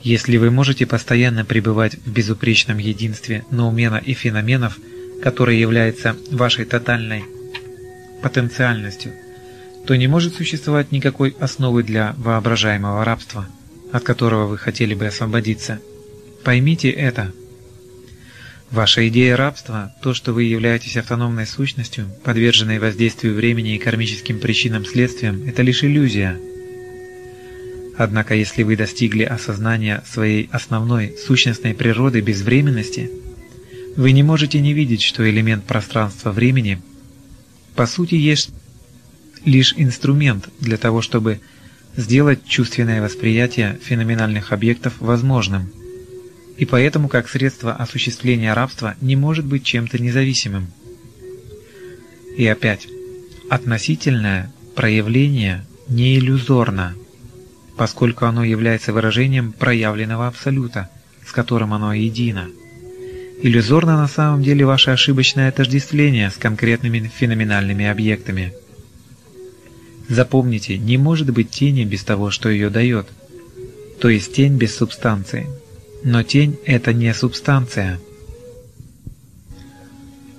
Если 0.02 0.38
вы 0.38 0.50
можете 0.50 0.86
постоянно 0.86 1.44
пребывать 1.44 1.94
в 1.94 2.10
безупречном 2.10 2.78
единстве 2.78 3.44
ноумена 3.50 3.96
и 3.96 4.14
феноменов, 4.14 4.78
которое 5.22 5.58
является 5.58 6.16
вашей 6.30 6.64
тотальной 6.64 7.24
потенциальностью, 8.22 9.12
то 9.86 9.94
не 9.96 10.06
может 10.06 10.34
существовать 10.34 10.92
никакой 10.92 11.36
основы 11.38 11.82
для 11.82 12.14
воображаемого 12.16 13.04
рабства, 13.04 13.46
от 13.92 14.02
которого 14.02 14.46
вы 14.46 14.58
хотели 14.58 14.94
бы 14.94 15.06
освободиться. 15.06 15.80
Поймите 16.44 16.90
это. 16.90 17.32
Ваша 18.70 19.08
идея 19.08 19.36
рабства, 19.36 19.92
то, 20.02 20.14
что 20.14 20.32
вы 20.32 20.44
являетесь 20.44 20.96
автономной 20.96 21.46
сущностью, 21.46 22.06
подверженной 22.24 22.78
воздействию 22.78 23.34
времени 23.34 23.74
и 23.74 23.78
кармическим 23.78 24.38
причинам-следствиям, 24.38 25.42
это 25.46 25.62
лишь 25.62 25.82
иллюзия– 25.84 26.38
Однако 28.02 28.34
если 28.34 28.62
вы 28.62 28.76
достигли 28.76 29.24
осознания 29.24 30.02
своей 30.06 30.48
основной 30.52 31.14
сущностной 31.18 31.74
природы 31.74 32.22
безвременности, 32.22 33.10
вы 33.94 34.12
не 34.12 34.22
можете 34.22 34.58
не 34.58 34.72
видеть, 34.72 35.02
что 35.02 35.28
элемент 35.28 35.64
пространства-времени 35.64 36.80
по 37.74 37.84
сути 37.84 38.14
есть 38.14 38.52
лишь 39.44 39.74
инструмент 39.76 40.48
для 40.60 40.78
того, 40.78 41.02
чтобы 41.02 41.40
сделать 41.96 42.46
чувственное 42.46 43.02
восприятие 43.02 43.78
феноменальных 43.82 44.52
объектов 44.52 44.94
возможным, 45.00 45.70
и 46.56 46.64
поэтому 46.64 47.08
как 47.08 47.28
средство 47.28 47.74
осуществления 47.74 48.52
рабства 48.52 48.94
не 49.00 49.16
может 49.16 49.46
быть 49.46 49.64
чем-то 49.64 49.98
независимым. 49.98 50.68
И 52.36 52.46
опять, 52.46 52.86
относительное 53.48 54.52
проявление 54.74 55.64
не 55.88 56.16
иллюзорно– 56.16 56.94
поскольку 57.80 58.26
оно 58.26 58.44
является 58.44 58.92
выражением 58.92 59.52
проявленного 59.52 60.26
абсолюта, 60.26 60.90
с 61.26 61.32
которым 61.32 61.72
оно 61.72 61.94
едино. 61.94 62.46
Иллюзорно 63.42 63.96
на 63.96 64.06
самом 64.06 64.42
деле 64.42 64.66
ваше 64.66 64.90
ошибочное 64.90 65.48
отождествление 65.48 66.28
с 66.28 66.34
конкретными 66.34 67.10
феноменальными 67.16 67.86
объектами. 67.86 68.52
Запомните, 70.10 70.76
не 70.76 70.98
может 70.98 71.30
быть 71.30 71.50
тени 71.50 71.84
без 71.84 72.04
того, 72.04 72.30
что 72.30 72.50
ее 72.50 72.68
дает, 72.68 73.06
то 73.98 74.10
есть 74.10 74.34
тень 74.34 74.58
без 74.58 74.76
субстанции. 74.76 75.46
Но 76.04 76.22
тень– 76.22 76.58
это 76.66 76.92
не 76.92 77.14
субстанция. 77.14 77.98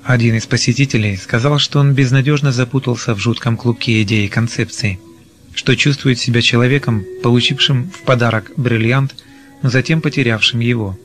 Один 0.04 0.36
из 0.36 0.46
посетителей 0.46 1.18
сказал, 1.18 1.58
что 1.58 1.80
он 1.80 1.94
безнадежно 1.94 2.52
запутался 2.52 3.16
в 3.16 3.20
жутком 3.20 3.58
клубке 3.58 4.04
идей 4.04 4.28
и 4.28 4.30
концепций– 4.30 5.00
что 5.54 5.76
чувствует 5.76 6.20
себя 6.20 6.42
человеком, 6.42 7.06
получившим 7.24 7.90
в 7.90 8.02
подарок 8.04 8.52
бриллиант, 8.58 9.16
но 9.62 9.70
затем 9.70 10.02
потерявшим 10.02 10.60
его. 10.60 10.98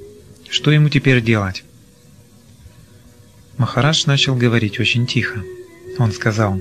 Что 0.48 0.70
ему 0.70 0.88
теперь 0.88 1.20
делать? 1.20 1.64
Махарадж 3.58 4.04
начал 4.06 4.36
говорить 4.36 4.78
очень 4.78 5.06
тихо. 5.06 5.42
Он 5.98 6.12
сказал, 6.12 6.60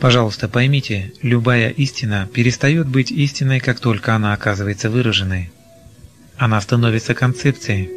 «Пожалуйста, 0.00 0.48
поймите, 0.48 1.12
любая 1.22 1.70
истина 1.70 2.28
перестает 2.32 2.86
быть 2.86 3.10
истиной, 3.10 3.58
как 3.58 3.80
только 3.80 4.14
она 4.14 4.32
оказывается 4.32 4.90
выраженной. 4.90 5.50
Она 6.36 6.60
становится 6.60 7.14
концепцией. 7.14 7.90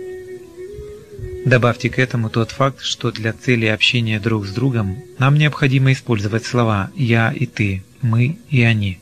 Добавьте 1.45 1.89
к 1.89 1.99
этому 1.99 2.29
тот 2.29 2.51
факт, 2.51 2.81
что 2.81 3.11
для 3.11 3.33
цели 3.33 3.67
общения 3.67 4.19
друг 4.19 4.47
с 4.47 4.51
другом 4.51 4.97
нам 5.19 5.35
необходимо 5.35 5.91
использовать 5.91 6.45
слова 6.45 6.91
«я» 6.95 7.31
и 7.31 7.45
«ты», 7.45 7.83
«мы» 8.01 8.39
и 8.49 8.63
«они». 8.63 8.99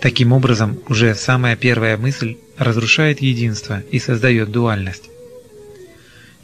Таким 0.00 0.32
образом, 0.32 0.78
уже 0.88 1.14
самая 1.14 1.56
первая 1.56 1.96
мысль 1.96 2.36
разрушает 2.58 3.22
единство 3.22 3.80
и 3.90 3.98
создает 3.98 4.50
дуальность. 4.50 5.08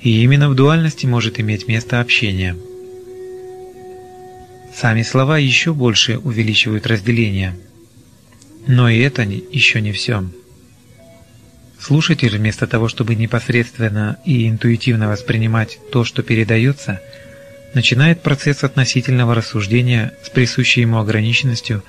И 0.01 0.23
именно 0.23 0.49
в 0.49 0.55
дуальности 0.55 1.05
может 1.05 1.39
иметь 1.41 1.69
место 1.69 2.01
общение. 2.01 2.57
Сами 4.75 5.03
слова 5.03 5.39
еще 5.39 5.75
больше 5.75 6.19
увеличивают 6.19 6.87
разделение. 6.87 7.57
Но 8.67 8.89
и 8.89 8.99
это 8.99 9.23
еще 9.23 9.81
не 9.81 9.93
все. 9.93 10.25
Слушатель, 11.79 12.37
вместо 12.37 12.67
того, 12.67 12.89
чтобы 12.89 13.15
непосредственно 13.15 14.19
и 14.25 14.49
интуитивно 14.49 15.09
воспринимать 15.09 15.79
то, 15.91 16.05
что 16.05 16.23
передается, 16.23 17.01
начинает 17.75 18.23
процесс 18.23 18.65
относительного 18.65 19.35
рассуждения 19.35 20.13
с 20.23 20.29
присущей 20.29 20.83
ему 20.83 20.99
ограниченностью 20.99 21.83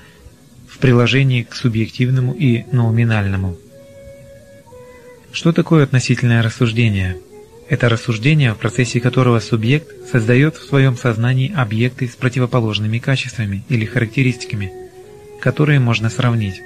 в 0.68 0.78
приложении 0.78 1.42
к 1.42 1.54
субъективному 1.54 2.32
и 2.32 2.64
номинальному. 2.72 3.58
Что 5.30 5.52
такое 5.52 5.84
относительное 5.84 6.42
рассуждение? 6.42 7.16
Это 7.72 7.88
рассуждение, 7.88 8.52
в 8.52 8.58
процессе 8.58 9.00
которого 9.00 9.40
субъект 9.40 9.88
создает 10.06 10.56
в 10.56 10.62
своем 10.62 10.94
сознании 10.94 11.54
объекты 11.56 12.06
с 12.06 12.14
противоположными 12.14 12.98
качествами 12.98 13.64
или 13.70 13.86
характеристиками, 13.86 14.70
которые 15.40 15.80
можно 15.80 16.10
сравнить. 16.10 16.60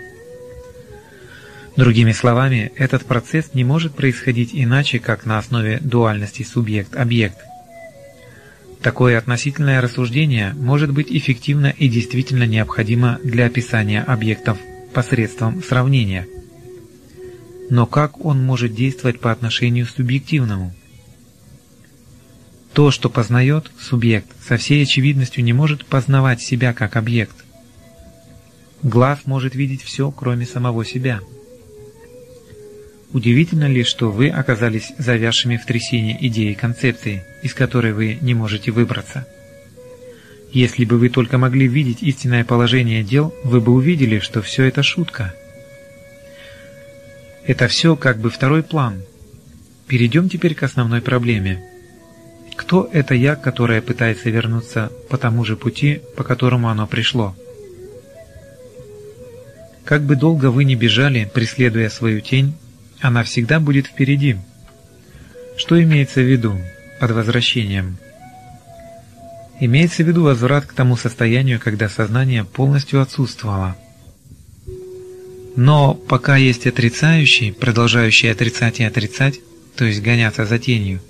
Другими 1.77 2.11
словами, 2.11 2.73
этот 2.74 3.05
процесс 3.05 3.55
не 3.55 3.62
может 3.62 3.95
происходить 3.95 4.51
иначе, 4.53 4.99
как 4.99 5.27
на 5.27 5.39
основе 5.39 5.78
дуальности 5.81 6.43
субъект-объект. 6.43 7.39
Такое 8.83 9.16
относительное 9.16 9.81
рассуждение 9.81 10.55
может 10.55 10.91
быть 10.91 11.12
эффективно 11.12 11.69
и 11.69 11.89
действительно 11.89 12.49
необходимо 12.49 13.20
для 13.23 13.47
описания 13.47 14.03
объектов 14.03 14.59
посредством 14.93 15.62
сравнения. 15.62 16.27
Но 17.70 17.87
как 17.87 18.24
он 18.24 18.43
может 18.45 18.74
действовать 18.74 19.20
по 19.20 19.31
отношению 19.31 19.87
к 19.87 19.91
субъективному? 19.91 20.74
То, 22.77 22.93
что 22.93 23.11
познает 23.11 23.73
субъект, 23.81 24.28
со 24.47 24.57
всей 24.57 24.85
очевидностью 24.85 25.43
не 25.43 25.53
может 25.53 25.85
познавать 25.85 26.40
себя 26.40 26.73
как 26.73 26.94
объект. 26.94 27.35
Глаз 28.82 29.20
может 29.24 29.57
видеть 29.57 29.82
все, 29.82 30.12
кроме 30.12 30.47
самого 30.47 30.85
себя– 30.85 31.20
Удивительно 33.16 33.66
ли, 33.66 33.82
что 33.82 34.11
вы 34.11 34.28
оказались 34.28 34.93
завязшими 34.98 35.57
в 35.57 35.65
трясине 35.65 36.19
идеи 36.27 36.53
концепции, 36.53 37.24
из 37.43 37.55
которой 37.55 37.94
вы 37.94 38.19
не 38.20 38.35
можете 38.35 38.73
выбраться? 38.73 39.27
Если 40.53 40.85
бы 40.85 40.98
вы 40.98 41.09
только 41.09 41.39
могли 41.39 41.66
видеть 41.66 42.03
истинное 42.03 42.44
положение 42.44 43.03
дел, 43.03 43.35
вы 43.43 43.62
бы 43.62 43.73
увидели, 43.73 44.19
что 44.19 44.43
все 44.43 44.65
это 44.65 44.82
шутка. 44.82 45.35
Это 47.47 47.69
все 47.69 47.97
как 47.97 48.19
бы 48.19 48.28
второй 48.28 48.62
план. 48.62 49.03
Перейдем 49.86 50.28
теперь 50.28 50.55
к 50.55 50.65
основной 50.65 51.01
проблеме. 51.01 51.65
Кто 52.57 52.89
это 52.93 53.15
«я», 53.15 53.37
которое 53.37 53.83
пытается 53.83 54.31
вернуться 54.31 54.91
по 55.09 55.19
тому 55.19 55.45
же 55.45 55.57
пути, 55.57 56.01
по 56.16 56.24
которому 56.24 56.69
оно 56.69 56.87
пришло? 56.87 57.37
Как 59.85 60.03
бы 60.03 60.16
долго 60.16 60.51
вы 60.51 60.65
ни 60.65 60.74
бежали, 60.74 61.31
преследуя 61.33 61.89
свою 61.91 62.20
тень, 62.20 62.55
она 63.01 63.23
всегда 63.23 63.61
будет 63.61 63.87
впереди. 63.87 64.37
Что 65.57 65.81
имеется 65.81 66.20
в 66.20 66.31
виду 66.31 66.59
под 66.99 67.12
возвращением? 67.12 67.99
Имеется 69.61 70.03
в 70.03 70.09
виду 70.09 70.24
возврат 70.24 70.66
к 70.66 70.73
тому 70.73 70.97
состоянию, 70.97 71.61
когда 71.61 71.89
сознание 71.89 72.45
полностью 72.45 73.01
отсутствовало. 73.01 73.77
Но 75.57 75.95
пока 75.95 76.37
есть 76.37 76.66
отрицающий, 76.66 77.53
продолжающий 77.53 78.31
отрицать 78.31 78.81
и 78.81 78.85
отрицать, 78.85 79.41
то 79.77 79.85
есть 79.85 80.03
гоняться 80.03 80.45
за 80.45 80.59
тенью, 80.59 81.01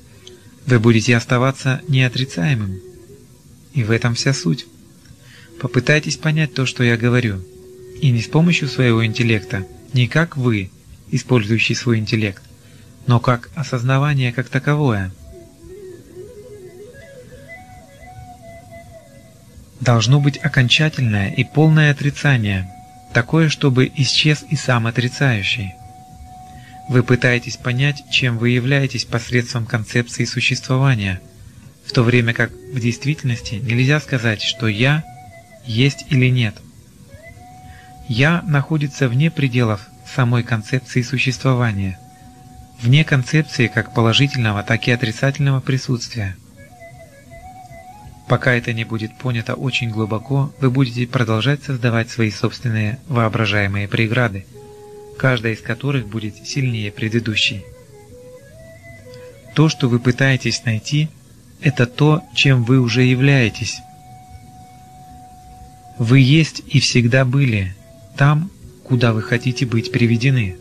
вы 0.67 0.81
будете 0.81 1.17
оставаться 1.17 1.81
неотрицаемым. 1.89 2.81
И 3.73 3.85
в 3.85 3.91
этом 3.91 4.15
вся 4.15 4.35
суть. 4.35 4.67
Попытайтесь 5.61 6.17
понять 6.17 6.55
то, 6.55 6.67
что 6.67 6.83
я 6.83 6.97
говорю, 6.97 7.43
и 8.01 8.11
не 8.11 8.21
с 8.21 8.27
помощью 8.27 8.69
своего 8.69 9.05
интеллекта, 9.07 9.67
не 9.93 10.09
как 10.09 10.37
вы, 10.37 10.71
использующий 11.11 11.75
свой 11.75 11.99
интеллект, 11.99 12.43
но 13.07 13.21
как 13.21 13.51
осознавание 13.55 14.33
как 14.33 14.49
таковое. 14.49 15.13
Должно 19.81 20.21
быть 20.21 20.39
окончательное 20.39 21.33
и 21.33 21.45
полное 21.45 21.93
отрицание, 21.93 22.69
такое, 23.15 23.49
чтобы 23.49 23.91
исчез 23.97 24.45
и 24.51 24.57
сам 24.57 24.87
отрицающий. 24.87 25.75
Вы 26.89 27.03
пытаетесь 27.03 27.57
понять, 27.57 28.05
чем 28.11 28.39
вы 28.39 28.51
являетесь 28.51 29.05
посредством 29.05 29.67
концепции 29.67 30.25
существования, 30.25 31.21
в 31.85 31.93
то 31.93 32.03
время 32.03 32.33
как 32.33 32.53
в 32.53 32.79
действительности 32.79 33.57
нельзя 33.57 34.01
сказать, 34.01 34.41
что 34.43 34.69
«я» 34.69 35.05
есть 35.65 36.07
или 36.11 36.29
нет. 36.29 36.55
«Я» 38.09 38.43
находится 38.43 39.09
вне 39.09 39.31
пределов 39.33 39.89
самой 40.15 40.45
концепции 40.45 41.03
существования, 41.03 41.99
вне 42.81 43.05
концепции 43.05 43.67
как 43.67 43.93
положительного, 43.93 44.63
так 44.63 44.87
и 44.87 44.93
отрицательного 44.93 45.61
присутствия. 45.61 46.37
Пока 48.29 48.55
это 48.55 48.73
не 48.73 48.85
будет 48.85 49.17
понято 49.19 49.55
очень 49.55 49.91
глубоко, 49.91 50.53
вы 50.61 50.71
будете 50.71 51.07
продолжать 51.07 51.63
создавать 51.65 52.11
свои 52.11 52.31
собственные 52.31 52.99
воображаемые 53.09 53.89
преграды, 53.89 54.47
каждая 55.17 55.55
из 55.55 55.61
которых 55.61 56.07
будет 56.07 56.47
сильнее 56.47 56.93
предыдущей. 56.93 57.65
То, 59.55 59.69
что 59.69 59.89
вы 59.89 59.99
пытаетесь 59.99 60.65
найти, 60.65 61.09
это 61.61 61.87
то, 61.87 62.23
чем 62.35 62.65
вы 62.65 62.79
уже 62.81 63.03
являетесь. 63.03 63.81
Вы 65.99 66.21
есть 66.21 66.63
и 66.67 66.79
всегда 66.81 67.25
были 67.25 67.75
там, 68.17 68.51
куда 68.85 69.13
вы 69.13 69.23
хотите 69.23 69.65
быть 69.65 69.91
приведены. 69.91 70.59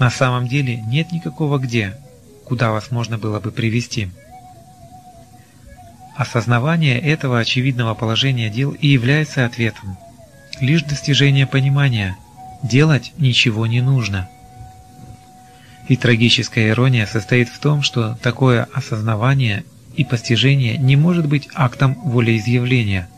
На 0.00 0.10
самом 0.10 0.48
деле 0.48 0.76
нет 0.76 1.12
никакого 1.12 1.58
«где», 1.58 1.94
куда 2.44 2.70
вас 2.70 2.90
можно 2.90 3.18
было 3.18 3.40
бы 3.40 3.50
привести. 3.50 4.08
Осознавание 6.16 6.98
этого 6.98 7.38
очевидного 7.38 7.94
положения 7.94 8.48
дел 8.48 8.72
и 8.72 8.86
является 8.86 9.44
ответом. 9.44 9.98
Лишь 10.60 10.82
достижение 10.82 11.46
понимания– 11.46 12.16
делать 12.62 13.12
ничего 13.18 13.66
не 13.66 13.80
нужно. 13.80 14.28
И 15.88 15.96
трагическая 15.96 16.70
ирония 16.70 17.06
состоит 17.06 17.48
в 17.48 17.58
том, 17.58 17.82
что 17.82 18.18
такое 18.22 18.68
осознавание 18.72 19.64
и 19.96 20.04
постижение 20.04 20.76
не 20.76 20.96
может 20.96 21.26
быть 21.26 21.48
актом 21.54 21.94
волеизъявления– 22.04 23.08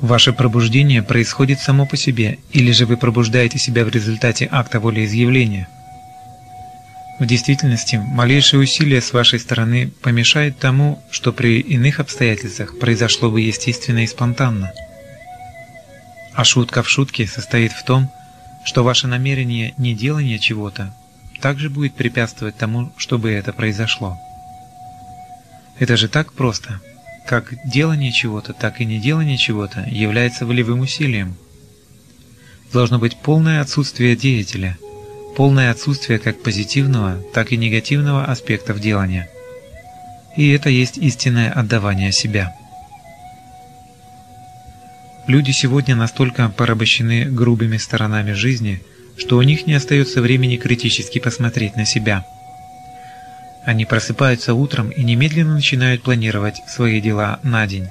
Ваше 0.00 0.32
пробуждение 0.32 1.02
происходит 1.02 1.58
само 1.58 1.84
по 1.84 1.96
себе, 1.96 2.38
или 2.52 2.70
же 2.70 2.86
вы 2.86 2.96
пробуждаете 2.96 3.58
себя 3.58 3.84
в 3.84 3.88
результате 3.88 4.48
акта 4.50 4.78
волеизъявления. 4.78 5.66
В 7.18 7.26
действительности, 7.26 7.96
малейшее 7.96 8.60
усилие 8.60 9.00
с 9.00 9.12
вашей 9.12 9.40
стороны 9.40 9.90
помешает 10.00 10.56
тому, 10.58 11.02
что 11.10 11.32
при 11.32 11.58
иных 11.58 11.98
обстоятельствах 11.98 12.78
произошло 12.78 13.28
бы 13.28 13.40
естественно 13.40 14.04
и 14.04 14.06
спонтанно. 14.06 14.70
А 16.38 16.44
шутка 16.44 16.84
в 16.84 16.88
шутке 16.88 17.26
состоит 17.26 17.72
в 17.72 17.84
том, 17.84 18.08
что 18.64 18.84
ваше 18.84 19.08
намерение 19.08 19.74
не 19.76 19.92
делания 19.92 20.38
чего-то 20.38 20.94
также 21.40 21.68
будет 21.68 21.94
препятствовать 21.94 22.56
тому, 22.56 22.92
чтобы 22.96 23.32
это 23.32 23.52
произошло. 23.52 24.16
Это 25.80 25.96
же 25.96 26.08
так 26.08 26.32
просто– 26.32 26.80
как 27.26 27.54
делание 27.68 28.12
чего-то, 28.12 28.52
так 28.52 28.80
и 28.80 28.84
неделание 28.84 29.36
чего-то 29.36 29.80
является 29.90 30.46
волевым 30.46 30.80
усилием. 30.80 31.36
Должно 32.72 33.00
быть 33.00 33.16
полное 33.16 33.60
отсутствие 33.60 34.14
деятеля, 34.14 34.78
полное 35.36 35.72
отсутствие 35.72 36.20
как 36.20 36.40
позитивного, 36.40 37.20
так 37.34 37.50
и 37.50 37.56
негативного 37.56 38.24
аспектов 38.24 38.78
делания. 38.80 39.28
И 40.36 40.48
это 40.50 40.70
есть 40.70 40.98
истинное 40.98 41.50
отдавание 41.50 42.12
себя. 42.12 42.54
Люди 45.28 45.52
сегодня 45.52 45.94
настолько 45.94 46.48
порабощены 46.48 47.26
грубыми 47.26 47.76
сторонами 47.76 48.32
жизни, 48.32 48.82
что 49.16 49.36
у 49.36 49.42
них 49.42 49.68
не 49.68 49.74
остается 49.74 50.20
времени 50.20 50.56
критически 50.56 51.20
посмотреть 51.20 51.76
на 51.76 51.84
себя– 51.84 52.24
они 53.68 53.84
просыпаются 53.84 54.54
утром 54.54 54.88
и 54.88 55.02
немедленно 55.02 55.52
начинают 55.52 56.02
планировать 56.02 56.62
свои 56.66 57.02
дела 57.02 57.38
на 57.42 57.66
день, 57.66 57.88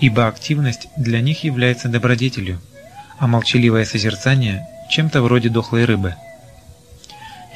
ибо 0.00 0.28
активность 0.28 0.86
для 0.96 1.20
них 1.20 1.42
является 1.42 1.88
добродетелью, 1.88 2.60
а 3.18 3.26
молчаливое 3.26 3.84
созерцание– 3.84 4.68
чем-то 4.88 5.20
вроде 5.22 5.48
дохлой 5.48 5.84
рыбы. 5.84 6.14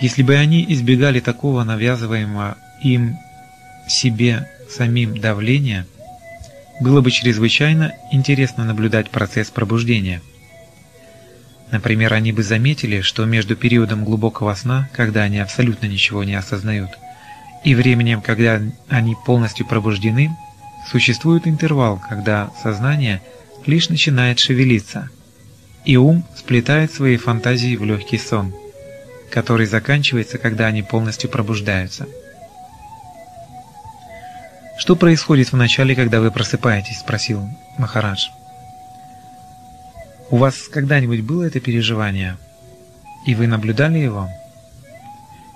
Если 0.00 0.24
бы 0.24 0.34
они 0.34 0.66
избегали 0.68 1.20
такого 1.20 1.62
навязываемого 1.62 2.56
им 2.82 3.18
себе 3.86 4.50
самим 4.68 5.16
давления, 5.20 5.86
было 6.80 7.00
бы 7.00 7.10
чрезвычайно 7.10 7.92
интересно 8.12 8.64
наблюдать 8.64 9.10
процесс 9.10 9.50
пробуждения. 9.50 10.20
Например, 11.70 12.12
они 12.12 12.32
бы 12.32 12.42
заметили, 12.42 13.00
что 13.00 13.24
между 13.24 13.56
периодом 13.56 14.04
глубокого 14.04 14.54
сна, 14.54 14.88
когда 14.92 15.22
они 15.22 15.38
абсолютно 15.38 15.86
ничего 15.86 16.24
не 16.24 16.34
осознают, 16.34 16.90
и 17.64 17.74
временем, 17.74 18.20
когда 18.20 18.60
они 18.88 19.16
полностью 19.26 19.66
пробуждены, 19.66 20.36
существует 20.90 21.46
интервал, 21.46 22.00
когда 22.08 22.50
сознание 22.62 23.22
лишь 23.66 23.88
начинает 23.88 24.38
шевелиться, 24.38 25.08
и 25.84 25.96
ум 25.96 26.24
сплетает 26.36 26.92
свои 26.92 27.16
фантазии 27.16 27.76
в 27.76 27.84
легкий 27.84 28.18
сон, 28.18 28.54
который 29.30 29.66
заканчивается, 29.66 30.38
когда 30.38 30.66
они 30.66 30.82
полностью 30.82 31.30
пробуждаются. 31.30 32.06
«Что 34.78 34.96
происходит 34.96 35.52
в 35.52 35.56
начале, 35.56 35.94
когда 35.94 36.20
вы 36.20 36.30
просыпаетесь?»– 36.30 36.98
спросил 37.00 37.48
Махарадж. 37.78 38.28
«У 40.30 40.36
вас 40.36 40.68
когда-нибудь 40.68 41.20
было 41.20 41.44
это 41.44 41.60
переживание? 41.60 42.36
И 43.26 43.34
вы 43.34 43.46
наблюдали 43.46 43.98
его?» 43.98 44.28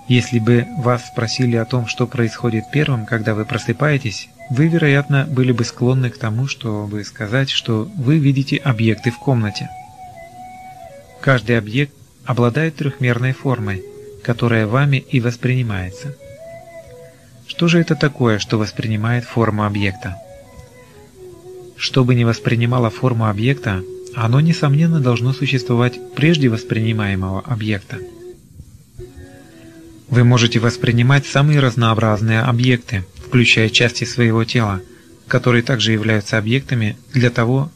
Если 0.09 0.39
бы 0.39 0.65
вас 0.79 1.05
спросили 1.05 1.55
о 1.55 1.65
том, 1.65 1.85
что 1.85 2.07
происходит 2.07 2.71
первым, 2.71 3.05
когда 3.05 3.35
вы 3.35 3.45
просыпаетесь, 3.45 4.27
вы, 4.49 4.67
вероятно, 4.67 5.25
были 5.29 5.51
бы 5.51 5.63
склонны 5.63 6.09
к 6.09 6.17
тому, 6.17 6.47
чтобы 6.47 7.03
сказать, 7.03 7.51
что 7.51 7.87
вы 7.95 8.17
видите 8.17 8.57
объекты 8.57 9.11
в 9.11 9.19
комнате. 9.19 9.69
Каждый 11.21 11.59
объект 11.59 11.93
обладает 12.25 12.77
трехмерной 12.77 13.33
формой, 13.33 13.83
которая 14.23 14.65
вами 14.65 14.97
и 14.97 15.19
воспринимается. 15.19 16.15
Что 17.59 17.67
же 17.67 17.79
это 17.79 17.97
такое, 17.97 18.39
что 18.39 18.57
воспринимает 18.57 19.25
форму 19.25 19.65
объекта? 19.65 20.15
Что 21.75 22.05
бы 22.05 22.15
ни 22.15 22.23
воспринимало 22.23 22.89
форму 22.89 23.27
объекта, 23.27 23.83
оно, 24.15 24.39
несомненно, 24.39 25.01
должно 25.01 25.33
существовать 25.33 25.99
прежде 26.15 26.47
воспринимаемого 26.47 27.41
объекта. 27.41 27.97
Вы 30.07 30.23
можете 30.23 30.59
воспринимать 30.59 31.25
самые 31.25 31.59
разнообразные 31.59 32.43
объекты, 32.43 33.03
включая 33.27 33.67
части 33.67 34.05
своего 34.05 34.45
тела, 34.45 34.79
которые 35.27 35.61
также 35.61 35.91
являются 35.91 36.37
объектами 36.37 36.95
для 37.13 37.29
того, 37.29 37.69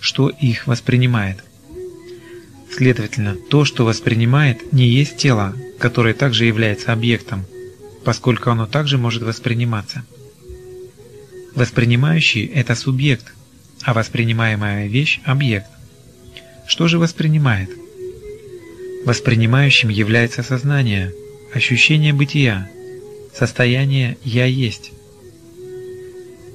что 0.00 0.30
их 0.30 0.66
воспринимает. 0.66 1.44
Следовательно, 2.74 3.36
то, 3.50 3.66
что 3.66 3.84
воспринимает, 3.84 4.72
не 4.72 4.88
есть 4.88 5.18
тело, 5.18 5.54
которое 5.78 6.14
также 6.14 6.46
является 6.46 6.94
объектом, 6.94 7.44
поскольку 8.06 8.50
оно 8.50 8.66
также 8.66 8.98
может 8.98 9.24
восприниматься. 9.24 10.04
Воспринимающий– 11.56 12.46
это 12.54 12.76
субъект, 12.76 13.34
а 13.82 13.94
воспринимаемая 13.94 14.86
вещь– 14.86 15.18
объект. 15.24 15.66
Что 16.68 16.86
же 16.86 17.00
воспринимает? 17.00 17.68
Воспринимающим 19.04 19.88
является 19.88 20.44
сознание– 20.44 21.12
ощущение 21.52 22.12
бытия, 22.12 22.70
состояние 23.34 24.18
«я 24.22 24.44
есть». 24.44 24.92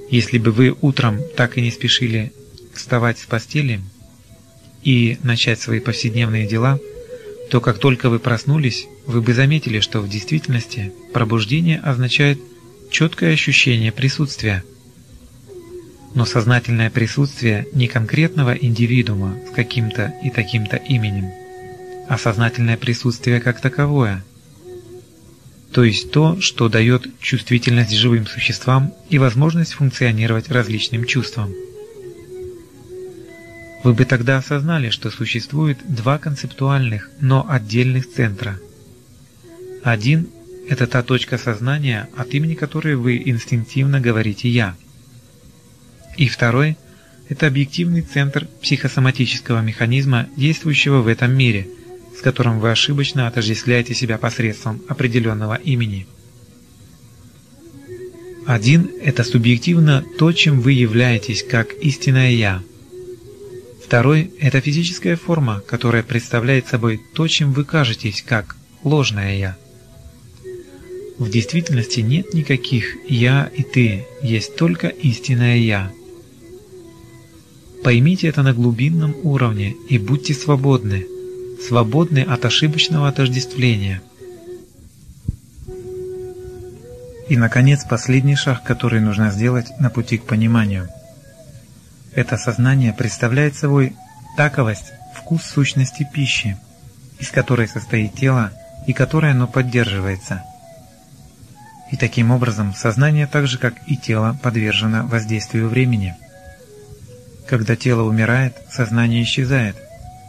Если 0.10 0.38
бы 0.38 0.52
вы 0.52 0.74
утром 0.80 1.20
так 1.36 1.58
и 1.58 1.62
не 1.62 1.72
спешили 1.72 2.32
вставать 2.74 3.20
с 3.20 3.26
постели 3.26 3.82
и 4.84 5.18
начать 5.22 5.60
свои 5.60 5.82
повседневные 5.82 6.48
дела, 6.48 6.80
то 7.52 7.60
как 7.60 7.80
только 7.80 8.10
вы 8.10 8.20
проснулись, 8.20 8.88
вы 9.06 9.22
бы 9.22 9.34
заметили, 9.34 9.82
что 9.82 10.00
в 10.00 10.08
действительности 10.08 10.94
пробуждение 11.12 11.82
означает 11.82 12.40
четкое 12.90 13.34
ощущение 13.34 13.92
присутствия. 13.92 14.64
но 16.14 16.26
сознательное 16.26 16.90
присутствие 16.90 17.68
не 17.74 17.88
конкретного 17.88 18.52
индивидуума 18.52 19.38
с 19.50 19.56
каким-то 19.56 20.14
и 20.24 20.30
таким-то 20.30 20.76
именем, 20.78 21.32
а 22.10 22.18
сознательное 22.18 22.76
присутствие 22.78 23.40
как 23.40 23.62
таковое, 23.62 24.24
то 25.74 25.84
есть 25.86 26.12
то, 26.12 26.40
что 26.42 26.68
дает 26.68 27.08
чувствительность 27.22 27.96
живым 27.96 28.28
существам 28.28 28.94
и 29.10 29.20
возможность 29.20 29.74
функционировать 29.74 30.50
различным 30.50 31.06
чувствам. 31.06 31.54
Вы 33.84 33.94
бы 33.94 34.06
тогда 34.06 34.38
осознали, 34.38 34.90
что 34.90 35.10
существует 35.10 35.80
два 35.88 36.20
концептуальных, 36.20 37.10
но 37.20 37.46
отдельных 37.50 38.12
центра. 38.12 38.60
Один– 39.84 40.30
это 40.70 40.86
та 40.86 41.02
точка 41.02 41.40
сознания, 41.40 42.08
от 42.16 42.34
имени 42.36 42.54
которой 42.54 42.96
вы 42.96 43.22
инстинктивно 43.26 44.00
говорите 44.00 44.50
«я». 44.50 44.76
И 46.16 46.28
второй– 46.28 46.78
это 47.30 47.48
объективный 47.48 48.02
центр 48.02 48.48
психосоматического 48.62 49.62
механизма, 49.62 50.28
действующего 50.38 51.02
в 51.02 51.08
этом 51.08 51.34
мире, 51.36 51.68
с 52.16 52.22
которым 52.22 52.60
вы 52.60 52.70
ошибочно 52.70 53.26
отождествляете 53.26 53.96
себя 53.96 54.20
посредством 54.20 54.80
определенного 54.90 55.56
имени. 55.56 56.06
Один– 58.46 58.92
это 59.02 59.24
субъективно 59.24 60.06
то, 60.20 60.32
чем 60.34 60.62
вы 60.62 60.74
являетесь 60.74 61.44
как 61.44 61.74
истинное 61.74 62.30
«я», 62.32 62.62
Второй– 63.92 64.32
это 64.40 64.62
физическая 64.62 65.18
форма, 65.18 65.62
которая 65.68 66.02
представляет 66.02 66.66
собой 66.66 67.02
то, 67.14 67.28
чем 67.28 67.52
вы 67.52 67.66
кажетесь, 67.66 68.24
как 68.26 68.56
ложное 68.86 69.36
«я». 69.36 69.58
В 71.20 71.30
действительности 71.30 72.00
нет 72.00 72.34
никаких 72.34 72.96
«я» 73.10 73.52
и 73.54 73.64
«ты», 73.64 74.06
есть 74.24 74.56
только 74.56 74.88
истинное 74.88 75.58
«я». 75.58 75.92
Поймите 77.84 78.30
это 78.30 78.44
на 78.44 78.54
глубинном 78.54 79.14
уровне 79.24 79.76
и 79.90 79.98
будьте 79.98 80.34
свободны, 80.34 81.06
свободны 81.62 82.20
от 82.20 82.46
ошибочного 82.46 83.10
отождествления. 83.10 84.02
И, 87.28 87.36
наконец, 87.36 87.84
последний 87.84 88.38
шаг, 88.38 88.64
который 88.64 89.02
нужно 89.02 89.32
сделать 89.32 89.68
на 89.82 89.90
пути 89.90 90.18
к 90.18 90.24
пониманию– 90.24 90.88
это 92.14 92.38
сознание 92.38 92.94
представляет 92.94 93.56
собой 93.56 93.96
таковость, 94.36 94.94
вкус 95.16 95.44
сущности 95.44 96.08
пищи, 96.12 96.58
из 97.20 97.30
которой 97.30 97.68
состоит 97.68 98.14
тело 98.16 98.52
и 98.88 98.94
которой 98.94 99.32
оно 99.32 99.48
поддерживается. 99.48 100.44
И 101.92 101.98
таким 101.98 102.32
образом 102.32 102.74
сознание 102.74 103.28
так 103.28 103.48
же, 103.48 103.58
как 103.58 103.76
и 103.88 103.98
тело, 103.98 104.38
подвержено 104.42 105.06
воздействию 105.06 105.68
времени. 105.68 106.16
Когда 107.48 107.76
тело 107.76 108.04
умирает, 108.04 108.56
сознание 108.70 109.24
исчезает, 109.24 109.76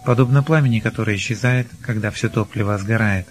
подобно 0.05 0.43
пламени, 0.43 0.81
которое 0.81 1.17
исчезает, 1.17 1.69
когда 1.81 2.11
все 2.11 2.29
топливо 2.29 2.77
сгорает. 2.79 3.29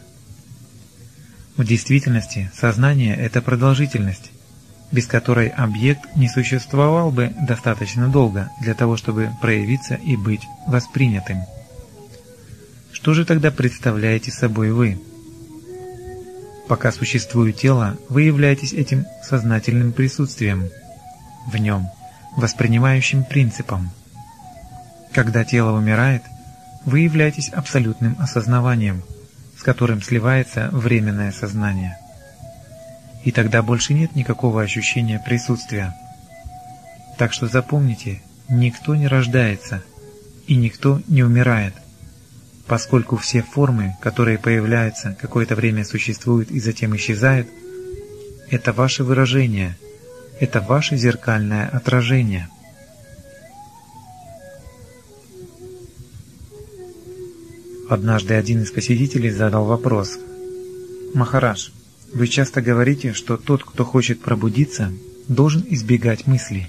В 1.57 1.65
действительности 1.65 2.49
сознание– 2.53 3.15
это 3.17 3.41
продолжительность, 3.41 4.31
без 4.91 5.07
которой 5.07 5.47
объект 5.47 6.15
не 6.15 6.27
существовал 6.27 7.11
бы 7.11 7.33
достаточно 7.41 8.07
долго 8.07 8.49
для 8.59 8.73
того, 8.73 8.97
чтобы 8.97 9.31
проявиться 9.41 9.95
и 9.95 10.15
быть 10.15 10.41
воспринятым. 10.67 11.39
Что 12.91 13.13
же 13.13 13.25
тогда 13.25 13.51
представляете 13.51 14.31
собой 14.31 14.71
вы? 14.71 15.01
Пока 16.67 16.91
существует 16.91 17.57
тело, 17.57 17.97
вы 18.09 18.23
являетесь 18.23 18.73
этим 18.73 19.05
сознательным 19.23 19.93
присутствием 19.93 20.69
в 21.47 21.57
нем, 21.57 21.89
воспринимающим 22.37 23.23
принципом. 23.23 23.91
Когда 25.13 25.43
тело 25.43 25.77
умирает, 25.77 26.23
вы 26.85 27.01
являетесь 27.01 27.49
абсолютным 27.49 28.15
осознаванием, 28.19 29.03
с 29.57 29.63
которым 29.63 30.01
сливается 30.01 30.69
временное 30.71 31.31
сознание 31.31 31.97
и 33.23 33.31
тогда 33.31 33.61
больше 33.61 33.93
нет 33.93 34.15
никакого 34.15 34.61
ощущения 34.61 35.21
присутствия. 35.23 35.93
Так 37.17 37.33
что 37.33 37.47
запомните, 37.47 38.21
никто 38.49 38.95
не 38.95 39.07
рождается 39.07 39.83
и 40.47 40.55
никто 40.55 41.01
не 41.07 41.23
умирает, 41.23 41.73
поскольку 42.67 43.17
все 43.17 43.41
формы, 43.41 43.95
которые 44.01 44.37
появляются, 44.37 45.15
какое-то 45.19 45.55
время 45.55 45.85
существуют 45.85 46.51
и 46.51 46.59
затем 46.59 46.95
исчезают, 46.95 47.47
это 48.49 48.73
ваше 48.73 49.03
выражение, 49.03 49.77
это 50.39 50.59
ваше 50.61 50.97
зеркальное 50.97 51.67
отражение. 51.67 52.49
Однажды 57.89 58.33
один 58.35 58.63
из 58.63 58.71
посетителей 58.71 59.29
задал 59.29 59.65
вопрос. 59.65 60.17
«Махараш, 61.13 61.73
вы 62.13 62.27
часто 62.27 62.61
говорите, 62.61 63.13
что 63.13 63.37
тот, 63.37 63.63
кто 63.63 63.85
хочет 63.85 64.21
пробудиться, 64.21 64.91
должен 65.27 65.65
избегать 65.69 66.27
мыслей. 66.27 66.67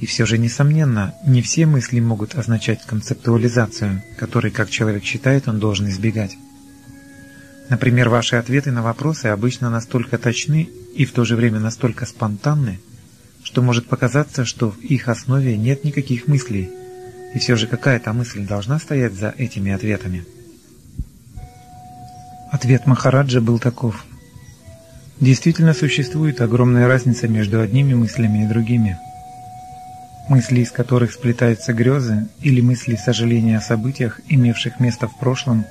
И 0.00 0.06
все 0.06 0.26
же, 0.26 0.38
несомненно, 0.38 1.14
не 1.26 1.40
все 1.40 1.66
мысли 1.66 2.00
могут 2.00 2.34
означать 2.34 2.84
концептуализацию, 2.84 4.02
которой, 4.18 4.50
как 4.50 4.68
человек 4.68 5.04
считает, 5.04 5.48
он 5.48 5.58
должен 5.58 5.88
избегать. 5.88 6.36
Например, 7.70 8.10
ваши 8.10 8.36
ответы 8.36 8.70
на 8.70 8.82
вопросы 8.82 9.26
обычно 9.26 9.70
настолько 9.70 10.18
точны 10.18 10.68
и 10.94 11.06
в 11.06 11.12
то 11.12 11.24
же 11.24 11.36
время 11.36 11.60
настолько 11.60 12.04
спонтанны, 12.04 12.80
что 13.42 13.62
может 13.62 13.86
показаться, 13.86 14.44
что 14.44 14.70
в 14.70 14.78
их 14.80 15.08
основе 15.08 15.56
нет 15.56 15.84
никаких 15.84 16.28
мыслей, 16.28 16.70
и 17.34 17.38
все 17.38 17.56
же 17.56 17.66
какая-то 17.66 18.12
мысль 18.12 18.46
должна 18.46 18.78
стоять 18.78 19.14
за 19.14 19.34
этими 19.38 19.72
ответами. 19.72 20.26
Ответ 22.54 22.86
Махараджа 22.86 23.40
был 23.40 23.58
таков. 23.58 24.04
Действительно 25.18 25.74
существует 25.74 26.40
огромная 26.40 26.86
разница 26.86 27.26
между 27.26 27.60
одними 27.60 27.94
мыслями 27.94 28.44
и 28.44 28.46
другими. 28.46 28.96
Мысли, 30.28 30.60
из 30.60 30.70
которых 30.70 31.12
сплетаются 31.12 31.72
грезы, 31.72 32.28
или 32.42 32.60
мысли 32.60 32.94
сожаления 32.94 33.58
о 33.58 33.60
событиях, 33.60 34.20
имевших 34.28 34.78
место 34.78 35.08
в 35.08 35.18
прошлом, 35.18 35.64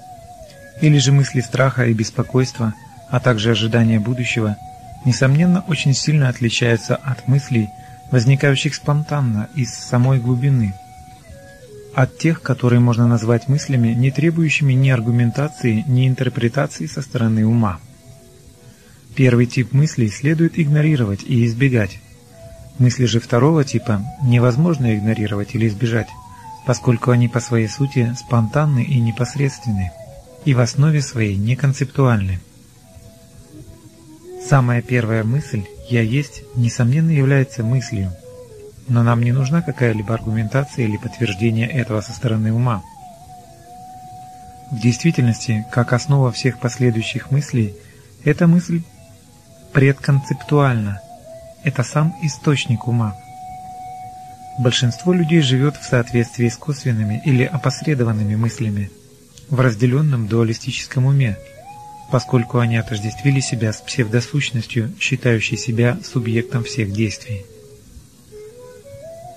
или 0.81 0.97
же 0.97 1.13
мысли 1.13 1.39
страха 1.39 1.85
и 1.85 1.93
беспокойства, 1.93 2.73
а 3.09 3.21
также 3.21 3.51
ожидания 3.51 4.01
будущего, 4.01 4.57
несомненно, 5.05 5.63
очень 5.69 5.93
сильно 5.93 6.27
отличаются 6.27 6.97
от 6.97 7.29
мыслей, 7.29 7.69
возникающих 8.11 8.75
спонтанно 8.75 9.47
из 9.55 9.73
самой 9.73 10.19
глубины– 10.19 10.73
от 11.95 12.17
тех, 12.17 12.41
которые 12.41 12.79
можно 12.79 13.07
назвать 13.07 13.47
мыслями, 13.47 13.89
не 13.89 14.11
требующими 14.11 14.73
ни 14.73 14.89
аргументации, 14.89 15.83
ни 15.87 16.07
интерпретации 16.07 16.87
со 16.87 17.01
стороны 17.01 17.45
ума. 17.45 17.79
Первый 19.15 19.45
тип 19.45 19.73
мыслей 19.73 20.09
следует 20.09 20.57
игнорировать 20.57 21.23
и 21.23 21.45
избегать. 21.45 21.99
Мысли 22.79 23.05
же 23.05 23.19
второго 23.19 23.63
типа 23.63 24.03
невозможно 24.23 24.95
игнорировать 24.95 25.53
или 25.53 25.67
избежать, 25.67 26.09
поскольку 26.65 27.11
они 27.11 27.27
по 27.27 27.39
своей 27.39 27.67
сути 27.67 28.15
спонтанны 28.17 28.83
и 28.83 28.99
непосредственны, 28.99 29.91
и 30.45 30.55
в 30.55 30.59
основе 30.59 31.01
своей 31.01 31.35
неконцептуальны. 31.35 32.39
Самая 34.49 34.81
первая 34.81 35.23
мысль 35.23 35.63
«я 35.89 36.01
есть» 36.01 36.43
несомненно 36.55 37.11
является 37.11 37.63
мыслью, 37.63 38.11
но 38.87 39.03
нам 39.03 39.21
не 39.23 39.31
нужна 39.31 39.61
какая-либо 39.61 40.13
аргументация 40.13 40.85
или 40.85 40.97
подтверждение 40.97 41.67
этого 41.67 42.01
со 42.01 42.11
стороны 42.11 42.53
ума. 42.53 42.83
В 44.71 44.79
действительности, 44.79 45.65
как 45.71 45.93
основа 45.93 46.31
всех 46.31 46.59
последующих 46.59 47.31
мыслей, 47.31 47.75
эта 48.23 48.47
мысль 48.47 48.81
предконцептуальна, 49.71 51.01
это 51.63 51.83
сам 51.83 52.15
источник 52.21 52.87
ума. 52.87 53.15
Большинство 54.59 55.13
людей 55.13 55.41
живет 55.41 55.77
в 55.77 55.83
соответствии 55.83 56.47
с 56.47 56.57
косвенными 56.57 57.21
или 57.25 57.43
опосредованными 57.43 58.35
мыслями, 58.35 58.91
в 59.49 59.59
разделенном 59.59 60.27
дуалистическом 60.27 61.05
уме, 61.05 61.37
поскольку 62.11 62.59
они 62.59 62.77
отождествили 62.77 63.39
себя 63.39 63.73
с 63.73 63.81
псевдосущностью, 63.81 64.93
считающей 64.99 65.57
себя 65.57 65.97
субъектом 66.03 66.63
всех 66.63 66.91
действий. 66.91 67.45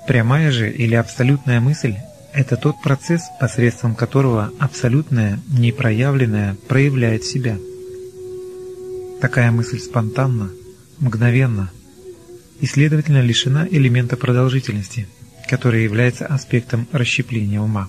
Прямая 0.06 0.52
же 0.52 0.70
или 0.70 0.94
абсолютная 0.94 1.60
мысль– 1.60 1.96
это 2.32 2.56
тот 2.56 2.80
процесс, 2.80 3.22
посредством 3.40 3.96
которого 3.96 4.52
абсолютное, 4.60 5.40
непроявленное 5.48 6.56
проявляет 6.68 7.24
себя. 7.24 7.58
Такая 9.20 9.50
мысль 9.50 9.80
спонтанна, 9.80 10.50
мгновенна 11.00 11.72
и, 12.60 12.66
следовательно, 12.66 13.20
лишена 13.20 13.66
элемента 13.68 14.16
продолжительности, 14.16 15.08
который 15.48 15.82
является 15.82 16.26
аспектом 16.26 16.86
расщепления 16.92 17.60
ума. 17.60 17.88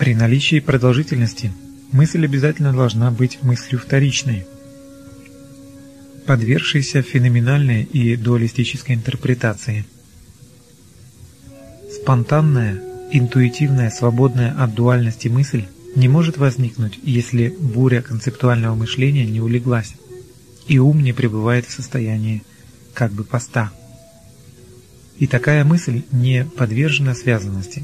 При 0.00 0.16
наличии 0.16 0.58
продолжительности 0.58 1.52
мысль 1.92 2.24
обязательно 2.24 2.72
должна 2.72 3.12
быть 3.12 3.38
мыслью 3.42 3.78
вторичной– 3.78 4.46
подвергшийся 6.26 7.02
феноменальной 7.02 7.82
и 7.84 8.16
дуалистической 8.16 8.94
интерпретации. 8.94 9.84
Спонтанная, 11.90 12.82
интуитивная, 13.12 13.90
свободная 13.90 14.52
от 14.52 14.74
дуальности 14.74 15.28
мысль 15.28 15.64
не 15.94 16.08
может 16.08 16.36
возникнуть, 16.36 16.98
если 17.02 17.48
буря 17.58 18.02
концептуального 18.02 18.74
мышления 18.74 19.24
не 19.24 19.40
улеглась, 19.40 19.94
и 20.68 20.78
ум 20.78 21.02
не 21.02 21.12
пребывает 21.12 21.66
в 21.66 21.72
состоянии 21.72 22.42
как 22.92 23.12
бы 23.12 23.24
поста. 23.24 23.72
И 25.18 25.26
такая 25.26 25.64
мысль 25.64 26.02
не 26.12 26.44
подвержена 26.44 27.14
связанности. 27.14 27.82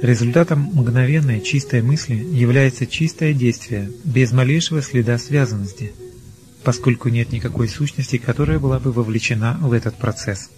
Результатом 0.00 0.60
мгновенной 0.72 1.40
чистой 1.40 1.82
мысли 1.82 2.14
является 2.14 2.86
чистое 2.86 3.32
действие, 3.32 3.90
без 4.04 4.32
малейшего 4.32 4.82
следа 4.82 5.18
связанности, 5.18 5.92
поскольку 6.64 7.10
нет 7.10 7.30
никакой 7.30 7.68
сущности, 7.68 8.16
которая 8.16 8.58
была 8.58 8.80
бы 8.80 8.90
вовлечена 8.90 9.58
в 9.60 9.72
этот 9.72 9.96
процесс. 9.96 10.50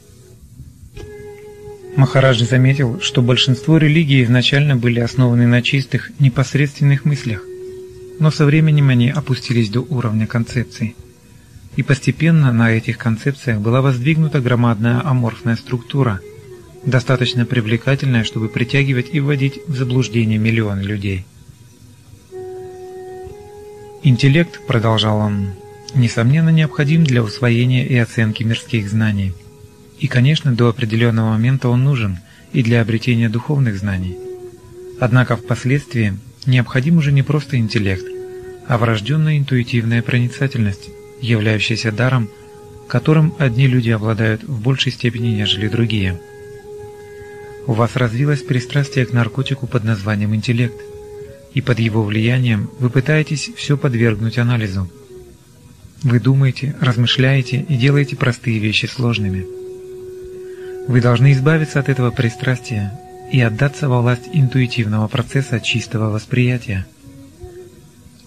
Махараджи 1.97 2.45
заметил, 2.45 3.01
что 3.01 3.23
большинство 3.23 3.79
религий 3.79 4.23
изначально 4.23 4.77
были 4.77 5.01
основаны 5.01 5.47
на 5.47 5.63
чистых, 5.63 6.11
непосредственных 6.21 7.05
мыслях, 7.05 7.43
но 8.21 8.31
со 8.31 8.45
временем 8.45 8.91
они 8.91 9.11
опустились 9.11 9.71
до 9.71 9.81
уровня 9.81 10.27
концепций. 10.27 10.95
И 11.77 11.83
постепенно 11.83 12.53
на 12.53 12.71
этих 12.71 12.99
концепциях 12.99 13.61
была 13.61 13.81
воздвигнута 13.81 14.41
громадная 14.41 15.01
аморфная 15.05 15.57
структура, 15.57 16.21
достаточно 16.85 17.45
привлекательная, 17.45 18.25
чтобы 18.25 18.49
притягивать 18.49 19.09
и 19.13 19.21
вводить 19.21 19.61
в 19.67 19.77
заблуждение 19.77 20.39
миллионы 20.39 20.83
людей. 20.83 21.25
Интеллект, 24.03 24.67
продолжал 24.67 25.19
он, 25.19 25.51
несомненно 25.97 26.51
необходим 26.51 27.05
для 27.05 27.23
усвоения 27.23 27.85
и 27.85 27.97
оценки 27.97 28.43
мирских 28.43 28.89
знаний. 28.89 29.33
И, 29.99 30.07
конечно, 30.07 30.55
до 30.55 30.69
определенного 30.69 31.31
момента 31.31 31.69
он 31.69 31.85
нужен 31.85 32.19
и 32.53 32.63
для 32.63 32.81
обретения 32.81 33.29
духовных 33.29 33.77
знаний. 33.79 34.17
Однако 35.01 35.37
впоследствии 35.37 36.17
необходим 36.47 36.99
уже 36.99 37.13
не 37.13 37.23
просто 37.23 37.57
интеллект, 37.57 38.05
а 38.69 38.79
врожденная 38.79 39.39
интуитивная 39.39 40.03
проницательность, 40.03 40.89
являющаяся 41.21 41.93
даром, 41.93 42.29
которым 42.89 43.35
одни 43.39 43.67
люди 43.67 43.91
обладают 43.91 44.45
в 44.45 44.61
большей 44.61 44.93
степени, 44.93 45.29
нежели 45.29 45.69
другие. 45.69 46.21
У 47.67 47.73
вас 47.73 47.97
развилось 47.97 48.43
пристрастие 48.43 49.07
к 49.07 49.13
наркотику 49.13 49.67
под 49.67 49.85
названием 49.85 50.35
интеллект, 50.35 50.77
и 51.53 51.61
под 51.61 51.79
его 51.81 52.03
влиянием 52.03 52.71
вы 52.79 52.91
пытаетесь 52.91 53.51
все 53.57 53.77
подвергнуть 53.77 54.39
анализу. 54.39 54.89
Вы 56.03 56.21
думаете, 56.21 56.75
размышляете 56.81 57.65
и 57.69 57.77
делаете 57.77 58.17
простые 58.17 58.59
вещи 58.59 58.87
сложными. 58.87 59.47
Вы 60.89 61.01
должны 61.01 61.33
избавиться 61.33 61.81
от 61.81 61.89
этого 61.89 62.11
пристрастия 62.11 62.93
и 63.33 63.41
отдаться 63.41 63.89
во 63.89 64.01
власть 64.01 64.29
интуитивного 64.33 65.09
процесса 65.09 65.61
чистого 65.61 66.11
восприятия. 66.11 66.87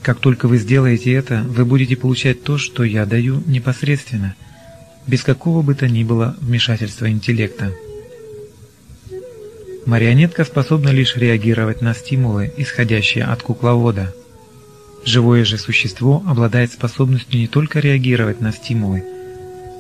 Как 0.02 0.20
только 0.20 0.48
вы 0.48 0.58
сделаете 0.58 1.14
это, 1.14 1.44
вы 1.48 1.66
будете 1.66 1.96
получать 1.96 2.44
то, 2.44 2.58
что 2.58 2.84
я 2.84 3.06
даю 3.06 3.44
непосредственно, 3.46 4.36
без 5.08 5.24
какого 5.24 5.62
бы 5.62 5.76
то 5.76 5.88
ни 5.88 6.04
было 6.04 6.36
вмешательства 6.42 7.10
интеллекта. 7.10 7.74
Марионетка 9.86 10.44
способна 10.44 10.90
лишь 10.90 11.16
реагировать 11.16 11.82
на 11.82 11.94
стимулы, 11.94 12.52
исходящие 12.58 13.24
от 13.24 13.42
кукловода. 13.42 14.14
Живое 15.06 15.46
же 15.46 15.58
существо 15.58 16.24
обладает 16.28 16.72
способностью 16.72 17.40
не 17.40 17.48
только 17.48 17.80
реагировать 17.80 18.42
на 18.42 18.52
стимулы, 18.52 19.04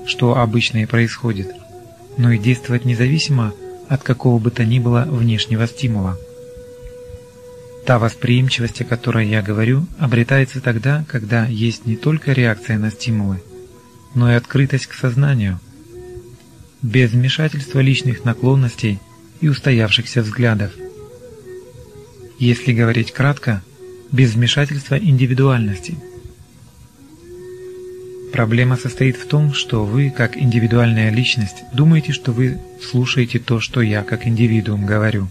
что 0.05 0.37
обычно 0.37 0.83
и 0.83 0.85
происходит, 0.85 1.51
но 2.17 2.31
и 2.31 2.37
действовать 2.37 2.85
независимо 2.85 3.53
от 3.89 4.03
какого 4.03 4.39
бы 4.39 4.51
то 4.51 4.65
ни 4.65 4.79
было 4.79 5.05
внешнего 5.07 5.67
стимула. 5.67 6.17
Та 7.85 7.97
восприимчивость, 7.97 8.81
о 8.81 8.85
которой 8.85 9.27
я 9.27 9.41
говорю, 9.41 9.87
обретается 9.97 10.61
тогда, 10.61 11.03
когда 11.07 11.45
есть 11.45 11.85
не 11.85 11.95
только 11.95 12.33
реакция 12.33 12.77
на 12.77 12.91
стимулы, 12.91 13.41
но 14.13 14.31
и 14.31 14.35
открытость 14.35 14.87
к 14.87 14.93
сознанию, 14.93 15.59
без 16.81 17.11
вмешательства 17.11 17.79
личных 17.79 18.25
наклонностей 18.25 18.99
и 19.41 19.49
устоявшихся 19.49 20.21
взглядов. 20.21 20.71
Если 22.37 22.73
говорить 22.73 23.11
кратко, 23.11 23.63
без 24.11 24.33
вмешательства 24.33 24.97
индивидуальности. 24.97 25.97
Проблема 28.31 28.77
состоит 28.77 29.17
в 29.17 29.27
том, 29.27 29.53
что 29.53 29.85
вы, 29.85 30.11
как 30.11 30.37
индивидуальная 30.37 31.11
личность, 31.11 31.63
думаете, 31.73 32.13
что 32.13 32.31
вы 32.31 32.59
слушаете 32.81 33.39
то, 33.39 33.59
что 33.59 33.81
я, 33.81 34.03
как 34.03 34.27
индивидуум, 34.27 34.85
говорю. 34.85 35.27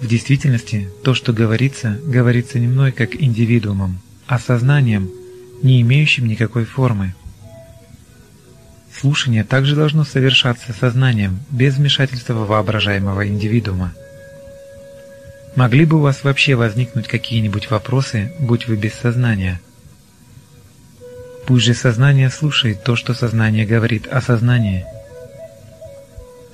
В 0.00 0.06
действительности, 0.06 0.88
то, 1.02 1.14
что 1.14 1.32
говорится, 1.32 1.98
говорится 2.04 2.58
не 2.58 2.66
мной 2.66 2.92
как 2.92 3.16
индивидуумом, 3.20 4.00
а 4.26 4.38
сознанием, 4.38 5.10
не 5.62 5.80
имеющим 5.80 6.26
никакой 6.26 6.64
формы. 6.64 7.14
Слушание 8.92 9.44
также 9.44 9.74
должно 9.74 10.04
совершаться 10.04 10.72
сознанием, 10.72 11.40
без 11.50 11.76
вмешательства 11.76 12.34
воображаемого 12.34 13.26
индивидуума. 13.26 13.92
Могли 15.56 15.84
бы 15.84 15.98
у 15.98 16.00
вас 16.00 16.24
вообще 16.24 16.56
возникнуть 16.56 17.06
какие-нибудь 17.06 17.70
вопросы, 17.70 18.32
будь 18.40 18.66
вы 18.66 18.76
без 18.76 18.94
сознания? 18.94 19.60
Пусть 21.46 21.64
же 21.64 21.74
сознание 21.74 22.28
слушает 22.30 22.82
то, 22.82 22.96
что 22.96 23.14
сознание 23.14 23.64
говорит 23.64 24.08
о 24.08 24.20
сознании. 24.20 24.84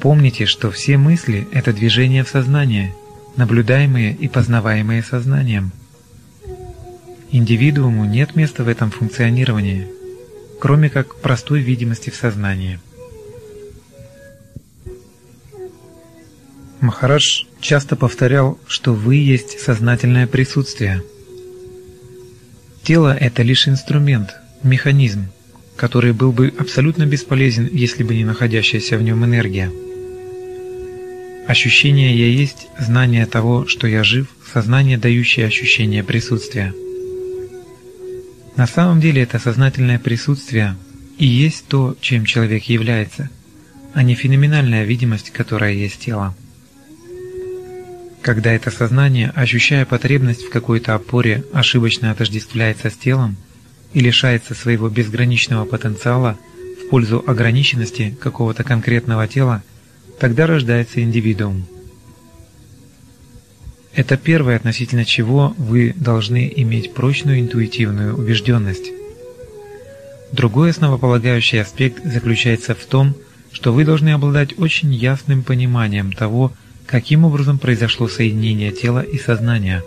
Помните, 0.01 0.45
что 0.45 0.71
все 0.71 0.99
мысли– 0.99 1.49
это 1.53 1.73
движение 1.73 2.25
в 2.25 2.29
сознание, 2.29 2.95
наблюдаемые 3.37 4.13
и 4.13 4.29
познаваемые 4.29 5.03
сознанием. 5.03 5.73
Индивидууму 7.31 8.05
нет 8.05 8.37
места 8.37 8.65
в 8.65 8.69
этом 8.69 8.91
функционировании, 8.91 9.89
кроме 10.61 10.91
как 10.91 11.17
простой 11.21 11.61
видимости 11.61 12.11
в 12.11 12.17
сознании. 12.17 12.81
Махарадж 16.81 17.45
часто 17.61 17.95
повторял, 17.95 18.59
что 18.67 18.95
вы 18.95 19.17
есть 19.17 19.61
сознательное 19.61 20.27
присутствие. 20.27 21.03
Тело– 22.83 23.15
это 23.21 23.43
лишь 23.43 23.69
инструмент, 23.69 24.31
механизм, 24.63 25.27
который 25.77 26.15
был 26.15 26.33
бы 26.33 26.53
абсолютно 26.59 27.05
бесполезен, 27.05 27.69
если 27.71 28.03
бы 28.03 28.15
не 28.15 28.25
находящаяся 28.25 28.97
в 28.97 29.03
нем 29.03 29.23
энергия. 29.27 29.71
Ощущение 31.47 32.17
«я 32.17 32.27
есть»– 32.29 32.69
знание 32.79 33.27
того, 33.27 33.67
что 33.67 33.87
я 33.87 34.03
жив, 34.03 34.29
сознание, 34.51 34.97
дающее 34.97 35.47
ощущение 35.47 36.03
присутствия. 36.03 36.73
На 38.57 38.67
самом 38.67 39.01
деле 39.01 39.23
это 39.23 39.39
сознательное 39.39 39.99
присутствие 39.99 40.77
и 41.19 41.27
есть 41.27 41.67
то, 41.69 41.95
чем 42.01 42.25
человек 42.25 42.65
является, 42.65 43.29
а 43.93 44.03
не 44.03 44.15
феноменальная 44.15 44.85
видимость, 44.85 45.31
которая 45.31 45.75
есть 45.75 45.99
тело. 46.01 46.35
Когда 48.23 48.53
это 48.53 48.71
сознание, 48.71 49.33
ощущая 49.35 49.85
потребность 49.87 50.43
в 50.43 50.51
какой-то 50.51 50.95
опоре, 50.95 51.45
ошибочно 51.53 52.11
отождествляется 52.11 52.91
с 52.91 52.95
телом 52.95 53.37
и 53.93 54.01
лишается 54.01 54.55
своего 54.55 54.89
безграничного 54.89 55.65
потенциала 55.65 56.39
в 56.85 56.91
пользу 56.91 57.25
ограниченности 57.27 58.17
какого-то 58.21 58.63
конкретного 58.63 59.27
тела, 59.27 59.63
Тогда 60.21 60.47
рождается 60.47 61.03
индивидуум. 61.03 61.65
Это 63.95 64.19
первое, 64.19 64.57
относительно 64.57 65.07
чего 65.07 65.55
вы 65.57 65.95
должны 65.97 66.53
иметь 66.57 66.93
прочную 66.93 67.41
интуитивную 67.41 68.15
убежденность. 68.15 68.93
Другой 70.31 70.71
основополагающий 70.71 71.57
аспект 71.57 72.05
заключается 72.05 72.75
в 72.75 72.85
том, 72.85 73.15
что 73.51 73.73
вы 73.73 73.87
должны 73.87 74.11
обладать 74.11 74.59
очень 74.59 74.93
ясным 74.93 75.43
пониманием 75.43 76.13
того, 76.13 76.53
каким 76.91 77.25
образом 77.25 77.59
произошло 77.59 78.09
соединение 78.09 78.73
тела 78.73 79.01
и 79.01 79.17
сознания. 79.17 79.85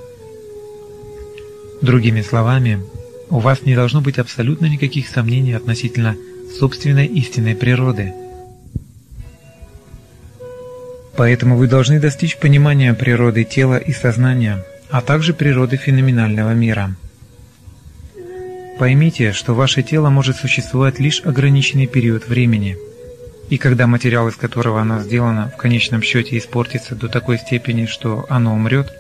Другими 1.82 2.22
словами, 2.22 2.82
у 3.30 3.40
вас 3.40 3.64
не 3.64 3.76
должно 3.76 4.00
быть 4.00 4.20
абсолютно 4.20 4.68
никаких 4.68 5.10
сомнений 5.10 5.54
относительно 5.54 6.16
собственной 6.58 7.06
истинной 7.06 7.56
природы– 7.56 8.14
Поэтому 11.16 11.58
вы 11.58 11.68
должны 11.68 12.00
достичь 12.00 12.38
понимания 12.38 12.94
природы 12.94 13.44
тела 13.44 13.78
и 13.78 13.92
сознания, 13.92 14.66
а 14.90 15.02
также 15.02 15.34
природы 15.34 15.78
феноменального 15.78 16.54
мира. 16.54 16.96
Поймите, 18.80 19.32
что 19.32 19.54
ваше 19.54 19.84
тело 19.84 20.10
может 20.10 20.38
существовать 20.38 21.00
лишь 21.00 21.22
ограниченный 21.24 21.86
период 21.86 22.28
времени, 22.28 22.78
и 23.54 23.60
когда 23.60 23.86
материал, 23.86 24.28
из 24.30 24.36
которого 24.36 24.82
оно 24.82 25.04
сделано, 25.04 25.48
в 25.48 25.58
конечном 25.58 26.02
счете 26.02 26.40
испортится 26.40 26.96
до 26.96 27.08
такой 27.08 27.38
степени, 27.38 27.86
что 27.86 28.26
оно 28.28 28.56
умрет, 28.56 28.92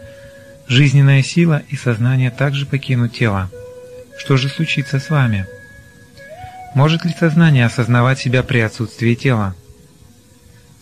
жизненная 0.68 1.24
сила 1.24 1.64
и 1.70 1.76
сознание 1.76 2.30
также 2.30 2.68
покинут 2.68 3.14
тело. 3.14 3.50
Что 4.16 4.38
же 4.38 4.50
случится 4.50 5.00
с 5.00 5.10
вами? 5.10 5.48
Может 6.76 7.04
ли 7.04 7.16
сознание 7.20 7.66
осознавать 7.66 8.20
себя 8.20 8.44
при 8.44 8.60
отсутствии 8.60 9.16
тела? 9.16 9.56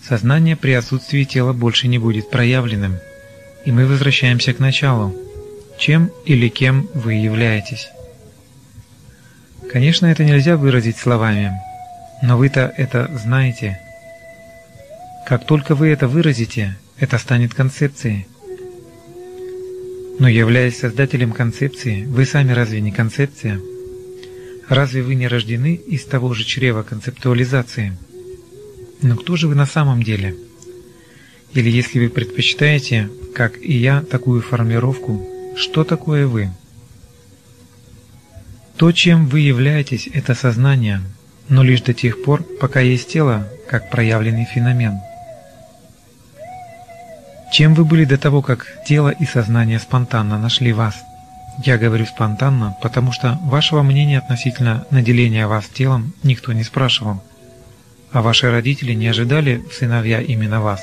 Сознание 0.05 0.57
при 0.57 0.73
отсутствии 0.73 1.23
тела 1.23 1.53
больше 1.53 1.87
не 1.87 1.97
будет 1.97 2.29
проявленным, 2.29 2.97
и 3.63 3.71
мы 3.71 3.85
возвращаемся 3.85 4.53
к 4.53 4.59
началу. 4.59 5.15
Чем 5.79 6.11
или 6.25 6.49
кем 6.49 6.89
вы 6.93 7.13
являетесь? 7.13 7.87
Конечно, 9.71 10.07
это 10.07 10.25
нельзя 10.25 10.57
выразить 10.57 10.97
словами, 10.97 11.53
но 12.21 12.37
вы-то 12.37 12.73
это 12.77 13.09
знаете. 13.15 13.79
Как 15.25 15.45
только 15.45 15.75
вы 15.75 15.89
это 15.89 16.07
выразите, 16.07 16.77
это 16.97 17.17
станет 17.17 17.53
концепцией. 17.53 18.27
Но 20.19 20.27
являясь 20.27 20.79
создателем 20.79 21.31
концепции, 21.31 22.05
вы 22.05 22.25
сами 22.25 22.51
разве 22.51 22.81
не 22.81 22.91
концепция? 22.91 23.59
Разве 24.69 25.01
вы 25.01 25.15
не 25.15 25.27
рождены 25.27 25.73
из 25.73 26.05
того 26.05 26.33
же 26.33 26.43
чрева 26.43 26.83
концептуализации? 26.83 27.97
Но 29.01 29.17
кто 29.17 29.35
же 29.35 29.47
вы 29.47 29.55
на 29.55 29.65
самом 29.65 30.03
деле? 30.03 30.35
Или 31.53 31.69
если 31.69 31.99
вы 31.99 32.09
предпочитаете, 32.09 33.09
как 33.33 33.57
и 33.57 33.73
я, 33.73 34.03
такую 34.03 34.41
формулировку, 34.41 35.27
что 35.57 35.83
такое 35.83 36.27
вы? 36.27 36.51
То, 38.77 38.91
чем 38.91 39.27
вы 39.27 39.41
являетесь, 39.41 40.07
это 40.13 40.33
сознание, 40.33 41.01
но 41.49 41.63
лишь 41.63 41.81
до 41.81 41.93
тех 41.93 42.23
пор, 42.23 42.43
пока 42.59 42.79
есть 42.79 43.09
тело, 43.09 43.47
как 43.69 43.89
проявленный 43.89 44.45
феномен. 44.45 44.99
Чем 47.51 47.73
вы 47.73 47.83
были 47.83 48.05
до 48.05 48.17
того, 48.17 48.41
как 48.41 48.65
тело 48.85 49.09
и 49.09 49.25
сознание 49.25 49.79
спонтанно 49.79 50.37
нашли 50.37 50.71
вас? 50.71 50.95
Я 51.65 51.77
говорю 51.77 52.05
спонтанно, 52.05 52.77
потому 52.81 53.11
что 53.11 53.37
вашего 53.43 53.83
мнения 53.83 54.19
относительно 54.19 54.85
наделения 54.89 55.47
вас 55.47 55.67
телом 55.67 56.13
никто 56.23 56.53
не 56.53 56.63
спрашивал, 56.63 57.21
а 58.11 58.21
ваши 58.21 58.49
родители 58.49 58.93
не 58.93 59.07
ожидали 59.07 59.61
сыновья 59.77 60.21
именно 60.21 60.61
вас. 60.61 60.81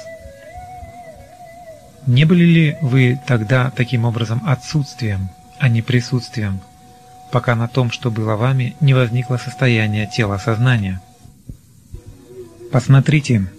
Не 2.07 2.25
были 2.25 2.45
ли 2.45 2.77
вы 2.83 3.19
тогда 3.27 3.71
таким 3.71 4.05
образом 4.05 4.43
отсутствием, 4.47 5.31
а 5.59 5.69
не 5.69 5.83
присутствием, 5.83 6.61
пока 7.31 7.55
на 7.55 7.69
том, 7.69 7.91
что 7.91 8.11
было 8.11 8.37
вами, 8.37 8.77
не 8.81 8.95
возникло 8.95 9.37
состояние 9.37 10.11
тела-сознания? 10.15 11.01
Посмотрите, 12.71 13.51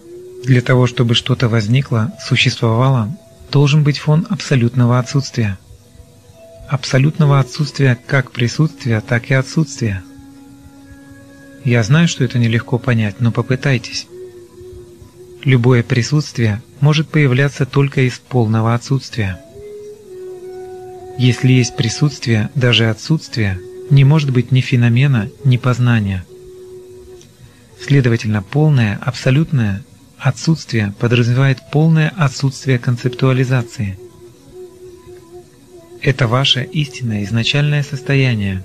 для 0.44 0.62
того, 0.62 0.88
чтобы 0.88 1.16
что-то 1.16 1.50
возникло, 1.50 2.12
существовало, 2.20 3.16
должен 3.52 3.84
быть 3.84 3.98
фон 3.98 4.26
абсолютного 4.30 5.00
отсутствия. 5.00 5.58
Абсолютного 6.68 7.40
отсутствия 7.40 7.98
как 8.08 8.32
присутствия, 8.32 9.02
так 9.02 9.32
и 9.32 9.34
отсутствия. 9.34 10.04
Я 11.66 11.84
знаю, 11.84 12.08
что 12.08 12.24
это 12.24 12.38
нелегко 12.38 12.78
понять, 12.78 13.20
но 13.20 13.32
попытайтесь. 13.32 14.08
Любое 15.44 15.84
присутствие 15.84 16.62
может 16.80 17.10
появляться 17.10 17.66
только 17.66 18.02
из 18.02 18.20
полного 18.20 18.74
отсутствия. 18.74 19.40
Если 21.20 21.52
есть 21.52 21.76
присутствие, 21.76 22.50
даже 22.56 22.90
отсутствие, 22.90 23.60
не 23.90 24.06
может 24.06 24.30
быть 24.32 24.54
ни 24.54 24.62
феномена, 24.62 25.30
ни 25.44 25.58
познания. 25.58 26.26
Следовательно, 27.78 28.42
полное, 28.42 28.98
абсолютное 29.02 29.84
отсутствие 30.18 30.94
подразумевает 30.98 31.60
полное 31.74 32.14
отсутствие 32.16 32.80
концептуализации. 32.80 34.00
Это 36.02 36.26
ваше 36.26 36.64
истинное 36.64 37.26
изначальное 37.26 37.84
состояние. 37.84 38.64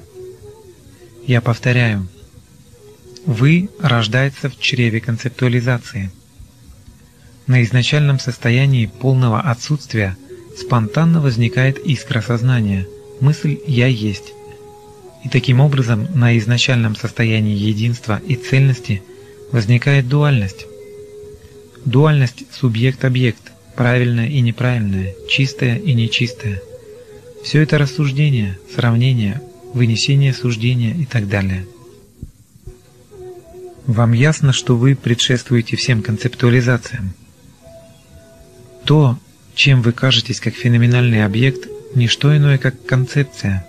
Я 1.26 1.40
повторяю, 1.40 2.06
вы 3.26 3.68
рождается 3.80 4.48
в 4.48 4.60
чреве 4.60 5.00
концептуализации– 5.00 6.12
на 7.46 7.62
изначальном 7.62 8.18
состоянии 8.18 8.86
полного 8.86 9.40
отсутствия 9.40 10.16
спонтанно 10.56 11.20
возникает 11.20 11.78
искра 11.78 12.20
сознания, 12.20 12.86
мысль 13.20 13.58
«я 13.66 13.86
есть». 13.86 14.32
И 15.24 15.28
таким 15.28 15.60
образом 15.60 16.06
на 16.14 16.36
изначальном 16.38 16.96
состоянии 16.96 17.56
единства 17.56 18.20
и 18.26 18.36
цельности 18.36 19.02
возникает 19.52 20.06
дуальность. 20.06 20.66
Дуальность 21.86 22.44
субъект-объект, 22.52 23.52
правильное 23.74 24.28
и 24.28 24.40
неправильное, 24.40 25.14
чистое 25.28 25.76
и 25.76 25.94
нечистое. 25.94 26.60
Все 27.42 27.62
это 27.62 27.78
рассуждение, 27.78 28.58
сравнение, 28.74 29.40
вынесение 29.72 30.34
суждения 30.34 30.94
и 30.94 31.06
так 31.06 31.28
далее. 31.28 31.66
Вам 33.86 34.12
ясно, 34.12 34.52
что 34.52 34.76
вы 34.76 34.94
предшествуете 34.94 35.76
всем 35.76 36.02
концептуализациям. 36.02 37.12
То, 38.84 39.18
чем 39.54 39.82
вы 39.82 39.92
кажетесь 39.92 40.40
как 40.40 40.54
феноменальный 40.54 41.24
объект, 41.24 41.68
не 41.94 42.08
что 42.08 42.36
иное, 42.36 42.58
как 42.58 42.84
концепция. 42.86 43.66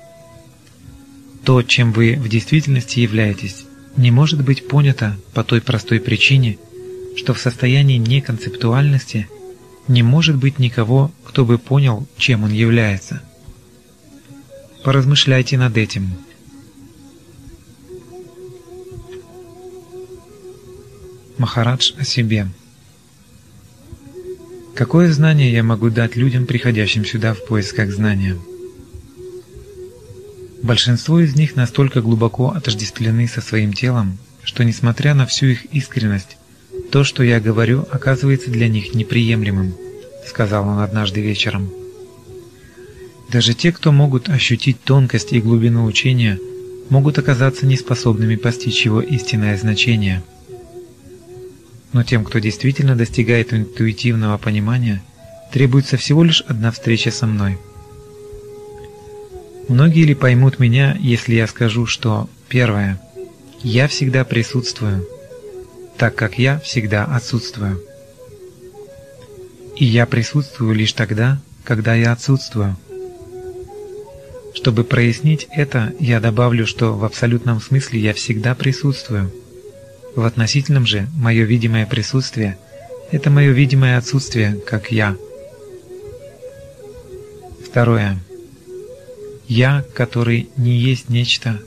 То, 1.43 1.61
чем 1.61 1.91
вы 1.91 2.15
в 2.15 2.27
действительности 2.27 2.99
являетесь, 2.99 3.65
не 3.95 4.11
может 4.11 4.43
быть 4.43 4.67
понято 4.67 5.15
по 5.33 5.43
той 5.43 5.61
простой 5.61 5.99
причине, 5.99 6.57
что 7.15 7.33
в 7.33 7.39
состоянии 7.39 7.97
неконцептуальности 7.97 9.27
не 9.87 10.01
может 10.01 10.35
быть 10.35 10.59
никого, 10.59 11.11
кто 11.23 11.45
бы 11.45 11.57
понял, 11.57 12.07
чем 12.17 12.43
он 12.43 12.51
является. 12.51 13.21
Поразмышляйте 14.83 15.57
над 15.57 15.77
этим. 15.77 16.09
Махарадж 21.37 21.93
о 21.99 22.03
себе. 22.03 22.47
Какое 24.75 25.09
знание 25.13 25.53
я 25.53 25.63
могу 25.63 25.89
дать 25.89 26.17
людям, 26.17 26.45
приходящим 26.45 27.05
сюда 27.05 27.33
в 27.33 27.45
поисках 27.45 27.91
знания? 27.91 28.35
Большинство 30.61 31.21
из 31.21 31.33
них 31.33 31.55
настолько 31.55 32.01
глубоко 32.01 32.49
отождествлены 32.49 33.25
со 33.29 33.39
своим 33.39 33.71
телом, 33.71 34.17
что 34.43 34.65
несмотря 34.65 35.13
на 35.13 35.25
всю 35.25 35.45
их 35.45 35.63
искренность, 35.73 36.35
то, 36.91 37.05
что 37.05 37.23
я 37.23 37.39
говорю, 37.39 37.87
оказывается 37.89 38.51
для 38.51 38.67
них 38.67 38.93
неприемлемым, 38.93 39.73
сказал 40.27 40.67
он 40.67 40.79
однажды 40.79 41.21
вечером. 41.21 41.71
Даже 43.31 43.53
те, 43.53 43.71
кто 43.71 43.93
могут 43.93 44.27
ощутить 44.27 44.83
тонкость 44.83 45.31
и 45.31 45.39
глубину 45.39 45.85
учения, 45.85 46.37
могут 46.89 47.17
оказаться 47.17 47.65
неспособными 47.65 48.35
постичь 48.35 48.83
его 48.83 48.99
истинное 48.99 49.57
значение– 49.57 50.21
но 51.93 52.03
тем, 52.03 52.23
кто 52.25 52.39
действительно 52.39 52.95
достигает 52.95 53.53
интуитивного 53.53 54.37
понимания, 54.37 55.01
требуется 55.51 55.97
всего 55.97 56.23
лишь 56.23 56.41
одна 56.41 56.71
встреча 56.71 57.11
со 57.11 57.25
мной. 57.25 57.57
Многие 59.67 60.03
ли 60.03 60.13
поймут 60.13 60.59
меня, 60.59 60.97
если 60.99 61.35
я 61.35 61.47
скажу, 61.47 61.85
что 61.85 62.29
первое 62.49 63.01
я 63.63 63.87
всегда 63.87 64.25
присутствую, 64.25 65.07
так 65.97 66.15
как 66.15 66.37
я 66.37 66.59
всегда 66.59 67.05
отсутствую. 67.05 67.81
И 69.75 69.85
я 69.85 70.05
присутствую 70.05 70.75
лишь 70.75 70.93
тогда, 70.93 71.41
когда 71.63 71.95
я 71.95 72.11
отсутствую. 72.11 72.77
Чтобы 74.53 74.83
прояснить 74.83 75.47
это, 75.51 75.93
я 75.99 76.19
добавлю, 76.19 76.67
что 76.67 76.93
в 76.93 77.03
абсолютном 77.03 77.59
смысле 77.59 77.99
я 77.99 78.13
всегда 78.13 78.53
присутствую– 78.53 79.31
в 80.15 80.25
относительном 80.25 80.85
же 80.85 81.07
мое 81.15 81.43
видимое 81.43 81.85
присутствие– 81.85 82.57
это 83.11 83.29
мое 83.29 83.51
видимое 83.51 83.97
отсутствие, 83.97 84.55
как 84.65 84.91
«я». 84.91 85.15
Второе. 87.65 88.17
Я, 89.47 89.83
который 89.93 90.49
не 90.57 90.77
есть 90.77 91.09
нечто, 91.09 91.59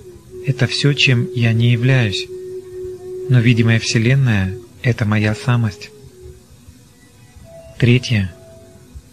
это 0.46 0.66
все, 0.66 0.94
чем 0.94 1.28
я 1.34 1.52
не 1.52 1.70
являюсь, 1.70 2.26
но 3.28 3.40
видимая 3.40 3.78
Вселенная– 3.78 4.54
это 4.82 5.04
моя 5.04 5.34
самость. 5.34 5.90
Третье. 7.78 8.34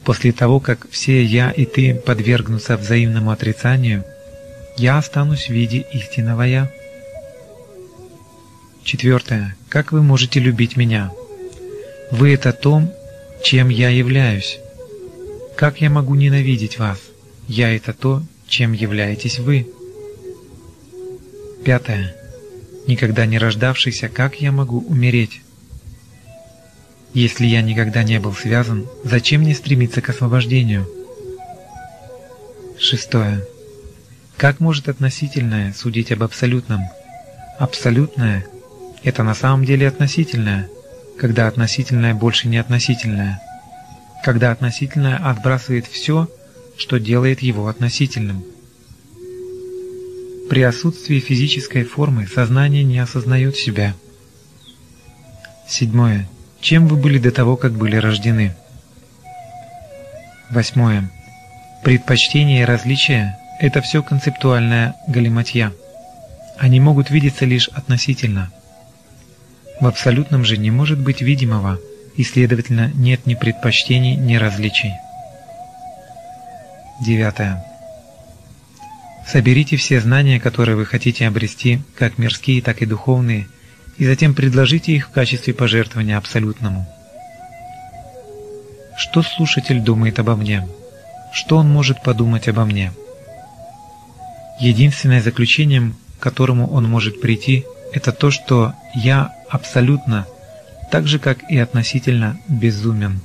После 0.03 0.31
того, 0.31 0.59
как 0.59 0.89
все 0.89 1.23
«я» 1.23 1.51
и 1.51 1.65
«ты» 1.65 1.93
подвергнутся 1.93 2.77
взаимному 2.77 3.31
отрицанию, 3.31 4.03
я 4.77 4.97
останусь 4.97 5.47
в 5.47 5.53
виде 5.53 5.85
истинного 5.93 6.43
«я». 6.43 6.71
Четвертое. 8.85 9.55
Как 9.67 9.91
вы 9.91 10.03
можете 10.03 10.39
любить 10.39 10.77
меня? 10.77 11.11
Вы– 12.11 12.33
это 12.35 12.53
то, 12.53 12.83
чем 13.43 13.69
я 13.69 13.89
являюсь. 13.89 14.59
Как 15.57 15.81
я 15.81 15.89
могу 15.89 16.13
ненавидеть 16.13 16.77
вас? 16.77 16.99
Я– 17.47 17.75
это 17.75 17.93
то, 17.93 18.21
чем 18.47 18.73
являетесь 18.73 19.39
вы. 19.39 19.67
Пятое. 21.65 22.15
Никогда 22.85 23.25
не 23.25 23.39
рождавшийся, 23.39 24.07
как 24.07 24.39
я 24.39 24.51
могу 24.51 24.81
умереть? 24.81 25.41
Если 27.15 27.47
я 27.47 27.63
никогда 27.63 28.03
не 28.03 28.19
был 28.19 28.35
связан, 28.35 28.85
зачем 29.03 29.41
мне 29.41 29.55
стремиться 29.55 30.01
к 30.01 30.09
освобождению? 30.09 30.87
Шестое. 32.77 33.43
Как 34.37 34.59
может 34.59 34.89
относительное 34.89 35.73
судить 35.73 36.11
об 36.11 36.21
абсолютном? 36.21 36.81
Абсолютное– 37.57 38.45
это 39.05 39.21
на 39.21 39.35
самом 39.35 39.65
деле 39.65 39.87
относительное, 39.87 40.67
когда 41.19 41.47
относительное 41.47 42.15
больше 42.15 42.47
не 42.47 42.57
относительное, 42.57 43.39
когда 44.23 44.51
относительное 44.51 45.17
отбрасывает 45.17 45.85
все, 45.85 46.27
что 46.75 46.99
делает 46.99 47.43
его 47.43 47.67
относительным. 47.67 48.43
При 50.49 50.63
отсутствии 50.63 51.19
физической 51.19 51.83
формы 51.83 52.25
сознание 52.27 52.83
не 52.83 52.97
осознает 52.97 53.55
себя. 53.55 53.93
Седьмое. 55.67 56.27
Чем 56.59 56.87
вы 56.87 56.97
были 56.97 57.19
до 57.19 57.31
того, 57.31 57.57
как 57.57 57.73
были 57.73 57.97
рождены? 57.97 58.55
Восьмое. 60.49 61.11
Предпочтение 61.83 62.61
и 62.61 62.65
различия– 62.65 63.37
это 63.59 63.81
все 63.81 64.01
концептуальная 64.01 64.95
галиматья. 65.07 65.73
Они 66.57 66.79
могут 66.79 67.11
видеться 67.11 67.45
лишь 67.45 67.67
относительно. 67.69 68.51
В 69.79 69.87
абсолютном 69.87 70.45
же 70.45 70.57
не 70.57 70.71
может 70.71 70.99
быть 70.99 71.21
видимого, 71.21 71.79
и, 72.15 72.23
следовательно, 72.23 72.91
нет 72.95 73.25
ни 73.25 73.35
предпочтений, 73.35 74.15
ни 74.15 74.35
различий. 74.35 74.93
Девятое. 77.01 77.63
Соберите 79.27 79.75
все 79.75 79.99
знания, 79.99 80.39
которые 80.39 80.77
вы 80.77 80.85
хотите 80.85 81.27
обрести, 81.27 81.81
как 81.97 82.17
мирские, 82.17 82.61
так 82.61 82.81
и 82.81 82.85
духовные, 82.85 83.47
и 83.97 84.05
затем 84.05 84.33
предложите 84.33 84.93
их 84.93 85.07
в 85.07 85.11
качестве 85.11 85.53
пожертвования 85.53 86.17
абсолютному. 86.17 86.85
Что 88.97 89.23
слушатель 89.23 89.81
думает 89.81 90.19
обо 90.19 90.35
мне? 90.35 90.67
Что 91.33 91.57
он 91.57 91.69
может 91.69 92.01
подумать 92.01 92.47
обо 92.47 92.63
мне? 92.63 92.93
Единственное 94.59 95.21
заключением, 95.21 95.97
к 96.17 96.23
которому 96.23 96.67
он 96.71 96.89
может 96.89 97.19
прийти, 97.19 97.65
это 97.95 98.11
то, 98.11 98.29
что 98.29 98.73
«я» 98.93 99.33
абсолютно, 99.49 100.27
так 100.91 101.07
же, 101.07 101.17
как 101.17 101.49
и 101.49 101.57
относительно, 101.57 102.37
безумен. 102.49 103.21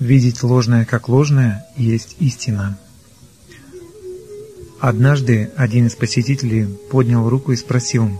Видеть 0.00 0.42
ложное 0.42 0.84
как 0.84 1.08
ложное 1.08 1.64
есть 1.76 2.16
истина. 2.18 2.76
Однажды 4.80 5.52
один 5.56 5.86
из 5.86 5.94
посетителей 5.94 6.66
поднял 6.90 7.28
руку 7.28 7.52
и 7.52 7.56
спросил, 7.56 8.10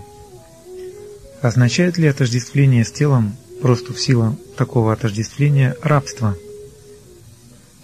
означает 1.41 1.97
ли 1.97 2.07
отождествление 2.07 2.85
с 2.85 2.91
телом, 2.93 3.35
просто 3.61 3.91
в 3.91 3.99
силу 3.99 4.39
такого 4.55 4.93
отождествления, 4.93 5.75
рабство? 5.81 6.37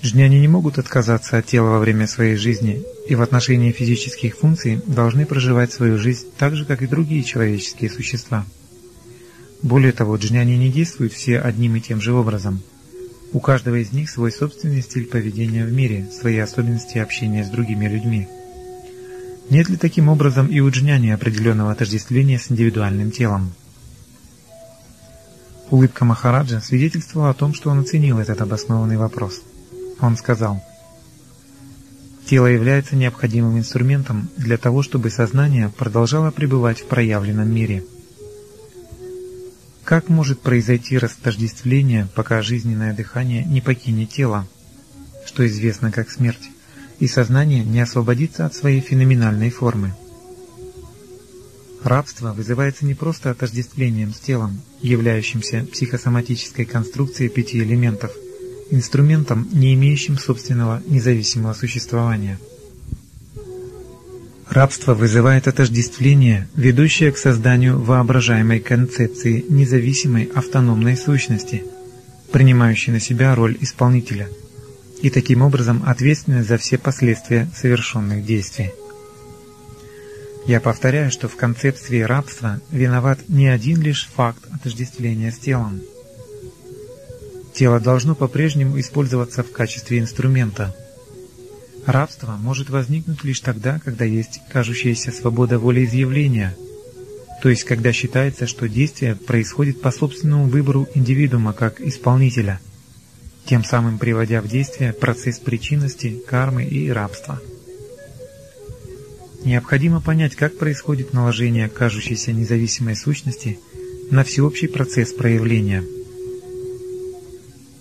Джняни 0.01 0.37
не 0.37 0.47
могут 0.47 0.77
отказаться 0.77 1.37
от 1.37 1.45
тела 1.45 1.71
во 1.71 1.79
время 1.79 2.07
своей 2.07 2.37
жизни 2.37 2.85
и 3.09 3.15
в 3.15 3.21
отношении 3.21 3.71
физических 3.71 4.37
функций 4.37 4.81
должны 4.85 5.25
проживать 5.25 5.73
свою 5.73 5.97
жизнь 5.97 6.27
так 6.37 6.55
же, 6.55 6.65
как 6.65 6.81
и 6.81 6.87
другие 6.87 7.23
человеческие 7.23 7.89
существа. 7.89 8.45
Более 9.61 9.91
того, 9.91 10.15
джняни 10.15 10.53
не 10.53 10.71
действуют 10.71 11.11
все 11.11 11.39
одним 11.39 11.75
и 11.75 11.81
тем 11.81 11.99
же 11.99 12.13
образом. 12.13 12.61
У 13.33 13.39
каждого 13.39 13.75
из 13.75 13.91
них 13.91 14.09
свой 14.09 14.31
собственный 14.31 14.81
стиль 14.81 15.05
поведения 15.05 15.65
в 15.65 15.71
мире, 15.71 16.07
свои 16.17 16.37
особенности 16.37 16.97
общения 16.97 17.43
с 17.43 17.49
другими 17.49 17.87
людьми– 17.87 18.27
нет 19.49 19.67
ли 19.67 19.77
таким 19.77 20.09
образом 20.09 20.45
и 20.45 20.59
у 20.59 20.69
джняни 20.69 21.09
определенного 21.09 21.71
отождествления 21.71 22.37
с 22.37 22.51
индивидуальным 22.51 23.09
телом? 23.09 23.51
Улыбка 25.71 26.05
Махараджа 26.05 26.61
свидетельствовала 26.61 27.31
о 27.31 27.33
том, 27.33 27.55
что 27.55 27.71
он 27.71 27.79
оценил 27.79 28.19
этот 28.19 28.41
обоснованный 28.41 28.97
вопрос. 28.97 29.41
Он 30.01 30.17
сказал, 30.17 30.63
«Тело 32.29 32.45
является 32.45 32.95
необходимым 32.95 33.57
инструментом 33.57 34.29
для 34.37 34.57
того, 34.57 34.83
чтобы 34.83 35.09
сознание 35.09 35.69
продолжало 35.69 36.31
пребывать 36.31 36.79
в 36.79 36.85
проявленном 36.85 37.49
мире». 37.51 37.83
Как 39.83 40.09
может 40.09 40.39
произойти 40.39 40.99
растождествление, 40.99 42.07
пока 42.13 42.43
жизненное 42.43 42.93
дыхание 42.93 43.43
не 43.45 43.61
покинет 43.61 44.11
тело, 44.11 44.47
что 45.25 45.47
известно 45.47 45.91
как 45.91 46.11
смерть? 46.11 46.51
и 46.99 47.07
сознание 47.07 47.63
не 47.63 47.79
освободится 47.79 48.45
от 48.45 48.53
своей 48.53 48.81
феноменальной 48.81 49.49
формы. 49.49 49.93
Рабство 51.83 52.33
вызывается 52.33 52.85
не 52.85 52.93
просто 52.93 53.31
отождествлением 53.31 54.13
с 54.13 54.19
телом, 54.19 54.61
являющимся 54.81 55.65
психосоматической 55.71 56.65
конструкцией 56.65 57.29
пяти 57.29 57.59
элементов, 57.59 58.11
инструментом, 58.71 59.47
не 59.51 59.73
имеющим 59.73 60.17
собственного 60.17 60.81
независимого 60.87 61.53
существования. 61.53 62.39
Рабство 64.49 64.95
вызывает 64.95 65.47
отождествление, 65.47 66.47
ведущее 66.55 67.11
к 67.11 67.17
созданию 67.17 67.79
воображаемой 67.79 68.59
концепции 68.59 69.45
независимой 69.47 70.31
автономной 70.33 70.97
сущности, 70.97 71.63
принимающей 72.31 72.91
на 72.91 72.99
себя 72.99 73.35
роль 73.35 73.57
исполнителя– 73.61 74.27
и 75.01 75.09
таким 75.09 75.41
образом 75.41 75.83
ответственны 75.85 76.43
за 76.43 76.57
все 76.57 76.77
последствия 76.77 77.49
совершенных 77.55 78.25
действий. 78.25 78.71
Я 80.45 80.59
повторяю, 80.59 81.11
что 81.11 81.27
в 81.27 81.35
концепции 81.35 82.01
рабства 82.01 82.59
виноват 82.71 83.19
не 83.27 83.47
один 83.47 83.81
лишь 83.81 84.07
факт 84.07 84.43
отождествления 84.51 85.31
с 85.31 85.37
телом. 85.37 85.81
Тело 87.53 87.79
должно 87.79 88.15
по-прежнему 88.15 88.79
использоваться 88.79 89.43
в 89.43 89.51
качестве 89.51 89.99
инструмента. 89.99 90.75
Рабство 91.85 92.31
может 92.31 92.69
возникнуть 92.69 93.23
лишь 93.23 93.39
тогда, 93.39 93.79
когда 93.79 94.05
есть 94.05 94.41
кажущаяся 94.51 95.11
свобода 95.11 95.59
волеизъявления, 95.59 96.55
то 97.41 97.49
есть 97.49 97.63
когда 97.63 97.91
считается, 97.93 98.47
что 98.47 98.67
действие 98.67 99.15
происходит 99.15 99.81
по 99.81 99.91
собственному 99.91 100.47
выбору 100.47 100.87
индивидуума 100.93 101.53
как 101.53 101.81
исполнителя– 101.81 102.59
тем 103.49 103.63
самым 103.63 103.97
приводя 103.97 104.41
в 104.41 104.47
действие 104.47 104.93
процесс 104.93 105.39
причинности, 105.39 106.21
кармы 106.27 106.65
и 106.65 106.87
рабства. 106.91 107.41
Необходимо 109.43 110.01
понять, 110.01 110.35
как 110.35 110.55
происходит 110.59 111.13
наложение 111.13 111.67
кажущейся 111.67 112.31
независимой 112.31 112.95
сущности 112.95 113.59
на 114.11 114.23
всеобщий 114.23 114.67
процесс 114.67 115.13
проявления. 115.13 115.83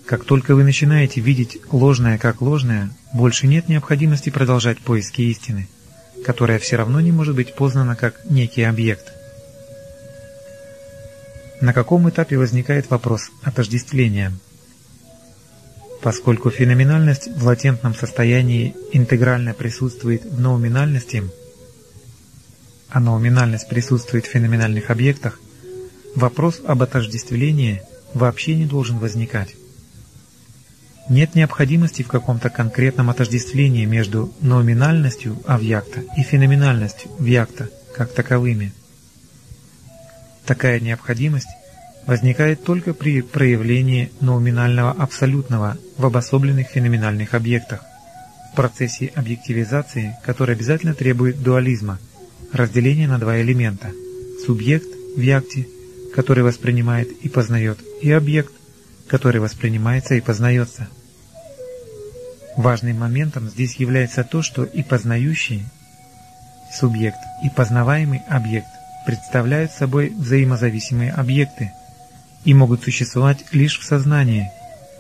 Как 0.09 0.25
только 0.25 0.55
вы 0.55 0.65
начинаете 0.65 1.21
видеть 1.21 1.59
ложное 1.71 2.17
как 2.17 2.41
ложное, 2.41 2.91
больше 3.13 3.47
нет 3.47 3.69
необходимости 3.69 4.31
продолжать 4.31 4.79
поиски 4.79 5.21
истины, 5.23 5.69
которая 6.25 6.59
все 6.59 6.77
равно 6.77 7.01
не 7.01 7.13
может 7.13 7.35
быть 7.35 7.55
познана 7.55 7.95
как 7.95 8.25
некий 8.25 8.63
объект. 8.63 9.13
На 11.61 11.73
каком 11.73 12.09
этапе 12.09 12.39
возникает 12.39 12.91
вопрос 12.91 13.31
отождествления– 13.43 14.33
Поскольку 16.01 16.51
феноменальность 16.51 17.29
в 17.37 17.45
латентном 17.45 17.95
состоянии 17.95 18.77
интегрально 18.93 19.53
присутствует 19.53 20.25
в 20.25 20.41
ноуминальности, 20.41 21.25
а 22.89 23.01
ноуминальность 23.01 23.69
присутствует 23.69 24.25
в 24.25 24.31
феноменальных 24.31 24.91
объектах, 24.91 25.41
вопрос 26.15 26.61
об 26.65 26.83
отождествлении 26.83 27.83
вообще 28.15 28.55
не 28.55 28.65
должен 28.65 28.99
возникать. 28.99 29.57
Нет 31.09 31.35
необходимости 31.35 32.03
в 32.03 32.09
каком-то 32.09 32.51
конкретном 32.51 33.09
отождествлении 33.09 33.87
между 33.87 34.33
номинальностью 34.43 35.39
авьякта 35.47 36.03
и 36.19 36.23
феноменальностью 36.23 37.11
вьякта 37.19 37.71
как 37.95 38.13
таковыми. 38.13 38.73
Такая 40.45 40.81
необходимость 40.81 41.49
возникает 42.07 42.63
только 42.63 42.93
при 42.95 43.23
проявлении 43.23 44.11
номинального 44.21 44.91
абсолютного 44.93 45.79
в 45.97 46.05
обособленных 46.05 46.69
феноменальных 46.69 47.35
объектах, 47.35 47.83
в 48.53 48.57
процессе 48.57 49.13
объективизации, 49.15 50.17
который 50.25 50.55
обязательно 50.55 50.95
требует 50.95 51.43
дуализма, 51.43 51.99
разделения 52.53 53.07
на 53.07 53.19
два 53.19 53.41
элемента– 53.41 53.93
субъект 54.47 54.89
в 55.17 55.21
якте, 55.21 55.67
который 56.15 56.43
воспринимает 56.43 57.11
и 57.23 57.29
познает, 57.29 57.79
и 58.01 58.11
объект, 58.11 58.53
который 59.07 59.41
воспринимается 59.41 60.15
и 60.15 60.21
познается. 60.21 60.89
Важным 62.59 62.99
моментом 62.99 63.49
здесь 63.49 63.77
является 63.77 64.25
то, 64.25 64.43
что 64.43 64.65
и 64.65 64.83
познающий 64.83 65.65
субъект, 66.73 67.21
и 67.45 67.51
познаваемый 67.51 68.23
объект 68.29 68.67
представляют 69.07 69.71
собой 69.71 70.09
взаимозависимые 70.09 71.13
объекты, 71.13 71.71
и 72.45 72.55
могут 72.55 72.83
существовать 72.83 73.45
лишь 73.53 73.79
в 73.79 73.85
сознании, 73.85 74.51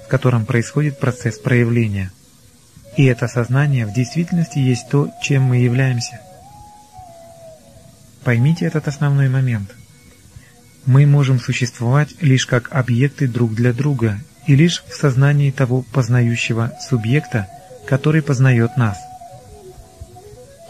в 0.05 0.09
котором 0.09 0.47
происходит 0.47 1.01
процесс 1.01 1.37
проявления. 1.41 2.13
И 2.97 3.07
это 3.07 3.27
сознание 3.27 3.87
в 3.87 3.93
действительности 3.93 4.61
есть 4.61 4.89
то, 4.89 5.11
чем 5.21 5.43
мы 5.43 5.57
являемся. 5.57 6.21
Поймите 8.23 8.67
этот 8.67 8.87
основной 8.87 9.29
момент. 9.29 9.75
Мы 10.87 11.07
можем 11.07 11.41
существовать 11.41 12.23
лишь 12.23 12.47
как 12.47 12.69
объекты 12.71 13.27
друг 13.27 13.53
для 13.53 13.73
друга 13.73 14.21
и 14.49 14.57
лишь 14.57 14.83
в 14.89 14.95
сознании 14.95 15.51
того 15.51 15.83
познающего 15.93 16.73
субъекта, 16.81 17.47
который 17.87 18.23
познает 18.23 18.77
нас. 18.79 18.97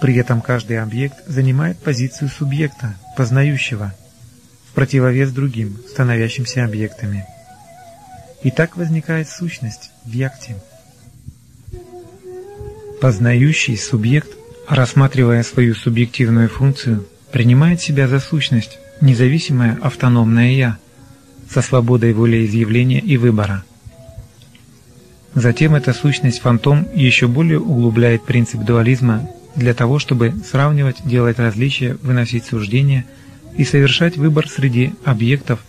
При 0.00 0.16
этом 0.16 0.40
каждый 0.40 0.80
объект 0.80 1.16
занимает 1.26 1.78
позицию 1.78 2.28
субъекта, 2.28 2.96
познающего, 3.16 3.94
в 4.68 4.74
противовес 4.74 5.30
другим, 5.30 5.80
становящимся 5.88 6.64
объектами. 6.64 7.24
И 8.42 8.50
так 8.50 8.76
возникает 8.76 9.28
сущность 9.28 9.90
в 10.04 10.12
якте. 10.12 10.56
Познающий 13.00 13.76
субъект, 13.76 14.28
рассматривая 14.68 15.44
свою 15.44 15.76
субъективную 15.76 16.48
функцию, 16.48 17.06
принимает 17.30 17.80
себя 17.80 18.08
за 18.08 18.18
сущность, 18.18 18.78
независимое 19.00 19.78
автономное 19.80 20.50
«я», 20.50 20.78
со 21.48 21.62
свободой 21.62 22.12
волеизъявления 22.12 23.00
и 23.00 23.16
выбора. 23.16 23.64
Затем 25.34 25.74
эта 25.74 25.92
сущность 25.92 26.40
фантом 26.40 26.86
еще 26.94 27.28
более 27.28 27.60
углубляет 27.60 28.24
принцип 28.24 28.62
дуализма 28.62 29.28
для 29.54 29.74
того, 29.74 29.98
чтобы 29.98 30.32
сравнивать, 30.48 31.04
делать 31.04 31.38
различия, 31.38 31.96
выносить 32.02 32.44
суждения 32.44 33.04
и 33.56 33.64
совершать 33.64 34.16
выбор 34.16 34.48
среди 34.48 34.92
объектов 35.04 35.60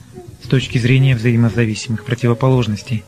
с 0.43 0.47
точки 0.47 0.77
зрения 0.77 1.15
взаимозависимых 1.15 2.05
противоположностей, 2.05 3.03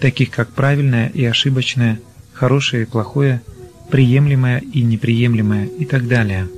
таких 0.00 0.30
как 0.30 0.50
правильное 0.50 1.08
и 1.08 1.24
ошибочное, 1.24 2.00
хорошее 2.32 2.82
и 2.82 2.86
плохое, 2.86 3.42
приемлемое 3.90 4.58
и 4.58 4.82
неприемлемое 4.82 5.66
и 5.66 5.84
так 5.84 6.08
далее. 6.08 6.48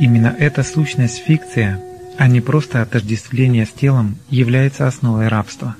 Именно 0.00 0.34
эта 0.38 0.62
сущность 0.62 1.22
фикция, 1.24 1.80
а 2.18 2.26
не 2.26 2.40
просто 2.40 2.82
отождествление 2.82 3.66
с 3.66 3.70
телом, 3.70 4.16
является 4.28 4.86
основой 4.86 5.28
рабства. 5.28 5.76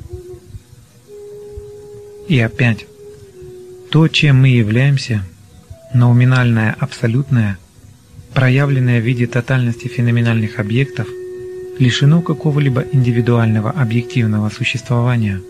И 2.29 2.39
опять, 2.41 2.87
то, 3.91 4.09
чем 4.09 4.41
мы 4.41 4.49
являемся, 4.49 5.25
Науминальное 5.95 6.77
абсолютное, 6.81 7.57
проявленное 8.33 9.01
в 9.01 9.05
виде 9.05 9.29
тотальности 9.29 9.87
феноменальных 9.87 10.59
объектов, 10.59 11.07
лишено 11.79 12.21
какого-либо 12.21 12.85
индивидуального 12.93 13.71
объективного 13.71 14.49
существования. 14.51 15.41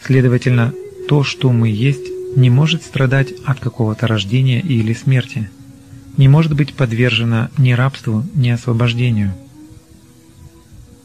Следовательно, 0.00 0.72
то, 1.08 1.24
что 1.24 1.50
мы 1.50 1.70
есть, 1.70 2.06
не 2.36 2.50
может 2.50 2.84
страдать 2.84 3.32
от 3.44 3.58
какого-то 3.58 4.06
рождения 4.06 4.60
или 4.60 4.92
смерти, 4.92 5.50
не 6.16 6.28
может 6.28 6.54
быть 6.54 6.74
подвержено 6.74 7.48
ни 7.58 7.72
рабству, 7.72 8.22
ни 8.36 8.50
освобождению. 8.50 9.34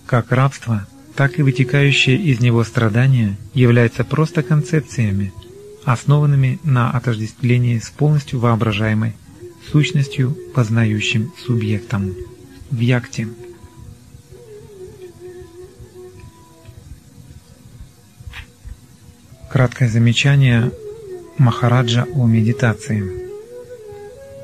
Как 0.06 0.32
рабство, 0.32 0.86
так 1.15 1.40
и 1.40 1.44
вытекающие 1.44 2.18
из 2.18 2.40
него 2.40 2.64
страдания 2.64 3.38
являются 3.53 4.03
просто 4.03 4.44
концепциями– 4.44 5.34
основанными 5.86 6.60
на 6.64 6.91
отождествлении 6.91 7.80
с 7.80 7.90
полностью 7.90 8.40
воображаемой 8.40 9.14
сущностью 9.72 10.38
познающим 10.53 11.31
субъектом 11.38 12.15
в 12.69 12.80
якте. 12.80 13.27
Краткое 19.52 19.90
замечание 19.90 20.72
Махараджа 21.38 22.06
о 22.14 22.27
медитации. 22.27 23.03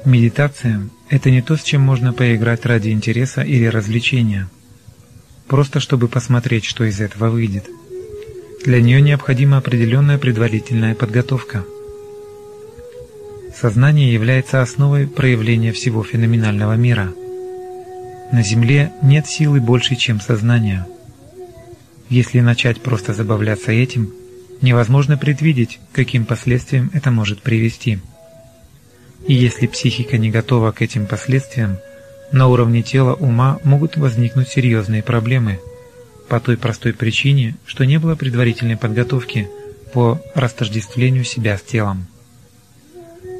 Медитация– 0.03 0.89
это 1.09 1.29
не 1.29 1.41
то, 1.41 1.57
с 1.57 1.63
чем 1.63 1.81
можно 1.81 2.13
поиграть 2.13 2.65
ради 2.65 2.89
интереса 2.89 3.41
или 3.41 3.65
развлечения, 3.65 4.49
просто 5.47 5.79
чтобы 5.79 6.07
посмотреть, 6.07 6.65
что 6.65 6.83
из 6.83 6.99
этого 7.01 7.29
выйдет– 7.29 7.65
для 8.65 8.81
нее 8.81 8.99
необходима 8.99 9.57
определенная 9.57 10.17
предварительная 10.17 10.95
подготовка. 10.95 11.63
Сознание 13.55 14.11
является 14.11 14.63
основой 14.63 15.05
проявления 15.05 15.71
всего 15.71 16.03
феноменального 16.03 16.73
мира. 16.73 17.13
На 18.31 18.41
Земле 18.41 18.91
нет 19.03 19.27
силы 19.27 19.61
больше, 19.61 19.95
чем 19.95 20.19
сознание. 20.19 20.87
Если 22.09 22.39
начать 22.39 22.81
просто 22.81 23.13
забавляться 23.13 23.71
этим, 23.71 24.11
невозможно 24.61 25.15
предвидеть, 25.15 25.79
каким 25.91 26.25
последствиям 26.25 26.89
это 26.91 27.11
может 27.11 27.43
привести. 27.43 27.99
И 29.27 29.35
если 29.35 29.67
психика 29.67 30.17
не 30.17 30.31
готова 30.31 30.71
к 30.71 30.81
этим 30.81 31.05
последствиям, 31.05 31.77
на 32.31 32.47
уровне 32.47 32.81
тела 32.81 33.13
ума 33.13 33.59
могут 33.63 33.97
возникнуть 33.97 34.49
серьезные 34.49 35.03
проблемы– 35.03 35.59
по 36.27 36.39
той 36.39 36.57
простой 36.57 36.93
причине, 36.93 37.55
что 37.65 37.85
не 37.85 37.99
было 37.99 38.15
предварительной 38.15 38.77
подготовки 38.77 39.49
по 39.93 40.21
растождествлению 40.33 41.23
себя 41.23 41.57
с 41.57 41.61
телом. 41.61 42.07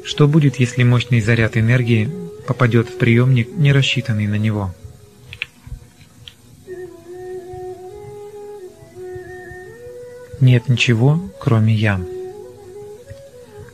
Что 0.04 0.28
будет, 0.28 0.56
если 0.56 0.84
мощный 0.84 1.20
заряд 1.20 1.56
энергии 1.56 2.08
попадет 2.46 2.88
в 2.88 2.98
приемник, 2.98 3.48
не 3.56 3.72
рассчитанный 3.72 4.26
на 4.26 4.36
него? 4.36 4.74
Нет 10.40 10.68
ничего, 10.68 11.20
кроме 11.40 11.74
«я». 11.74 12.00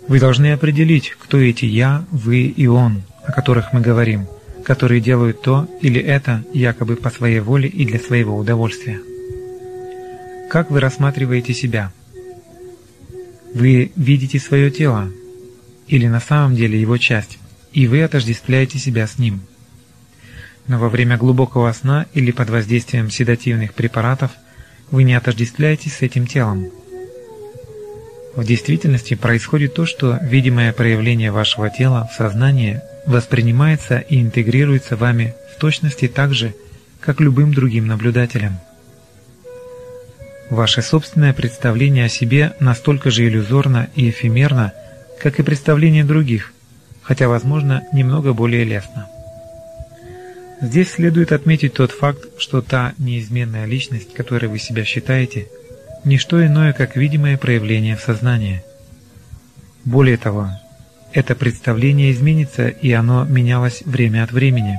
Вы 0.08 0.20
должны 0.20 0.52
определить, 0.52 1.10
кто 1.10 1.38
эти 1.38 1.64
«я», 1.64 2.04
«вы» 2.10 2.42
и 2.42 2.66
«он», 2.66 3.02
о 3.24 3.32
которых 3.32 3.72
мы 3.72 3.80
говорим– 3.80 4.26
которые 4.64 5.00
делают 5.00 5.42
то 5.42 5.68
или 5.80 6.00
это 6.00 6.44
якобы 6.52 6.96
по 6.96 7.10
своей 7.10 7.40
воле 7.40 7.68
и 7.68 7.84
для 7.84 7.98
своего 7.98 8.36
удовольствия. 8.36 9.00
Как 10.50 10.70
вы 10.70 10.80
рассматриваете 10.80 11.54
себя? 11.54 11.92
Вы 13.54 13.92
видите 13.96 14.38
свое 14.38 14.70
тело, 14.70 15.10
или 15.86 16.06
на 16.06 16.20
самом 16.20 16.54
деле 16.54 16.80
его 16.80 16.96
часть, 16.96 17.38
и 17.72 17.86
вы 17.86 18.02
отождествляете 18.02 18.78
себя 18.78 19.06
с 19.06 19.18
ним. 19.18 19.40
Но 20.66 20.78
во 20.78 20.88
время 20.88 21.16
глубокого 21.16 21.72
сна 21.72 22.06
или 22.14 22.30
под 22.30 22.50
воздействием 22.50 23.10
седативных 23.10 23.74
препаратов 23.74 24.30
вы 24.90 25.02
не 25.02 25.14
отождествляетесь 25.14 25.96
с 25.96 26.02
этим 26.02 26.26
телом. 26.26 26.70
В 28.34 28.44
действительности 28.44 29.14
происходит 29.14 29.74
то, 29.74 29.84
что 29.84 30.18
видимое 30.22 30.72
проявление 30.72 31.30
вашего 31.30 31.68
тела 31.68 32.08
в 32.10 32.16
сознании 32.16 32.80
воспринимается 33.06 33.98
и 33.98 34.20
интегрируется 34.20 34.96
вами 34.96 35.34
в 35.54 35.60
точности 35.60 36.08
так 36.08 36.32
же, 36.32 36.54
как 37.00 37.20
любым 37.20 37.52
другим 37.52 37.86
наблюдателем. 37.86 38.58
Ваше 40.48 40.80
собственное 40.82 41.34
представление 41.34 42.06
о 42.06 42.10
себе 42.10 42.54
настолько 42.58 43.10
же 43.10 43.26
иллюзорно 43.26 43.90
и 43.96 44.08
эфемерно, 44.08 44.72
как 45.20 45.38
и 45.38 45.42
представление 45.42 46.04
других, 46.04 46.52
хотя, 47.02 47.28
возможно, 47.28 47.82
немного 47.92 48.32
более 48.32 48.64
лестно. 48.64 49.08
Здесь 50.62 50.92
следует 50.92 51.32
отметить 51.32 51.74
тот 51.74 51.90
факт, 51.90 52.24
что 52.38 52.62
та 52.62 52.94
неизменная 52.98 53.66
личность, 53.66 54.14
которой 54.14 54.46
вы 54.46 54.58
себя 54.58 54.84
считаете, 54.84 55.48
не 56.04 56.18
что 56.18 56.44
иное, 56.44 56.72
как 56.72 56.96
видимое 56.96 57.36
проявление 57.36 57.96
в 57.96 58.00
сознании. 58.00 58.62
Более 59.84 60.16
того, 60.16 60.48
это 61.12 61.34
представление 61.34 62.12
изменится, 62.12 62.68
и 62.68 62.92
оно 62.92 63.24
менялось 63.24 63.82
время 63.84 64.24
от 64.24 64.32
времени. 64.32 64.78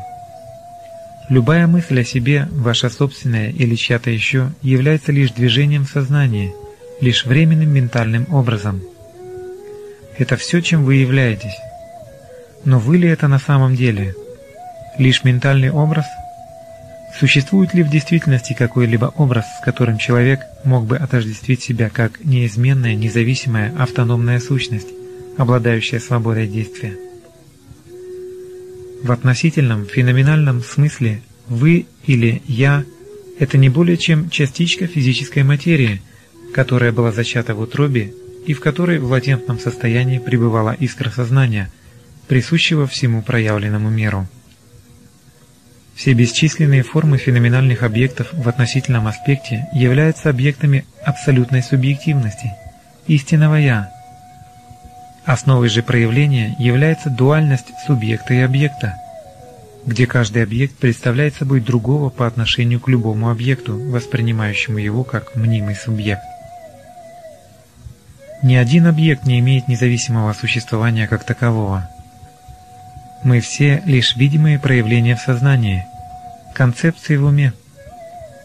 Любая 1.29 1.67
мысль 1.67 2.01
о 2.01 2.03
себе, 2.03 2.47
ваша 2.51 2.89
собственная 2.89 3.49
или 3.49 3.75
чья-то 3.75 4.09
еще, 4.09 4.51
является 4.61 5.11
лишь 5.11 5.31
движением 5.31 5.85
сознания, 5.85 6.53
лишь 6.99 7.25
временным 7.25 7.69
ментальным 7.69 8.27
образом. 8.33 8.81
Это 10.17 10.35
все, 10.35 10.61
чем 10.61 10.83
вы 10.83 10.95
являетесь. 10.95 11.57
Но 12.65 12.79
вы 12.79 12.97
ли 12.97 13.07
это 13.07 13.27
на 13.27 13.39
самом 13.39 13.75
деле? 13.75 14.15
Лишь 14.97 15.23
ментальный 15.23 15.71
образ? 15.71 16.05
Существует 17.19 17.73
ли 17.73 17.83
в 17.83 17.89
действительности 17.89 18.53
какой-либо 18.53 19.13
образ, 19.17 19.45
с 19.59 19.63
которым 19.63 19.97
человек 19.97 20.41
мог 20.63 20.85
бы 20.85 20.97
отождествить 20.97 21.61
себя 21.61 21.89
как 21.89 22.23
неизменная, 22.25 22.95
независимая, 22.95 23.73
автономная 23.77 24.39
сущность? 24.39 24.87
обладающая 25.37 25.99
свободой 25.99 26.47
действия. 26.47 26.95
В 29.01 29.11
относительном, 29.11 29.85
феноменальном 29.85 30.63
смысле 30.63 31.21
«вы» 31.47 31.87
или 32.05 32.41
«я»— 32.45 32.85
это 33.39 33.57
не 33.57 33.69
более 33.69 33.97
чем 33.97 34.29
частичка 34.29 34.87
физической 34.87 35.43
материи, 35.43 36.01
которая 36.53 36.91
была 36.91 37.11
зачата 37.11 37.55
в 37.55 37.59
утробе 37.59 38.13
и 38.45 38.53
в 38.53 38.59
которой 38.59 38.99
в 38.99 39.05
латентном 39.05 39.59
состоянии 39.59 40.19
пребывала 40.19 40.75
искра 40.79 41.09
сознания, 41.09 41.71
присущего 42.27 42.87
всему 42.87 43.21
проявленному 43.21 43.89
миру. 43.89 44.27
Все 45.95 46.13
бесчисленные 46.13 46.83
формы 46.83 47.17
феноменальных 47.17 47.83
объектов 47.83 48.27
в 48.33 48.49
относительном 48.49 49.07
аспекте 49.07 49.67
являются 49.73 50.29
объектами 50.29 50.85
абсолютной 51.05 51.61
субъективности, 51.61 52.51
истинного 53.07 53.55
«я», 53.55 53.89
Основой 55.25 55.69
же 55.69 55.83
проявления 55.83 56.53
является 56.59 57.09
дуальность 57.09 57.71
субъекта 57.87 58.33
и 58.33 58.39
объекта, 58.39 58.97
где 59.85 60.05
каждый 60.05 60.43
объект 60.43 60.75
представляет 60.75 61.35
собой 61.35 61.61
другого 61.61 62.09
по 62.09 62.27
отношению 62.27 62.81
к 62.81 62.89
любому 62.89 63.29
объекту, 63.29 63.77
воспринимающему 63.89 64.79
его 64.79 65.05
как 65.05 65.35
мнимый 65.35 65.75
субъект. 65.75 66.23
Ни 68.41 68.55
один 68.55 68.87
объект 68.87 69.25
не 69.25 69.39
имеет 69.39 69.69
независимого 69.69 70.33
существования 70.33 71.07
как 71.07 71.25
такового. 71.25 71.89
Мы 73.23 73.39
все 73.39 73.81
лишь 73.85 74.17
видимые 74.17 74.59
проявления 74.59 75.15
в 75.15 75.21
сознании, 75.21 75.85
концепции 76.53 77.15
в 77.15 77.23
уме. 77.23 77.53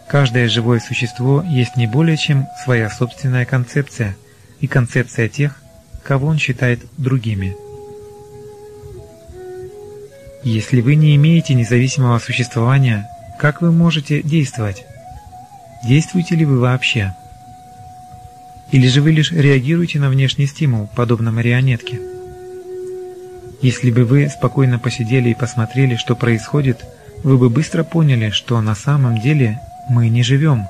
Каждое 0.09 0.48
живое 0.48 0.78
существо 0.78 1.44
есть 1.46 1.76
не 1.76 1.88
более 1.88 2.16
чем 2.16 2.46
своя 2.64 2.88
собственная 2.88 3.44
концепция 3.44 4.16
и 4.60 4.68
концепция 4.68 5.28
тех, 5.28 5.60
кого 6.05 6.28
он 6.28 6.38
считает 6.38 6.80
другими. 6.96 7.56
Если 10.44 10.80
вы 10.80 10.94
не 10.94 11.16
имеете 11.16 11.55
независимого 11.55 12.20
существования, 12.20 13.09
как 13.38 13.60
вы 13.60 13.72
можете 13.72 14.22
действовать? 14.22 14.86
Действуете 15.84 16.36
ли 16.36 16.44
вы 16.44 16.60
вообще? 16.60 17.14
Или 18.70 18.86
же 18.86 19.02
вы 19.02 19.10
лишь 19.10 19.32
реагируете 19.32 19.98
на 19.98 20.09
внешний 20.09 20.46
стимул, 20.46 20.88
подобно 20.94 21.32
марионетке? 21.32 21.98
Если 23.60 23.90
бы 23.90 24.05
вы 24.05 24.28
спокойно 24.28 24.78
посидели 24.78 25.30
и 25.30 25.35
посмотрели, 25.35 25.97
что 25.97 26.14
происходит, 26.14 26.85
вы 27.24 27.36
бы 27.39 27.51
быстро 27.51 27.82
поняли, 27.82 28.30
что 28.30 28.60
на 28.60 28.74
самом 28.74 29.20
деле 29.20 29.60
мы 29.89 30.09
не 30.09 30.22
живем. 30.22 30.66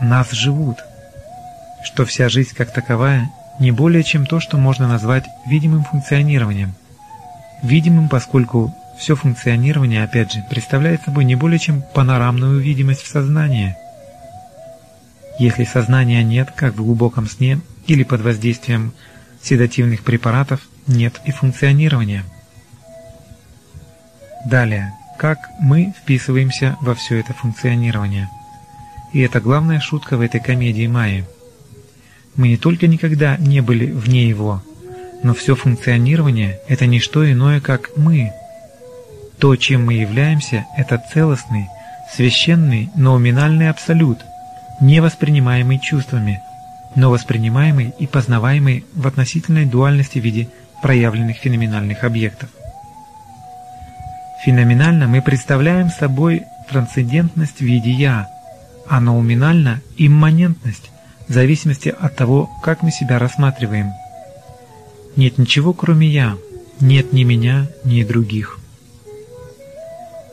Нас 0.00 0.30
живут. 0.30 0.78
Что 1.82 2.04
вся 2.04 2.28
жизнь 2.28 2.54
как 2.56 2.72
таковая 2.72 3.30
не 3.60 3.70
более 3.70 4.02
чем 4.02 4.26
то, 4.26 4.40
что 4.40 4.56
можно 4.56 4.88
назвать 4.88 5.24
видимым 5.46 5.84
функционированием. 5.84 6.74
Видимым, 7.62 8.08
поскольку 8.08 8.74
все 8.98 9.16
функционирование, 9.16 10.04
опять 10.04 10.32
же, 10.32 10.44
представляет 10.48 11.02
собой 11.02 11.24
не 11.24 11.34
более 11.34 11.58
чем 11.58 11.82
панорамную 11.94 12.60
видимость 12.60 13.02
в 13.02 13.08
сознании– 13.08 13.76
если 15.38 15.64
сознания 15.64 16.22
нет, 16.22 16.52
как 16.54 16.74
в 16.74 16.84
глубоком 16.84 17.28
сне 17.28 17.60
или 17.86 18.04
под 18.04 18.20
воздействием 18.20 18.92
седативных 19.42 20.04
препаратов, 20.04 20.60
нет 20.86 21.20
и 21.24 21.30
функционирования. 21.30 22.24
Далее, 24.46 24.92
как 25.18 25.38
мы 25.58 25.94
вписываемся 25.96 26.76
во 26.80 26.94
все 26.94 27.18
это 27.18 27.32
функционирование. 27.32 28.28
И 29.12 29.20
это 29.20 29.40
главная 29.40 29.80
шутка 29.80 30.16
в 30.16 30.20
этой 30.20 30.40
комедии 30.40 30.86
Майи. 30.86 31.24
Мы 32.36 32.48
не 32.48 32.56
только 32.56 32.86
никогда 32.86 33.36
не 33.36 33.60
были 33.60 33.90
вне 33.90 34.28
его, 34.28 34.62
но 35.22 35.34
все 35.34 35.54
функционирование– 35.54 36.58
это 36.68 36.86
не 36.86 37.00
что 37.00 37.30
иное, 37.30 37.60
как 37.60 37.96
мы. 37.96 38.32
То, 39.38 39.56
чем 39.56 39.86
мы 39.86 39.94
являемся, 39.94 40.66
это 40.76 41.02
целостный, 41.12 41.68
священный, 42.12 42.90
ноуминальный 42.94 43.70
абсолют– 43.70 44.18
не 44.80 45.00
воспринимаемый 45.00 45.78
чувствами, 45.78 46.42
но 46.94 47.10
воспринимаемый 47.10 47.94
и 47.98 48.06
познаваемый 48.06 48.84
в 48.94 49.06
относительной 49.06 49.66
дуальности 49.66 50.18
в 50.18 50.24
виде 50.24 50.48
проявленных 50.84 51.38
феноменальных 51.38 52.04
объектов. 52.04 52.50
Феноменально 54.44 55.08
мы 55.08 55.22
представляем 55.22 55.88
собой 55.88 56.42
трансцендентность 56.68 57.56
в 57.56 57.62
виде 57.62 57.90
«я», 57.90 58.28
а 58.86 59.00
ноуминально– 59.00 59.80
имманентность, 59.96 60.90
в 61.26 61.32
зависимости 61.32 61.88
от 61.88 62.16
того, 62.16 62.50
как 62.62 62.82
мы 62.82 62.90
себя 62.90 63.18
рассматриваем. 63.18 63.92
Нет 65.16 65.38
ничего, 65.38 65.72
кроме 65.72 66.06
«я», 66.06 66.36
нет 66.80 67.14
ни 67.14 67.24
меня, 67.24 67.66
ни 67.84 68.04
других. 68.04 68.58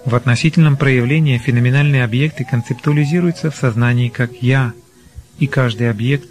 В 0.04 0.14
относительном 0.16 0.76
проявлении 0.76 1.38
феноменальные 1.38 2.04
объекты 2.04 2.44
концептуализируются 2.44 3.52
в 3.52 3.56
сознании 3.56 4.10
как 4.10 4.34
«я», 4.42 4.74
и 5.40 5.48
каждый 5.48 5.90
объект, 5.90 6.28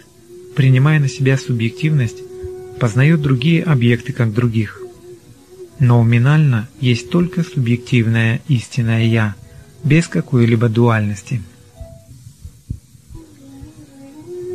принимая 0.55 0.99
на 0.99 1.09
себя 1.09 1.39
субъективность, 1.39 2.17
познает 2.81 3.21
другие 3.21 3.61
объекты 3.63 4.11
как 4.11 4.33
других. 4.33 4.81
Но 5.77 6.01
уминально 6.01 6.67
есть 6.79 7.11
только 7.11 7.43
субъективное 7.43 8.41
истинное 8.47 9.05
«я», 9.05 9.35
без 9.83 10.07
какой-либо 10.07 10.67
дуальности. 10.67 11.43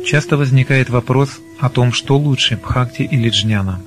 Часто 0.05 0.35
возникает 0.35 0.89
вопрос 0.89 1.39
о 1.59 1.69
том, 1.69 1.93
что 1.93 2.17
лучше, 2.17 2.57
Бхакти 2.57 3.03
или 3.03 3.29
Джняна. 3.29 3.81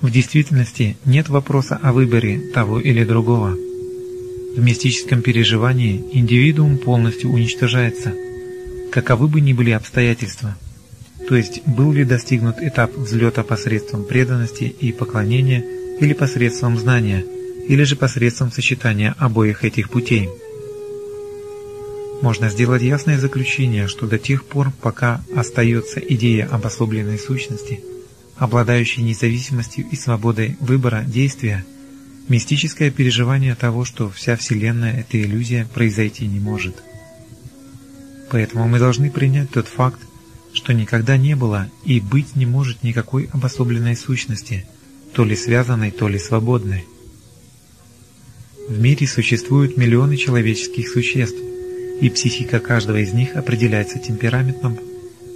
В 0.00 0.10
действительности 0.10 0.96
нет 1.04 1.28
вопроса 1.28 1.78
о 1.82 1.92
выборе 1.92 2.40
того 2.54 2.80
или 2.80 3.04
другого– 3.04 3.54
в 4.56 4.58
мистическом 4.58 5.22
переживании 5.22 6.04
индивидуум 6.12 6.76
полностью 6.76 7.30
уничтожается, 7.30 8.12
каковы 8.90 9.28
бы 9.28 9.40
ни 9.40 9.52
были 9.52 9.70
обстоятельства. 9.70 10.56
То 11.30 11.36
есть, 11.36 11.62
был 11.64 11.92
ли 11.92 12.04
достигнут 12.04 12.58
этап 12.58 12.90
взлета 12.94 13.44
посредством 13.44 14.04
преданности 14.04 14.64
и 14.64 14.90
поклонения 14.90 15.64
или 16.00 16.12
посредством 16.12 16.76
знания, 16.76 17.24
или 17.68 17.84
же 17.84 17.94
посредством 17.94 18.50
сочетания 18.50 19.14
обоих 19.16 19.64
этих 19.64 19.90
путей. 19.90 20.28
Можно 22.20 22.50
сделать 22.50 22.82
ясное 22.82 23.16
заключение, 23.18 23.86
что 23.86 24.08
до 24.08 24.18
тех 24.18 24.44
пор, 24.44 24.72
пока 24.82 25.22
остается 25.34 26.00
идея 26.00 26.48
обособленной 26.50 27.18
сущности, 27.18 27.80
обладающей 28.36 29.02
независимостью 29.02 29.86
и 29.88 29.96
свободой 29.96 30.56
выбора 30.60 31.04
действия– 31.06 31.64
Мистическое 32.28 32.92
переживание 32.92 33.56
того, 33.56 33.84
что 33.84 34.08
вся 34.08 34.36
Вселенная– 34.36 35.00
это 35.00 35.20
иллюзия, 35.20 35.66
произойти 35.74 36.28
не 36.28 36.38
может. 36.38 36.76
Поэтому 38.30 38.68
мы 38.68 38.78
должны 38.78 39.10
принять 39.10 39.50
тот 39.50 39.66
факт, 39.66 39.98
что 40.52 40.72
никогда 40.72 41.16
не 41.16 41.36
было 41.36 41.70
и 41.84 42.00
быть 42.00 42.36
не 42.36 42.46
может 42.46 42.82
никакой 42.82 43.28
обособленной 43.32 43.96
сущности, 43.96 44.66
то 45.14 45.24
ли 45.24 45.36
связанной, 45.36 45.90
то 45.90 46.08
ли 46.08 46.18
свободной. 46.18 46.84
В 48.68 48.78
мире 48.80 49.06
существуют 49.06 49.76
миллионы 49.76 50.16
человеческих 50.16 50.88
существ, 50.88 51.38
и 52.00 52.08
психика 52.08 52.60
каждого 52.60 52.98
из 52.98 53.12
них 53.12 53.36
определяется 53.36 53.98
темпераментом, 53.98 54.78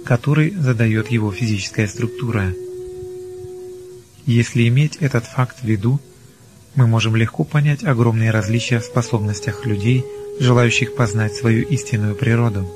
который 0.05 0.51
задает 0.51 1.11
его 1.11 1.31
физическая 1.31 1.87
структура. 1.87 2.53
Если 4.25 4.67
иметь 4.67 4.97
этот 4.97 5.25
факт 5.25 5.57
в 5.61 5.65
виду, 5.65 5.99
мы 6.75 6.87
можем 6.87 7.15
легко 7.15 7.43
понять 7.43 7.83
огромные 7.83 8.31
различия 8.31 8.79
в 8.79 8.85
способностях 8.85 9.65
людей, 9.65 10.03
желающих 10.39 10.95
познать 10.95 11.33
свою 11.33 11.65
истинную 11.67 12.15
природу. 12.15 12.67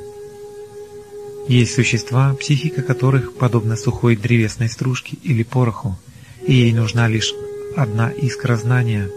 Есть 1.49 1.73
существа, 1.73 2.35
психика 2.35 2.83
которых 2.83 3.33
подобна 3.33 3.75
сухой 3.75 4.15
древесной 4.15 4.69
стружке 4.69 5.17
или 5.23 5.41
пороху, 5.41 5.97
и 6.45 6.53
ей 6.53 6.71
нужна 6.73 7.07
лишь 7.07 7.33
одна 7.75 8.11
искра 8.11 8.55
знания 8.55 9.09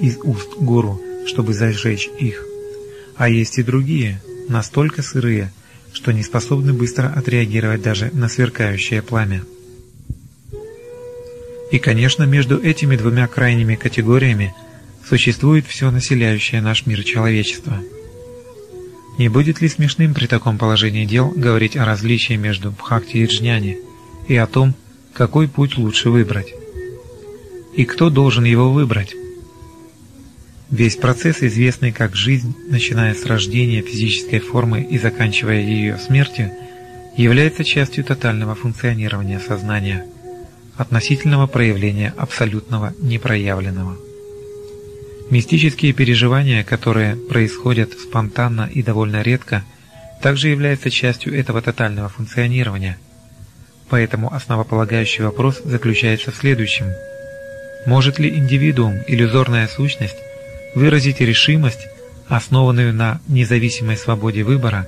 из 0.00 0.16
уст 0.22 0.54
гуру, 0.56 0.98
чтобы 1.26 1.52
зажечь 1.52 2.08
их. 2.18 2.42
А 3.18 3.28
есть 3.28 3.58
и 3.58 3.62
другие, 3.62 4.22
настолько 4.48 5.02
сырые, 5.02 5.52
что 5.92 6.10
не 6.12 6.22
способны 6.22 6.72
быстро 6.72 7.12
отреагировать 7.14 7.82
даже 7.82 8.10
на 8.14 8.30
сверкающее 8.30 9.02
пламя. 9.02 9.44
И, 11.70 11.78
конечно, 11.78 12.22
между 12.22 12.58
этими 12.58 12.96
двумя 12.96 13.26
крайними 13.26 13.74
категориями 13.74 14.54
существует 15.06 15.66
все 15.66 15.90
населяющее 15.90 16.62
наш 16.62 16.86
мир 16.86 17.04
человечество. 17.04 17.78
Не 19.18 19.28
будет 19.28 19.60
ли 19.60 19.68
смешным 19.68 20.14
при 20.14 20.26
таком 20.26 20.58
положении 20.58 21.04
дел 21.04 21.28
говорить 21.28 21.76
о 21.76 21.84
различии 21.84 22.34
между 22.34 22.70
Бхакти 22.70 23.18
и 23.18 23.26
Джняни 23.26 23.78
и 24.28 24.36
о 24.36 24.46
том, 24.46 24.74
какой 25.12 25.48
путь 25.48 25.76
лучше 25.76 26.10
выбрать? 26.10 26.54
И 27.74 27.84
кто 27.84 28.10
должен 28.10 28.44
его 28.44 28.72
выбрать? 28.72 29.14
Весь 30.70 30.96
процесс, 30.96 31.42
известный 31.42 31.92
как 31.92 32.14
жизнь, 32.14 32.54
начиная 32.68 33.14
с 33.14 33.24
рождения 33.26 33.82
физической 33.82 34.38
формы 34.38 34.82
и 34.82 34.98
заканчивая 34.98 35.60
ее 35.60 35.98
смертью, 35.98 36.52
является 37.16 37.64
частью 37.64 38.04
тотального 38.04 38.54
функционирования 38.54 39.40
сознания– 39.40 40.06
относительного 40.78 41.48
проявления 41.48 42.14
абсолютного 42.16 42.94
непроявленного. 43.00 43.96
Мистические 45.30 45.92
переживания, 45.92 46.64
которые 46.64 47.16
происходят 47.16 47.92
спонтанно 47.92 48.68
и 48.72 48.82
довольно 48.82 49.22
редко, 49.22 49.64
также 50.22 50.48
являются 50.48 50.90
частью 50.90 51.38
этого 51.38 51.60
тотального 51.60 52.08
функционирования. 52.08 52.98
Поэтому 53.90 54.32
основополагающий 54.32 55.22
вопрос 55.22 55.60
заключается 55.64 56.30
в 56.30 56.36
следующем. 56.36 56.86
Может 57.86 58.18
ли 58.18 58.30
индивидуум, 58.30 58.98
иллюзорная 59.06 59.68
сущность, 59.68 60.16
выразить 60.74 61.20
решимость, 61.20 61.86
основанную 62.28 62.92
на 62.92 63.20
независимой 63.28 63.96
свободе 63.96 64.44
выбора, 64.44 64.86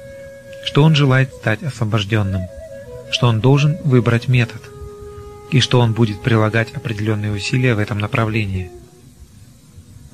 что 0.65 0.83
он 0.83 0.95
желает 0.95 1.33
стать 1.33 1.63
освобожденным, 1.63 2.43
что 3.11 3.29
он 3.29 3.41
должен 3.41 3.79
выбрать 3.85 4.29
метод– 4.29 4.61
и 5.51 5.61
что 5.61 5.81
он 5.81 5.93
будет 5.93 6.23
прилагать 6.23 6.73
определенные 6.73 7.33
усилия 7.33 7.75
в 7.75 7.79
этом 7.79 7.99
направлении. 7.99 8.71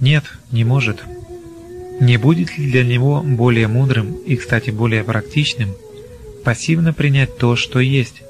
Нет, 0.00 0.24
не 0.50 0.64
может. 0.64 1.02
Не 2.00 2.18
будет 2.18 2.58
ли 2.58 2.70
для 2.70 2.84
него 2.84 3.22
более 3.22 3.68
мудрым 3.68 4.14
и, 4.14 4.36
кстати, 4.36 4.70
более 4.70 5.02
практичным 5.04 5.74
пассивно 6.44 6.92
принять 6.92 7.38
то, 7.38 7.56
что 7.56 7.80
есть, 7.80 8.22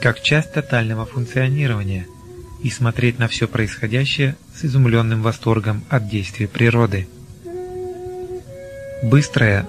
как 0.00 0.22
часть 0.22 0.52
тотального 0.52 1.04
функционирования 1.04 2.06
и 2.62 2.70
смотреть 2.70 3.18
на 3.18 3.28
все 3.28 3.48
происходящее 3.48 4.36
с 4.54 4.64
изумленным 4.64 5.22
восторгом 5.22 5.84
от 5.88 6.08
действий 6.08 6.46
природы. 6.46 7.08
Быстрая, 9.02 9.66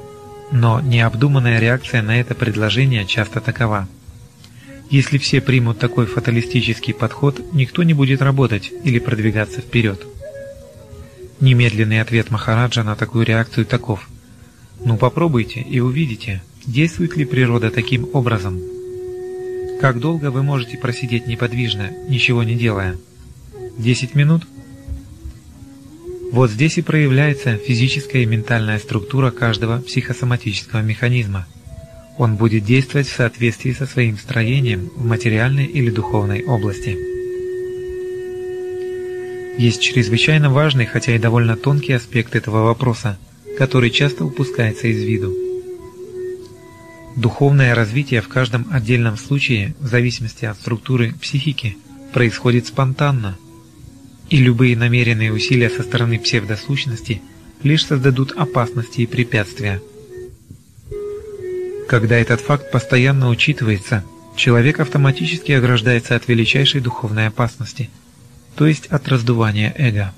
но 0.51 0.79
необдуманная 0.79 1.59
реакция 1.59 2.03
на 2.03 2.19
это 2.19 2.35
предложение 2.35 3.05
часто 3.05 3.41
такова. 3.41 3.89
Если 4.91 5.17
все 5.17 5.41
примут 5.41 5.79
такой 5.79 6.05
фаталистический 6.05 6.93
подход, 6.93 7.41
никто 7.51 7.81
не 7.81 7.95
будет 7.95 8.21
работать 8.21 8.71
или 8.83 8.99
продвигаться 8.99 9.59
вперед. 9.59 10.05
Немедленный 11.43 11.99
ответ 11.99 12.31
Махараджа 12.31 12.83
на 12.83 12.95
такую 12.95 13.25
реакцию 13.25 13.65
таков. 13.65 14.07
Ну 14.79 14.95
попробуйте 14.95 15.59
и 15.59 15.81
увидите, 15.81 16.41
действует 16.65 17.17
ли 17.17 17.25
природа 17.25 17.69
таким 17.69 18.07
образом. 18.13 18.61
Как 19.81 19.99
долго 19.99 20.31
вы 20.31 20.41
можете 20.41 20.77
просидеть 20.77 21.27
неподвижно, 21.27 21.91
ничего 22.07 22.43
не 22.43 22.55
делая? 22.55 22.95
Десять 23.77 24.15
минут? 24.15 24.47
Вот 26.31 26.49
здесь 26.49 26.77
и 26.77 26.81
проявляется 26.81 27.57
физическая 27.57 28.21
и 28.21 28.25
ментальная 28.25 28.79
структура 28.79 29.29
каждого 29.29 29.81
психосоматического 29.81 30.79
механизма. 30.79 31.45
Он 32.17 32.37
будет 32.37 32.63
действовать 32.63 33.07
в 33.07 33.15
соответствии 33.17 33.73
со 33.73 33.85
своим 33.85 34.17
строением 34.17 34.89
в 34.95 35.03
материальной 35.05 35.65
или 35.65 35.89
духовной 35.89 36.45
области. 36.45 37.12
Есть 39.57 39.81
чрезвычайно 39.81 40.49
важный, 40.49 40.87
хотя 40.87 41.15
и 41.15 41.19
довольно 41.19 41.55
тонкий 41.55 41.93
аспект 41.93 42.35
этого 42.35 42.63
вопроса, 42.63 43.19
который 43.57 43.91
часто 43.91 44.25
упускается 44.25 44.87
из 44.87 45.03
виду. 45.03 45.31
Духовное 47.15 47.75
развитие 47.75 48.21
в 48.21 48.27
каждом 48.27 48.65
отдельном 48.71 49.15
случае, 49.15 49.75
в 49.79 49.85
зависимости 49.85 50.45
от 50.45 50.57
структуры 50.57 51.13
психики, 51.21 51.77
происходит 52.13 52.65
спонтанно, 52.65 53.37
и 54.29 54.37
любые 54.37 54.75
намеренные 54.75 55.31
усилия 55.31 55.69
со 55.69 55.83
стороны 55.83 56.17
псевдосущности 56.17 57.21
лишь 57.61 57.85
создадут 57.85 58.31
опасности 58.31 59.01
и 59.01 59.05
препятствия. 59.05 59.79
Когда 61.87 62.17
этот 62.17 62.41
факт 62.41 62.71
постоянно 62.71 63.29
учитывается, 63.29 64.03
человек 64.35 64.79
автоматически 64.79 65.51
ограждается 65.51 66.15
от 66.15 66.27
величайшей 66.27 66.81
духовной 66.81 67.27
опасности– 67.27 67.91
то 68.55 68.67
есть 68.67 68.87
от 68.87 69.07
раздувания 69.07 69.73
эго. 69.77 70.13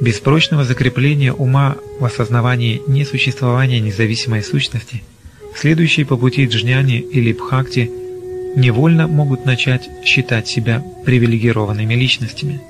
Без 0.00 0.18
прочного 0.18 0.64
закрепления 0.64 1.32
ума 1.32 1.76
в 1.98 2.04
осознавании 2.04 2.82
несуществования 2.86 3.80
независимой 3.80 4.42
сущности, 4.42 5.02
следующие 5.54 6.06
по 6.06 6.16
пути 6.16 6.46
джняни 6.46 6.98
или 6.98 7.32
бхакти 7.32 7.90
невольно 8.56 9.06
могут 9.06 9.44
начать 9.44 9.88
считать 10.04 10.48
себя 10.48 10.82
привилегированными 11.04 11.94
личностями, 11.94 12.60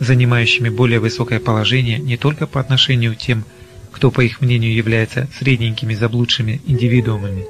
занимающими 0.00 0.68
более 0.68 0.98
высокое 0.98 1.38
положение 1.38 1.98
не 1.98 2.16
только 2.16 2.46
по 2.46 2.60
отношению 2.60 3.14
к 3.14 3.18
тем, 3.18 3.44
кто, 3.92 4.10
по 4.10 4.22
их 4.22 4.40
мнению, 4.40 4.74
является 4.74 5.28
средненькими 5.38 5.94
заблудшими 5.94 6.60
индивидуумами, 6.66 7.44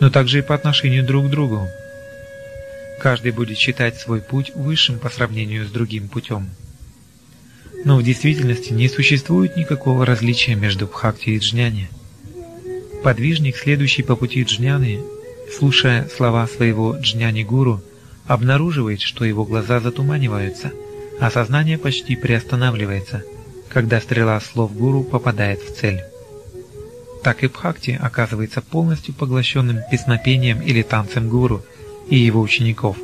но 0.00 0.10
также 0.10 0.40
и 0.40 0.42
по 0.42 0.54
отношению 0.54 1.06
друг 1.06 1.26
к 1.26 1.30
другу, 1.30 1.68
Каждый 3.00 3.32
будет 3.32 3.58
считать 3.58 3.96
свой 3.98 4.20
путь 4.20 4.52
высшим 4.54 4.98
по 4.98 5.10
сравнению 5.10 5.66
с 5.66 5.70
другим 5.70 6.08
путем. 6.08 6.50
Но 7.84 7.96
в 7.96 8.02
действительности 8.02 8.72
не 8.72 8.88
существует 8.88 9.56
никакого 9.56 10.06
различия 10.06 10.54
между 10.54 10.86
бхакти 10.86 11.30
и 11.30 11.38
джняни. 11.38 11.88
Подвижник, 13.02 13.56
следующий 13.56 14.02
по 14.02 14.16
пути 14.16 14.42
джняны, 14.42 15.00
слушая 15.54 16.08
слова 16.08 16.46
своего 16.46 16.96
джняни-гуру, 16.96 17.82
обнаруживает, 18.26 19.02
что 19.02 19.26
его 19.26 19.44
глаза 19.44 19.80
затуманиваются, 19.80 20.72
а 21.20 21.30
сознание 21.30 21.76
почти 21.76 22.16
приостанавливается, 22.16 23.22
когда 23.68 24.00
стрела 24.00 24.40
слов 24.40 24.74
гуру 24.74 25.04
попадает 25.04 25.60
в 25.60 25.78
цель. 25.78 26.00
Так 27.22 27.44
и 27.44 27.48
бхакти 27.48 27.98
оказывается 28.00 28.62
полностью 28.62 29.12
поглощенным 29.14 29.80
песнопением 29.90 30.62
или 30.62 30.80
танцем 30.82 31.28
гуру– 31.28 31.62
и 32.08 32.16
его 32.16 32.40
учеников. 32.40 32.96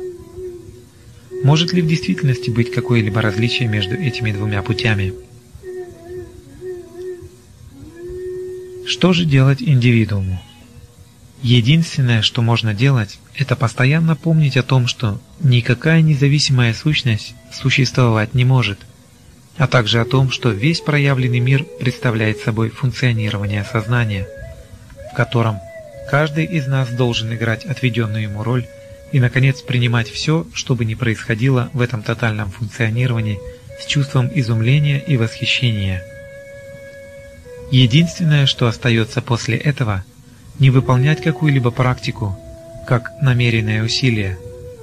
Может 1.43 1.73
ли 1.73 1.81
в 1.81 1.87
действительности 1.87 2.49
быть 2.49 2.71
какое-либо 2.71 3.21
различие 3.21 3.67
между 3.67 3.95
этими 3.95 4.31
двумя 4.31 4.61
путями? 4.61 5.13
Что 8.85 9.13
же 9.13 9.25
делать 9.25 9.61
индивидууму? 9.61 10.39
Единственное, 11.41 12.21
что 12.21 12.43
можно 12.43 12.75
делать, 12.75 13.19
это 13.35 13.55
постоянно 13.55 14.15
помнить 14.15 14.57
о 14.57 14.63
том, 14.63 14.85
что 14.85 15.19
никакая 15.39 16.01
независимая 16.01 16.73
сущность 16.73 17.33
существовать 17.51 18.35
не 18.35 18.45
может, 18.45 18.79
а 19.57 19.67
также 19.67 19.99
о 19.99 20.05
том, 20.05 20.29
что 20.29 20.51
весь 20.51 20.81
проявленный 20.81 21.39
мир 21.39 21.65
представляет 21.79 22.39
собой 22.39 22.69
функционирование 22.69 23.63
сознания, 23.63 24.27
в 25.11 25.15
котором 25.15 25.57
каждый 26.11 26.45
из 26.45 26.67
нас 26.67 26.89
должен 26.89 27.33
играть 27.33 27.65
отведенную 27.65 28.23
ему 28.23 28.43
роль 28.43 28.67
и, 29.11 29.19
наконец, 29.19 29.61
принимать 29.61 30.09
все, 30.09 30.45
что 30.53 30.75
бы 30.75 30.85
ни 30.85 30.95
происходило 30.95 31.69
в 31.73 31.81
этом 31.81 32.03
тотальном 32.03 32.49
функционировании, 32.49 33.39
с 33.79 33.85
чувством 33.85 34.29
изумления 34.33 34.99
и 34.99 35.17
восхищения. 35.17 36.03
Единственное, 37.71 38.45
что 38.45 38.67
остается 38.67 39.21
после 39.21 39.57
этого, 39.57 40.03
не 40.59 40.69
выполнять 40.69 41.21
какую-либо 41.21 41.71
практику, 41.71 42.37
как 42.87 43.11
намеренное 43.21 43.83
усилие, 43.83 44.37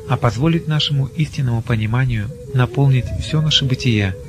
а 0.09 0.17
позволить 0.17 0.67
нашему 0.67 1.07
истинному 1.07 1.63
пониманию 1.63 2.31
наполнить 2.55 3.07
все 3.21 3.41
наше 3.41 3.65
бытие– 3.65 4.15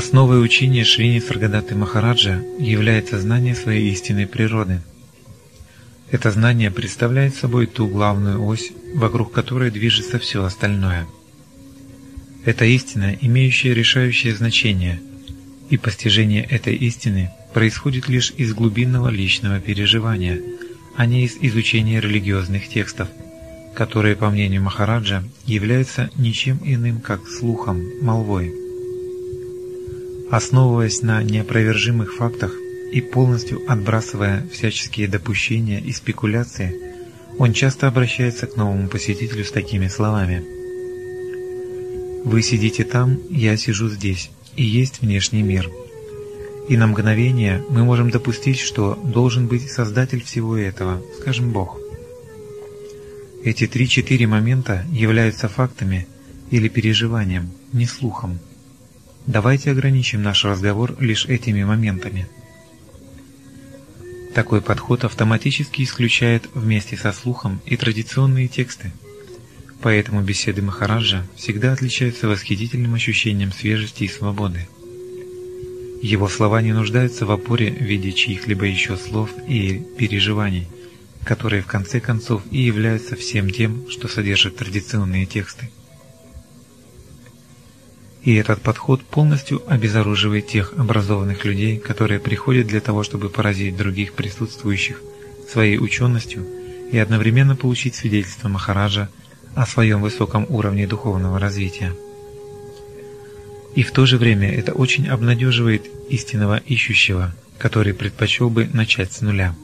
Основой 0.00 0.42
учения 0.42 0.82
Шрини 0.82 1.18
Саргадаты 1.18 1.74
Махараджа 1.74 2.42
является 2.58 3.20
знание 3.20 3.54
своей 3.54 3.92
истинной 3.92 4.26
природы. 4.26 4.80
Это 6.10 6.30
знание 6.30 6.70
представляет 6.70 7.34
собой 7.34 7.66
ту 7.66 7.86
главную 7.86 8.42
ось, 8.42 8.72
вокруг 8.94 9.30
которой 9.30 9.70
движется 9.70 10.18
все 10.18 10.42
остальное. 10.42 11.06
Это 12.46 12.64
истина, 12.64 13.14
имеющая 13.20 13.74
решающее 13.74 14.34
значение, 14.34 15.02
и 15.68 15.76
постижение 15.76 16.44
этой 16.44 16.76
истины 16.76 17.30
происходит 17.52 18.08
лишь 18.08 18.32
из 18.38 18.54
глубинного 18.54 19.10
личного 19.10 19.60
переживания, 19.60 20.40
а 20.96 21.04
не 21.04 21.26
из 21.26 21.36
изучения 21.42 22.00
религиозных 22.00 22.70
текстов, 22.70 23.08
которые, 23.74 24.16
по 24.16 24.30
мнению 24.30 24.62
Махараджа, 24.62 25.22
являются 25.44 26.08
ничем 26.16 26.58
иным, 26.64 27.02
как 27.02 27.28
слухом, 27.28 27.84
молвой. 28.00 28.59
Основываясь 30.30 31.02
на 31.02 31.22
неопровержимых 31.24 32.14
фактах 32.14 32.54
и 32.92 33.00
полностью 33.00 33.62
отбрасывая 33.66 34.46
всяческие 34.52 35.08
допущения 35.08 35.80
и 35.80 35.90
спекуляции, 35.90 36.76
он 37.38 37.52
часто 37.52 37.88
обращается 37.88 38.46
к 38.46 38.56
новому 38.56 38.88
посетителю 38.88 39.44
с 39.44 39.50
такими 39.50 39.88
словами. 39.88 40.44
«Вы 42.24 42.42
сидите 42.42 42.84
там, 42.84 43.18
я 43.28 43.56
сижу 43.56 43.88
здесь, 43.88 44.30
и 44.54 44.62
есть 44.62 45.00
внешний 45.00 45.42
мир. 45.42 45.68
И 46.68 46.76
на 46.76 46.86
мгновение 46.86 47.64
мы 47.68 47.82
можем 47.82 48.10
допустить, 48.10 48.60
что 48.60 48.94
должен 48.94 49.48
быть 49.48 49.68
Создатель 49.68 50.22
всего 50.22 50.56
этого, 50.56 51.02
скажем, 51.20 51.50
Бог. 51.50 51.76
Эти 53.42 53.66
три-четыре 53.66 54.28
момента 54.28 54.84
являются 54.92 55.48
фактами 55.48 56.06
или 56.50 56.68
переживанием, 56.68 57.50
не 57.72 57.86
слухом. 57.86 58.38
Давайте 59.26 59.70
ограничим 59.70 60.22
наш 60.22 60.44
разговор 60.44 60.96
лишь 60.98 61.26
этими 61.26 61.62
моментами. 61.62 62.26
Такой 64.34 64.62
подход 64.62 65.04
автоматически 65.04 65.82
исключает 65.82 66.48
вместе 66.54 66.96
со 66.96 67.12
слухом 67.12 67.60
и 67.66 67.76
традиционные 67.76 68.48
тексты. 68.48 68.92
Поэтому 69.82 70.22
беседы 70.22 70.62
Махараджа 70.62 71.26
всегда 71.36 71.72
отличаются 71.72 72.28
восхитительным 72.28 72.94
ощущением 72.94 73.52
свежести 73.52 74.04
и 74.04 74.08
свободы. 74.08 74.68
Его 76.02 76.28
слова 76.28 76.62
не 76.62 76.72
нуждаются 76.72 77.26
в 77.26 77.30
опоре 77.30 77.70
в 77.70 77.82
виде 77.82 78.12
чьих-либо 78.12 78.64
еще 78.64 78.96
слов 78.96 79.30
и 79.46 79.82
переживаний, 79.98 80.66
которые 81.24 81.62
в 81.62 81.66
конце 81.66 82.00
концов 82.00 82.42
и 82.50 82.60
являются 82.62 83.16
всем 83.16 83.50
тем, 83.50 83.90
что 83.90 84.08
содержат 84.08 84.56
традиционные 84.56 85.26
тексты. 85.26 85.70
И 88.22 88.34
этот 88.34 88.60
подход 88.60 89.02
полностью 89.02 89.62
обезоруживает 89.66 90.46
тех 90.46 90.74
образованных 90.76 91.44
людей, 91.44 91.78
которые 91.78 92.20
приходят 92.20 92.66
для 92.66 92.80
того, 92.80 93.02
чтобы 93.02 93.30
поразить 93.30 93.76
других 93.76 94.12
присутствующих 94.12 95.00
своей 95.48 95.78
ученостью 95.78 96.46
и 96.92 96.98
одновременно 96.98 97.56
получить 97.56 97.94
свидетельство 97.94 98.48
Махараджа 98.48 99.08
о 99.54 99.66
своем 99.66 100.02
высоком 100.02 100.46
уровне 100.48 100.86
духовного 100.86 101.38
развития. 101.38 101.94
И 103.74 103.82
в 103.82 103.92
то 103.92 104.04
же 104.04 104.18
время 104.18 104.52
это 104.52 104.72
очень 104.72 105.08
обнадеживает 105.08 105.86
истинного 106.08 106.58
ищущего, 106.58 107.34
который 107.58 107.94
предпочел 107.94 108.50
бы 108.50 108.68
начать 108.72 109.12
с 109.12 109.20
нуля. 109.22 109.54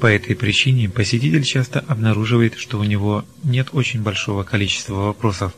По 0.00 0.06
этой 0.06 0.36
причине 0.36 0.90
посетитель 0.90 1.44
часто 1.44 1.80
обнаруживает, 1.80 2.56
что 2.56 2.78
у 2.78 2.84
него 2.84 3.24
нет 3.42 3.68
очень 3.72 4.02
большого 4.02 4.42
количества 4.42 4.94
вопросов, 4.94 5.54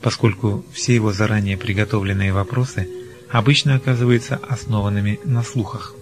поскольку 0.00 0.64
все 0.72 0.94
его 0.94 1.12
заранее 1.12 1.56
приготовленные 1.56 2.32
вопросы 2.32 2.88
обычно 3.30 3.74
оказываются 3.74 4.36
основанными 4.48 5.18
на 5.24 5.42
слухах. 5.42 5.94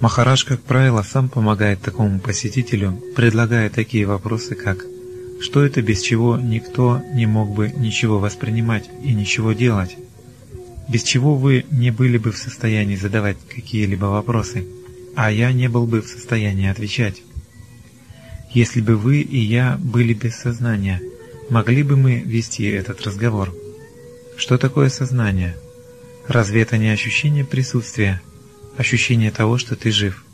Махарадж, 0.00 0.44
как 0.44 0.60
правило, 0.60 1.02
сам 1.02 1.28
помогает 1.28 1.80
такому 1.80 2.20
посетителю, 2.20 3.00
предлагая 3.16 3.70
такие 3.70 4.06
вопросы, 4.06 4.54
как 4.54 4.84
«Что 5.40 5.64
это, 5.64 5.82
без 5.82 6.00
чего 6.00 6.36
никто 6.36 7.02
не 7.12 7.26
мог 7.26 7.54
бы 7.54 7.70
ничего 7.70 8.18
воспринимать 8.18 8.88
и 9.02 9.12
ничего 9.14 9.52
делать?» 9.52 9.96
«Без 10.88 11.02
чего 11.02 11.34
вы 11.34 11.64
не 11.70 11.90
были 11.90 12.18
бы 12.18 12.30
в 12.30 12.36
состоянии 12.36 12.96
задавать 12.96 13.38
какие-либо 13.48 14.06
вопросы?» 14.06 14.64
а 15.16 15.30
я 15.30 15.52
не 15.52 15.68
был 15.68 15.86
бы 15.86 16.02
в 16.02 16.08
состоянии 16.08 16.68
отвечать. 16.68 17.22
Если 18.52 18.80
бы 18.80 18.96
вы 18.96 19.20
и 19.20 19.38
я 19.38 19.78
были 19.82 20.14
без 20.14 20.36
сознания, 20.36 21.00
могли 21.50 21.82
бы 21.82 21.96
мы 21.96 22.20
вести 22.20 22.64
этот 22.64 23.02
разговор? 23.02 23.54
Что 24.36 24.58
такое 24.58 24.88
сознание? 24.88 25.56
Разве 26.26 26.62
это 26.62 26.78
не 26.78 26.90
ощущение 26.90 27.44
присутствия, 27.44 28.20
ощущение 28.76 29.30
того, 29.30 29.58
что 29.58 29.76
ты 29.76 29.90
жив? 29.90 30.24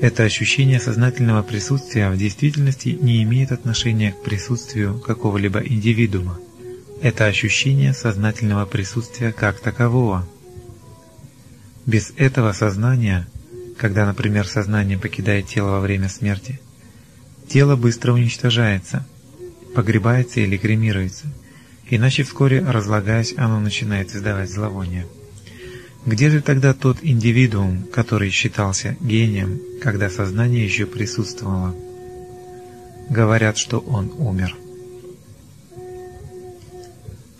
Это 0.00 0.24
ощущение 0.24 0.80
сознательного 0.80 1.42
присутствия 1.42 2.10
в 2.10 2.16
действительности 2.16 2.98
не 3.00 3.22
имеет 3.22 3.52
отношения 3.52 4.12
к 4.12 4.22
присутствию 4.22 4.98
какого-либо 4.98 5.60
индивидуума. 5.60 6.38
Это 7.00 7.26
ощущение 7.26 7.92
сознательного 7.92 8.66
присутствия 8.66 9.32
как 9.32 9.60
такового– 9.60 10.26
без 11.86 12.12
этого 12.16 12.52
сознания, 12.52 13.26
когда, 13.76 14.06
например, 14.06 14.46
сознание 14.46 14.98
покидает 14.98 15.48
тело 15.48 15.72
во 15.72 15.80
время 15.80 16.08
смерти, 16.08 16.58
тело 17.46 17.76
быстро 17.76 18.12
уничтожается, 18.12 19.06
погребается 19.74 20.40
или 20.40 20.56
кремируется, 20.56 21.26
иначе 21.88 22.22
вскоре, 22.22 22.60
разлагаясь, 22.60 23.34
оно 23.36 23.60
начинает 23.60 24.14
издавать 24.14 24.50
зловоние. 24.50 25.06
Где 26.06 26.30
же 26.30 26.42
тогда 26.42 26.74
тот 26.74 26.98
индивидуум, 27.02 27.84
который 27.84 28.30
считался 28.30 28.96
гением, 29.00 29.60
когда 29.82 30.10
сознание 30.10 30.64
еще 30.64 30.86
присутствовало? 30.86 31.74
Говорят, 33.08 33.56
что 33.56 33.78
он 33.78 34.12
умер. 34.18 34.56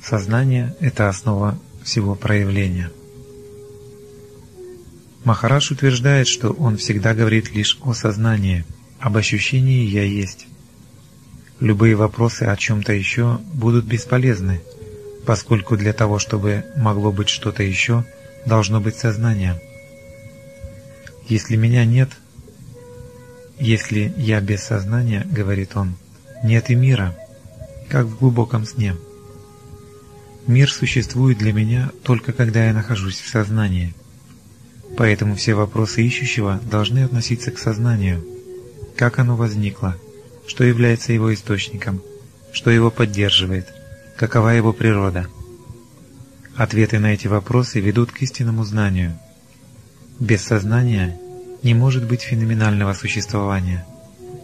Сознание– 0.03 0.75
это 0.81 1.09
основа 1.09 1.59
всего 1.83 2.15
проявления– 2.15 2.91
Махарадж 5.25 5.73
утверждает, 5.73 6.29
что 6.29 6.51
он 6.51 6.77
всегда 6.77 7.15
говорит 7.15 7.55
лишь 7.55 7.79
о 7.83 7.95
сознании, 7.95 8.65
об 9.01 9.17
ощущении 9.17 9.87
«я 9.87 10.05
есть». 10.05 10.47
Любые 11.65 11.95
вопросы 11.95 12.43
о 12.43 12.57
чем-то 12.57 12.93
еще 12.93 13.41
будут 13.55 13.87
бесполезны, 13.87 14.61
поскольку 15.25 15.77
для 15.77 15.93
того, 15.93 16.19
чтобы 16.19 16.65
могло 16.77 17.11
быть 17.11 17.31
что-то 17.31 17.63
еще, 17.63 18.05
должно 18.45 18.81
быть 18.81 18.97
сознание. 18.97 19.61
Если 21.27 21.57
меня 21.57 21.85
нет, 21.87 22.11
если 23.59 24.13
я 24.17 24.41
без 24.41 24.63
сознания, 24.63 25.27
говорит 25.31 25.75
он, 25.75 25.95
нет 26.43 26.69
и 26.69 26.75
мира, 26.75 27.17
как 27.89 28.07
в 28.07 28.19
глубоком 28.19 28.67
сне. 28.67 28.95
Мир 30.47 30.71
существует 30.71 31.39
для 31.39 31.55
меня 31.55 31.91
только 32.03 32.33
когда 32.35 32.67
я 32.67 32.75
нахожусь 32.75 33.21
в 33.21 33.29
сознании– 33.29 33.95
Поэтому 34.97 35.35
все 35.35 35.55
вопросы 35.55 36.03
ищущего 36.03 36.61
должны 36.71 37.01
относиться 37.01 37.51
к 37.51 37.59
сознанию. 37.59 38.25
Как 38.97 39.19
оно 39.19 39.35
возникло? 39.35 39.97
Что 40.47 40.65
является 40.65 41.13
его 41.13 41.33
источником? 41.33 42.03
Что 42.53 42.71
его 42.71 42.91
поддерживает? 42.91 43.73
Какова 44.17 44.51
его 44.51 44.73
природа? 44.73 45.27
Ответы 46.57 46.99
на 46.99 47.15
эти 47.15 47.27
вопросы 47.27 47.81
ведут 47.81 48.13
к 48.13 48.23
истинному 48.23 48.65
знанию. 48.65 49.19
Без 50.21 50.43
сознания 50.43 51.19
не 51.63 51.75
может 51.75 52.05
быть 52.05 52.23
феноменального 52.23 52.93
существования. 52.93 53.85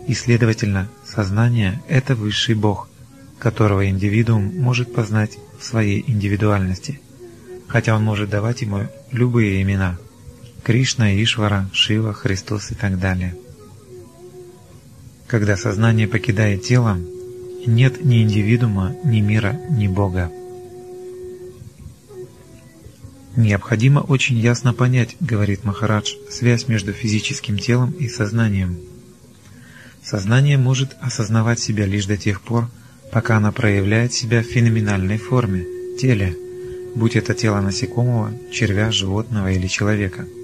И, 0.09 0.15
следовательно, 0.15 0.89
сознание– 1.07 1.81
это 1.89 2.15
высший 2.15 2.55
Бог, 2.55 2.89
которого 3.39 3.89
индивидуум 3.89 4.57
может 4.57 4.93
познать 4.93 5.39
в 5.59 5.65
своей 5.65 6.03
индивидуальности, 6.07 7.01
хотя 7.69 7.95
он 7.95 8.03
может 8.03 8.31
давать 8.31 8.63
ему 8.63 8.89
любые 9.13 9.63
имена– 9.63 9.99
Кришна, 10.63 11.15
Ишвара, 11.23 11.69
Шива, 11.73 12.13
Христос 12.13 12.71
и 12.71 12.75
так 12.75 12.99
далее. 12.99 13.35
Когда 15.31 15.57
сознание 15.57 16.09
покидает 16.09 16.65
тело, 16.65 16.99
нет 17.65 18.05
ни 18.05 18.21
индивидуума, 18.25 18.97
ни 19.05 19.21
мира, 19.21 19.61
ни 19.71 19.87
Бога. 19.87 20.33
Необходимо 23.37 24.01
очень 24.01 24.37
ясно 24.37 24.75
понять, 24.75 25.17
говорит 25.21 25.63
Махарадж, 25.63 26.15
связь 26.29 26.67
между 26.67 26.93
физическим 26.93 27.59
телом 27.59 27.93
и 27.93 28.09
сознанием. 28.09 28.81
Сознание 30.03 30.59
может 30.59 30.97
осознавать 31.01 31.61
себя 31.61 31.87
лишь 31.87 32.07
до 32.07 32.17
тех 32.17 32.41
пор, 32.41 32.69
пока 33.13 33.37
оно 33.37 33.53
проявляет 33.53 34.13
себя 34.13 34.43
в 34.43 34.47
феноменальной 34.47 35.19
форме, 35.19 35.65
теле, 35.97 36.37
будь 36.97 37.15
это 37.15 37.35
тело 37.35 37.61
насекомого, 37.61 38.33
червя, 38.51 38.91
животного 38.91 39.53
или 39.53 39.69
человека– 39.69 40.27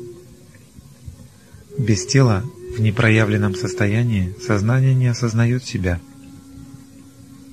без 1.79 2.07
тела, 2.07 2.43
в 2.77 2.81
непроявленном 2.81 3.55
состоянии, 3.55 4.35
сознание 4.45 4.95
не 4.95 5.07
осознает 5.07 5.65
себя. 5.65 5.99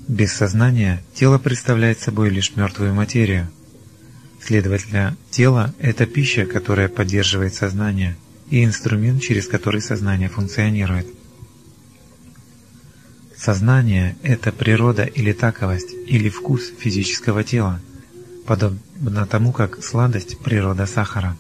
Без 0.07 0.33
сознания 0.33 1.01
тело 1.13 1.37
представляет 1.37 1.99
собой 1.99 2.29
лишь 2.29 2.55
мертвую 2.57 2.93
материю. 2.93 3.47
Следовательно, 4.41 5.15
тело– 5.31 5.73
это 5.79 6.05
пища, 6.05 6.45
которая 6.45 6.89
поддерживает 6.89 7.53
сознание, 7.53 8.17
и 8.49 8.65
инструмент, 8.65 9.21
через 9.21 9.47
который 9.47 9.79
сознание 9.79 10.27
функционирует. 10.27 11.07
Сознание– 13.37 14.17
это 14.23 14.51
природа 14.51 15.03
или 15.03 15.31
таковость, 15.31 15.93
или 16.05 16.27
вкус 16.27 16.63
физического 16.77 17.45
тела, 17.45 17.79
подобно 18.45 19.25
тому, 19.25 19.53
как 19.53 19.81
сладость– 19.81 20.37
природа 20.43 20.85
сахара. 20.85 21.37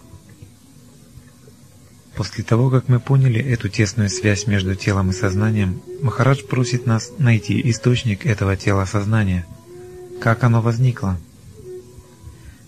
После 2.15 2.43
того, 2.43 2.69
как 2.69 2.89
мы 2.89 2.99
поняли 2.99 3.41
эту 3.41 3.69
тесную 3.69 4.09
связь 4.09 4.45
между 4.45 4.75
телом 4.75 5.09
и 5.09 5.13
сознанием, 5.13 5.81
Махарадж 6.01 6.43
просит 6.43 6.85
нас 6.85 7.11
найти 7.17 7.59
источник 7.69 8.25
этого 8.25 8.55
тела 8.55 8.85
сознания. 8.85 9.45
Как 10.21 10.43
оно 10.43 10.61
возникло? 10.61 11.17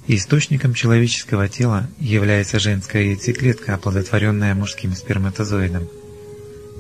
Источником 0.07 0.73
человеческого 0.73 1.47
тела 1.47 1.87
является 1.99 2.59
женская 2.59 3.03
яйцеклетка, 3.03 3.75
оплодотворенная 3.75 4.55
мужским 4.55 4.95
сперматозоидом. 4.95 5.87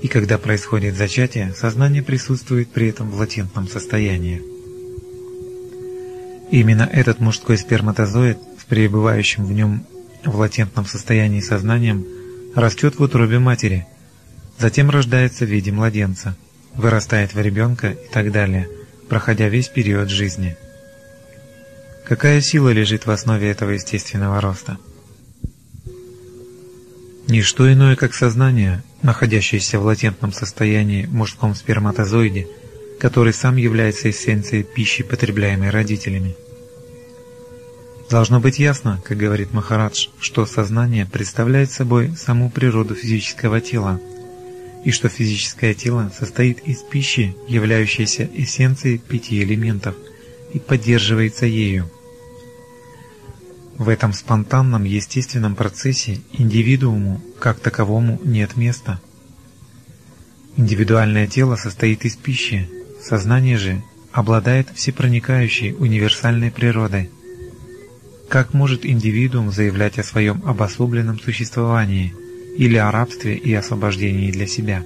И 0.01 0.07
когда 0.07 0.37
происходит 0.37 0.95
зачатие, 0.95 1.53
сознание 1.55 2.03
присутствует 2.03 2.69
при 2.69 2.89
этом 2.89 3.09
в 3.09 3.17
латентном 3.17 3.67
состоянии. 3.67 4.41
Именно 6.51 6.83
этот 6.91 7.19
мужской 7.19 7.57
сперматозоид, 7.57 8.37
в 8.59 8.65
пребывающем 8.65 9.45
в 9.45 9.51
нем 9.51 9.85
в 10.23 10.35
латентном 10.37 10.85
состоянии 10.85 11.41
сознанием, 11.41 12.05
растет 12.55 12.97
в 12.97 13.03
утробе 13.03 13.39
матери, 13.39 13.85
затем 14.57 14.89
рождается 14.89 15.45
в 15.45 15.49
виде 15.49 15.71
младенца, 15.71 16.35
вырастает 16.73 17.33
в 17.33 17.39
ребенка 17.39 17.91
и 17.91 18.07
так 18.11 18.31
далее, 18.31 18.67
проходя 19.09 19.49
весь 19.49 19.67
период 19.67 20.09
жизни. 20.09 20.57
Какая 22.05 22.39
сила 22.41 22.69
лежит 22.69 23.05
в 23.05 23.11
основе 23.11 23.49
этого 23.49 23.71
естественного 23.71 24.39
роста? 24.39 24.77
Ничто 27.27 27.71
иное, 27.71 27.95
как 27.95 28.13
сознание, 28.13 28.83
находящееся 29.01 29.79
в 29.79 29.85
латентном 29.85 30.31
состоянии 30.31 31.05
в 31.05 31.13
мужском 31.13 31.55
сперматозоиде, 31.55 32.47
который 32.99 33.33
сам 33.33 33.55
является 33.57 34.09
эссенцией 34.09 34.63
пищи, 34.63 35.03
потребляемой 35.03 35.71
родителями. 35.71 36.35
Должно 38.09 38.39
быть 38.39 38.59
ясно, 38.59 39.01
как 39.03 39.17
говорит 39.17 39.51
Махарадж, 39.53 40.09
что 40.19 40.45
сознание 40.45 41.07
представляет 41.07 41.71
собой 41.71 42.15
саму 42.15 42.51
природу 42.51 42.93
физического 42.93 43.61
тела, 43.61 43.99
и 44.83 44.91
что 44.91 45.09
физическое 45.09 45.73
тело 45.73 46.11
состоит 46.17 46.59
из 46.67 46.83
пищи, 46.83 47.35
являющейся 47.47 48.29
эссенцией 48.35 48.99
пяти 48.99 49.41
элементов, 49.41 49.95
и 50.53 50.59
поддерживается 50.59 51.47
ею. 51.47 51.89
В 53.77 53.89
этом 53.89 54.13
спонтанном 54.13 54.83
естественном 54.83 55.55
процессе 55.55 56.21
индивидууму 56.31 57.21
как 57.39 57.59
таковому 57.59 58.21
нет 58.23 58.55
места. 58.55 59.01
Индивидуальное 60.55 61.27
тело 61.27 61.55
состоит 61.55 62.05
из 62.05 62.15
пищи, 62.15 62.69
сознание 63.01 63.57
же 63.57 63.81
обладает 64.13 64.69
всепроникающей 64.73 65.73
универсальной 65.73 66.51
природой. 66.51 67.09
Как 68.29 68.53
может 68.53 68.85
индивидуум 68.85 69.51
заявлять 69.51 69.99
о 69.99 70.03
своем 70.03 70.41
обособленном 70.45 71.19
существовании 71.19 72.13
или 72.57 72.75
о 72.77 72.91
рабстве 72.91 73.35
и 73.35 73.53
освобождении 73.53 74.31
для 74.31 74.47
себя? 74.47 74.83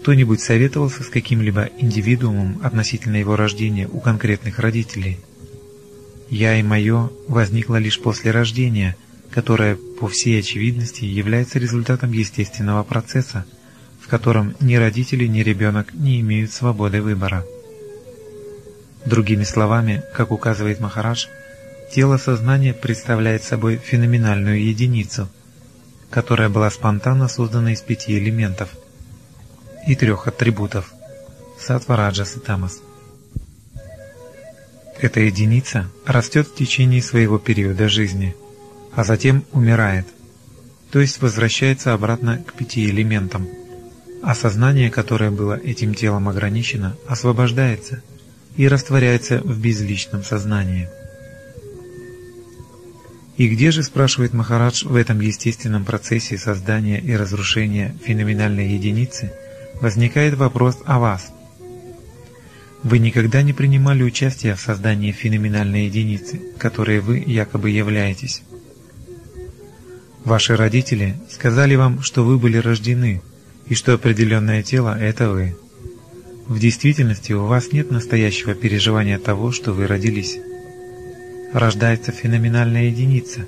Кто-нибудь 0.00 0.40
советовался 0.40 1.02
с 1.02 1.08
каким-либо 1.08 1.70
индивидуумом 1.78 2.60
относительно 2.62 3.16
его 3.16 3.34
рождения 3.34 3.88
у 3.88 3.98
конкретных 4.00 4.58
родителей? 4.60 5.18
«Я 6.28 6.58
и 6.58 6.62
мое» 6.62 7.10
возникло 7.28 7.76
лишь 7.76 8.00
после 8.00 8.30
рождения, 8.30 8.96
которое, 9.30 9.76
по 9.76 10.08
всей 10.08 10.38
очевидности, 10.40 11.04
является 11.04 11.58
результатом 11.58 12.12
естественного 12.12 12.84
процесса, 12.84 13.46
в 14.00 14.08
котором 14.08 14.54
ни 14.60 14.74
родители, 14.74 15.26
ни 15.26 15.40
ребенок 15.40 15.94
не 15.94 16.20
имеют 16.20 16.52
свободы 16.52 17.02
выбора. 17.02 17.44
Другими 19.06 19.44
словами, 19.44 20.02
как 20.12 20.32
указывает 20.32 20.80
Махарадж, 20.80 21.26
тело 21.92 22.16
сознания 22.16 22.74
представляет 22.74 23.44
собой 23.44 23.76
феноменальную 23.76 24.60
единицу, 24.60 25.28
которая 26.10 26.48
была 26.48 26.68
спонтанно 26.70 27.28
создана 27.28 27.72
из 27.72 27.80
пяти 27.82 28.18
элементов 28.18 28.70
и 29.86 29.94
трех 29.94 30.26
атрибутов– 30.26 30.92
сатвараджас 31.60 32.36
и 32.36 32.40
тамас. 32.40 32.80
Эта 35.00 35.20
единица 35.20 35.88
растет 36.04 36.48
в 36.48 36.56
течение 36.56 37.00
своего 37.00 37.38
периода 37.38 37.88
жизни, 37.88 38.34
а 38.92 39.04
затем 39.04 39.44
умирает, 39.52 40.06
то 40.90 40.98
есть 40.98 41.22
возвращается 41.22 41.94
обратно 41.94 42.38
к 42.38 42.54
пяти 42.54 42.86
элементам, 42.86 43.46
а 44.24 44.34
сознание, 44.34 44.90
которое 44.90 45.30
было 45.30 45.56
этим 45.56 45.94
телом 45.94 46.28
ограничено, 46.28 46.96
освобождается– 47.06 48.02
и 48.56 48.68
растворяется 48.68 49.40
в 49.40 49.58
безличном 49.60 50.22
сознании. 50.24 50.88
И 53.36 53.48
где 53.48 53.70
же, 53.70 53.82
спрашивает 53.82 54.32
Махарадж, 54.32 54.86
в 54.86 54.94
этом 54.94 55.20
естественном 55.20 55.84
процессе 55.84 56.38
создания 56.38 56.98
и 56.98 57.14
разрушения 57.14 57.94
феноменальной 58.02 58.68
единицы 58.68 59.32
возникает 59.80 60.34
вопрос 60.34 60.78
о 60.86 60.98
вас? 60.98 61.32
Вы 62.82 62.98
никогда 62.98 63.42
не 63.42 63.52
принимали 63.52 64.02
участие 64.02 64.54
в 64.54 64.60
создании 64.60 65.12
феноменальной 65.12 65.86
единицы, 65.86 66.40
которой 66.56 67.00
вы 67.00 67.22
якобы 67.26 67.68
являетесь. 67.70 68.42
Ваши 70.24 70.56
родители 70.56 71.16
сказали 71.30 71.74
вам, 71.74 72.02
что 72.02 72.24
вы 72.24 72.38
были 72.38 72.56
рождены, 72.56 73.22
и 73.66 73.74
что 73.74 73.94
определенное 73.94 74.62
тело– 74.62 74.98
это 75.00 75.30
вы. 75.30 75.56
В 76.48 76.60
действительности 76.60 77.32
у 77.32 77.44
вас 77.44 77.72
нет 77.72 77.90
настоящего 77.90 78.54
переживания 78.54 79.18
того, 79.18 79.50
что 79.50 79.72
вы 79.72 79.88
родились. 79.88 80.38
Рождается 81.52 82.12
феноменальная 82.12 82.84
единица, 82.84 83.46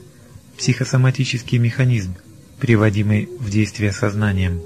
психосоматический 0.56 1.58
механизм, 1.58 2.16
приводимый 2.58 3.28
в 3.38 3.50
действие 3.50 3.92
сознанием. 3.92 4.60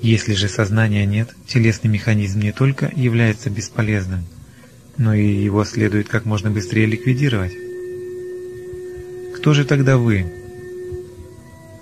Если 0.00 0.32
же 0.32 0.48
сознания 0.48 1.04
нет, 1.04 1.28
телесный 1.46 1.90
механизм 1.90 2.40
не 2.40 2.52
только 2.52 2.90
является 2.96 3.50
бесполезным, 3.50 4.24
но 4.96 5.12
и 5.12 5.26
его 5.26 5.62
следует 5.64 6.08
как 6.08 6.24
можно 6.24 6.50
быстрее 6.50 6.86
ликвидировать. 6.86 7.52
Кто 9.36 9.52
же 9.52 9.66
тогда 9.66 9.98
вы? 9.98 10.24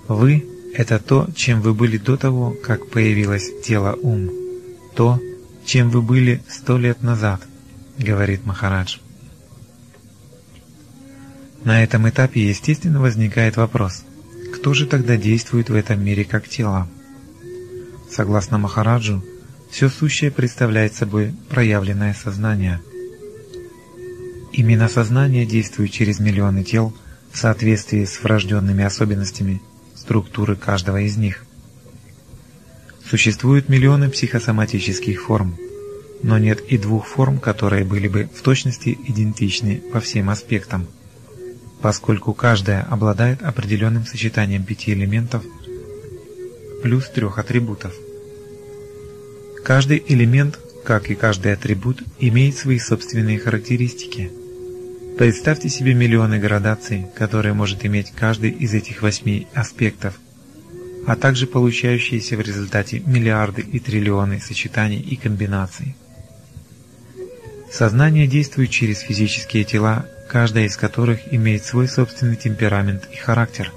Вы– 0.08 0.44
это 0.74 0.98
то, 0.98 1.28
чем 1.36 1.60
вы 1.60 1.74
были 1.74 1.96
до 1.96 2.16
того, 2.16 2.56
как 2.60 2.88
появилось 2.88 3.52
тело-ум 3.62 4.43
то, 4.94 5.20
чем 5.64 5.90
вы 5.90 6.02
были 6.02 6.42
сто 6.48 6.78
лет 6.78 7.02
назад, 7.02 7.40
говорит 7.98 8.44
Махарадж. 8.44 8.98
На 11.64 11.82
этом 11.82 12.08
этапе 12.08 12.48
естественно 12.48 13.00
возникает 13.00 13.56
вопрос, 13.56 14.04
кто 14.54 14.74
же 14.74 14.86
тогда 14.86 15.16
действует 15.16 15.70
в 15.70 15.74
этом 15.74 16.02
мире 16.04 16.24
как 16.24 16.48
тело? 16.48 16.88
Согласно 18.10 18.58
Махараджу, 18.58 19.24
все 19.70 19.88
сущее 19.88 20.30
представляет 20.30 20.94
собой 20.94 21.34
проявленное 21.48 22.14
сознание. 22.14 22.80
Именно 24.52 24.88
сознание 24.88 25.46
действует 25.46 25.90
через 25.90 26.20
миллионы 26.20 26.62
тел 26.62 26.94
в 27.32 27.38
соответствии 27.38 28.04
с 28.04 28.22
врожденными 28.22 28.84
особенностями 28.84 29.60
структуры 29.96 30.54
каждого 30.54 31.00
из 31.00 31.16
них– 31.16 31.43
Существуют 33.08 33.68
миллионы 33.68 34.08
психосоматических 34.08 35.22
форм, 35.22 35.56
но 36.22 36.38
нет 36.38 36.60
и 36.68 36.78
двух 36.78 37.06
форм, 37.06 37.38
которые 37.38 37.84
были 37.84 38.08
бы 38.08 38.28
в 38.34 38.40
точности 38.40 38.96
идентичны 39.06 39.82
по 39.92 40.00
всем 40.00 40.30
аспектам, 40.30 40.86
поскольку 41.82 42.32
каждая 42.32 42.82
обладает 42.82 43.42
определенным 43.42 44.06
сочетанием 44.06 44.64
пяти 44.64 44.92
элементов 44.92 45.44
плюс 46.82 47.08
трех 47.10 47.38
атрибутов. 47.38 47.92
Каждый 49.64 50.02
элемент, 50.08 50.58
как 50.84 51.10
и 51.10 51.14
каждый 51.14 51.52
атрибут, 51.52 52.02
имеет 52.18 52.56
свои 52.56 52.78
собственные 52.78 53.38
характеристики. 53.38 54.30
Представьте 55.18 55.68
себе 55.68 55.94
миллионы 55.94 56.38
градаций, 56.38 57.06
которые 57.14 57.52
может 57.52 57.84
иметь 57.84 58.12
каждый 58.16 58.50
из 58.50 58.74
этих 58.74 59.02
восьми 59.02 59.46
аспектов, 59.54 60.18
а 61.06 61.16
также 61.16 61.46
получающиеся 61.46 62.36
в 62.36 62.40
результате 62.40 63.00
миллиарды 63.00 63.62
и 63.62 63.78
триллионы 63.78 64.40
сочетаний 64.40 65.00
и 65.00 65.16
комбинаций. 65.16 65.96
Сознание 67.70 68.26
действует 68.26 68.70
через 68.70 69.00
физические 69.00 69.64
тела, 69.64 70.06
каждая 70.28 70.66
из 70.66 70.76
которых 70.76 71.32
имеет 71.32 71.64
свой 71.64 71.88
собственный 71.88 72.36
темперамент 72.36 73.08
и 73.12 73.16
характер, 73.16 73.72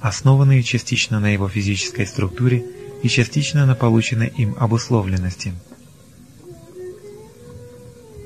основанные 0.00 0.62
частично 0.62 1.20
на 1.20 1.32
его 1.32 1.48
физической 1.48 2.06
структуре 2.06 2.64
и 3.02 3.08
частично 3.08 3.64
на 3.64 3.74
полученной 3.74 4.28
им 4.36 4.56
обусловленности. 4.58 5.52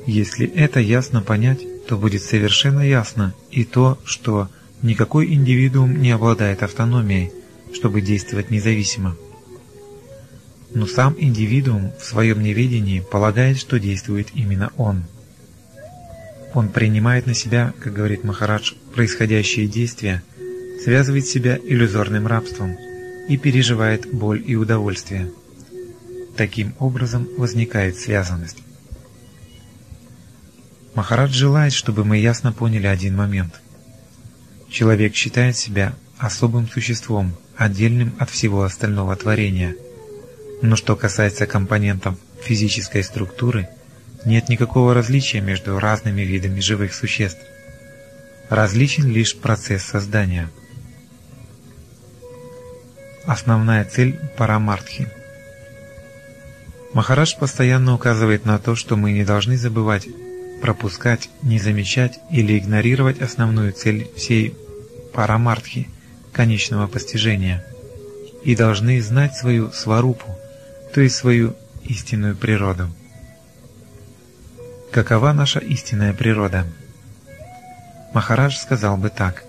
Если 0.07 0.47
это 0.47 0.81
ясно 0.81 1.21
понять, 1.21 1.61
то 1.87 1.97
будет 1.97 2.23
совершенно 2.23 2.81
ясно 2.81 3.35
и 3.51 3.65
то, 3.65 3.99
что 4.05 4.49
никакой 4.83 5.33
индивидуум 5.33 6.01
не 6.01 6.11
обладает 6.11 6.63
автономией, 6.63 7.33
чтобы 7.77 8.01
действовать 8.01 8.51
независимо. 8.51 9.17
Но 10.73 10.87
сам 10.87 11.15
индивидуум 11.19 11.93
в 12.01 12.05
своем 12.05 12.43
неведении 12.43 13.01
полагает, 13.01 13.59
что 13.59 13.79
действует 13.79 14.29
именно 14.35 14.73
он. 14.79 15.05
Он 16.55 16.71
принимает 16.71 17.27
на 17.27 17.35
себя, 17.35 17.75
как 17.79 17.93
говорит 17.93 18.25
Махарадж, 18.25 18.73
происходящие 18.95 19.69
действия, 19.69 20.23
связывает 20.83 21.27
себя 21.27 21.59
иллюзорным 21.63 22.27
рабством 22.27 22.79
и 23.29 23.37
переживает 23.37 24.11
боль 24.11 24.43
и 24.47 24.57
удовольствие. 24.57 25.31
Таким 26.35 26.75
образом 26.79 27.29
возникает 27.37 27.99
связанность. 27.99 28.59
Махарадж 30.95 31.33
желает, 31.33 31.75
чтобы 31.75 32.07
мы 32.07 32.17
ясно 32.17 32.53
поняли 32.53 32.87
один 32.87 33.17
момент. 33.17 33.61
Человек 34.71 35.15
считает 35.15 35.59
себя 35.59 35.95
особым 36.19 36.69
существом, 36.69 37.33
отдельным 37.57 38.15
от 38.19 38.31
всего 38.31 38.63
остального 38.63 39.17
творения. 39.17 39.75
Но 40.63 40.77
что 40.77 40.97
касается 40.97 41.47
компонентов 41.47 42.17
физической 42.43 43.03
структуры, 43.03 43.69
нет 44.25 44.49
никакого 44.49 44.95
различия 44.95 45.41
между 45.41 45.79
разными 45.79 46.23
видами 46.23 46.61
живых 46.61 46.95
существ. 46.95 47.41
Различен 48.49 49.09
лишь 49.09 49.37
процесс 49.37 49.83
создания. 49.83 50.51
Основная 53.25 53.85
цель 53.85 54.19
Парамартхи 54.37 55.09
Махарадж 56.93 57.37
постоянно 57.39 57.95
указывает 57.95 58.47
на 58.47 58.59
то, 58.59 58.75
что 58.75 58.97
мы 58.97 59.13
не 59.13 59.25
должны 59.25 59.59
забывать, 59.59 60.07
пропускать, 60.63 61.29
не 61.43 61.59
замечать 61.59 62.21
или 62.31 62.57
игнорировать 62.57 63.21
основную 63.21 63.73
цель 63.73 64.09
всей 64.17 64.55
Парамартхи– 65.13 65.89
конечного 66.37 66.87
постижения 66.87 67.65
и 68.45 68.55
должны 68.55 69.01
знать 69.01 69.35
свою 69.35 69.73
сварупу, 69.73 70.37
то 70.93 71.01
есть 71.01 71.17
свою 71.17 71.57
истинную 71.85 72.37
природу. 72.37 72.91
Какова 74.93 75.33
наша 75.33 75.61
истинная 75.61 76.13
природа? 76.13 76.67
Махарадж 78.13 78.57
сказал 78.57 78.99
бы 78.99 79.09
так. 79.09 79.45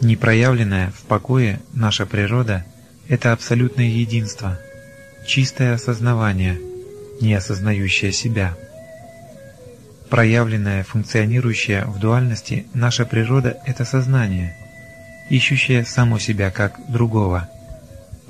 Непроявленная 0.00 0.90
в 0.90 1.02
покое 1.04 1.60
наша 1.72 2.06
природа– 2.06 2.64
это 3.08 3.32
абсолютное 3.32 3.86
единство, 3.86 4.58
чистое 5.28 5.74
осознавание, 5.74 6.60
не 7.20 7.34
осознающее 7.34 8.10
себя. 8.10 8.56
Проявленная, 10.10 10.82
функционирующая 10.82 11.84
в 11.86 12.00
дуальности 12.00 12.66
наша 12.74 13.04
природа– 13.06 13.58
это 13.66 13.84
сознание, 13.84 14.56
ищущее 15.30 15.84
само 15.84 16.18
себя 16.18 16.50
как 16.50 16.78
другого, 16.88 17.48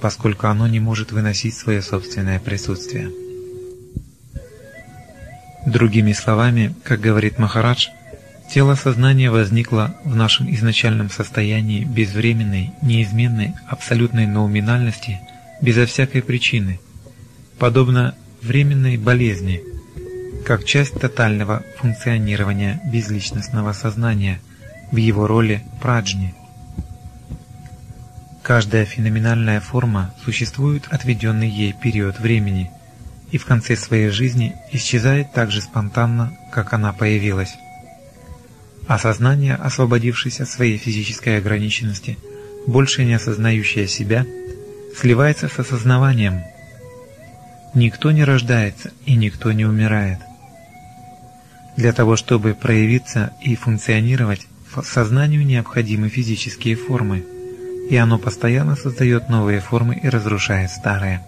поскольку 0.01 0.47
оно 0.47 0.67
не 0.67 0.81
может 0.81 1.13
выносить 1.13 1.55
свое 1.55 1.83
собственное 1.83 2.39
присутствие. 2.41 3.11
Другими 5.67 6.13
словами, 6.13 6.75
как 6.85 7.01
говорит 7.01 7.39
Махарадж, 7.39 7.89
тело 8.53 8.75
сознания 8.75 9.31
возникло 9.31 9.95
в 10.05 10.15
нашем 10.15 10.53
изначальном 10.55 11.11
состоянии 11.11 11.85
безвременной, 11.85 12.73
неизменной, 12.83 13.55
абсолютной 13.67 14.27
ноуминальности, 14.27 15.21
безо 15.63 15.87
всякой 15.87 16.23
причины, 16.23 16.81
подобно 17.59 18.15
временной 18.43 18.99
болезни, 18.99 19.63
как 20.45 20.65
часть 20.65 21.01
тотального 21.01 21.63
функционирования 21.79 22.81
безличностного 22.85 23.73
сознания 23.73 24.41
в 24.93 24.97
его 24.97 25.27
роли 25.27 25.63
праджни. 25.81 26.35
Каждая 28.45 28.85
феноменальная 28.85 29.61
форма 29.61 30.15
существует 30.25 30.85
отведенный 30.91 31.49
ей 31.49 31.73
период 31.73 32.21
времени– 32.21 32.71
и 33.35 33.37
в 33.37 33.47
конце 33.47 33.75
своей 33.75 34.11
жизни 34.11 34.55
исчезает 34.71 35.33
так 35.33 35.51
же 35.51 35.61
спонтанно, 35.61 36.33
как 36.53 36.73
она 36.73 36.93
появилась. 36.93 37.57
Осознание, 38.87 39.57
освободившись 39.57 40.41
от 40.41 40.49
своей 40.49 40.79
физической 40.79 41.39
ограниченности, 41.39 42.17
больше 42.69 43.05
не 43.05 43.15
осознающее 43.15 43.89
себя, 43.89 44.25
сливается 44.97 45.49
с 45.49 45.59
осознаванием. 45.59 46.45
Никто 47.75 48.13
не 48.13 48.23
рождается 48.23 48.93
и 49.05 49.17
никто 49.17 49.51
не 49.51 49.65
умирает. 49.65 50.21
Для 51.77 51.93
того, 51.93 52.15
чтобы 52.15 52.55
проявиться 52.55 53.33
и 53.43 53.57
функционировать, 53.57 54.47
сознанию 54.85 55.45
необходимы 55.45 56.09
физические 56.09 56.77
формы, 56.77 57.25
и 57.89 57.97
оно 57.97 58.19
постоянно 58.19 58.77
создает 58.77 59.29
новые 59.29 59.61
формы 59.61 59.95
и 59.95 60.09
разрушает 60.09 60.71
старые. 60.71 61.25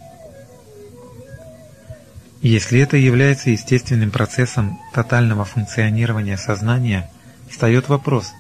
Если 2.43 2.81
это 2.81 2.97
является 2.97 3.51
естественным 3.51 4.11
процессом 4.11 4.79
тотального 4.95 5.45
функционирования 5.45 6.37
сознания, 6.37 7.11
встает 7.51 7.89
вопрос, 7.89 8.33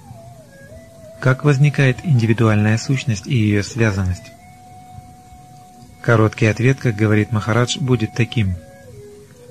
как 1.21 1.45
возникает 1.45 1.99
индивидуальная 2.05 2.79
сущность 2.79 3.27
и 3.27 3.35
ее 3.35 3.63
связанность? 3.63 4.33
Короткий 6.03 6.47
ответ, 6.47 6.79
как 6.79 6.95
говорит 6.95 7.33
Махарадж, 7.33 7.79
будет 7.79 8.13
таким. 8.15 8.55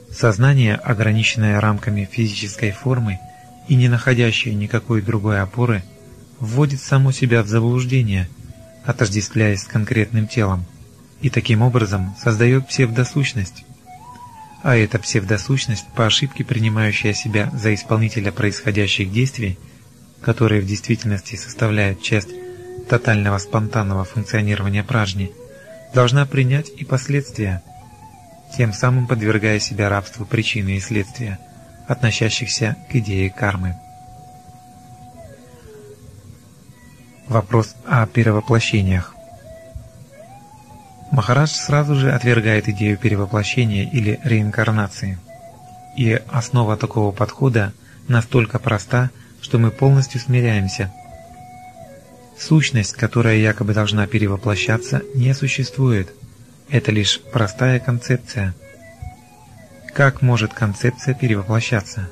Сознание, 0.10 0.76
ограниченное 0.76 1.60
рамками 1.60 2.08
физической 2.10 2.72
формы 2.72 3.20
и 3.68 3.76
не 3.76 3.90
находящее 3.90 4.56
никакой 4.56 5.02
другой 5.02 5.42
опоры, 5.42 5.84
вводит 6.40 6.80
само 6.80 7.12
себя 7.12 7.44
в 7.44 7.48
заблуждение, 7.48 8.30
отождествляясь 8.86 9.62
с 9.62 9.68
конкретным 9.68 10.28
телом, 10.28 10.66
и 11.22 11.30
таким 11.30 11.62
образом 11.62 12.16
создает 12.22 12.68
псевдосущность, 12.68 13.66
а 14.64 14.76
эта 14.76 14.98
псевдосущность, 14.98 15.86
по 15.96 16.08
ошибке 16.08 16.44
принимающая 16.44 17.14
себя 17.14 17.52
за 17.54 17.74
исполнителя 17.74 18.32
происходящих 18.32 19.12
действий, 19.12 19.60
которые 20.22 20.60
в 20.60 20.66
действительности 20.66 21.36
составляют 21.36 22.02
часть 22.02 22.30
тотального 22.90 23.38
спонтанного 23.38 24.06
функционирования 24.06 24.84
пражни, 24.84 25.32
должна 25.94 26.26
принять 26.26 26.70
и 26.70 26.84
последствия, 26.84 27.62
тем 28.58 28.74
самым 28.74 29.06
подвергая 29.08 29.60
себя 29.60 29.88
рабству 29.90 30.26
причины 30.26 30.78
и 30.78 30.80
следствия, 30.80 31.40
относящихся 31.88 32.76
к 32.90 32.96
идее 32.96 33.30
кармы. 33.30 33.76
Вопрос 37.28 37.76
о 37.86 38.06
перевоплощениях. 38.06 39.16
Махарадж 41.12 41.50
сразу 41.50 41.96
же 41.96 42.12
отвергает 42.12 42.68
идею 42.70 42.98
перевоплощения 42.98 43.90
или 43.90 44.20
реинкарнации. 44.24 45.18
И 45.98 46.22
основа 46.32 46.78
такого 46.78 47.12
подхода 47.12 47.74
настолько 48.08 48.60
проста, 48.60 49.10
что 49.42 49.58
мы 49.58 49.72
полностью 49.72 50.20
смиряемся. 50.20 50.92
Сущность, 52.38 52.94
которая 52.94 53.38
якобы 53.38 53.74
должна 53.74 54.06
перевоплощаться, 54.08 55.02
не 55.16 55.34
существует. 55.34 56.14
Это 56.70 56.92
лишь 56.92 57.22
простая 57.32 57.80
концепция. 57.80 58.54
Как 59.94 60.22
может 60.22 60.54
концепция 60.54 61.16
перевоплощаться? 61.16 62.10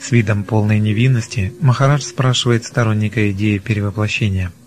С 0.00 0.12
видом 0.12 0.44
полной 0.44 0.78
невинности 0.78 1.52
Махарадж 1.60 2.02
спрашивает 2.02 2.64
сторонника 2.64 3.30
идеи 3.30 3.58
перевоплощения– 3.58 4.52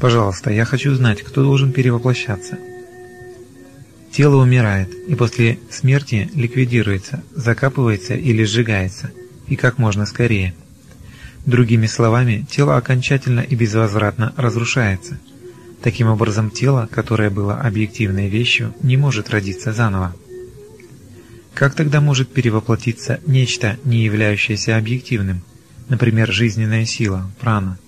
Пожалуйста, 0.00 0.50
я 0.50 0.64
хочу 0.64 0.94
знать, 0.94 1.22
кто 1.22 1.42
должен 1.42 1.72
перевоплощаться. 1.72 2.58
Тело 4.10 4.36
умирает 4.36 4.88
и 5.06 5.14
после 5.14 5.58
смерти 5.68 6.30
ликвидируется, 6.34 7.22
закапывается 7.36 8.14
или 8.14 8.42
сжигается, 8.44 9.10
и 9.46 9.56
как 9.56 9.76
можно 9.76 10.06
скорее. 10.06 10.54
Другими 11.44 11.86
словами, 11.86 12.46
тело 12.50 12.78
окончательно 12.78 13.40
и 13.40 13.54
безвозвратно 13.54 14.32
разрушается. 14.36 15.18
Таким 15.82 16.08
образом, 16.08 16.50
тело, 16.50 16.88
которое 16.90 17.28
было 17.28 17.60
объективной 17.60 18.28
вещью, 18.28 18.74
не 18.82 18.96
может 18.96 19.30
родиться 19.30 19.72
заново. 19.72 20.14
Как 21.54 21.74
тогда 21.74 22.00
может 22.00 22.32
перевоплотиться 22.32 23.20
нечто, 23.26 23.78
не 23.84 24.04
являющееся 24.04 24.76
объективным, 24.76 25.42
например, 25.88 26.32
жизненная 26.32 26.86
сила, 26.86 27.30
прана? 27.40 27.78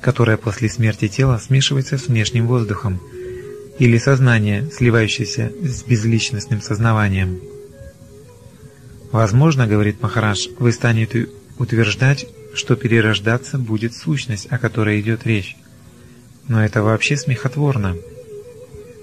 которое 0.00 0.36
после 0.36 0.68
смерти 0.68 1.08
тела 1.08 1.38
смешивается 1.38 1.98
с 1.98 2.06
внешним 2.06 2.46
воздухом, 2.46 3.00
или 3.78 3.98
сознание, 3.98 4.68
сливающееся 4.72 5.52
с 5.62 5.82
безличностным 5.84 6.60
сознаванием. 6.60 7.40
Возможно, 9.12 9.66
говорит 9.66 10.02
Махарадж, 10.02 10.48
вы 10.58 10.72
станете 10.72 11.28
утверждать, 11.58 12.26
что 12.54 12.76
перерождаться 12.76 13.56
будет 13.58 13.94
сущность, 13.94 14.46
о 14.50 14.58
которой 14.58 15.00
идет 15.00 15.26
речь. 15.26 15.56
Но 16.48 16.64
это 16.64 16.82
вообще 16.82 17.16
смехотворно. 17.16 17.96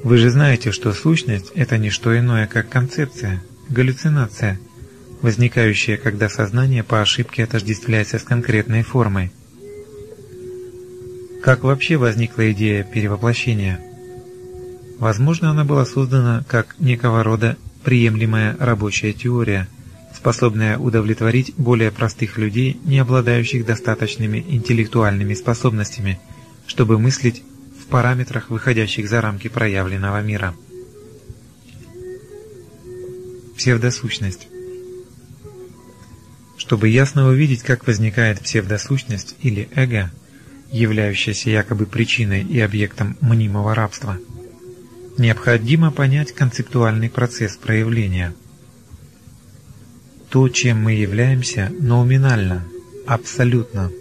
Вы 0.03 0.17
же 0.17 0.29
знаете, 0.29 0.71
что 0.71 0.93
сущность– 0.93 1.51
это 1.55 1.77
не 1.77 1.89
что 1.89 2.17
иное, 2.17 2.47
как 2.47 2.69
концепция, 2.69 3.41
галлюцинация, 3.69 4.59
возникающая, 5.21 5.97
когда 5.97 6.29
сознание 6.29 6.83
по 6.83 7.01
ошибке 7.01 7.43
отождествляется 7.43 8.19
с 8.19 8.23
конкретной 8.23 8.83
формой– 8.83 9.31
как 11.45 11.63
вообще 11.63 11.97
возникла 11.97 12.51
идея 12.53 12.83
перевоплощения? 12.83 13.79
Возможно, 14.97 15.51
она 15.51 15.63
была 15.63 15.85
создана 15.85 16.43
как 16.47 16.75
некого 16.79 17.21
рода 17.21 17.55
приемлемая 17.83 18.57
рабочая 18.59 19.13
теория, 19.13 19.67
способная 20.11 20.79
удовлетворить 20.79 21.53
более 21.55 21.91
простых 21.91 22.39
людей, 22.39 22.81
не 22.83 22.97
обладающих 22.97 23.63
достаточными 23.63 24.43
интеллектуальными 24.49 25.35
способностями, 25.35 26.19
чтобы 26.65 26.97
мыслить 26.97 27.43
в 27.79 27.85
параметрах, 27.91 28.49
выходящих 28.49 29.07
за 29.07 29.21
рамки 29.21 29.47
проявленного 29.47 30.23
мира. 30.23 30.55
Псевдосущность 33.57 34.47
Чтобы 36.57 36.89
ясно 36.89 37.27
увидеть, 37.27 37.63
как 37.63 37.87
возникает 37.87 38.41
псевдосущность 38.41 39.35
или 39.41 39.69
эго– 39.75 40.11
являющаяся 40.71 41.49
якобы 41.49 41.85
причиной 41.85 42.43
и 42.43 42.59
объектом 42.59 43.17
мнимого 43.21 43.73
рабства, 43.75 44.19
необходимо 45.17 45.91
понять 45.91 46.33
концептуальный 46.33 47.09
процесс 47.09 47.55
проявления. 47.55 48.35
То, 50.29 50.49
чем 50.49 50.83
мы 50.83 50.93
являемся, 50.93 51.71
номинально, 51.79 52.65
абсолютно. 53.07 53.91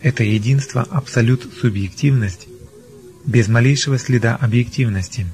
Это 0.00 0.24
единство 0.24 0.82
абсолют-субъективность, 0.82 2.48
без 3.26 3.48
малейшего 3.48 3.98
следа 3.98 4.36
объективности. 4.36 5.26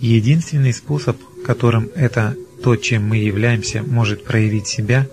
Единственный 0.00 0.72
способ, 0.72 1.16
которым 1.44 1.90
это 1.94 2.36
то, 2.62 2.76
чем 2.76 3.06
мы 3.08 3.18
являемся, 3.18 3.82
может 3.82 4.24
проявить 4.24 4.66
себя, 4.66 5.06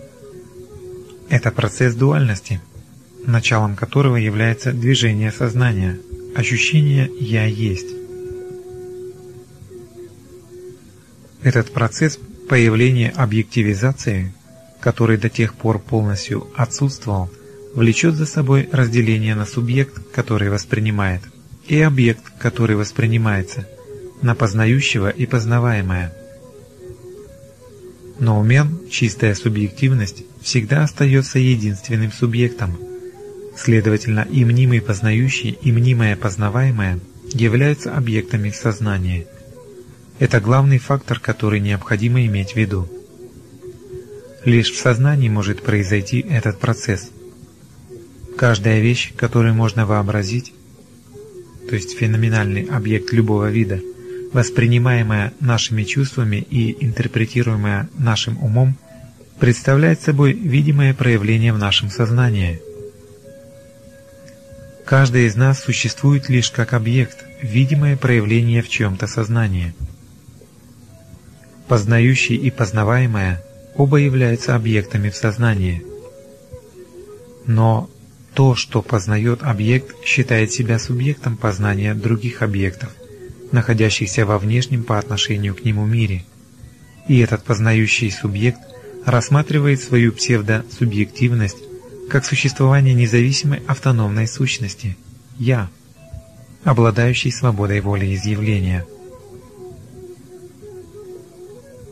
это 1.30 1.52
процесс 1.52 1.94
дуальности– 1.94 2.62
началом 3.28 3.76
которого 3.76 4.16
является 4.16 4.72
движение 4.72 5.32
сознания, 5.32 6.00
ощущение 6.36 7.12
«я 7.20 7.46
есть». 7.46 7.88
Этот 11.44 11.72
процесс 11.72 12.18
появления 12.50 13.10
объективизации, 13.10 14.34
который 14.80 15.18
до 15.18 15.30
тех 15.30 15.54
пор 15.54 15.80
полностью 15.80 16.48
отсутствовал, 16.56 17.30
влечет 17.76 18.16
за 18.16 18.26
собой 18.26 18.68
разделение 18.72 19.36
на 19.36 19.46
субъект, 19.46 19.94
который 20.14 20.50
воспринимает, 20.50 21.22
и 21.68 21.80
объект, 21.82 22.24
который 22.40 22.76
воспринимается, 22.76 23.68
на 24.22 24.36
познающего 24.36 25.10
и 25.10 25.26
познаваемое. 25.26 26.14
Но 28.20 28.40
умен, 28.40 28.80
чистая 28.90 29.36
субъективность, 29.36 30.24
всегда 30.42 30.84
остается 30.84 31.40
единственным 31.40 32.12
субъектом. 32.12 32.78
Следовательно, 33.56 34.28
и 34.30 34.44
мнимый 34.44 34.82
познающий, 34.82 35.58
и 35.62 35.72
мнимое 35.72 36.16
познаваемое 36.16 37.00
являются 37.34 37.96
объектами 37.96 38.50
сознания. 38.50 39.28
Это 40.20 40.40
главный 40.40 40.80
фактор, 40.80 41.20
который 41.20 41.60
необходимо 41.60 42.26
иметь 42.26 42.54
в 42.54 42.56
виду. 42.56 42.88
Лишь 44.46 44.72
в 44.72 44.78
сознании 44.78 45.30
может 45.30 45.62
произойти 45.62 46.20
этот 46.20 46.60
процесс. 46.60 47.12
Каждая 48.38 48.80
вещь, 48.80 49.14
которую 49.16 49.54
можно 49.54 49.86
вообразить, 49.86 50.54
то 51.70 51.76
есть 51.76 51.98
феноменальный 51.98 52.64
объект 52.64 53.12
любого 53.12 53.50
вида, 53.50 53.82
воспринимаемая 54.34 55.34
нашими 55.40 55.84
чувствами 55.84 56.38
и 56.38 56.84
интерпретируемая 56.86 57.90
нашим 57.98 58.42
умом, 58.44 58.78
представляет 59.40 60.02
собой 60.02 60.34
видимое 60.34 60.94
проявление 60.94 61.54
в 61.54 61.58
нашем 61.58 61.90
сознании. 61.90 62.62
Каждый 64.86 65.26
из 65.26 65.36
нас 65.36 65.60
существует 65.60 66.30
лишь 66.30 66.50
как 66.50 66.74
объект, 66.74 67.26
видимое 67.42 67.98
проявление 67.98 68.62
в 68.62 68.70
чьем-то 68.70 69.06
сознании. 69.08 69.74
Познающий 71.68 72.36
и 72.36 72.50
познаваемое 72.50 73.44
оба 73.76 73.98
являются 73.98 74.56
объектами 74.56 75.10
в 75.10 75.16
сознании. 75.16 75.84
Но 77.46 77.90
то, 78.34 78.56
что 78.56 78.82
познает 78.82 79.44
объект, 79.44 79.96
считает 80.06 80.52
себя 80.52 80.80
субъектом 80.80 81.38
познания 81.38 81.94
других 81.94 82.42
объектов, 82.42 82.90
находящихся 83.52 84.26
во 84.26 84.38
внешнем 84.38 84.84
по 84.84 84.98
отношению 84.98 85.56
к 85.56 85.64
нему 85.64 85.86
мире. 85.86 86.26
И 87.08 87.20
этот 87.20 87.44
познающий 87.44 88.12
субъект 88.12 88.60
рассматривает 89.06 89.82
свою 89.82 90.12
псевдосубъективность 90.12 91.58
как 92.10 92.26
существование 92.26 92.94
независимой 92.94 93.62
автономной 93.68 94.28
сущности– 94.28 94.98
«я», 95.38 95.70
обладающей 96.64 97.32
свободой 97.32 97.82
воли 97.82 98.16
изъявления– 98.16 98.86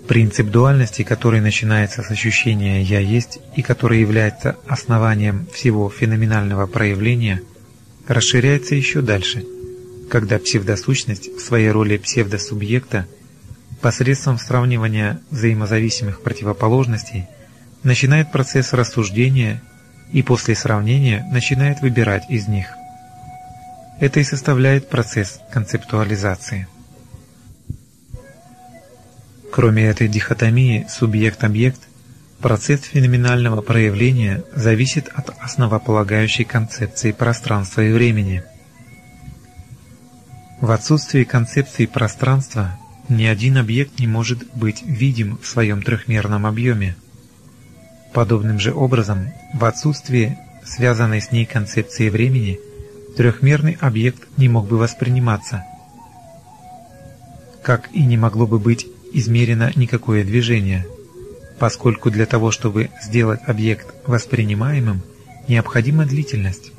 Принцип 0.08 0.52
дуальности, 0.52 1.02
который 1.02 1.42
начинается 1.42 2.04
с 2.04 2.12
ощущения 2.12 2.84
«я 2.84 3.00
есть» 3.00 3.40
и 3.56 3.64
который 3.64 4.02
является 4.02 4.56
основанием 4.68 5.48
всего 5.52 5.90
феноменального 5.90 6.68
проявления, 6.68 7.42
расширяется 8.08 8.76
еще 8.76 9.02
дальше, 9.02 9.44
когда 10.10 10.40
псевдосущность 10.40 11.28
в 11.28 11.40
своей 11.40 11.70
роли 11.70 11.98
псевдосубъекта 11.98 13.08
посредством 13.82 14.38
сравнивания 14.38 15.22
взаимозависимых 15.32 16.22
противоположностей 16.22 17.28
начинает 17.84 18.32
процесс 18.32 18.74
рассуждения 18.74 19.62
и 20.12 20.24
после 20.24 20.56
сравнения 20.56 21.28
начинает 21.32 21.82
выбирать 21.82 22.24
из 22.30 22.48
них. 22.48 22.68
Это 24.00 24.20
и 24.20 24.24
составляет 24.24 24.90
процесс 24.90 25.40
концептуализации. 25.52 26.68
Кроме 29.52 29.86
этой 29.86 30.10
дихотомии 30.10 30.86
субъект-объект, 30.90 31.80
процесс 32.42 32.82
феноменального 32.82 33.62
проявления 33.62 34.44
зависит 34.54 35.08
от 35.14 35.30
основополагающей 35.40 36.44
концепции 36.44 37.14
пространства 37.14 37.82
и 37.82 37.94
времени. 37.94 38.44
В 40.62 40.72
отсутствии 40.72 41.24
концепции 41.24 41.86
пространства 41.86 42.78
ни 43.10 43.26
один 43.26 43.58
объект 43.58 44.00
не 44.00 44.08
может 44.08 44.48
быть 44.56 44.82
видим 44.84 45.38
в 45.42 45.48
своем 45.48 45.82
трехмерном 45.82 46.46
объеме. 46.46 46.96
Подобным 48.14 48.60
же 48.60 48.74
образом, 48.74 49.28
в 49.54 49.66
отсутствии 49.66 50.38
связанной 50.66 51.22
с 51.22 51.32
ней 51.32 51.46
концепции 51.46 52.10
времени, 52.10 52.60
трехмерный 53.16 53.78
объект 53.80 54.28
не 54.38 54.50
мог 54.50 54.68
бы 54.68 54.78
восприниматься, 54.78 55.64
как 57.62 57.90
и 57.94 58.04
не 58.04 58.18
могло 58.18 58.48
бы 58.48 58.60
быть 58.60 58.88
измерено 59.14 59.72
никакое 59.76 60.24
движение, 60.24 60.86
поскольку 61.60 62.12
для 62.12 62.26
того, 62.26 62.52
чтобы 62.52 62.90
сделать 63.02 63.40
объект 63.46 63.88
воспринимаемым, 64.08 65.02
необходима 65.48 66.06
длительность. 66.06 66.72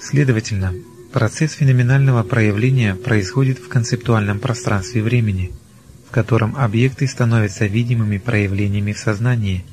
Следовательно, 0.00 0.74
процесс 1.12 1.52
феноменального 1.52 2.22
проявления 2.22 2.94
происходит 2.94 3.58
в 3.58 3.68
концептуальном 3.68 4.38
пространстве 4.38 5.02
времени, 5.02 5.52
в 6.08 6.10
котором 6.10 6.56
объекты 6.56 7.06
становятся 7.06 7.66
видимыми 7.66 8.18
проявлениями 8.18 8.92
в 8.92 8.98
сознании, 8.98 9.64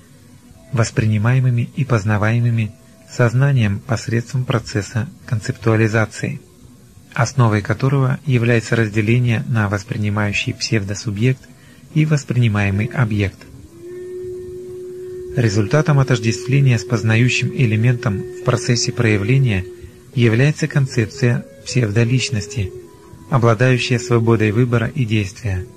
воспринимаемыми 0.74 1.69
и 1.75 1.85
познаваемыми 1.85 2.72
сознанием 3.09 3.80
посредством 3.80 4.45
процесса 4.45 5.07
концептуализации 5.25 6.41
основой 7.17 7.64
которого 7.64 8.19
является 8.27 8.75
разделение 8.75 9.43
на 9.48 9.69
воспринимающий 9.69 10.53
псевдосубъект 10.53 11.41
и 11.95 12.06
воспринимаемый 12.06 12.85
объект. 12.85 13.40
Результатом 15.35 15.98
отождествления 15.98 16.77
с 16.77 16.83
познающим 16.83 17.51
элементом 17.56 18.22
в 18.22 18.43
процессе 18.43 18.91
проявления 18.91 19.66
является 20.21 20.67
концепция 20.67 21.45
псевдоличности, 21.63 22.73
обладающая 23.29 23.99
свободой 23.99 24.51
выбора 24.51 24.87
и 24.87 25.05
действия. 25.05 25.67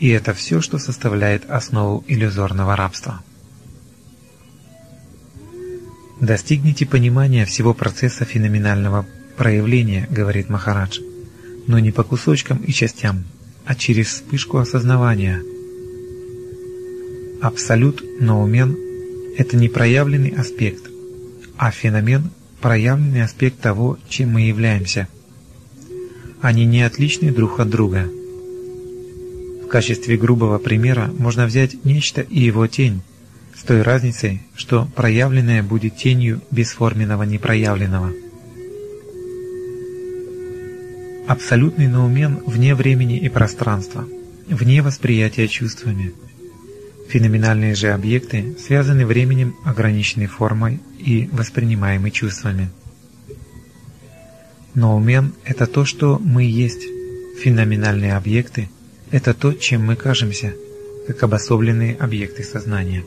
И 0.00 0.08
это 0.08 0.32
все, 0.32 0.62
что 0.62 0.78
составляет 0.78 1.48
основу 1.50 2.02
иллюзорного 2.06 2.74
рабства. 2.74 3.22
Достигните 6.20 6.86
понимания 6.86 7.44
всего 7.44 7.74
процесса 7.74 8.24
феноменального 8.24 9.06
проявление, 9.36 10.08
говорит 10.10 10.48
Махарадж, 10.48 11.00
но 11.66 11.78
не 11.78 11.90
по 11.90 12.04
кусочкам 12.04 12.58
и 12.58 12.72
частям, 12.72 13.24
а 13.66 13.74
через 13.74 14.06
вспышку 14.06 14.56
осознавания. 14.56 15.42
Абсолют 17.42 18.02
наумен– 18.20 18.74
это 19.36 19.58
не 19.58 19.68
проявленный 19.68 20.30
аспект, 20.30 20.84
а 21.58 21.70
феномен– 21.70 22.30
проявленный 22.62 23.24
аспект 23.24 23.60
того, 23.60 23.98
чем 24.08 24.30
мы 24.30 24.42
являемся. 24.42 25.08
Они 26.40 26.64
не 26.64 26.82
отличны 26.82 27.32
друг 27.32 27.60
от 27.60 27.68
друга. 27.68 28.08
В 29.64 29.66
качестве 29.66 30.16
грубого 30.16 30.58
примера 30.58 31.10
можно 31.18 31.44
взять 31.46 31.84
нечто 31.84 32.22
и 32.22 32.40
его 32.40 32.66
тень, 32.66 33.02
с 33.54 33.62
той 33.64 33.82
разницей, 33.82 34.42
что 34.54 34.88
проявленное 34.94 35.62
будет 35.62 35.96
тенью 35.96 36.40
бесформенного 36.50 37.24
непроявленного. 37.24 38.12
Абсолютный 41.26 41.88
наумен 41.88 42.42
вне 42.46 42.74
времени 42.74 43.18
и 43.18 43.28
пространства, 43.28 44.06
вне 44.48 44.82
восприятия 44.82 45.48
чувствами. 45.48 46.12
Феноменальные 47.12 47.74
же 47.74 47.92
объекты 47.92 48.56
связаны 48.58 49.04
временем, 49.04 49.54
ограниченной 49.66 50.28
формой 50.28 50.80
и 50.98 51.28
воспринимаемы 51.30 52.10
чувствами. 52.10 52.70
Ноумен– 54.72 55.34
это 55.44 55.66
то, 55.66 55.84
что 55.84 56.18
мы 56.18 56.44
есть. 56.44 56.82
Феноменальные 57.42 58.16
объекты– 58.16 58.70
это 59.10 59.34
то, 59.34 59.52
чем 59.52 59.84
мы 59.84 59.94
кажемся, 59.94 60.54
как 61.06 61.22
обособленные 61.22 61.96
объекты 61.96 62.44
сознания. 62.44 63.04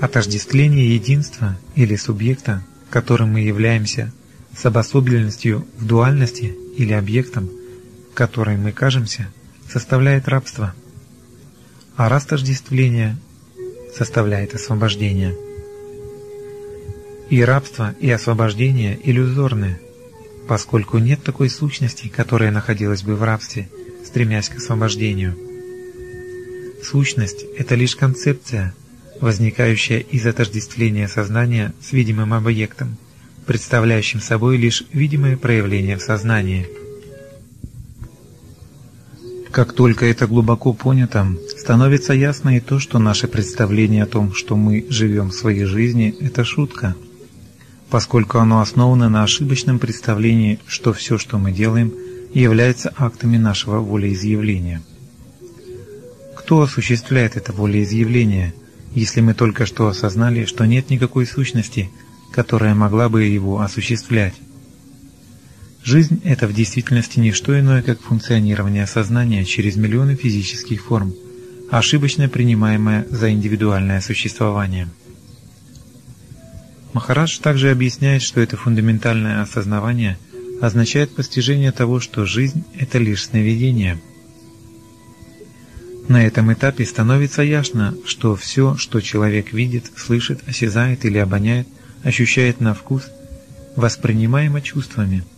Отождествление 0.00 0.94
единства 0.94 1.58
или 1.74 1.96
субъекта, 1.96 2.64
которым 2.88 3.32
мы 3.32 3.40
являемся– 3.40 4.12
с 4.56 4.64
обособленностью 4.64 5.66
в 5.76 5.86
дуальности 5.86 6.56
или 6.76 6.94
объектом, 6.94 7.50
которой 8.14 8.56
мы 8.56 8.72
кажемся, 8.72 9.28
составляет 9.68 10.28
рабство, 10.28 10.74
а 11.96 12.08
растождествление 12.08 13.16
составляет 13.96 14.54
освобождение. 14.54 15.34
И 17.30 17.42
рабство, 17.42 17.94
и 18.00 18.10
освобождение 18.10 18.98
иллюзорны, 19.02 19.80
поскольку 20.48 20.98
нет 20.98 21.22
такой 21.22 21.50
сущности, 21.50 22.08
которая 22.08 22.52
находилась 22.52 23.02
бы 23.02 23.16
в 23.16 23.22
рабстве, 23.22 23.68
стремясь 24.04 24.48
к 24.48 24.56
освобождению. 24.56 25.36
Сущность– 26.82 27.44
это 27.58 27.74
лишь 27.74 27.96
концепция, 27.96 28.74
возникающая 29.20 29.98
из 29.98 30.26
отождествления 30.26 31.08
сознания 31.08 31.72
с 31.80 31.92
видимым 31.92 32.34
объектом– 32.34 32.96
представляющим 33.46 34.20
собой 34.20 34.56
лишь 34.56 34.82
видимое 34.92 35.36
проявление 35.36 35.96
в 35.96 36.02
сознании. 36.02 36.68
Как 39.56 39.72
только 39.72 40.04
это 40.04 40.26
глубоко 40.26 40.74
понято, 40.74 41.26
становится 41.56 42.12
ясно 42.12 42.58
и 42.58 42.60
то, 42.60 42.78
что 42.78 42.98
наше 42.98 43.26
представление 43.26 44.02
о 44.02 44.06
том, 44.06 44.34
что 44.34 44.54
мы 44.54 44.84
живем 44.90 45.30
своей 45.30 45.64
жизни, 45.64 46.14
это 46.20 46.44
шутка, 46.44 46.94
поскольку 47.88 48.36
оно 48.36 48.60
основано 48.60 49.08
на 49.08 49.22
ошибочном 49.22 49.78
представлении, 49.78 50.58
что 50.66 50.92
все, 50.92 51.16
что 51.16 51.38
мы 51.38 51.52
делаем, 51.52 51.90
является 52.34 52.92
актами 52.98 53.38
нашего 53.38 53.78
волеизъявления. 53.78 54.82
Кто 56.36 56.60
осуществляет 56.60 57.38
это 57.38 57.54
волеизъявление, 57.54 58.52
если 58.94 59.22
мы 59.22 59.32
только 59.32 59.64
что 59.64 59.88
осознали, 59.88 60.44
что 60.44 60.66
нет 60.66 60.90
никакой 60.90 61.24
сущности, 61.24 61.88
которая 62.30 62.74
могла 62.74 63.08
бы 63.08 63.24
его 63.24 63.62
осуществлять? 63.62 64.34
Жизнь– 65.86 66.20
это 66.24 66.48
в 66.48 66.52
действительности 66.52 67.20
не 67.20 67.30
что 67.30 67.56
иное, 67.56 67.80
как 67.80 68.00
функционирование 68.00 68.88
сознания 68.88 69.44
через 69.44 69.76
миллионы 69.76 70.16
физических 70.16 70.82
форм, 70.84 71.14
ошибочно 71.70 72.28
принимаемое 72.28 73.06
за 73.08 73.30
индивидуальное 73.30 74.00
существование. 74.00 74.88
Махарадж 76.92 77.38
также 77.38 77.70
объясняет, 77.70 78.22
что 78.22 78.40
это 78.40 78.56
фундаментальное 78.56 79.40
осознавание 79.40 80.18
означает 80.60 81.14
постижение 81.14 81.70
того, 81.70 82.00
что 82.00 82.26
жизнь– 82.26 82.64
это 82.76 82.98
лишь 82.98 83.22
сновидение. 83.22 84.00
На 86.08 86.26
этом 86.26 86.52
этапе 86.52 86.84
становится 86.84 87.42
ясно, 87.42 87.94
что 88.04 88.34
все, 88.34 88.76
что 88.76 89.00
человек 89.00 89.52
видит, 89.52 89.92
слышит, 89.94 90.40
осязает 90.48 91.04
или 91.04 91.18
обоняет, 91.18 91.68
ощущает 92.02 92.60
на 92.60 92.74
вкус, 92.74 93.04
воспринимаемо 93.76 94.60
чувствами– 94.60 95.22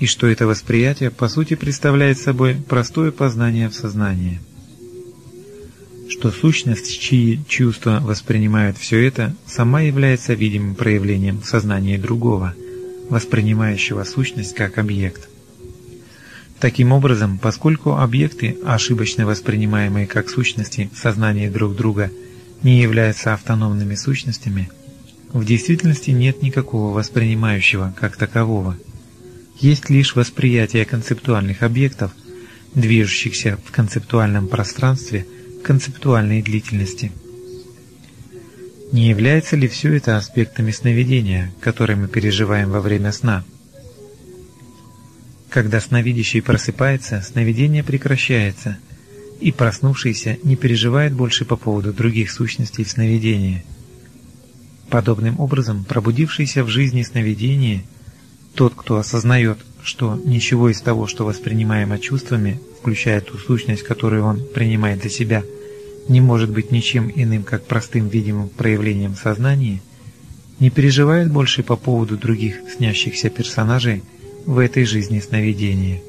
и 0.00 0.06
что 0.06 0.26
это 0.26 0.46
восприятие 0.46 1.10
по 1.10 1.28
сути 1.28 1.54
представляет 1.54 2.18
собой 2.18 2.56
простое 2.56 3.12
познание 3.12 3.68
в 3.68 3.74
сознании. 3.74 4.40
Что 6.08 6.32
сущность, 6.32 6.98
чьи 6.98 7.40
чувства 7.46 8.00
воспринимают 8.02 8.78
все 8.78 9.06
это, 9.06 9.36
сама 9.46 9.82
является 9.82 10.32
видимым 10.32 10.74
проявлением 10.74 11.42
сознания 11.44 11.98
другого, 11.98 12.54
воспринимающего 13.10 14.02
сущность 14.04 14.54
как 14.54 14.78
объект. 14.78 15.28
Таким 16.58 16.92
образом, 16.92 17.38
поскольку 17.38 17.92
объекты, 17.96 18.56
ошибочно 18.64 19.26
воспринимаемые 19.26 20.06
как 20.06 20.30
сущности 20.30 20.90
в 20.92 20.98
сознании 20.98 21.48
друг 21.48 21.76
друга, 21.76 22.10
не 22.62 22.80
являются 22.80 23.34
автономными 23.34 23.94
сущностями, 23.94 24.70
в 25.32 25.44
действительности 25.44 26.10
нет 26.10 26.42
никакого 26.42 26.94
воспринимающего 26.94 27.94
как 27.98 28.16
такового– 28.16 28.78
есть 29.60 29.90
лишь 29.90 30.16
восприятие 30.16 30.84
концептуальных 30.84 31.62
объектов, 31.62 32.12
движущихся 32.74 33.58
в 33.64 33.70
концептуальном 33.70 34.48
пространстве 34.48 35.26
концептуальной 35.62 36.42
длительности. 36.42 37.12
Не 38.92 39.08
является 39.08 39.56
ли 39.56 39.68
все 39.68 39.94
это 39.94 40.16
аспектами 40.16 40.70
сновидения, 40.70 41.52
которые 41.60 41.96
мы 41.96 42.08
переживаем 42.08 42.70
во 42.70 42.80
время 42.80 43.12
сна? 43.12 43.44
Когда 45.48 45.80
сновидящий 45.80 46.42
просыпается, 46.42 47.20
сновидение 47.20 47.84
прекращается, 47.84 48.78
и 49.40 49.52
проснувшийся 49.52 50.38
не 50.42 50.56
переживает 50.56 51.12
больше 51.12 51.44
по 51.44 51.56
поводу 51.56 51.92
других 51.92 52.30
сущностей 52.30 52.84
в 52.84 52.90
сновидении. 52.90 53.64
Подобным 54.90 55.38
образом, 55.40 55.84
пробудившийся 55.84 56.64
в 56.64 56.68
жизни 56.68 57.02
сновидение– 57.02 57.84
тот, 58.54 58.74
кто 58.74 58.96
осознает, 58.96 59.58
что 59.82 60.20
ничего 60.24 60.70
из 60.70 60.80
того, 60.80 61.06
что 61.06 61.24
воспринимаемо 61.24 61.98
чувствами, 61.98 62.60
включая 62.80 63.20
ту 63.20 63.38
сущность, 63.38 63.82
которую 63.82 64.24
он 64.24 64.42
принимает 64.54 65.02
за 65.02 65.08
себя, 65.08 65.42
не 66.08 66.20
может 66.20 66.50
быть 66.50 66.70
ничем 66.70 67.10
иным, 67.14 67.42
как 67.42 67.66
простым 67.66 68.08
видимым 68.08 68.48
проявлением 68.48 69.14
сознания, 69.14 69.80
не 70.58 70.70
переживает 70.70 71.30
больше 71.30 71.62
по 71.62 71.76
поводу 71.76 72.18
других 72.18 72.56
снящихся 72.76 73.30
персонажей 73.30 74.02
в 74.44 74.58
этой 74.58 74.84
жизни 74.84 75.20
сновидения. 75.20 76.02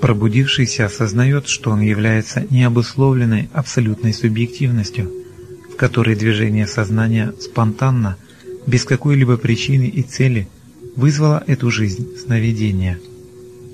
Пробудившийся 0.00 0.86
осознает, 0.86 1.48
что 1.48 1.70
он 1.70 1.80
является 1.80 2.44
необусловленной 2.50 3.50
абсолютной 3.52 4.12
субъективностью, 4.14 5.12
в 5.72 5.76
которой 5.76 6.16
движение 6.16 6.66
сознания 6.66 7.32
спонтанно– 7.40 8.16
без 8.66 8.84
какой-либо 8.84 9.36
причины 9.36 9.84
и 9.84 10.02
цели 10.02 10.48
вызвало 10.96 11.42
эту 11.46 11.70
жизнь 11.70 12.08
сновидения, 12.16 12.98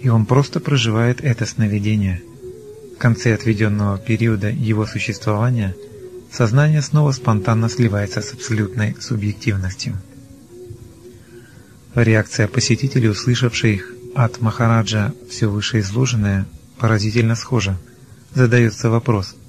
и 0.01 0.09
он 0.09 0.27
просто 0.27 0.61
проживает 0.61 1.21
это 1.23 1.47
сновидение. 1.47 2.23
В 2.95 2.99
конце 2.99 3.35
отведенного 3.35 3.99
периода 3.99 4.51
его 4.51 4.87
существования 4.87 5.75
сознание 6.33 6.83
снова 6.83 7.13
спонтанно 7.13 7.69
сливается 7.69 8.21
с 8.21 8.33
абсолютной 8.33 8.97
субъективностью. 9.01 9.97
Реакция 11.95 12.49
посетителей, 12.49 13.09
услышавших 13.09 13.93
от 14.15 14.41
Махараджа 14.41 15.13
все 15.31 15.49
вышеизложенное, 15.49 16.47
поразительно 16.79 17.35
схожа. 17.35 17.79
Задается 18.35 18.91
вопрос– 18.91 19.35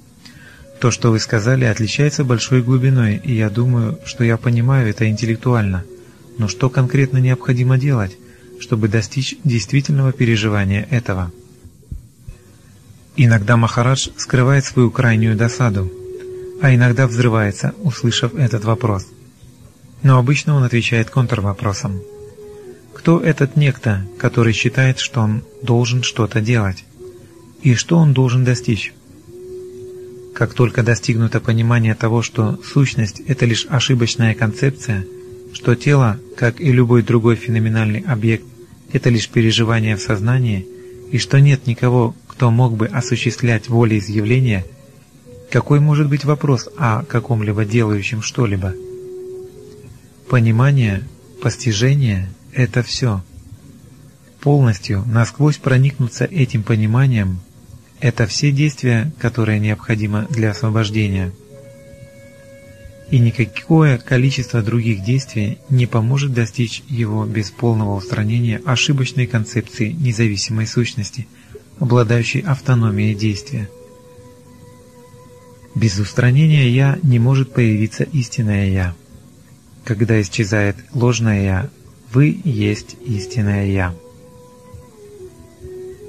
то, 0.80 0.90
что 0.90 1.10
вы 1.10 1.20
сказали, 1.20 1.66
отличается 1.66 2.24
большой 2.24 2.62
глубиной, 2.62 3.20
и 3.22 3.34
я 3.34 3.50
думаю, 3.50 3.98
что 4.06 4.24
я 4.24 4.38
понимаю 4.38 4.88
это 4.88 5.06
интеллектуально. 5.10 5.84
Но 6.40 6.48
что 6.48 6.70
конкретно 6.70 7.18
необходимо 7.18 7.76
делать, 7.76 8.16
чтобы 8.60 8.88
достичь 8.88 9.36
действительного 9.44 10.10
переживания 10.10 10.88
этого? 10.90 11.32
Иногда 13.14 13.58
Махарадж 13.58 14.08
скрывает 14.16 14.64
свою 14.64 14.90
крайнюю 14.90 15.36
досаду, 15.36 15.92
а 16.62 16.74
иногда 16.74 17.06
взрывается, 17.06 17.74
услышав 17.82 18.34
этот 18.34 18.64
вопрос. 18.64 19.06
Но 20.02 20.16
обычно 20.16 20.54
он 20.54 20.64
отвечает 20.64 21.10
контрвопросом. 21.10 22.00
Кто 22.94 23.20
этот 23.20 23.56
некто, 23.56 24.06
который 24.18 24.54
считает, 24.54 24.98
что 24.98 25.20
он 25.20 25.44
должен 25.62 26.02
что-то 26.02 26.40
делать? 26.40 26.86
И 27.60 27.74
что 27.74 27.98
он 27.98 28.14
должен 28.14 28.46
достичь? 28.46 28.94
Как 30.34 30.54
только 30.54 30.82
достигнуто 30.82 31.38
понимание 31.38 31.94
того, 31.94 32.22
что 32.22 32.58
сущность– 32.64 33.20
это 33.26 33.44
лишь 33.44 33.66
ошибочная 33.68 34.34
концепция, 34.34 35.04
что 35.52 35.74
тело, 35.74 36.18
как 36.36 36.60
и 36.60 36.72
любой 36.72 37.02
другой 37.02 37.36
феноменальный 37.36 38.00
объект, 38.00 38.44
это 38.92 39.10
лишь 39.10 39.28
переживание 39.28 39.96
в 39.96 40.02
сознании, 40.02 40.66
и 41.12 41.18
что 41.18 41.40
нет 41.40 41.66
никого, 41.66 42.14
кто 42.26 42.50
мог 42.50 42.76
бы 42.76 42.86
осуществлять 42.86 43.68
волеизъявление, 43.68 44.64
какой 45.50 45.80
может 45.80 46.08
быть 46.08 46.24
вопрос 46.24 46.68
о 46.76 47.02
каком-либо 47.02 47.64
делающем 47.64 48.22
что-либо? 48.22 48.74
Понимание, 50.28 51.02
постижение– 51.42 52.30
это 52.52 52.82
все. 52.82 53.22
Полностью, 54.40 55.04
насквозь 55.06 55.58
проникнуться 55.58 56.24
этим 56.24 56.62
пониманием– 56.62 57.40
это 58.00 58.26
все 58.26 58.50
действия, 58.52 59.12
которые 59.18 59.60
необходимы 59.60 60.26
для 60.30 60.50
освобождения. 60.50 61.32
И 63.10 63.18
никакое 63.18 63.98
количество 63.98 64.62
других 64.62 65.02
действий 65.02 65.58
не 65.68 65.86
поможет 65.86 66.32
достичь 66.32 66.84
его 66.88 67.24
без 67.24 67.50
полного 67.50 67.96
устранения 67.96 68.62
ошибочной 68.64 69.26
концепции 69.26 69.90
независимой 69.90 70.68
сущности, 70.68 71.26
обладающей 71.80 72.40
автономией 72.40 73.16
действия. 73.16 73.68
Без 75.74 75.98
устранения 75.98 76.68
«я» 76.68 76.98
не 77.02 77.18
может 77.18 77.52
появиться 77.52 78.04
истинное 78.04 78.70
«я». 78.70 78.94
Когда 79.84 80.20
исчезает 80.20 80.76
ложное 80.94 81.42
«я», 81.42 81.70
вы 82.12 82.40
есть 82.44 82.96
истинное 83.04 83.66
«я». 83.66 83.94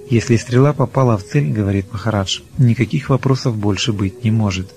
Если 0.10 0.36
стрела 0.36 0.74
попала 0.74 1.18
в 1.18 1.24
цель, 1.24 1.52
говорит 1.52 1.92
Махарадж, 1.92 2.42
никаких 2.58 3.10
вопросов 3.10 3.56
больше 3.56 3.94
быть 3.94 4.24
не 4.24 4.30
может. 4.30 4.72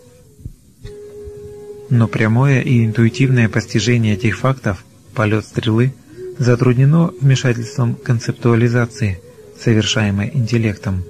Но 1.90 2.08
прямое 2.08 2.60
и 2.60 2.84
интуитивное 2.84 3.48
постижение 3.48 4.14
этих 4.14 4.38
фактов, 4.38 4.84
полет 5.14 5.44
стрелы, 5.44 5.94
затруднено 6.38 7.12
вмешательством 7.20 7.94
концептуализации, 7.94 9.20
совершаемой 9.60 10.30
интеллектом. 10.34 11.04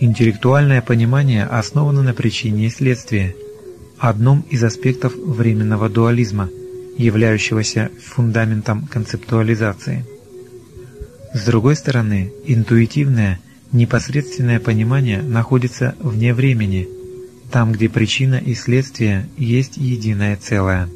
Интеллектуальное 0.00 0.82
понимание 0.82 1.44
основано 1.44 2.02
на 2.02 2.14
причине 2.14 2.66
и 2.66 2.70
следствии, 2.70 3.36
одном 3.98 4.44
из 4.50 4.64
аспектов 4.64 5.14
временного 5.14 5.88
дуализма, 5.88 6.50
являющегося 6.98 7.90
фундаментом 8.02 8.86
концептуализации– 8.86 10.04
с 11.34 11.46
другой 11.46 11.74
стороны, 11.74 12.32
интуитивное, 12.46 13.40
непосредственное 13.72 14.60
понимание 14.60 15.20
находится 15.20 15.96
вне 15.98 16.32
времени, 16.32 16.88
там, 17.54 17.70
где 17.70 17.88
причина 17.88 18.34
и 18.34 18.52
следствие 18.52 19.28
есть 19.36 19.76
единое 19.76 20.34
целое. 20.34 20.88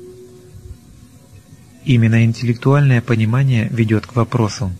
Именно 1.84 2.24
интеллектуальное 2.24 3.00
понимание 3.00 3.68
ведет 3.70 4.08
к 4.08 4.16
вопросу. 4.16 4.72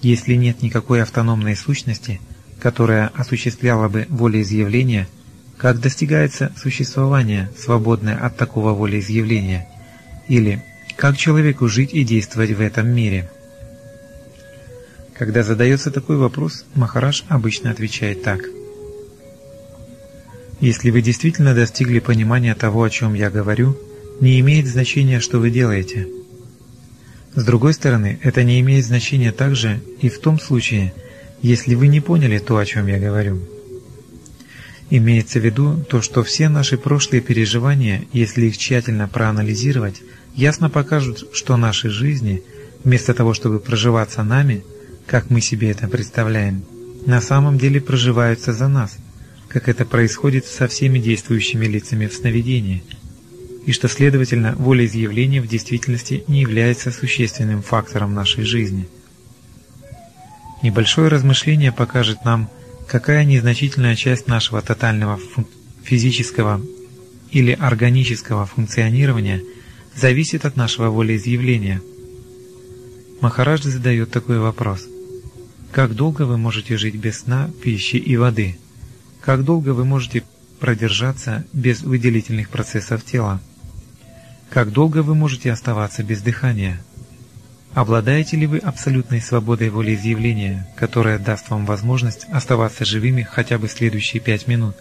Если 0.00 0.34
нет 0.34 0.62
никакой 0.62 1.02
автономной 1.02 1.56
сущности, 1.56 2.20
которая 2.60 3.08
осуществляла 3.16 3.88
бы 3.88 4.06
волеизъявление, 4.10 5.08
как 5.56 5.80
достигается 5.80 6.52
существование, 6.56 7.50
свободное 7.58 8.16
от 8.16 8.36
такого 8.36 8.72
волеизъявления, 8.72 9.66
или 10.28 10.62
как 10.96 11.16
человеку 11.16 11.66
жить 11.66 11.92
и 11.92 12.04
действовать 12.04 12.52
в 12.52 12.60
этом 12.60 12.86
мире. 12.88 13.28
Когда 15.14 15.42
задается 15.42 15.90
такой 15.90 16.16
вопрос, 16.16 16.64
Махараш 16.76 17.24
обычно 17.28 17.72
отвечает 17.72 18.22
так. 18.22 18.42
Если 20.62 20.90
вы 20.92 21.02
действительно 21.02 21.56
достигли 21.56 21.98
понимания 21.98 22.54
того, 22.54 22.84
о 22.84 22.88
чем 22.88 23.14
я 23.14 23.30
говорю, 23.30 23.76
не 24.20 24.38
имеет 24.38 24.68
значения, 24.68 25.18
что 25.18 25.40
вы 25.40 25.50
делаете. 25.50 26.06
С 27.34 27.44
другой 27.44 27.74
стороны, 27.74 28.20
это 28.22 28.44
не 28.44 28.60
имеет 28.60 28.86
значения 28.86 29.32
также 29.32 29.80
и 30.00 30.08
в 30.08 30.20
том 30.20 30.38
случае, 30.38 30.94
если 31.42 31.74
вы 31.74 31.88
не 31.88 32.00
поняли 32.00 32.38
то, 32.38 32.58
о 32.58 32.64
чем 32.64 32.86
я 32.86 33.00
говорю. 33.00 33.40
Имеется 34.88 35.40
в 35.40 35.44
виду 35.44 35.84
то, 35.90 36.00
что 36.00 36.22
все 36.22 36.48
наши 36.48 36.78
прошлые 36.78 37.22
переживания, 37.22 38.04
если 38.12 38.46
их 38.46 38.56
тщательно 38.56 39.08
проанализировать, 39.08 40.00
ясно 40.36 40.70
покажут, 40.70 41.28
что 41.32 41.56
наши 41.56 41.90
жизни, 41.90 42.40
вместо 42.84 43.14
того, 43.14 43.34
чтобы 43.34 43.58
проживаться 43.58 44.22
нами, 44.22 44.62
как 45.08 45.28
мы 45.28 45.40
себе 45.40 45.72
это 45.72 45.88
представляем, 45.88 46.62
на 47.04 47.20
самом 47.20 47.58
деле 47.58 47.80
проживаются 47.80 48.52
за 48.52 48.68
нас, 48.68 48.96
как 49.52 49.68
это 49.68 49.84
происходит 49.84 50.46
со 50.46 50.66
всеми 50.68 50.98
действующими 50.98 51.66
лицами 51.66 52.06
в 52.06 52.14
сновидении, 52.14 52.82
и 53.66 53.72
что, 53.72 53.88
следовательно, 53.88 54.54
волеизъявление 54.56 55.40
в 55.40 55.46
действительности 55.46 56.24
не 56.26 56.40
является 56.40 56.90
существенным 56.90 57.62
фактором 57.62 58.14
нашей 58.14 58.44
жизни– 58.44 58.88
Небольшое 60.62 61.08
размышление 61.08 61.72
покажет 61.72 62.24
нам, 62.24 62.48
какая 62.86 63.24
незначительная 63.24 63.96
часть 63.96 64.28
нашего 64.28 64.62
тотального 64.62 65.18
физического 65.82 66.62
или 67.32 67.50
органического 67.50 68.46
функционирования 68.46 69.42
зависит 69.96 70.44
от 70.44 70.54
нашего 70.54 70.88
волеизъявления. 70.88 71.82
Махарадж 73.20 73.64
задает 73.64 74.12
такой 74.12 74.38
вопрос. 74.38 74.86
Как 75.72 75.94
долго 75.94 76.22
вы 76.22 76.38
можете 76.38 76.76
жить 76.76 76.94
без 76.94 77.20
сна, 77.20 77.50
пищи 77.62 77.96
и 77.96 78.16
воды? 78.16 78.56
Как 79.22 79.44
долго 79.44 79.70
вы 79.70 79.84
можете 79.84 80.24
продержаться 80.58 81.44
без 81.52 81.82
выделительных 81.82 82.48
процессов 82.48 83.04
тела? 83.04 83.40
Как 84.50 84.72
долго 84.72 85.02
вы 85.02 85.14
можете 85.14 85.52
оставаться 85.52 86.02
без 86.02 86.22
дыхания? 86.22 86.82
Обладаете 87.72 88.36
ли 88.36 88.46
вы 88.48 88.58
абсолютной 88.58 89.20
свободой 89.20 89.70
волеизъявления, 89.70 90.68
которая 90.76 91.20
даст 91.20 91.50
вам 91.50 91.66
возможность 91.66 92.26
оставаться 92.32 92.84
живыми 92.84 93.22
хотя 93.22 93.58
бы 93.58 93.68
следующие 93.68 94.20
пять 94.20 94.48
минут? 94.48 94.74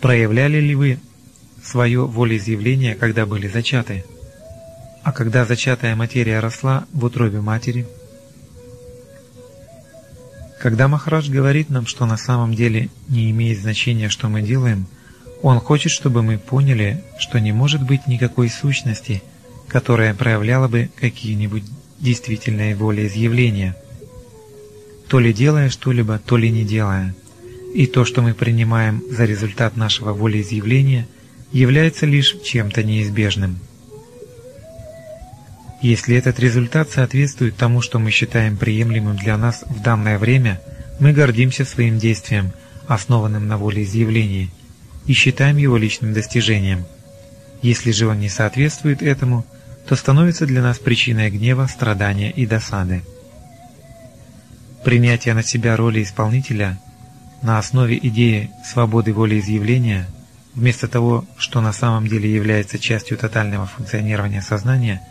Проявляли 0.00 0.60
ли 0.60 0.76
вы 0.76 1.00
свое 1.64 2.06
волеизъявление, 2.06 2.94
когда 2.94 3.26
были 3.26 3.48
зачаты? 3.48 4.04
А 5.02 5.10
когда 5.10 5.44
зачатая 5.44 5.96
материя 5.96 6.38
росла 6.38 6.86
в 6.92 7.04
утробе 7.04 7.40
матери? 7.40 7.86
Когда 10.64 10.88
Махарадж 10.88 11.30
говорит 11.30 11.70
нам, 11.70 11.86
что 11.86 12.06
на 12.06 12.16
самом 12.16 12.54
деле 12.54 12.88
не 13.08 13.30
имеет 13.30 13.60
значения, 13.60 14.08
что 14.08 14.28
мы 14.28 14.42
делаем, 14.42 14.88
он 15.42 15.60
хочет, 15.60 15.92
чтобы 15.92 16.24
мы 16.24 16.38
поняли, 16.38 17.04
что 17.20 17.38
не 17.38 17.52
может 17.52 17.86
быть 17.86 18.08
никакой 18.08 18.48
сущности– 18.48 19.22
которая 19.68 20.14
проявляла 20.14 20.68
бы 20.68 20.90
какие-нибудь 21.00 21.64
действительные 21.98 22.76
волеизъявления. 22.76 23.76
То 25.08 25.18
ли 25.18 25.32
делая 25.32 25.68
что-либо, 25.68 26.20
то 26.24 26.36
ли 26.36 26.50
не 26.50 26.64
делая. 26.64 27.14
И 27.74 27.86
то, 27.86 28.04
что 28.04 28.22
мы 28.22 28.34
принимаем 28.34 29.02
за 29.10 29.24
результат 29.24 29.76
нашего 29.76 30.12
волеизъявления, 30.12 31.08
является 31.52 32.06
лишь 32.06 32.36
чем-то 32.42 32.84
неизбежным. 32.84 33.58
Если 35.84 36.16
этот 36.16 36.40
результат 36.40 36.90
соответствует 36.90 37.58
тому, 37.58 37.82
что 37.82 37.98
мы 37.98 38.10
считаем 38.10 38.56
приемлемым 38.56 39.18
для 39.18 39.36
нас 39.36 39.64
в 39.66 39.82
данное 39.82 40.18
время, 40.18 40.58
мы 40.98 41.12
гордимся 41.12 41.66
своим 41.66 41.98
действием, 41.98 42.52
основанным 42.86 43.48
на 43.48 43.58
волеизъявлении, 43.58 44.50
и 45.04 45.12
считаем 45.12 45.58
его 45.58 45.76
личным 45.76 46.14
достижением. 46.14 46.86
Если 47.60 47.90
же 47.90 48.06
он 48.06 48.18
не 48.18 48.30
соответствует 48.30 49.02
этому, 49.02 49.44
то 49.86 49.94
становится 49.94 50.46
для 50.46 50.62
нас 50.62 50.78
причиной 50.78 51.30
гнева, 51.30 51.66
страдания 51.66 52.30
и 52.30 52.46
досады. 52.46 53.02
Принятие 54.84 55.34
на 55.34 55.42
себя 55.42 55.76
роли 55.76 56.02
исполнителя 56.02 56.80
на 57.42 57.58
основе 57.58 57.98
идеи 57.98 58.50
свободы 58.64 59.12
волеизъявления, 59.12 60.06
вместо 60.54 60.88
того, 60.88 61.26
что 61.36 61.60
на 61.60 61.74
самом 61.74 62.06
деле 62.06 62.34
является 62.34 62.78
частью 62.78 63.18
тотального 63.18 63.66
функционирования 63.66 64.40
сознания, 64.40 65.02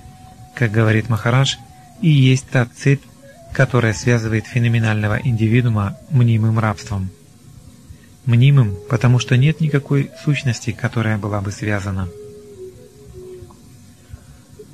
как 0.56 0.72
говорит 0.72 1.10
Махарадж, 1.10 1.56
и 2.02 2.10
есть 2.10 2.48
та 2.50 2.66
цепь, 2.66 3.04
которая 3.54 3.94
связывает 3.94 4.48
феноменального 4.48 5.20
индивидуума 5.24 5.98
мнимым 6.10 6.60
рабством. 6.60 7.10
Мнимым, 8.26 8.78
потому 8.90 9.20
что 9.20 9.38
нет 9.38 9.62
никакой 9.62 10.12
сущности, 10.24 10.72
которая 10.72 11.18
была 11.18 11.42
бы 11.42 11.52
связана. 11.52 12.10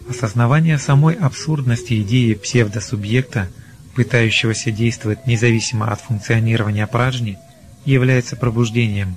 Осознавание 0.09 0.77
самой 0.77 1.13
абсурдности 1.15 2.01
идеи 2.01 2.33
псевдосубъекта, 2.33 3.49
пытающегося 3.95 4.71
действовать 4.71 5.27
независимо 5.27 5.91
от 5.91 6.01
функционирования 6.01 6.87
праджни, 6.87 7.37
является 7.85 8.35
пробуждением. 8.35 9.15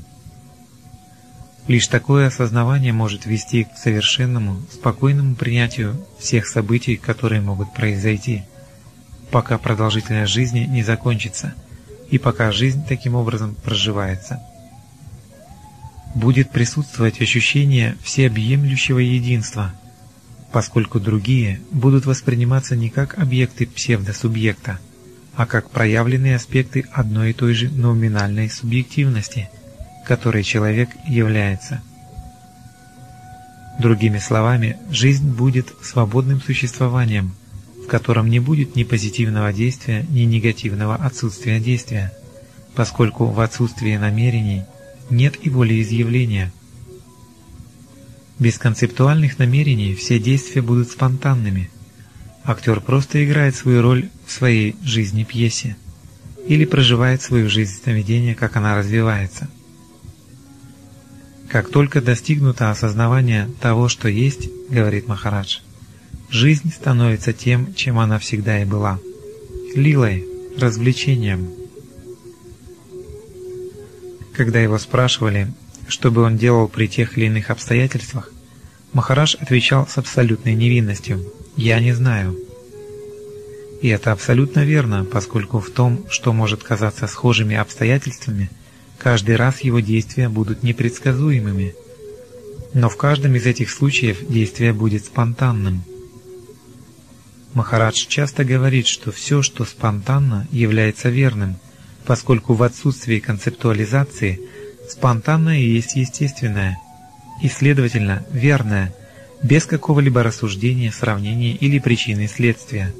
Лишь 1.69 1.87
такое 1.87 2.27
осознавание 2.27 2.93
может 2.93 3.27
вести 3.27 3.65
к 3.65 3.77
совершенному, 3.77 4.61
спокойному 4.73 5.35
принятию 5.35 5.97
всех 6.19 6.47
событий, 6.47 6.97
которые 6.97 7.41
могут 7.41 7.73
произойти, 7.73 8.43
пока 9.31 9.59
продолжительность 9.59 10.33
жизни 10.33 10.61
не 10.61 10.83
закончится 10.83 11.55
и 12.11 12.19
пока 12.19 12.53
жизнь 12.53 12.85
таким 12.87 13.15
образом 13.15 13.55
проживается. 13.55 14.41
Будет 16.15 16.51
присутствовать 16.51 17.21
ощущение 17.21 17.97
всеобъемлющего 18.03 18.99
единства– 18.99 19.73
поскольку 20.53 21.01
другие 21.01 21.61
будут 21.73 22.05
восприниматься 22.05 22.77
не 22.77 22.91
как 22.91 23.19
объекты 23.19 23.67
псевдосубъекта, 23.67 24.79
а 25.35 25.47
как 25.47 25.71
проявленные 25.71 26.37
аспекты 26.37 26.85
одной 26.93 27.31
и 27.31 27.33
той 27.33 27.55
же 27.55 27.71
номинальной 27.71 28.51
субъективности, 28.51 29.49
которой 30.05 30.43
человек 30.43 30.91
является. 31.07 31.83
Другими 33.79 34.19
словами, 34.19 34.79
жизнь 34.91 35.31
будет 35.31 35.73
свободным 35.83 36.41
существованием, 36.41 37.35
в 37.85 37.87
котором 37.87 38.29
не 38.29 38.39
будет 38.39 38.77
ни 38.77 38.85
позитивного 38.85 39.53
действия, 39.53 40.07
ни 40.11 40.21
негативного 40.21 40.97
отсутствия 40.97 41.59
действия, 41.59 42.13
поскольку 42.75 43.27
в 43.27 43.41
отсутствии 43.41 43.97
намерений 43.97 44.65
нет 45.11 45.35
и 45.43 45.51
волеизъявления– 45.51 46.53
без 48.43 48.59
концептуальных 48.59 49.39
намерений 49.39 49.95
все 49.95 50.19
действия 50.19 50.63
будут 50.63 50.91
спонтанными. 50.91 51.71
Актер 52.43 52.81
просто 52.81 53.25
играет 53.25 53.55
свою 53.55 53.83
роль 53.83 54.09
в 54.27 54.33
своей 54.33 54.75
жизни-пьесе 54.83 55.77
или 56.49 56.65
проживает 56.65 57.23
свою 57.23 57.49
жизнь 57.49 57.81
сновидения, 57.81 58.35
как 58.35 58.57
она 58.57 58.77
развивается. 58.77 59.49
Как 61.53 61.69
только 61.69 62.01
достигнуто 62.01 62.71
осознавание 62.71 63.51
того, 63.61 63.91
что 63.91 64.09
есть, 64.09 64.49
говорит 64.71 65.07
Махарадж, 65.07 65.59
жизнь 66.31 66.73
становится 66.73 67.35
тем, 67.35 67.75
чем 67.75 67.99
она 67.99 68.19
всегда 68.19 68.63
и 68.63 68.65
была– 68.65 68.99
лилой, 69.75 70.27
развлечением. 70.57 71.51
Когда 74.35 74.61
его 74.61 74.79
спрашивали, 74.79 75.53
что 75.89 76.11
бы 76.11 76.23
он 76.23 76.39
делал 76.39 76.69
при 76.69 76.89
тех 76.89 77.19
или 77.19 77.27
иных 77.27 77.51
обстоятельствах, 77.51 78.33
Махараш 78.95 79.35
отвечал 79.35 79.87
с 79.87 79.99
абсолютной 79.99 80.55
невинностью 80.55 81.23
«Я 81.59 81.81
не 81.81 81.93
знаю». 81.93 82.35
И 83.83 83.89
это 83.89 84.13
абсолютно 84.13 84.61
верно, 84.61 85.05
поскольку 85.05 85.61
в 85.61 85.69
том, 85.69 86.07
что 86.09 86.33
может 86.33 86.63
казаться 86.63 87.07
схожими 87.07 87.57
обстоятельствами, 87.57 88.49
каждый 89.03 89.37
раз 89.37 89.61
его 89.61 89.81
действия 89.81 90.29
будут 90.29 90.63
непредсказуемыми. 90.63 91.75
Но 92.75 92.89
в 92.89 92.97
каждом 92.97 93.35
из 93.35 93.47
этих 93.47 93.71
случаев 93.71 94.27
действие 94.29 94.73
будет 94.73 95.05
спонтанным. 95.05 95.83
Махарадж 97.55 98.07
часто 98.09 98.45
говорит, 98.45 98.87
что 98.87 99.13
все, 99.13 99.43
что 99.43 99.65
спонтанно, 99.65 100.49
является 100.51 101.11
верным, 101.11 101.57
поскольку 102.07 102.55
в 102.55 102.63
отсутствии 102.63 103.19
концептуализации– 103.19 104.41
Спонтанное 104.89 105.59
есть 105.59 105.97
естественное, 105.97 106.79
и, 107.41 107.49
следовательно, 107.49 108.25
верное, 108.31 108.95
без 109.43 109.65
какого-либо 109.65 110.23
рассуждения, 110.23 110.93
сравнения 110.93 111.55
или 111.55 111.79
причины 111.79 112.27
и 112.27 112.29
следствия. 112.29 112.93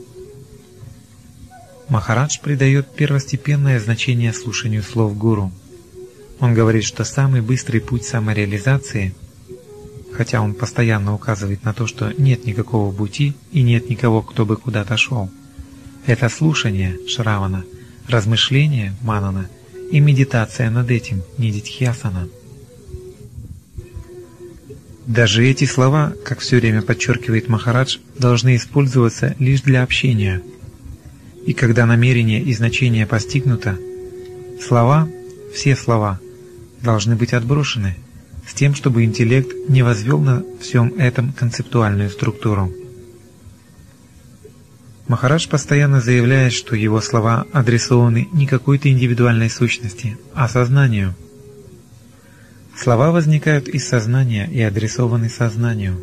Махарадж 1.89 2.39
придает 2.41 2.89
первостепенное 2.95 3.79
значение 3.79 4.33
слушанию 4.33 4.83
слов 4.83 5.17
гуру. 5.19 5.53
Он 6.43 6.55
говорит, 6.55 6.83
что 6.83 7.05
самый 7.05 7.41
быстрый 7.41 7.81
путь 7.81 8.05
самореализации, 8.05 9.15
хотя 10.13 10.43
он 10.43 10.55
постоянно 10.55 11.15
указывает 11.15 11.65
на 11.65 11.73
то, 11.73 11.87
что 11.87 12.13
нет 12.19 12.45
никакого 12.45 12.93
пути 12.93 13.35
и 13.53 13.63
нет 13.63 13.89
никого, 13.89 14.23
кто 14.23 14.45
бы 14.45 14.57
куда-то 14.57 14.97
шел, 14.97 15.31
это 16.05 16.29
слушание 16.29 16.99
Шравана, 17.07 17.65
размышление 18.09 18.95
Манана 19.03 19.49
и 19.93 20.01
медитация 20.01 20.69
над 20.69 20.91
этим 20.91 21.23
Нидитхьясана. 21.39 22.29
Даже 25.07 25.47
эти 25.47 25.65
слова, 25.65 26.13
как 26.25 26.41
все 26.41 26.57
время 26.57 26.83
подчеркивает 26.83 27.49
Махарадж, 27.49 27.99
должны 28.19 28.57
использоваться 28.57 29.37
лишь 29.39 29.63
для 29.63 29.83
общения– 29.83 30.43
и 31.47 31.55
когда 31.55 31.87
намерение 31.87 32.41
и 32.41 32.53
значение 32.55 33.07
постигнуто, 33.07 33.77
слова, 34.61 35.09
все 35.53 35.75
слова, 35.75 36.21
должны 36.83 37.17
быть 37.17 37.33
отброшены, 37.33 37.97
с 38.47 38.55
тем, 38.55 38.75
чтобы 38.75 39.05
интеллект 39.05 39.51
не 39.69 39.83
возвел 39.83 40.21
на 40.21 40.45
всем 40.61 40.95
этом 40.99 41.33
концептуальную 41.33 42.11
структуру. 42.11 42.73
Махарадж 45.09 45.49
постоянно 45.49 46.01
заявляет, 46.01 46.53
что 46.53 46.77
его 46.77 47.01
слова 47.01 47.47
адресованы 47.53 48.29
не 48.33 48.47
какой-то 48.47 48.91
индивидуальной 48.91 49.51
сущности, 49.51 50.17
а 50.35 50.49
сознанию. 50.49 51.15
Слова 52.77 53.11
возникают 53.11 53.69
из 53.69 53.87
сознания 53.87 54.49
и 54.51 54.61
адресованы 54.63 55.29
сознанию. 55.29 56.01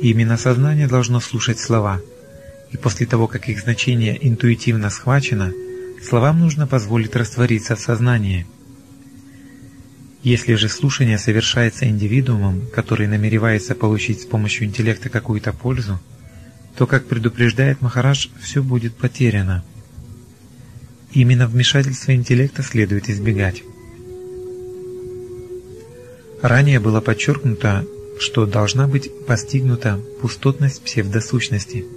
именно 0.00 0.36
сознание 0.36 0.88
должно 0.88 1.20
слушать 1.20 1.58
слова– 1.58 2.00
и 2.72 2.76
после 2.78 3.06
того, 3.06 3.28
как 3.28 3.48
их 3.48 3.60
значение 3.60 4.18
интуитивно 4.26 4.90
схвачено, 4.90 5.52
словам 6.02 6.40
нужно 6.40 6.66
позволить 6.66 7.14
раствориться 7.14 7.76
в 7.76 7.80
сознании. 7.80 8.46
Если 10.22 10.54
же 10.54 10.68
слушание 10.68 11.18
совершается 11.18 11.86
индивидуумом, 11.86 12.62
который 12.72 13.06
намеревается 13.06 13.74
получить 13.74 14.22
с 14.22 14.24
помощью 14.24 14.66
интеллекта 14.66 15.08
какую-то 15.08 15.52
пользу, 15.52 16.00
то, 16.76 16.86
как 16.86 17.06
предупреждает 17.06 17.80
Махарадж, 17.80 18.28
все 18.40 18.62
будет 18.62 18.94
потеряно. 18.94 19.64
Именно 21.12 21.46
вмешательство 21.46 22.14
интеллекта 22.14 22.62
следует 22.62 23.10
избегать. 23.10 23.62
Ранее 26.40 26.80
было 26.80 27.00
подчеркнуто, 27.00 27.84
что 28.18 28.46
должна 28.46 28.86
быть 28.86 29.10
постигнута 29.26 30.00
пустотность 30.20 30.82
псевдосущности– 30.82 31.84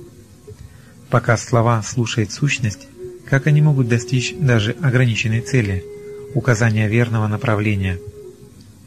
Пока 1.10 1.38
слова 1.38 1.82
слушает 1.84 2.32
сущность, 2.32 2.88
как 3.30 3.48
они 3.48 3.62
могут 3.62 3.88
достичь 3.88 4.34
даже 4.38 4.76
ограниченной 4.82 5.42
цели– 5.42 5.86
указания 6.34 6.88
верного 6.88 7.28
направления? 7.28 8.00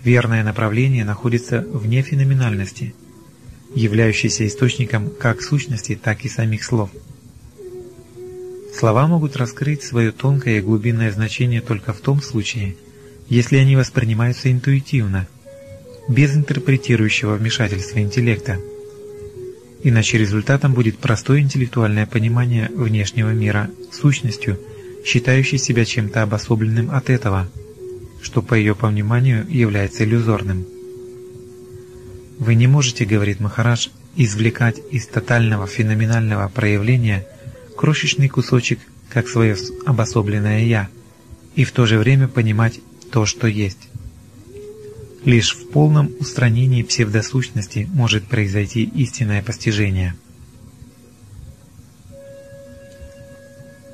Верное 0.02 0.44
направление 0.44 1.04
находится 1.04 1.60
вне 1.60 2.02
феноменальности, 2.02 2.94
являющейся 3.74 4.46
источником 4.46 5.10
как 5.10 5.42
сущности, 5.42 5.98
так 6.00 6.24
и 6.24 6.28
самих 6.28 6.64
слов. 6.64 6.90
Слова 8.74 9.06
могут 9.06 9.36
раскрыть 9.36 9.82
свое 9.82 10.12
тонкое 10.12 10.58
и 10.58 10.62
глубинное 10.62 11.10
значение 11.10 11.60
только 11.60 11.92
в 11.92 12.00
том 12.00 12.22
случае, 12.22 12.76
если 13.28 13.56
они 13.56 13.76
воспринимаются 13.76 14.50
интуитивно, 14.52 15.26
без 16.08 16.34
интерпретирующего 16.34 17.34
вмешательства 17.34 17.98
интеллекта– 17.98 18.58
Иначе 19.82 20.18
результатом 20.18 20.74
будет 20.74 20.98
простое 20.98 21.40
интеллектуальное 21.40 22.06
понимание 22.06 22.68
внешнего 22.74 23.30
мира 23.30 23.70
сущностью, 23.92 24.58
считающей 25.04 25.58
себя 25.58 25.84
чем-то 25.84 26.22
обособленным 26.22 26.90
от 26.90 27.10
этого, 27.10 27.48
что 28.22 28.42
по 28.42 28.54
ее 28.54 28.74
пониманию 28.74 29.46
является 29.48 30.04
иллюзорным. 30.04 30.66
Вы 32.38 32.54
не 32.54 32.66
можете, 32.66 33.04
говорит 33.04 33.40
Махарадж, 33.40 33.88
извлекать 34.16 34.80
из 34.90 35.06
тотального 35.06 35.66
феноменального 35.66 36.48
проявления 36.48 37.26
крошечный 37.76 38.28
кусочек 38.28 38.80
как 39.08 39.28
свое 39.28 39.56
обособленное 39.86 40.64
«я» 40.64 40.88
и 41.54 41.64
в 41.64 41.72
то 41.72 41.86
же 41.86 41.98
время 41.98 42.28
понимать 42.28 42.80
то, 43.10 43.26
что 43.26 43.46
есть. 43.46 43.88
Лишь 45.24 45.54
в 45.54 45.70
полном 45.70 46.12
устранении 46.20 46.82
псевдосущности 46.82 47.88
может 47.92 48.24
произойти 48.24 48.84
истинное 48.84 49.42
постижение. 49.42 50.14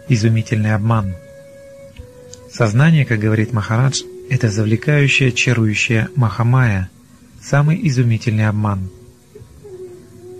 Изумительный 0.08 0.74
обман. 0.74 1.14
Сознание, 2.52 3.06
как 3.06 3.20
говорит 3.20 3.52
Махарадж, 3.52 4.02
это 4.30 4.48
завлекающая, 4.48 5.30
чарующая 5.30 6.08
Махамая, 6.16 6.90
самый 7.42 7.86
изумительный 7.88 8.48
обман. 8.48 8.90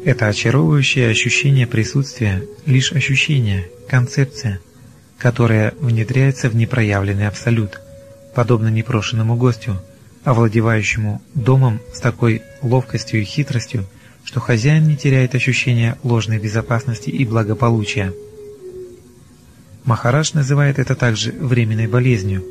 Это 0.05 0.29
очаровывающее 0.29 1.09
ощущение 1.09 1.67
присутствия, 1.67 2.43
лишь 2.67 2.93
ощущение, 2.93 3.69
концепция, 3.89 4.61
которая 5.19 5.75
внедряется 5.81 6.49
в 6.49 6.57
непроявленный 6.57 7.27
абсолют, 7.27 7.81
подобно 8.35 8.69
непрошенному 8.69 9.37
гостю– 9.37 9.81
овладевающему 10.25 11.23
домом 11.35 11.81
с 11.93 12.01
такой 12.01 12.43
ловкостью 12.63 13.21
и 13.21 13.25
хитростью, 13.25 13.85
что 14.25 14.41
хозяин 14.41 14.89
не 14.89 14.97
теряет 14.97 15.35
ощущения 15.35 15.99
ложной 16.03 16.39
безопасности 16.39 17.11
и 17.11 17.25
благополучия. 17.25 18.13
Махарадж 19.85 20.31
называет 20.33 20.79
это 20.79 20.95
также 20.95 21.33
временной 21.33 21.87
болезнью, 21.87 22.43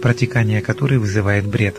протекание 0.00 0.60
которой 0.60 0.98
вызывает 0.98 1.46
бред. 1.46 1.76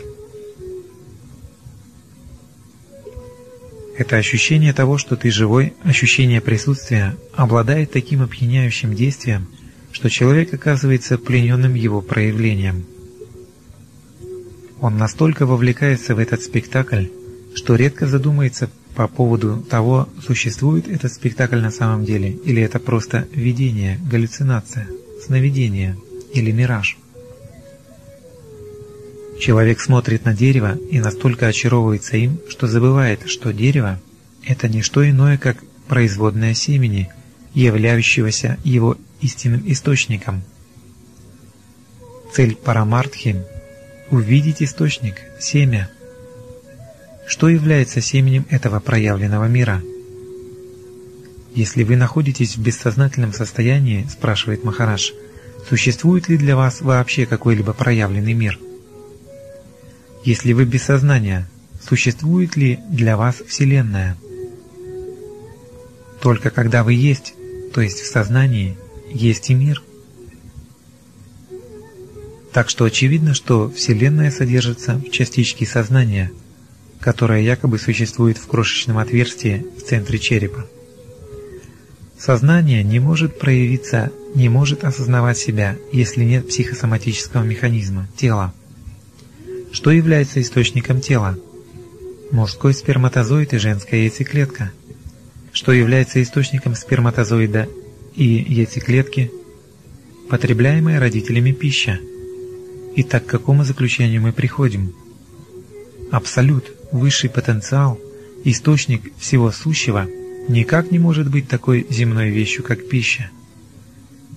Это 3.96 4.16
ощущение 4.16 4.72
того, 4.72 4.98
что 4.98 5.16
ты 5.16 5.30
живой, 5.30 5.74
ощущение 5.84 6.40
присутствия, 6.40 7.16
обладает 7.34 7.92
таким 7.92 8.22
опьяняющим 8.22 8.94
действием, 8.94 9.46
что 9.92 10.08
человек 10.08 10.52
оказывается 10.54 11.18
плененным 11.18 11.74
его 11.74 12.00
проявлением– 12.00 12.84
он 14.82 14.98
настолько 14.98 15.46
вовлекается 15.46 16.16
в 16.16 16.18
этот 16.18 16.42
спектакль, 16.42 17.06
что 17.54 17.76
редко 17.76 18.08
задумается 18.08 18.68
по 18.96 19.06
поводу 19.06 19.62
того, 19.70 20.08
существует 20.26 20.88
этот 20.88 21.12
спектакль 21.12 21.60
на 21.60 21.70
самом 21.70 22.04
деле, 22.04 22.32
или 22.32 22.60
это 22.60 22.80
просто 22.80 23.28
видение, 23.32 24.00
галлюцинация, 24.10 24.88
сновидение 25.24 25.96
или 26.34 26.50
мираж. 26.50 26.98
Человек 29.42 29.80
смотрит 29.80 30.24
на 30.24 30.34
дерево 30.34 30.78
и 30.88 31.00
настолько 31.00 31.48
очаровывается 31.48 32.16
им, 32.16 32.38
что 32.48 32.68
забывает, 32.68 33.28
что 33.28 33.52
дерево– 33.52 33.98
это 34.46 34.68
не 34.68 34.82
что 34.82 35.04
иное, 35.04 35.36
как 35.36 35.56
производное 35.88 36.54
семени, 36.54 37.10
являющегося 37.52 38.58
его 38.62 38.96
истинным 39.20 39.64
источником. 39.66 40.44
Цель 42.32 42.54
Парамартхи 42.54 43.42
увидеть 44.12 44.62
источник, 44.62 45.16
семя. 45.40 45.90
Что 47.26 47.48
является 47.48 48.00
семенем 48.00 48.46
этого 48.48 48.78
проявленного 48.78 49.46
мира? 49.46 49.82
Если 51.52 51.82
вы 51.82 51.96
находитесь 51.96 52.56
в 52.56 52.62
бессознательном 52.62 53.32
состоянии, 53.32 54.06
спрашивает 54.08 54.62
Махараш, 54.62 55.12
существует 55.68 56.28
ли 56.28 56.36
для 56.36 56.54
вас 56.54 56.80
вообще 56.80 57.26
какой-либо 57.26 57.72
проявленный 57.72 58.34
мир? 58.34 58.56
Если 60.24 60.52
вы 60.52 60.64
без 60.64 60.82
сознания, 60.82 61.48
существует 61.86 62.56
ли 62.56 62.78
для 62.88 63.16
вас 63.16 63.36
Вселенная? 63.46 64.16
Только 66.20 66.50
когда 66.50 66.84
вы 66.84 66.94
есть, 66.94 67.34
то 67.74 67.80
есть 67.80 68.00
в 68.00 68.06
сознании, 68.06 68.76
есть 69.12 69.50
и 69.50 69.54
мир– 69.54 69.82
так 72.52 72.68
что 72.68 72.84
очевидно, 72.84 73.34
что 73.34 73.70
Вселенная 73.70 74.30
содержится 74.30 74.96
в 74.96 75.10
частичке 75.10 75.64
сознания, 75.64 76.30
которая 77.00 77.40
якобы 77.40 77.78
существует 77.78 78.36
в 78.36 78.46
крошечном 78.46 78.98
отверстии 78.98 79.66
в 79.78 79.82
центре 79.82 80.18
черепа. 80.18 80.66
Сознание 82.18 82.84
не 82.84 83.00
может 83.00 83.38
проявиться, 83.38 84.12
не 84.34 84.48
может 84.48 84.84
осознавать 84.84 85.38
себя, 85.38 85.76
если 85.92 86.24
нет 86.24 86.48
психосоматического 86.48 87.42
механизма, 87.42 88.06
тела. 88.16 88.52
Что 89.72 89.90
является 89.90 90.40
источником 90.40 91.00
тела? 91.00 91.38
Мужской 92.30 92.74
сперматозоид 92.74 93.52
и 93.54 93.58
женская 93.58 94.02
яйцеклетка. 94.02 94.72
Что 95.52 95.72
является 95.72 96.22
источником 96.22 96.74
сперматозоида 96.74 97.68
и 98.14 98.24
яйцеклетки? 98.24 99.30
Потребляемая 100.28 101.00
родителями 101.00 101.52
пища– 101.52 101.98
Итак, 102.94 103.24
к 103.24 103.30
какому 103.30 103.64
заключению 103.64 104.20
мы 104.20 104.32
приходим? 104.32 104.94
Абсолют, 106.10 106.72
высший 106.92 107.30
потенциал, 107.30 107.98
источник 108.44 109.16
всего 109.16 109.50
сущего, 109.50 110.06
никак 110.46 110.90
не 110.90 110.98
может 110.98 111.30
быть 111.30 111.48
такой 111.48 111.86
земной 111.88 112.28
вещью, 112.28 112.62
как 112.62 112.86
пища. 112.86 113.30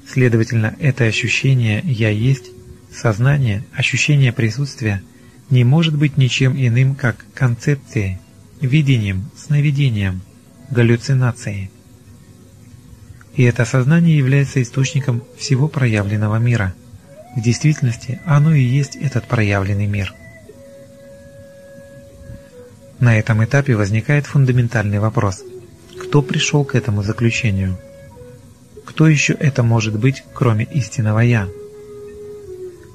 Следовательно, 0.08 0.74
это 0.80 1.04
ощущение 1.04 1.82
«я 1.84 2.10
есть», 2.10 2.52
сознание, 2.94 3.66
ощущение 3.74 4.32
присутствия 4.32 5.04
не 5.49 5.64
может 5.64 5.95
быть 5.98 6.17
ничем 6.17 6.53
иным, 6.56 6.95
как 6.95 7.25
концепцией, 7.33 8.19
видением, 8.61 9.30
сновидением, 9.35 10.22
галлюцинацией. 10.69 11.69
И 13.35 13.43
это 13.43 13.65
сознание 13.65 14.17
является 14.17 14.61
источником 14.61 15.24
всего 15.38 15.67
проявленного 15.67 16.38
мира. 16.38 16.74
В 17.35 17.41
действительности 17.41 18.19
оно 18.25 18.53
и 18.53 18.61
есть 18.61 18.95
этот 18.95 19.27
проявленный 19.27 19.88
мир. 19.88 20.14
На 22.99 23.19
этом 23.19 23.43
этапе 23.43 23.75
возникает 23.75 24.25
фундаментальный 24.25 24.99
вопрос. 24.99 25.43
Кто 26.01 26.22
пришел 26.22 26.64
к 26.64 26.75
этому 26.75 27.03
заключению? 27.03 27.77
Кто 28.85 29.07
еще 29.07 29.33
это 29.33 29.64
может 29.64 29.99
быть, 29.99 30.24
кроме 30.33 30.64
истинного 30.65 31.19
«Я»? 31.19 31.49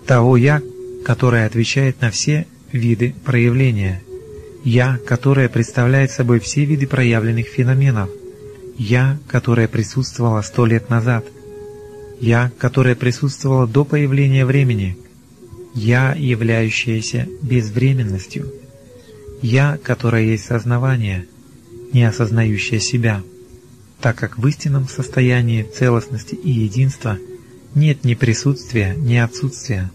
Того 0.07 0.39
«Я», 0.39 0.63
которое 1.05 1.47
отвечает 1.47 2.01
на 2.01 2.11
все 2.11 2.47
виды 2.73 3.15
проявления. 3.25 4.03
«Я», 4.65 4.99
которое 5.07 5.49
представляет 5.49 6.11
собой 6.11 6.39
все 6.41 6.65
виды 6.65 6.87
проявленных 6.87 7.47
феноменов. 7.47 8.11
«Я», 8.77 9.19
которое 9.27 9.69
присутствовало 9.69 10.43
сто 10.43 10.67
лет 10.67 10.91
назад. 10.91 11.25
«Я», 12.21 12.53
которое 12.59 12.95
присутствовало 12.95 13.67
до 13.67 13.85
появления 13.85 14.45
времени. 14.45 14.99
«Я», 15.75 16.15
являющееся 16.17 17.27
безвременностью. 17.43 18.53
«Я», 19.41 19.79
которое 19.83 20.25
есть 20.25 20.45
сознавание, 20.45 21.27
не 21.93 22.05
осознающее 22.05 22.81
себя 22.81 23.23
так 24.01 24.17
как 24.17 24.39
в 24.39 24.47
истинном 24.47 24.89
состоянии 24.89 25.63
целостности 25.63 26.35
и 26.35 26.51
единства 26.51 27.19
нет 27.75 28.05
ни 28.05 28.15
присутствия, 28.15 28.95
ни 28.97 29.17
отсутствия. 29.17 29.91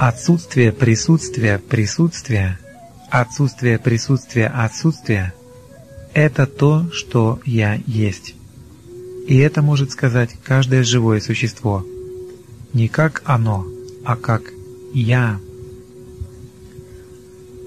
Отсутствие 0.00 0.72
присутствия 0.72 1.58
присутствия, 1.58 2.58
отсутствие 3.10 3.78
присутствия 3.78 4.46
отсутствия– 4.46 5.34
это 6.14 6.46
то, 6.46 6.90
что 6.90 7.38
я 7.44 7.78
есть. 7.86 8.34
И 9.28 9.36
это 9.36 9.60
может 9.60 9.90
сказать 9.90 10.30
каждое 10.42 10.84
живое 10.84 11.20
существо. 11.20 11.84
Не 12.72 12.88
как 12.88 13.20
оно, 13.26 13.66
а 14.02 14.16
как 14.16 14.44
я. 14.94 15.38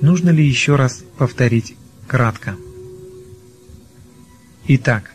Нужно 0.01 0.31
ли 0.31 0.43
еще 0.43 0.75
раз 0.75 1.03
повторить 1.19 1.75
кратко? 2.07 2.55
Итак, 4.65 5.13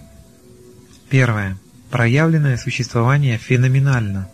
первое. 1.11 1.59
Проявленное 1.91 2.57
существование 2.57 3.39
феноменально. 3.39 4.31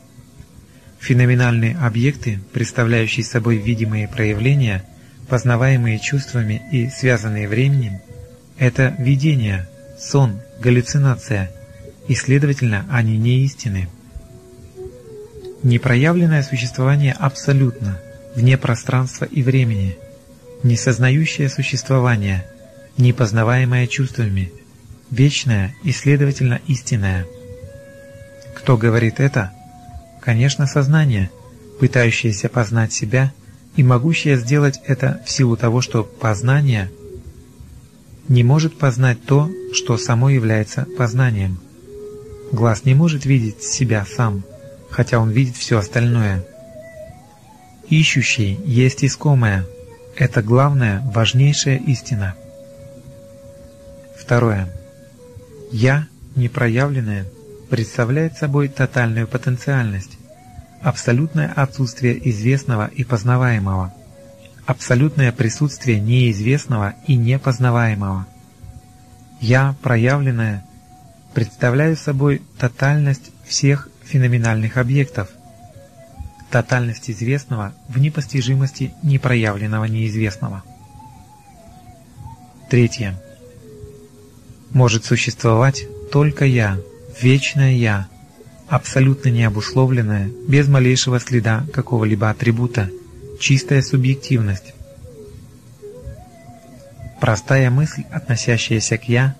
Феноменальные 1.05 1.77
объекты, 1.77 2.41
представляющие 2.55 3.27
собой 3.27 3.59
видимые 3.59 4.09
проявления, 4.09 4.83
познаваемые 5.29 5.99
чувствами 5.99 6.63
и 6.73 6.89
связанные 6.89 7.47
временем, 7.47 8.01
это 8.57 8.97
видение, 8.99 9.69
сон, 9.99 10.41
галлюцинация, 10.61 11.51
и, 12.09 12.15
следовательно, 12.15 12.87
они 12.91 13.19
не 13.19 13.45
истины. 13.45 13.89
Непроявленное 15.63 16.43
существование 16.43 17.13
абсолютно, 17.13 18.01
вне 18.35 18.57
пространства 18.57 19.27
и 19.27 19.43
времени, 19.43 19.99
несознающее 20.63 21.51
существование, 21.51 22.47
непознаваемое 22.97 23.89
чувствами– 23.89 24.51
вечное 25.11 25.75
и, 25.85 25.93
следовательно, 25.93 26.63
истинное. 26.67 27.27
Кто 28.55 28.79
говорит 28.79 29.21
это? 29.21 29.53
Конечно, 30.25 30.67
сознание, 30.67 31.31
пытающееся 31.79 32.49
познать 32.49 32.95
себя 32.95 33.35
и 33.77 33.83
могущее 33.83 34.39
сделать 34.39 34.81
это 34.87 35.23
в 35.27 35.31
силу 35.31 35.55
того, 35.55 35.83
что 35.83 36.03
познание 36.03 36.91
не 38.29 38.43
может 38.43 38.79
познать 38.79 39.23
то, 39.23 39.51
что 39.75 39.99
само 39.99 40.31
является 40.31 40.87
познанием. 40.97 41.61
Глаз 42.53 42.87
не 42.87 42.95
может 42.95 43.27
видеть 43.27 43.63
себя 43.63 44.07
сам, 44.07 44.45
хотя 44.89 45.19
он 45.19 45.29
видит 45.29 45.57
все 45.57 45.77
остальное. 45.77 46.43
Ищущий 47.91 48.59
есть 48.65 49.05
искомое. 49.05 49.67
Это 50.17 50.43
главная, 50.43 51.03
важнейшая 51.15 51.77
истина. 51.77 52.35
Второе. 54.17 54.73
«Я», 55.71 56.07
непроявленное, 56.35 57.27
представляет 57.69 58.37
собой 58.37 58.69
тотальную 58.69 59.27
потенциальность, 59.27 60.19
абсолютное 60.83 61.53
отсутствие 61.53 62.29
известного 62.31 62.87
и 62.87 63.05
познаваемого, 63.05 63.93
абсолютное 64.67 65.33
присутствие 65.33 66.01
неизвестного 66.01 66.95
и 67.07 67.17
непознаваемого. 67.17 68.27
«Я», 69.41 69.75
проявленное, 69.83 70.65
представляю 71.35 71.97
собой 71.97 72.43
тотальность 72.59 73.31
всех 73.47 73.89
феноменальных 74.05 74.77
объектов, 74.77 75.29
тотальность 76.51 77.11
известного 77.11 77.73
в 77.89 77.99
непостижимости 77.99 78.95
непроявленного 79.03 79.87
неизвестного. 79.87 80.63
Третье 82.71 83.21
может 84.71 85.05
существовать 85.05 85.87
только 86.11 86.45
Я, 86.45 86.79
вечное 87.21 87.73
Я, 87.73 88.09
абсолютно 88.69 89.29
необусловленное, 89.29 90.31
без 90.49 90.69
малейшего 90.69 91.21
следа 91.21 91.65
какого-либо 91.73 92.31
атрибута, 92.31 92.91
чистая 93.41 93.83
субъективность. 93.83 94.75
Простая 97.21 97.71
мысль, 97.71 98.05
относящаяся 98.11 98.99
к 98.99 99.09
«я», 99.09 99.35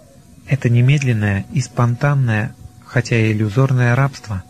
это 0.47 0.69
немедленное 0.69 1.47
и 1.53 1.61
спонтанное, 1.61 2.55
хотя 2.85 3.17
и 3.17 3.33
иллюзорное 3.33 3.95
рабство. 3.95 4.43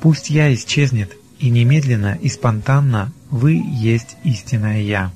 Пусть 0.00 0.30
«я» 0.30 0.52
исчезнет, 0.54 1.12
и 1.38 1.50
немедленно 1.50 2.18
и 2.20 2.28
спонтанно 2.28 3.12
вы 3.30 3.60
есть 3.64 4.16
истинное 4.22 4.80
«я». 4.80 5.10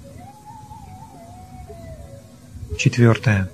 Четвертое. 2.78 3.48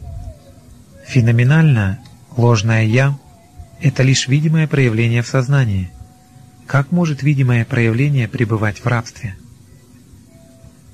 Феноменально 1.06 1.98
ложное 2.36 2.84
«я»— 2.84 3.18
это 3.83 4.02
лишь 4.05 4.28
видимое 4.28 4.69
проявление 4.69 5.23
в 5.23 5.27
сознании. 5.27 5.91
Как 6.67 6.93
может 6.93 7.23
видимое 7.23 7.65
проявление 7.65 8.28
пребывать 8.28 8.78
в 8.78 8.86
рабстве? 8.86 9.36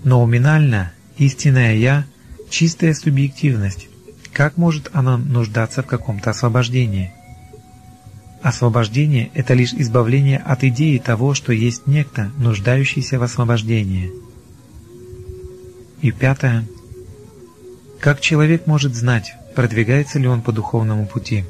Ноуминально 0.05 0.92
истинное 1.18 1.75
«я»— 1.75 2.07
чистая 2.50 2.94
субъективность. 2.94 3.89
Как 4.33 4.57
может 4.57 4.89
она 4.94 5.18
нуждаться 5.18 5.83
в 5.83 5.86
каком-то 5.86 6.31
освобождении? 6.31 7.12
Освобождение– 8.41 9.31
это 9.34 9.52
лишь 9.52 9.75
избавление 9.75 10.39
от 10.39 10.65
идеи 10.65 10.97
того, 10.99 11.34
что 11.34 11.52
есть 11.52 11.86
некто, 11.86 12.31
нуждающийся 12.39 13.18
в 13.18 13.23
освобождении. 13.23 14.10
И 16.00 16.10
пятое. 16.10 16.65
Как 18.00 18.20
человек 18.20 18.67
может 18.67 18.94
знать, 18.94 19.34
продвигается 19.55 20.18
ли 20.18 20.28
он 20.28 20.41
по 20.41 20.52
духовному 20.52 21.07
пути. 21.07 21.44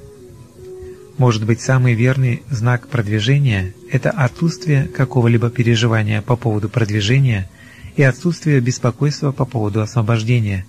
Может 1.18 1.44
быть, 1.44 1.60
самый 1.60 1.94
верный 1.94 2.44
знак 2.48 2.86
продвижения– 2.86 3.74
это 3.90 4.10
отсутствие 4.10 4.84
какого-либо 4.86 5.50
переживания 5.50 6.22
по 6.22 6.36
поводу 6.36 6.68
продвижения 6.68 7.50
и 7.96 8.04
отсутствие 8.04 8.60
беспокойства 8.60 9.32
по 9.32 9.44
поводу 9.44 9.82
освобождения, 9.82 10.64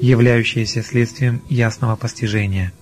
являющееся 0.00 0.82
следствием 0.82 1.42
ясного 1.48 1.94
постижения. 1.94 2.72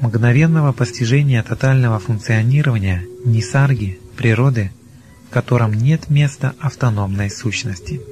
Мгновенного 0.00 0.72
постижения 0.72 1.42
тотального 1.42 1.98
функционирования 1.98 3.02
нисарги, 3.24 3.98
природы, 4.18 4.70
в 5.30 5.32
котором 5.32 5.72
нет 5.72 6.10
места 6.10 6.54
автономной 6.60 7.30
сущности. 7.30 8.02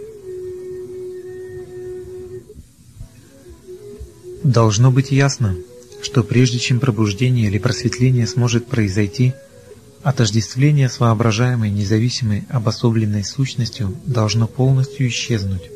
Должно 4.43 4.91
быть 4.91 5.11
ясно, 5.11 5.57
что 6.03 6.23
прежде 6.23 6.59
чем 6.59 6.81
пробуждение 6.81 7.47
или 7.47 7.59
просветление 7.59 8.27
сможет 8.27 8.67
произойти, 8.67 9.35
отождествление 10.03 10.89
с 10.89 10.99
воображаемой 10.99 11.71
независимой 11.71 12.45
обособленной 12.49 13.25
сущностью 13.25 13.95
должно 14.07 14.47
полностью 14.47 15.09
исчезнуть. 15.09 15.71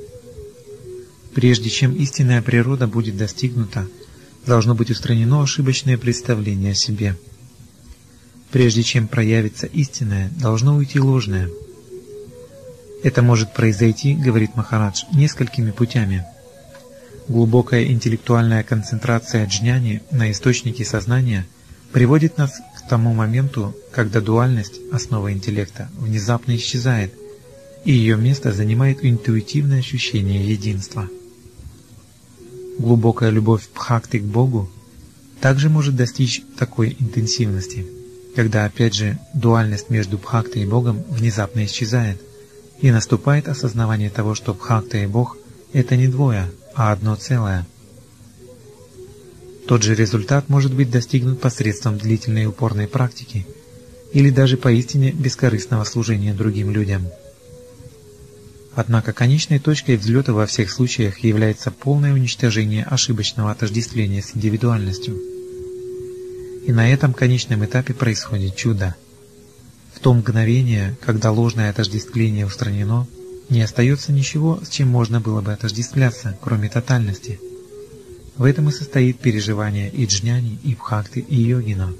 Прежде 1.35 1.69
чем 1.69 1.95
истинная 1.95 2.43
природа 2.43 2.87
будет 2.87 3.17
достигнута, 3.17 3.87
должно 4.47 4.75
быть 4.75 4.91
устранено 4.91 5.43
ошибочное 5.43 5.99
представление 5.99 6.73
о 6.73 6.77
себе. 6.77 7.17
Прежде 8.51 8.83
чем 8.83 9.09
проявится 9.09 9.67
истинное, 9.67 10.31
должно 10.41 10.77
уйти 10.77 11.01
ложное. 11.01 11.51
Это 13.03 13.21
может 13.21 13.53
произойти, 13.53 14.15
говорит 14.15 14.55
Махарадж, 14.55 15.05
несколькими 15.13 15.71
путями– 15.71 16.25
Глубокая 17.29 17.87
интеллектуальная 17.87 18.63
концентрация 18.63 19.47
джняни 19.47 20.03
на 20.11 20.31
источнике 20.31 20.85
сознания 20.85 21.47
приводит 21.91 22.37
нас 22.37 22.61
к 22.77 22.89
тому 22.89 23.15
моменту, 23.15 23.75
когда 23.93 24.21
дуальность, 24.21 24.79
основа 24.93 25.33
интеллекта, 25.33 25.89
внезапно 25.97 26.55
исчезает, 26.57 27.15
и 27.87 27.93
ее 27.93 28.17
место 28.17 28.53
занимает 28.53 28.99
интуитивное 29.03 29.79
ощущение 29.79 30.47
единства. 30.47 31.09
Глубокая 32.79 33.31
любовь 33.31 33.69
Бхакти 33.75 34.19
к 34.19 34.25
Богу 34.25 34.69
также 35.41 35.71
может 35.71 35.97
достичь 35.97 36.43
такой 36.59 36.95
интенсивности, 36.99 37.87
когда 38.37 38.67
опять 38.67 38.95
же 38.95 39.19
дуальность 39.33 39.89
между 39.89 40.19
Бхакти 40.19 40.59
и 40.59 40.67
Богом 40.67 41.03
внезапно 41.09 41.65
исчезает, 41.65 42.21
и 42.81 42.91
наступает 42.91 43.49
осознавание 43.49 44.11
того, 44.11 44.35
что 44.35 44.53
Бхакти 44.53 45.05
и 45.05 45.07
Бог– 45.07 45.39
это 45.73 45.97
не 45.97 46.09
двое, 46.09 46.51
а 46.75 46.93
одно 46.93 47.17
целое. 47.17 47.67
Тот 49.67 49.83
же 49.83 49.95
результат 49.95 50.49
может 50.49 50.75
быть 50.75 50.91
достигнут 50.91 51.41
посредством 51.41 51.99
длительной 51.99 52.47
упорной 52.47 52.87
практики 52.87 53.47
или 54.13 54.31
даже 54.31 54.57
поистине 54.57 55.13
бескорыстного 55.13 55.85
служения 55.85 56.35
другим 56.35 56.71
людям. 56.71 57.09
Однако 58.75 59.13
конечной 59.13 59.59
точкой 59.59 59.97
взлета 59.97 60.33
во 60.33 60.47
всех 60.47 60.71
случаях 60.71 61.21
является 61.21 61.71
полное 61.71 62.13
уничтожение 62.13 62.85
ошибочного 62.85 63.53
отождествления 63.53 64.21
с 64.21 64.37
индивидуальностью. 64.37 65.19
И 66.67 66.73
на 66.73 66.91
этом 66.91 67.15
конечном 67.15 67.65
этапе 67.65 67.95
происходит 67.95 68.57
чудо. 68.57 68.97
В 69.95 70.01
то 70.01 70.13
мгновение, 70.13 70.97
когда 71.01 71.31
ложное 71.31 71.71
отождествление 71.71 72.47
устранено, 72.47 73.07
не 73.49 73.63
остается 73.63 74.13
ничего, 74.13 74.61
с 74.65 74.69
чем 74.69 74.89
можно 74.89 75.21
было 75.21 75.41
бы 75.41 75.53
отождествляться, 75.53 76.37
кроме 76.43 76.69
тотальности. 76.69 77.41
В 78.37 78.45
этом 78.45 78.69
и 78.69 78.73
состоит 78.73 79.21
переживание 79.21 79.91
и 79.91 80.07
джняни, 80.07 80.59
и 80.65 80.75
бхакти, 80.75 81.21
и 81.21 81.41
йогина. 81.41 81.93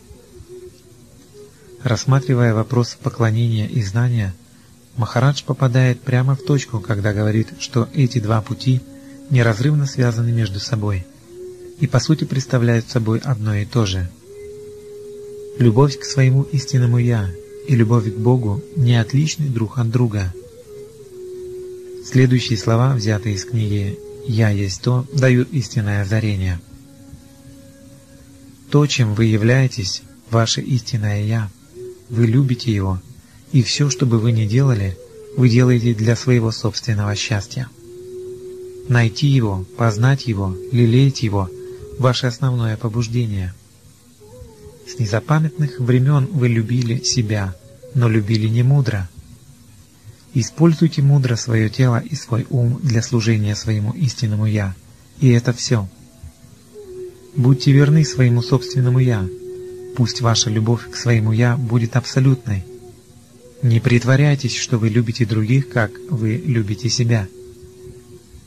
Рассматривая 1.83 2.55
вопрос 2.55 2.97
поклонения 3.01 3.67
и 3.67 3.83
знания– 3.83 4.35
Махарадж 4.97 5.43
попадает 5.45 6.01
прямо 6.01 6.37
в 6.37 6.43
точку, 6.43 6.79
когда 6.79 7.13
говорит, 7.13 7.49
что 7.59 7.89
эти 7.95 8.21
два 8.21 8.41
пути 8.41 8.81
неразрывно 9.31 9.87
связаны 9.87 10.31
между 10.31 10.61
собой 10.61 11.07
и 11.81 11.87
по 11.89 11.99
сути 11.99 12.25
представляют 12.25 12.89
собой 12.89 13.19
одно 13.19 13.57
и 13.57 13.65
то 13.65 13.87
же. 13.87 14.09
Любовь 15.59 15.99
к 15.99 16.05
своему 16.05 16.43
истинному 16.43 16.99
«Я» 16.99 17.29
и 17.67 17.75
любовь 17.75 18.13
к 18.13 18.17
Богу 18.17 18.63
не 18.77 19.01
отличны 19.01 19.47
друг 19.49 19.79
от 19.79 19.91
друга. 19.91 20.33
Следующие 22.05 22.59
слова, 22.59 22.95
взятые 22.95 23.35
из 23.35 23.45
книги 23.45 23.99
«Я 24.27 24.51
есть 24.51 24.83
то», 24.83 25.07
дают 25.13 25.51
истинное 25.53 26.03
озарение. 26.03 26.61
То, 28.71 28.87
чем 28.87 29.15
вы 29.15 29.27
являетесь, 29.27 30.03
ваше 30.31 30.61
истинное 30.61 31.25
«Я», 31.25 31.51
вы 32.09 32.27
любите 32.27 32.73
его– 32.73 33.01
и 33.55 33.63
все, 33.63 33.89
что 33.89 34.05
бы 34.05 34.19
вы 34.19 34.33
ни 34.33 34.47
делали, 34.47 34.99
вы 35.37 35.49
делаете 35.49 35.95
для 35.95 36.17
своего 36.17 36.51
собственного 36.51 37.15
счастья. 37.15 37.69
Найти 38.89 39.29
его, 39.29 39.65
познать 39.77 40.27
его, 40.27 40.57
лелеять 40.73 41.23
его– 41.23 41.49
ваше 42.01 42.27
основное 42.27 42.77
побуждение. 42.77 43.55
С 44.89 44.99
незапамятных 44.99 45.79
времен 45.79 46.27
вы 46.33 46.49
любили 46.49 46.99
себя, 47.05 47.55
но 47.95 48.09
любили 48.09 48.49
не 48.49 48.65
мудро. 48.65 49.09
Используйте 50.35 51.01
мудро 51.01 51.37
свое 51.37 51.71
тело 51.71 51.99
и 52.01 52.15
свой 52.15 52.47
ум 52.51 52.81
для 52.83 53.03
служения 53.03 53.55
своему 53.55 53.93
истинному 53.93 54.47
«Я», 54.47 54.75
и 55.21 55.31
это 55.31 55.53
все. 55.53 55.89
Будьте 57.37 57.73
верны 57.73 58.05
своему 58.05 58.43
собственному 58.43 58.99
«Я», 58.99 59.27
пусть 59.97 60.21
ваша 60.21 60.51
любовь 60.51 60.91
к 60.91 60.97
своему 60.97 61.33
«Я» 61.33 61.57
будет 61.57 61.97
абсолютной– 61.97 62.65
не 63.65 63.81
притворяйтесь, 63.81 64.55
что 64.55 64.77
вы 64.77 64.91
любите 64.91 65.25
других, 65.25 65.71
как 65.71 65.91
вы 66.11 66.35
любите 66.35 66.91
себя. 66.91 67.27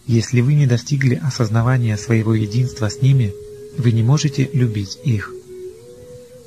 Если 0.06 0.42
вы 0.42 0.54
не 0.54 0.68
достигли 0.68 1.16
осознавания 1.16 1.98
своего 1.98 2.36
единства 2.36 2.88
с 2.88 3.02
ними, 3.02 3.34
вы 3.80 3.94
не 3.94 4.04
можете 4.04 4.48
любить 4.54 5.00
их. 5.04 5.34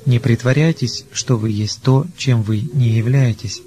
Не 0.05 0.19
притворяйтесь, 0.19 1.03
что 1.11 1.35
вы 1.35 1.49
есть 1.49 1.81
то, 1.83 2.07
чем 2.15 2.43
вы 2.43 2.61
не 2.73 2.91
являетесь. 2.91 3.61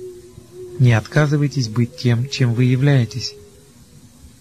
Не 0.79 0.93
отказывайтесь 0.93 1.69
быть 1.69 1.97
тем, 1.97 2.29
чем 2.29 2.55
вы 2.55 2.65
являетесь. 2.65 3.35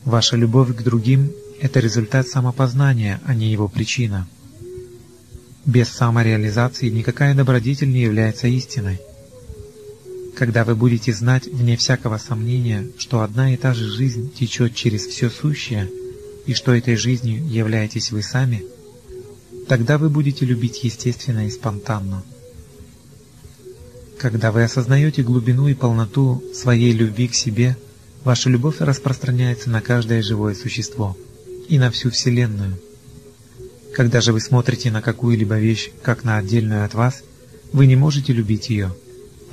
Ваша 0.03 0.35
любовь 0.35 0.75
к 0.75 0.81
другим– 0.81 1.31
это 1.61 1.79
результат 1.79 2.27
самопознания, 2.27 3.21
а 3.25 3.35
не 3.35 3.51
его 3.51 3.67
причина. 3.67 4.27
Без 5.65 5.89
самореализации 5.89 6.89
никакая 6.89 7.35
добродетель 7.35 7.91
не 7.91 8.01
является 8.01 8.47
истиной. 8.47 8.99
Когда 10.35 10.65
вы 10.65 10.75
будете 10.75 11.13
знать, 11.13 11.45
вне 11.45 11.77
всякого 11.77 12.17
сомнения, 12.17 12.89
что 12.97 13.21
одна 13.21 13.53
и 13.53 13.57
та 13.57 13.73
же 13.73 13.87
жизнь 13.87 14.31
течет 14.33 14.75
через 14.75 15.05
все 15.05 15.29
сущее, 15.29 15.89
и 16.47 16.53
что 16.53 16.75
этой 16.75 16.95
жизнью 16.95 17.47
являетесь 17.47 18.11
вы 18.11 18.23
сами, 18.23 18.63
тогда 19.67 19.97
вы 19.97 20.09
будете 20.09 20.45
любить 20.45 20.83
естественно 20.83 21.47
и 21.47 21.51
спонтанно. 21.51 22.23
Когда 24.19 24.51
вы 24.51 24.63
осознаете 24.63 25.23
глубину 25.23 25.67
и 25.67 25.73
полноту 25.73 26.43
своей 26.53 26.93
любви 26.93 27.27
к 27.27 27.35
себе, 27.35 27.77
ваша 28.23 28.49
любовь 28.49 28.77
распространяется 28.79 29.69
на 29.69 29.81
каждое 29.81 30.21
живое 30.21 30.55
существо 30.55 31.17
и 31.67 31.77
на 31.77 31.91
всю 31.91 32.09
Вселенную. 32.09 32.77
Когда 33.93 34.21
же 34.21 34.33
вы 34.33 34.39
смотрите 34.39 34.91
на 34.91 35.01
какую-либо 35.01 35.59
вещь, 35.59 35.91
как 36.01 36.23
на 36.23 36.37
отдельную 36.37 36.85
от 36.85 36.93
вас, 36.93 37.23
вы 37.73 37.85
не 37.85 37.95
можете 37.95 38.33
любить 38.33 38.69
ее– 38.69 38.95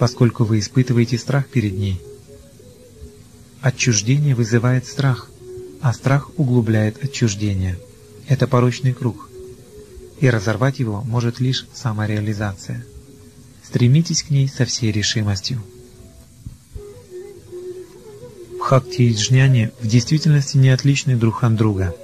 поскольку 0.01 0.45
вы 0.45 0.61
испытываете 0.61 1.19
страх 1.19 1.47
перед 1.47 1.75
ней. 1.75 2.01
Отчуждение 3.61 4.35
вызывает 4.35 4.87
страх, 4.87 5.29
а 5.83 5.93
страх 5.93 6.31
углубляет 6.39 7.05
отчуждение. 7.05 7.79
Это 8.27 8.47
порочный 8.47 8.95
круг. 8.95 9.29
И 10.21 10.31
разорвать 10.31 10.79
его 10.79 11.03
может 11.03 11.39
лишь 11.39 11.67
самореализация. 11.75 12.83
Стремитесь 13.71 14.23
к 14.23 14.31
ней 14.31 14.49
со 14.49 14.67
всей 14.67 14.93
решимостью. 14.93 15.63
Бхакти 18.59 19.03
и 19.03 19.15
джняни 19.15 19.71
в 19.81 19.87
действительности 19.87 20.59
не 20.59 20.69
отличны 20.69 21.17
друг 21.17 21.43
от 21.45 21.55
друга. 21.55 21.95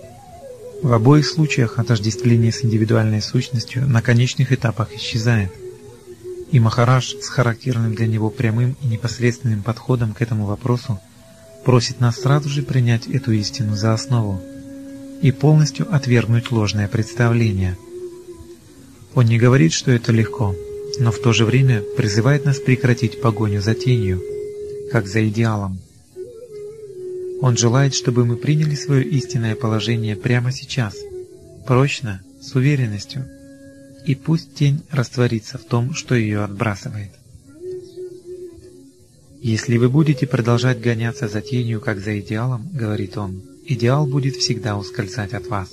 В 0.83 0.93
обоих 0.93 1.27
случаях 1.27 1.79
отождествление 1.79 2.53
с 2.53 2.65
индивидуальной 2.65 3.21
сущностью 3.21 3.87
на 3.87 4.01
конечных 4.01 4.53
этапах 4.53 4.95
исчезает– 4.95 5.53
и 6.51 6.61
Махарадж 6.61 7.15
с 7.21 7.29
характерным 7.29 7.95
для 7.95 8.07
него 8.07 8.31
прямым 8.31 8.77
и 8.83 8.87
непосредственным 8.87 9.63
подходом 9.63 10.15
к 10.15 10.23
этому 10.23 10.47
вопросу 10.47 11.01
просит 11.65 12.01
нас 12.01 12.21
сразу 12.21 12.49
же 12.49 12.63
принять 12.63 13.09
эту 13.09 13.33
истину 13.33 13.75
за 13.75 13.93
основу 13.93 14.41
и 15.23 15.33
полностью 15.33 15.93
отвергнуть 15.93 16.51
ложное 16.53 16.89
представление. 16.89 17.77
Он 19.15 19.25
не 19.25 19.39
говорит, 19.39 19.73
что 19.73 19.91
это 19.91 20.13
легко, 20.13 20.55
но 20.99 21.11
в 21.13 21.19
то 21.19 21.33
же 21.33 21.45
время 21.45 21.83
призывает 21.97 22.45
нас 22.45 22.59
прекратить 22.59 23.21
погоню 23.21 23.61
за 23.61 23.75
тенью, 23.75 24.23
как 24.91 25.07
за 25.07 25.29
идеалом. 25.29 25.79
Он 27.41 27.57
желает, 27.57 27.95
чтобы 27.95 28.25
мы 28.25 28.37
приняли 28.37 28.75
свое 28.75 29.05
истинное 29.05 29.55
положение 29.55 30.17
прямо 30.17 30.53
сейчас, 30.53 30.95
прочно, 31.67 32.23
с 32.41 32.55
уверенностью– 32.55 33.27
и 34.07 34.15
пусть 34.15 34.55
тень 34.55 34.83
растворится 34.91 35.59
в 35.59 35.65
том, 35.65 35.93
что 35.93 36.15
ее 36.15 36.45
отбрасывает. 36.45 37.11
«Если 39.43 39.77
вы 39.77 39.89
будете 39.89 40.27
продолжать 40.27 40.81
гоняться 40.81 41.29
за 41.29 41.41
тенью, 41.41 41.81
как 41.81 41.99
за 41.99 42.19
идеалом,— 42.21 42.69
говорит 42.73 43.19
он,— 43.19 43.43
идеал 43.67 44.07
будет 44.07 44.37
всегда 44.37 44.77
ускользать 44.79 45.35
от 45.35 45.47
вас». 45.49 45.71